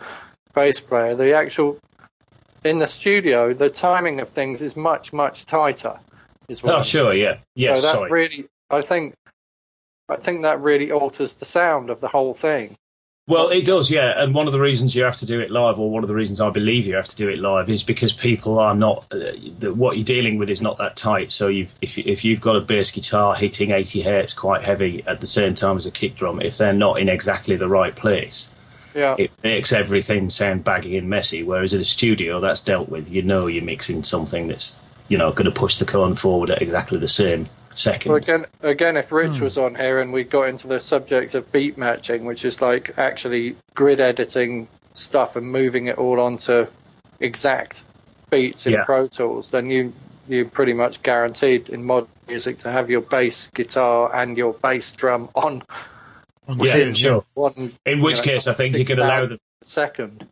bass 0.55 0.81
player. 0.81 1.15
The 1.15 1.33
actual 1.35 1.79
in 2.65 2.79
the 2.79 2.87
studio, 2.87 3.53
the 3.53 3.69
timing 3.71 4.21
of 4.21 4.31
things 4.31 4.63
is 4.63 4.77
much 4.77 5.13
much 5.13 5.45
tighter. 5.45 6.01
Is 6.49 6.63
what 6.63 6.75
oh, 6.75 6.79
I'm 6.79 6.85
sure, 6.85 7.15
yeah, 7.15 7.39
yeah 7.55 7.77
so 7.77 7.83
that 7.83 7.93
sorry. 7.93 8.11
really, 8.11 8.47
I 8.71 8.83
think, 8.83 9.15
I 10.09 10.17
think 10.17 10.43
that 10.43 10.61
really 10.61 10.91
alters 10.91 11.35
the 11.35 11.47
sound 11.47 11.89
of 11.89 12.01
the 12.01 12.09
whole 12.09 12.35
thing. 12.35 12.77
Well, 13.27 13.49
it 13.49 13.65
does, 13.65 13.91
yeah. 13.91 14.23
And 14.23 14.35
one 14.35 14.47
of 14.47 14.53
the 14.53 14.61
reasons 14.61 14.95
you 14.95 15.03
have 15.05 15.17
to 15.17 15.27
do 15.27 15.41
it 15.41 15.51
live, 15.51 15.79
or 15.79 15.91
one 15.91 16.05
of 16.05 16.09
the 16.09 16.15
reasons 16.15 16.43
I 16.43 16.51
believe 16.51 16.87
you 16.87 16.95
have 16.95 17.09
to 17.09 17.17
do 17.17 17.31
it 17.31 17.39
live, 17.39 17.71
is 17.71 17.83
because 17.83 18.13
people 18.13 18.59
are 18.59 18.75
not. 18.75 19.07
Uh, 19.11 19.33
the, 19.59 19.73
what 19.73 19.97
you're 19.97 20.05
dealing 20.05 20.37
with 20.37 20.51
is 20.51 20.61
not 20.61 20.77
that 20.77 20.95
tight. 20.95 21.33
So 21.33 21.49
you've, 21.49 21.75
if 21.81 21.97
if 21.97 22.23
you've 22.23 22.43
got 22.43 22.57
a 22.57 22.61
bass 22.61 22.91
guitar 22.91 23.35
hitting 23.35 23.71
80 23.71 24.03
hertz 24.03 24.35
quite 24.35 24.63
heavy 24.63 25.03
at 25.07 25.23
the 25.23 25.27
same 25.27 25.55
time 25.55 25.79
as 25.79 25.87
a 25.87 25.91
kick 25.91 26.17
drum, 26.17 26.43
if 26.43 26.59
they're 26.59 26.75
not 26.75 27.01
in 27.01 27.09
exactly 27.09 27.57
the 27.57 27.69
right 27.69 27.97
place, 27.97 28.51
Yeah, 28.95 29.17
it 29.19 29.31
makes 29.43 29.73
everything 29.73 30.29
sound 30.29 30.63
baggy 30.63 30.99
and 30.99 31.09
messy. 31.09 31.43
Whereas 31.43 31.73
in 31.73 31.81
a 31.81 31.85
studio, 31.87 32.41
that's 32.41 32.61
dealt 32.61 32.91
with. 32.91 33.11
You 33.11 33.23
know, 33.23 33.47
you're 33.47 33.65
mixing 33.65 34.05
something 34.05 34.49
that's 34.49 34.79
you 35.09 35.17
know 35.17 35.33
going 35.33 35.47
to 35.47 35.51
push 35.51 35.79
the 35.79 35.87
cone 35.87 36.15
forward 36.15 36.51
at 36.51 36.61
exactly 36.61 36.99
the 36.99 37.09
same 37.09 37.49
second. 37.75 38.11
Well, 38.13 38.17
again, 38.23 38.47
again, 38.63 38.97
if 38.97 39.11
Rich 39.13 39.39
Hmm. 39.39 39.45
was 39.45 39.59
on 39.59 39.75
here 39.77 40.01
and 40.01 40.13
we 40.13 40.25
got 40.25 40.49
into 40.49 40.67
the 40.67 40.81
subject 40.81 41.35
of 41.35 41.51
beat 41.53 41.77
matching, 41.79 42.25
which 42.25 42.45
is 42.45 42.61
like 42.63 42.97
actually 42.99 43.57
grid 43.75 44.01
editing 44.01 44.69
stuff 44.93 45.37
and 45.37 45.51
moving 45.51 45.87
it 45.87 45.99
all 45.99 46.21
onto 46.21 46.67
exact 47.21 47.83
beats 48.31 48.67
in 48.67 48.75
Yeah. 48.75 48.85
Pro 48.85 49.07
Tools, 49.09 49.51
then 49.51 49.71
you 49.71 49.93
you're 50.27 50.47
pretty 50.47 50.73
much 50.73 51.03
guaranteed 51.03 51.69
in 51.69 51.85
modern 51.85 52.09
music 52.27 52.57
to 52.59 52.71
have 52.71 52.89
your 52.89 53.03
bass 53.03 53.51
guitar 53.55 54.15
and 54.17 54.39
your 54.39 54.55
bass 54.55 54.91
drum 54.93 55.29
on 55.35 55.63
yeah, 56.57 56.93
sure. 56.95 57.25
one. 57.35 57.75
In 57.85 58.01
which 58.01 58.17
know, 58.19 58.23
case, 58.23 58.47
I 58.47 58.55
think 58.55 58.73
you 58.75 58.87
can 58.87 58.99
allow 59.01 59.21
6,000 59.21 59.29
them. 59.37 59.41
second. 59.65 60.27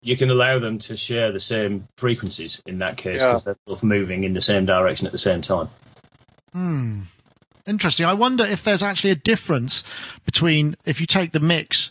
you 0.00 0.16
can 0.16 0.30
allow 0.30 0.58
them 0.58 0.78
to 0.78 0.96
share 0.96 1.32
the 1.32 1.40
same 1.40 1.86
frequencies 1.98 2.62
in 2.64 2.78
that 2.78 2.96
case 2.96 3.20
Yeah. 3.20 3.26
because 3.28 3.44
they're 3.44 3.56
both 3.66 3.82
moving 3.82 4.24
in 4.24 4.32
the 4.32 4.40
same 4.40 4.64
direction 4.64 5.04
at 5.06 5.12
the 5.12 5.18
same 5.18 5.42
time. 5.42 5.68
Hmm. 6.56 7.00
Interesting. 7.66 8.06
I 8.06 8.14
wonder 8.14 8.42
if 8.42 8.64
there's 8.64 8.82
actually 8.82 9.10
a 9.10 9.14
difference 9.14 9.84
between 10.24 10.74
if 10.86 11.02
you 11.02 11.06
take 11.06 11.32
the 11.32 11.40
mix, 11.40 11.90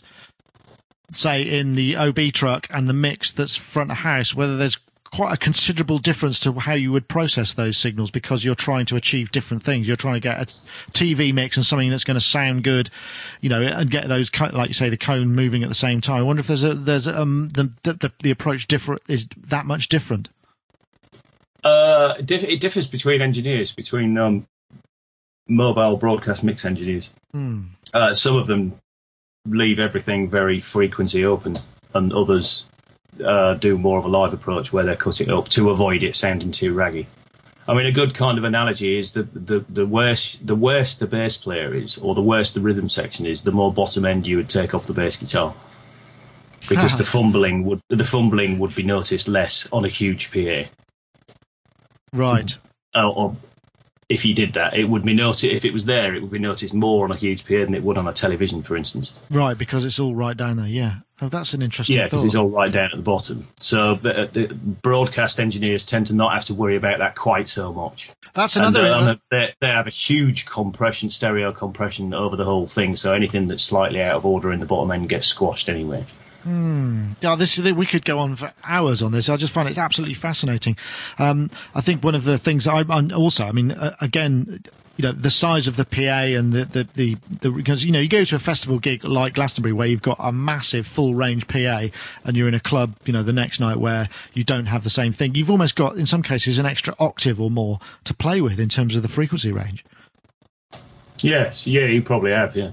say 1.12 1.40
in 1.42 1.76
the 1.76 1.94
OB 1.94 2.32
truck, 2.32 2.66
and 2.70 2.88
the 2.88 2.92
mix 2.92 3.30
that's 3.30 3.54
front 3.54 3.92
of 3.92 3.98
house, 3.98 4.34
whether 4.34 4.56
there's 4.56 4.76
quite 5.12 5.32
a 5.32 5.36
considerable 5.36 5.98
difference 5.98 6.40
to 6.40 6.52
how 6.54 6.72
you 6.74 6.90
would 6.90 7.06
process 7.06 7.54
those 7.54 7.78
signals 7.78 8.10
because 8.10 8.44
you're 8.44 8.56
trying 8.56 8.86
to 8.86 8.96
achieve 8.96 9.30
different 9.30 9.62
things. 9.62 9.86
You're 9.86 9.96
trying 9.96 10.14
to 10.14 10.20
get 10.20 10.40
a 10.40 10.46
TV 10.90 11.32
mix 11.32 11.56
and 11.56 11.64
something 11.64 11.88
that's 11.88 12.02
going 12.02 12.16
to 12.16 12.20
sound 12.20 12.64
good, 12.64 12.90
you 13.40 13.48
know, 13.48 13.62
and 13.62 13.88
get 13.88 14.08
those 14.08 14.32
like 14.52 14.66
you 14.66 14.74
say 14.74 14.88
the 14.88 14.96
cone 14.96 15.32
moving 15.32 15.62
at 15.62 15.68
the 15.68 15.76
same 15.76 16.00
time. 16.00 16.18
I 16.18 16.22
wonder 16.22 16.40
if 16.40 16.48
there's 16.48 16.64
a 16.64 16.74
there's 16.74 17.06
um 17.06 17.50
the 17.50 17.70
the, 17.84 18.12
the 18.18 18.32
approach 18.32 18.66
different 18.66 19.02
is 19.06 19.28
that 19.46 19.64
much 19.64 19.88
different. 19.88 20.28
Uh, 21.62 22.14
it 22.18 22.30
it 22.30 22.60
differs 22.60 22.86
between 22.86 23.20
engineers, 23.20 23.72
between 23.72 24.16
um, 24.16 24.46
mobile 25.48 25.96
broadcast 25.96 26.42
mix 26.42 26.64
engineers. 26.64 27.10
Hmm. 27.32 27.64
Uh, 27.92 28.14
some 28.14 28.36
of 28.36 28.46
them 28.46 28.78
leave 29.46 29.78
everything 29.78 30.28
very 30.28 30.60
frequency 30.60 31.24
open, 31.24 31.56
and 31.94 32.12
others 32.12 32.66
uh, 33.24 33.54
do 33.54 33.78
more 33.78 33.98
of 33.98 34.04
a 34.04 34.08
live 34.08 34.32
approach 34.32 34.72
where 34.72 34.84
they 34.84 34.96
cut 34.96 35.20
it 35.20 35.30
up 35.30 35.48
to 35.48 35.70
avoid 35.70 36.02
it 36.02 36.16
sounding 36.16 36.50
too 36.50 36.74
raggy. 36.74 37.06
I 37.68 37.74
mean, 37.74 37.86
a 37.86 37.92
good 37.92 38.14
kind 38.14 38.38
of 38.38 38.44
analogy 38.44 38.98
is 38.98 39.12
the 39.12 39.24
the, 39.24 39.64
the 39.68 39.86
worse 39.86 40.38
the 40.42 40.54
worse 40.54 40.96
the 40.96 41.06
bass 41.06 41.36
player 41.36 41.74
is, 41.74 41.98
or 41.98 42.14
the 42.14 42.22
worse 42.22 42.52
the 42.52 42.60
rhythm 42.60 42.88
section 42.88 43.26
is, 43.26 43.42
the 43.42 43.52
more 43.52 43.72
bottom 43.72 44.04
end 44.04 44.26
you 44.26 44.36
would 44.36 44.48
take 44.48 44.74
off 44.74 44.86
the 44.86 44.92
bass 44.92 45.16
guitar, 45.16 45.54
because 46.68 46.96
the 46.96 47.04
fumbling 47.04 47.64
would 47.64 47.80
the 47.88 48.04
fumbling 48.04 48.58
would 48.58 48.74
be 48.74 48.84
noticed 48.84 49.26
less 49.26 49.68
on 49.72 49.84
a 49.84 49.88
huge 49.88 50.30
PA. 50.30 50.70
Right. 52.12 52.56
Uh, 52.94 53.10
or 53.10 53.36
if 54.08 54.24
you 54.24 54.34
did 54.34 54.52
that, 54.52 54.76
it 54.76 54.84
would 54.84 55.04
be 55.04 55.14
noticed. 55.14 55.44
If 55.44 55.64
it 55.64 55.72
was 55.72 55.84
there, 55.84 56.14
it 56.14 56.22
would 56.22 56.30
be 56.30 56.38
noticed 56.38 56.72
more 56.72 57.04
on 57.04 57.10
a 57.10 57.16
huge 57.16 57.44
PA 57.44 57.58
than 57.64 57.74
it 57.74 57.82
would 57.82 57.98
on 57.98 58.06
a 58.06 58.12
television, 58.12 58.62
for 58.62 58.76
instance. 58.76 59.12
Right, 59.30 59.58
because 59.58 59.84
it's 59.84 59.98
all 59.98 60.14
right 60.14 60.36
down 60.36 60.58
there. 60.58 60.66
Yeah. 60.66 60.98
Oh, 61.20 61.28
that's 61.28 61.54
an 61.54 61.62
interesting 61.62 61.96
Yeah, 61.96 62.04
because 62.04 62.24
it's 62.24 62.34
all 62.34 62.48
right 62.48 62.70
down 62.70 62.90
at 62.92 62.96
the 62.96 63.02
bottom. 63.02 63.48
So 63.58 63.96
but, 63.96 64.16
uh, 64.16 64.26
the 64.32 64.54
broadcast 64.54 65.40
engineers 65.40 65.82
tend 65.82 66.06
to 66.08 66.14
not 66.14 66.34
have 66.34 66.44
to 66.44 66.54
worry 66.54 66.76
about 66.76 66.98
that 66.98 67.16
quite 67.16 67.48
so 67.48 67.72
much. 67.72 68.10
That's 68.34 68.54
another. 68.54 68.82
and, 68.84 69.20
they, 69.30 69.54
they 69.60 69.68
have 69.68 69.86
a 69.86 69.90
huge 69.90 70.44
compression, 70.44 71.08
stereo 71.08 71.52
compression 71.52 72.12
over 72.12 72.36
the 72.36 72.44
whole 72.44 72.66
thing. 72.66 72.96
So 72.96 73.12
anything 73.12 73.46
that's 73.46 73.62
slightly 73.62 74.02
out 74.02 74.16
of 74.16 74.26
order 74.26 74.52
in 74.52 74.60
the 74.60 74.66
bottom 74.66 74.90
end 74.90 75.08
gets 75.08 75.26
squashed 75.26 75.68
anyway. 75.68 76.04
Yeah, 77.20 77.34
this 77.36 77.58
we 77.58 77.86
could 77.86 78.04
go 78.04 78.18
on 78.18 78.36
for 78.36 78.52
hours 78.64 79.02
on 79.02 79.12
this. 79.12 79.28
I 79.28 79.36
just 79.36 79.52
find 79.52 79.68
it 79.68 79.78
absolutely 79.78 80.14
fascinating. 80.14 80.76
Um, 81.18 81.50
I 81.74 81.80
think 81.80 82.04
one 82.04 82.14
of 82.14 82.24
the 82.24 82.38
things 82.38 82.66
I 82.66 82.82
and 82.82 83.12
also, 83.12 83.46
I 83.46 83.52
mean, 83.52 83.72
uh, 83.72 83.96
again, 84.00 84.62
you 84.96 85.02
know, 85.02 85.12
the 85.12 85.30
size 85.30 85.66
of 85.66 85.76
the 85.76 85.84
PA 85.84 86.00
and 86.38 86.52
the, 86.52 86.64
the 86.64 86.88
the 86.94 87.16
the 87.40 87.50
because 87.50 87.84
you 87.84 87.92
know 87.92 88.00
you 88.00 88.08
go 88.08 88.24
to 88.24 88.36
a 88.36 88.38
festival 88.38 88.78
gig 88.78 89.04
like 89.04 89.34
Glastonbury 89.34 89.72
where 89.72 89.88
you've 89.88 90.02
got 90.02 90.16
a 90.20 90.32
massive 90.32 90.86
full 90.86 91.14
range 91.14 91.48
PA 91.48 91.88
and 92.24 92.36
you're 92.36 92.48
in 92.48 92.54
a 92.54 92.60
club, 92.60 92.94
you 93.04 93.12
know, 93.12 93.22
the 93.22 93.32
next 93.32 93.58
night 93.60 93.78
where 93.78 94.08
you 94.32 94.44
don't 94.44 94.66
have 94.66 94.84
the 94.84 94.90
same 94.90 95.12
thing. 95.12 95.34
You've 95.34 95.50
almost 95.50 95.74
got 95.74 95.96
in 95.96 96.06
some 96.06 96.22
cases 96.22 96.58
an 96.58 96.66
extra 96.66 96.94
octave 96.98 97.40
or 97.40 97.50
more 97.50 97.80
to 98.04 98.14
play 98.14 98.40
with 98.40 98.60
in 98.60 98.68
terms 98.68 98.94
of 98.94 99.02
the 99.02 99.08
frequency 99.08 99.52
range. 99.52 99.84
Yes, 101.18 101.66
yeah, 101.66 101.86
you 101.86 102.02
probably 102.02 102.32
have, 102.32 102.54
yeah. 102.54 102.72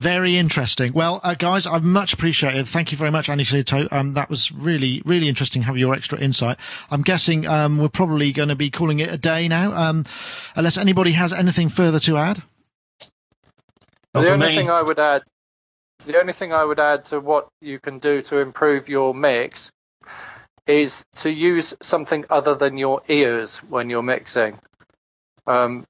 Very 0.00 0.38
interesting. 0.38 0.94
Well, 0.94 1.20
uh, 1.22 1.34
guys, 1.34 1.66
I've 1.66 1.84
much 1.84 2.14
appreciated. 2.14 2.66
Thank 2.66 2.90
you 2.90 2.96
very 2.96 3.10
much, 3.10 3.28
Annie 3.28 3.44
Sito. 3.44 3.86
Um, 3.92 4.14
that 4.14 4.30
was 4.30 4.50
really, 4.50 5.02
really 5.04 5.28
interesting. 5.28 5.60
Have 5.62 5.76
your 5.76 5.94
extra 5.94 6.18
insight. 6.18 6.58
I'm 6.90 7.02
guessing 7.02 7.46
um, 7.46 7.76
we're 7.76 7.90
probably 7.90 8.32
going 8.32 8.48
to 8.48 8.56
be 8.56 8.70
calling 8.70 9.00
it 9.00 9.12
a 9.12 9.18
day 9.18 9.46
now, 9.46 9.72
um, 9.72 10.06
unless 10.56 10.78
anybody 10.78 11.12
has 11.12 11.34
anything 11.34 11.68
further 11.68 12.00
to 12.00 12.16
add. 12.16 12.42
Not 14.14 14.22
the 14.22 14.30
only 14.30 14.48
me. 14.48 14.54
thing 14.56 14.70
I 14.70 14.80
would 14.80 14.98
add, 14.98 15.22
the 16.06 16.18
only 16.18 16.32
thing 16.32 16.50
I 16.50 16.64
would 16.64 16.80
add 16.80 17.04
to 17.06 17.20
what 17.20 17.48
you 17.60 17.78
can 17.78 17.98
do 17.98 18.22
to 18.22 18.38
improve 18.38 18.88
your 18.88 19.14
mix 19.14 19.70
is 20.66 21.04
to 21.16 21.30
use 21.30 21.74
something 21.82 22.24
other 22.30 22.54
than 22.54 22.78
your 22.78 23.02
ears 23.08 23.58
when 23.58 23.90
you're 23.90 24.02
mixing. 24.02 24.60
Um, 25.46 25.84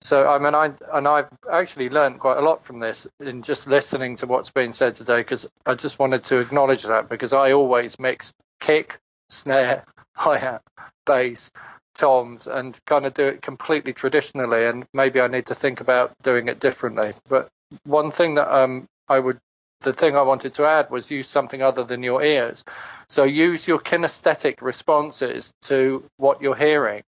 so 0.00 0.28
I 0.28 0.38
mean, 0.38 0.54
I 0.54 0.72
and 0.92 1.08
I've 1.08 1.28
actually 1.50 1.88
learned 1.88 2.20
quite 2.20 2.38
a 2.38 2.42
lot 2.42 2.64
from 2.64 2.80
this 2.80 3.06
in 3.20 3.42
just 3.42 3.66
listening 3.66 4.16
to 4.16 4.26
what's 4.26 4.50
been 4.50 4.72
said 4.72 4.94
today 4.94 5.20
because 5.20 5.48
I 5.66 5.74
just 5.74 5.98
wanted 5.98 6.24
to 6.24 6.38
acknowledge 6.38 6.84
that 6.84 7.08
because 7.08 7.32
I 7.32 7.52
always 7.52 7.98
mix 7.98 8.32
kick, 8.60 8.98
snare, 9.28 9.84
hi 10.14 10.38
hat, 10.38 10.62
bass, 11.04 11.50
toms, 11.94 12.46
and 12.46 12.78
kind 12.86 13.06
of 13.06 13.14
do 13.14 13.26
it 13.26 13.42
completely 13.42 13.92
traditionally. 13.92 14.66
And 14.66 14.86
maybe 14.94 15.20
I 15.20 15.26
need 15.26 15.46
to 15.46 15.54
think 15.54 15.80
about 15.80 16.12
doing 16.22 16.48
it 16.48 16.60
differently. 16.60 17.12
But 17.28 17.48
one 17.84 18.10
thing 18.10 18.34
that 18.36 18.54
um 18.54 18.86
I 19.08 19.18
would 19.18 19.38
the 19.80 19.92
thing 19.92 20.16
I 20.16 20.22
wanted 20.22 20.54
to 20.54 20.64
add 20.64 20.90
was 20.90 21.10
use 21.10 21.28
something 21.28 21.62
other 21.62 21.84
than 21.84 22.02
your 22.02 22.22
ears. 22.22 22.64
So 23.08 23.24
use 23.24 23.68
your 23.68 23.78
kinesthetic 23.78 24.60
responses 24.60 25.52
to 25.62 26.04
what 26.16 26.42
you're 26.42 26.56
hearing. 26.56 27.02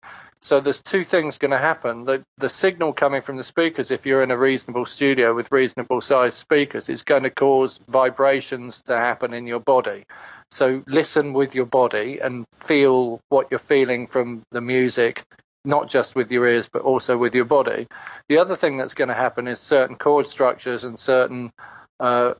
So 0.41 0.59
there's 0.59 0.81
two 0.81 1.03
things 1.03 1.37
going 1.37 1.51
to 1.51 1.57
happen. 1.57 2.05
The 2.05 2.23
the 2.37 2.49
signal 2.49 2.93
coming 2.93 3.21
from 3.21 3.37
the 3.37 3.43
speakers, 3.43 3.91
if 3.91 4.05
you're 4.05 4.23
in 4.23 4.31
a 4.31 4.37
reasonable 4.37 4.85
studio 4.85 5.33
with 5.33 5.51
reasonable 5.51 6.01
sized 6.01 6.37
speakers, 6.37 6.89
is 6.89 7.03
going 7.03 7.23
to 7.23 7.29
cause 7.29 7.79
vibrations 7.87 8.81
to 8.83 8.97
happen 8.97 9.33
in 9.33 9.47
your 9.47 9.59
body. 9.59 10.05
So 10.49 10.83
listen 10.87 11.33
with 11.33 11.55
your 11.55 11.65
body 11.65 12.19
and 12.19 12.45
feel 12.53 13.19
what 13.29 13.47
you're 13.51 13.59
feeling 13.59 14.07
from 14.07 14.43
the 14.51 14.61
music, 14.61 15.23
not 15.65 15.89
just 15.89 16.15
with 16.15 16.31
your 16.31 16.47
ears, 16.47 16.69
but 16.71 16.83
also 16.83 17.17
with 17.17 17.35
your 17.35 17.45
body. 17.45 17.87
The 18.29 18.37
other 18.37 18.55
thing 18.55 18.77
that's 18.77 18.93
going 18.93 19.09
to 19.09 19.13
happen 19.13 19.47
is 19.47 19.59
certain 19.59 19.97
chord 19.97 20.27
structures 20.27 20.83
and 20.83 20.97
certain 20.97 21.51
uh, 21.99 22.35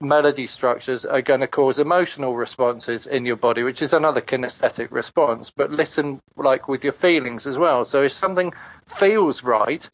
melody 0.00 0.46
structures 0.46 1.04
are 1.04 1.20
going 1.20 1.40
to 1.40 1.46
cause 1.46 1.78
emotional 1.78 2.34
responses 2.34 3.06
in 3.06 3.26
your 3.26 3.36
body, 3.36 3.62
which 3.62 3.82
is 3.82 3.92
another 3.92 4.20
kinesthetic 4.20 4.90
response. 4.90 5.50
But 5.50 5.70
listen, 5.70 6.22
like 6.36 6.68
with 6.68 6.82
your 6.82 6.92
feelings 6.92 7.46
as 7.46 7.58
well. 7.58 7.84
So 7.84 8.02
if 8.02 8.12
something 8.12 8.52
feels 8.86 9.44
right, 9.44 9.88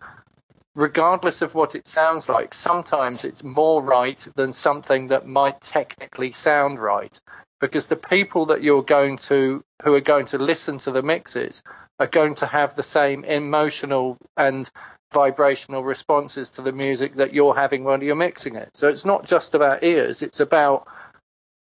regardless 0.75 1.43
of 1.43 1.55
what 1.55 1.75
it 1.75 1.87
sounds 1.87 2.29
like, 2.29 2.55
sometimes 2.55 3.25
it's 3.25 3.43
more 3.43 3.83
right 3.83 4.27
than 4.37 4.53
something 4.53 5.09
that 5.09 5.27
might 5.27 5.61
technically 5.61 6.33
sound 6.33 6.79
right. 6.79 7.19
Because 7.59 7.89
the 7.89 7.97
people 7.97 8.47
that 8.47 8.63
you're 8.63 8.83
going 8.83 9.17
to, 9.17 9.65
who 9.83 9.95
are 9.95 10.01
going 10.01 10.27
to 10.27 10.39
listen 10.39 10.79
to 10.81 10.93
the 10.93 11.03
mixes, 11.03 11.63
are 11.99 12.07
going 12.07 12.35
to 12.37 12.47
have 12.47 12.77
the 12.77 12.83
same 12.83 13.25
emotional 13.25 14.19
and 14.37 14.71
vibrational 15.13 15.85
responses 15.85 16.51
to 16.51 16.63
the 16.63 16.73
music 16.73 17.15
that 17.17 17.33
you're 17.33 17.55
having 17.55 17.85
when 17.85 18.03
you're 18.03 18.15
mixing 18.15 18.55
it. 18.55 18.71
So 18.75 18.89
it's 18.89 19.05
not 19.05 19.25
just 19.25 19.55
about 19.55 19.83
ears, 19.83 20.23
it's 20.23 20.41
about 20.41 20.87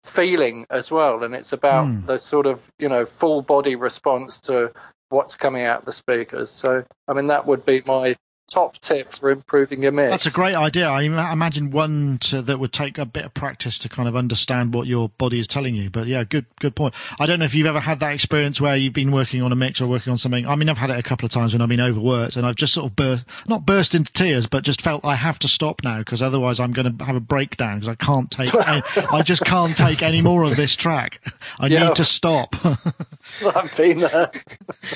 feeling 0.03 0.65
as 0.69 0.91
well. 0.91 1.23
And 1.23 1.33
it's 1.33 1.51
about 1.51 1.87
mm. 1.87 2.05
the 2.05 2.17
sort 2.17 2.45
of, 2.45 2.71
you 2.79 2.87
know, 2.87 3.05
full 3.05 3.41
body 3.41 3.75
response 3.75 4.39
to 4.41 4.71
what's 5.09 5.35
coming 5.35 5.63
out 5.63 5.85
the 5.85 5.91
speakers. 5.91 6.49
So, 6.49 6.85
I 7.07 7.13
mean, 7.13 7.27
that 7.27 7.45
would 7.45 7.65
be 7.65 7.81
my 7.85 8.15
top 8.51 8.77
tip 8.79 9.11
for 9.13 9.31
improving 9.31 9.81
your 9.81 9.93
mix. 9.93 10.11
That's 10.11 10.25
a 10.25 10.31
great 10.31 10.55
idea. 10.55 10.87
I 10.89 11.03
imagine 11.03 11.71
one 11.71 12.17
to, 12.19 12.41
that 12.41 12.59
would 12.59 12.73
take 12.73 12.97
a 12.97 13.05
bit 13.05 13.25
of 13.25 13.33
practice 13.33 13.79
to 13.79 13.89
kind 13.89 14.09
of 14.09 14.15
understand 14.15 14.73
what 14.73 14.87
your 14.87 15.09
body 15.09 15.39
is 15.39 15.47
telling 15.47 15.73
you. 15.73 15.89
But 15.89 16.07
yeah, 16.07 16.23
good 16.25 16.45
good 16.59 16.75
point. 16.75 16.93
I 17.19 17.25
don't 17.25 17.39
know 17.39 17.45
if 17.45 17.55
you've 17.55 17.67
ever 17.67 17.79
had 17.79 18.01
that 18.01 18.13
experience 18.13 18.59
where 18.59 18.75
you've 18.75 18.93
been 18.93 19.11
working 19.11 19.41
on 19.41 19.51
a 19.51 19.55
mix 19.55 19.79
or 19.79 19.87
working 19.87 20.11
on 20.11 20.17
something. 20.17 20.45
I 20.45 20.55
mean, 20.55 20.67
I've 20.69 20.77
had 20.77 20.89
it 20.89 20.99
a 20.99 21.03
couple 21.03 21.25
of 21.25 21.31
times 21.31 21.53
when 21.53 21.61
I've 21.61 21.69
been 21.69 21.79
overworked 21.79 22.35
and 22.35 22.45
I've 22.45 22.55
just 22.55 22.73
sort 22.73 22.89
of 22.89 22.95
burst, 22.95 23.25
not 23.47 23.65
burst 23.65 23.95
into 23.95 24.11
tears, 24.11 24.47
but 24.47 24.63
just 24.63 24.81
felt 24.81 25.05
I 25.05 25.15
have 25.15 25.39
to 25.39 25.47
stop 25.47 25.81
now 25.83 25.99
because 25.99 26.21
otherwise 26.21 26.59
I'm 26.59 26.73
going 26.73 26.97
to 26.97 27.05
have 27.05 27.15
a 27.15 27.21
breakdown 27.21 27.79
because 27.79 27.89
I 27.89 27.95
can't 27.95 28.29
take, 28.29 28.53
any, 28.67 28.83
I 29.11 29.21
just 29.21 29.45
can't 29.45 29.75
take 29.75 30.03
any 30.03 30.21
more 30.21 30.43
of 30.43 30.57
this 30.57 30.75
track. 30.75 31.21
I 31.59 31.67
yeah. 31.67 31.87
need 31.87 31.95
to 31.95 32.05
stop. 32.05 32.55
I've 32.65 33.75
been 33.77 33.99
there. 33.99 34.31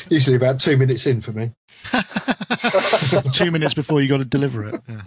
Usually 0.10 0.36
about 0.36 0.60
two 0.60 0.76
minutes 0.76 1.06
in 1.06 1.22
for 1.22 1.32
me. 1.32 1.52
Two 3.34 3.52
minutes 3.52 3.74
before 3.74 4.02
you 4.02 4.08
got 4.08 4.18
to 4.18 4.26
deliver 4.26 4.66
it. 4.68 4.82
Yeah. 4.88 5.02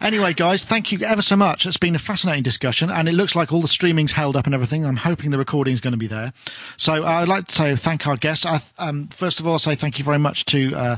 Anyway, 0.00 0.32
guys, 0.34 0.64
thank 0.64 0.92
you 0.92 1.00
ever 1.00 1.22
so 1.22 1.36
much. 1.36 1.66
It's 1.66 1.76
been 1.76 1.94
a 1.94 1.98
fascinating 1.98 2.42
discussion, 2.42 2.90
and 2.90 3.08
it 3.08 3.12
looks 3.12 3.34
like 3.34 3.52
all 3.52 3.60
the 3.60 3.68
streaming's 3.68 4.12
held 4.12 4.36
up 4.36 4.46
and 4.46 4.54
everything. 4.54 4.84
I'm 4.84 4.96
hoping 4.96 5.30
the 5.30 5.38
recording's 5.38 5.80
going 5.80 5.92
to 5.92 5.98
be 5.98 6.06
there. 6.06 6.32
So 6.76 7.04
uh, 7.04 7.06
I'd 7.06 7.28
like 7.28 7.46
to 7.48 7.54
say 7.54 7.76
thank 7.76 8.06
our 8.06 8.16
guests. 8.16 8.46
I, 8.46 8.60
um, 8.78 9.08
first 9.08 9.40
of 9.40 9.46
all, 9.46 9.54
I'll 9.54 9.58
say 9.58 9.74
thank 9.74 9.98
you 9.98 10.04
very 10.04 10.18
much 10.18 10.44
to 10.46 10.74
uh, 10.74 10.96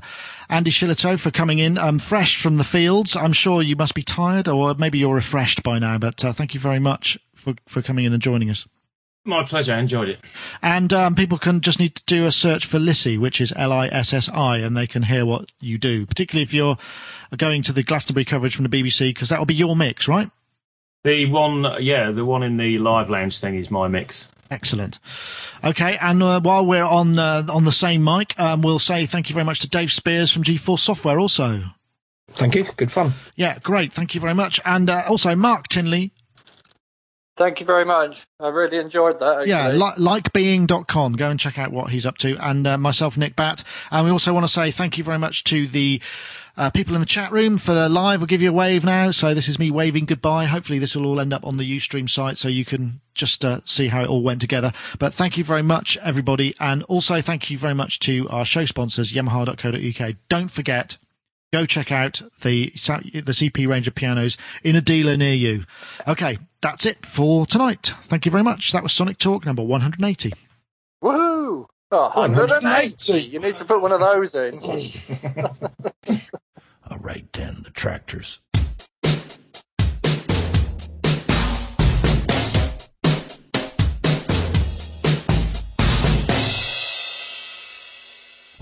Andy 0.49 0.71
Shillito 0.71 1.19
for 1.19 1.31
coming 1.31 1.59
in 1.59 1.79
um, 1.79 1.99
fresh 1.99 2.41
from 2.41 2.57
the 2.57 2.65
fields. 2.65 3.17
I'm 3.17 3.33
sure 3.33 3.63
you 3.63 3.77
must 3.77 3.95
be 3.95 4.03
tired, 4.03 4.49
or 4.49 4.75
maybe 4.75 4.99
you're 4.99 5.15
refreshed 5.15 5.63
by 5.63 5.79
now. 5.79 5.99
But 5.99 6.25
uh, 6.25 6.33
thank 6.33 6.55
you 6.55 6.61
very 6.61 6.79
much 6.79 7.19
for, 7.35 7.55
for 7.67 7.83
coming 7.83 8.05
in 8.05 8.13
and 8.13 8.23
joining 8.23 8.51
us. 8.51 8.67
My 9.27 9.43
pleasure. 9.45 9.73
I 9.73 9.79
enjoyed 9.79 10.09
it. 10.09 10.21
And 10.61 10.93
um, 10.93 11.15
people 11.15 11.39
can 11.39 11.63
just 11.63 11.79
need 11.79 11.95
to 11.97 12.03
do 12.05 12.27
a 12.27 12.33
search 12.33 12.67
for 12.67 12.79
Lissie, 12.79 13.17
which 13.17 13.41
is 13.41 13.53
L 13.57 13.73
I 13.73 13.87
S 13.87 14.13
S 14.13 14.29
I, 14.29 14.59
and 14.59 14.77
they 14.77 14.87
can 14.87 15.05
hear 15.05 15.25
what 15.25 15.51
you 15.61 15.79
do, 15.79 16.05
particularly 16.05 16.43
if 16.43 16.53
you're 16.53 16.77
going 17.37 17.63
to 17.63 17.73
the 17.73 17.83
Glastonbury 17.83 18.27
coverage 18.27 18.55
from 18.55 18.67
the 18.67 18.83
BBC, 18.83 19.11
because 19.11 19.31
that 19.31 19.39
will 19.39 19.47
be 19.47 19.55
your 19.55 19.75
mix, 19.75 20.07
right? 20.07 20.29
The 21.05 21.27
one, 21.27 21.67
yeah, 21.81 22.11
the 22.11 22.25
one 22.25 22.43
in 22.43 22.57
the 22.59 22.79
live 22.79 23.09
lounge 23.09 23.41
thing 23.41 23.57
is 23.57 23.71
my 23.71 23.89
mix. 23.89 24.29
Excellent. 24.51 24.99
Okay, 25.65 25.97
and 26.01 26.23
uh, 26.23 26.41
while 26.41 26.67
we're 26.67 26.85
on 26.85 27.19
uh, 27.19 27.47
on 27.49 27.65
the 27.65 27.73
same 27.73 28.05
mic, 28.05 28.39
um, 28.39 28.61
we'll 28.61 28.79
say 28.79 29.07
thank 29.07 29.31
you 29.31 29.35
very 29.35 29.45
much 29.45 29.61
to 29.61 29.69
Dave 29.69 29.91
Spiers 29.91 30.31
from 30.31 30.43
GForce 30.45 30.81
Software 30.81 31.19
also. 31.19 31.63
Thank 32.33 32.55
you. 32.55 32.65
Good 32.77 32.93
fun. 32.93 33.15
Yeah, 33.37 33.59
great. 33.63 33.93
Thank 33.93 34.15
you 34.15 34.21
very 34.21 34.35
much. 34.35 34.61
And 34.65 34.91
uh, 34.91 35.05
also 35.09 35.35
Mark 35.35 35.69
Tinley 35.69 36.13
Thank 37.37 37.59
you 37.59 37.67
very 37.67 37.85
much. 37.85 38.27
I 38.39 38.49
really 38.49 38.79
enjoyed 38.79 39.19
that. 39.19 39.39
Actually. 39.41 39.51
Yeah, 39.51 39.69
li- 39.73 39.99
likebeing.com. 39.99 41.15
Go 41.15 41.31
and 41.31 41.41
check 41.41 41.59
out 41.59 41.73
what 41.73 41.91
he's 41.91 42.07
up 42.07 42.17
to. 42.19 42.37
And 42.39 42.65
uh, 42.65 42.79
myself, 42.79 43.17
Nick 43.17 43.35
Batt. 43.35 43.65
And 43.91 44.05
we 44.05 44.13
also 44.13 44.33
want 44.33 44.45
to 44.45 44.53
say 44.53 44.71
thank 44.71 44.99
you 44.99 45.05
very 45.05 45.19
much 45.19 45.43
to 45.45 45.67
the 45.67 46.01
uh, 46.57 46.71
people 46.71 46.95
in 46.95 47.01
the 47.01 47.07
chat 47.07 47.33
room 47.33 47.59
for 47.59 47.75
the 47.75 47.89
live. 47.89 48.21
We'll 48.21 48.29
give 48.29 48.41
you 48.43 48.51
a 48.51 48.53
wave 48.53 48.85
now. 48.85 49.11
So 49.11 49.35
this 49.35 49.49
is 49.49 49.59
me 49.59 49.71
waving 49.73 50.05
goodbye. 50.05 50.45
Hopefully 50.45 50.79
this 50.79 50.95
will 50.95 51.07
all 51.07 51.19
end 51.19 51.33
up 51.33 51.45
on 51.45 51.57
the 51.57 51.77
Ustream 51.77 52.09
site 52.09 52.39
so 52.39 52.49
you 52.49 52.65
can 52.65 53.01
just 53.15 53.45
uh, 53.45 53.61
see 53.65 53.89
how 53.89 54.03
it 54.03 54.09
all 54.09 54.23
went 54.23 54.41
together. 54.41 54.73
But 55.01 55.13
thank 55.13 55.37
you 55.37 55.43
very 55.43 55.63
much, 55.63 55.99
everybody. 56.05 56.55
And 56.61 56.85
also 56.85 57.21
thank 57.21 57.51
you 57.51 57.59
very 57.59 57.75
much 57.75 57.99
to 58.01 58.29
our 58.29 58.45
show 58.45 58.65
sponsors, 58.65 59.13
yamaha.co.uk. 59.13 60.15
Don't 60.29 60.51
forget, 60.51 60.99
go 61.55 61.65
check 61.65 61.93
out 61.93 62.21
the 62.43 62.71
the 62.71 63.33
CP 63.33 63.69
range 63.69 63.87
of 63.87 63.95
pianos 63.95 64.37
in 64.65 64.75
a 64.75 64.81
dealer 64.81 65.17
near 65.17 65.35
you. 65.35 65.65
Okay, 66.09 66.39
that's 66.61 66.85
it 66.85 67.07
for 67.07 67.47
tonight. 67.47 67.95
Thank 68.03 68.27
you 68.27 68.33
very 68.33 68.43
much. 68.43 68.73
That 68.73 68.83
was 68.83 68.93
Sonic 68.93 69.19
Talk 69.19 69.47
number 69.47 69.63
180. 69.63 70.33
Woohoo! 71.03 71.67
Oh, 71.93 72.11
180. 72.13 73.21
You 73.21 73.39
need 73.39 73.57
to 73.57 73.65
put 73.65 73.81
one 73.81 73.93
of 73.93 74.01
those 74.01 74.35
in. 74.35 74.59
All 76.91 76.99
right, 76.99 77.33
then, 77.33 77.63
the 77.63 77.71
tractors. 77.71 78.41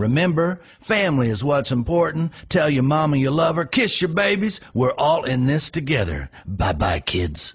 Remember, 0.03 0.61
family 0.81 1.29
is 1.29 1.45
what's 1.45 1.71
important. 1.71 2.33
Tell 2.49 2.69
your 2.69 2.83
mama 2.83 3.17
you 3.17 3.31
love 3.31 3.57
her. 3.57 3.65
Kiss 3.65 4.03
your 4.03 4.11
babies. 4.11 4.61
We're 4.75 4.99
all 4.99 5.23
in 5.25 5.47
this 5.47 5.71
together. 5.71 6.29
Bye 6.45 6.73
bye, 6.73 7.01
kids. 7.01 7.55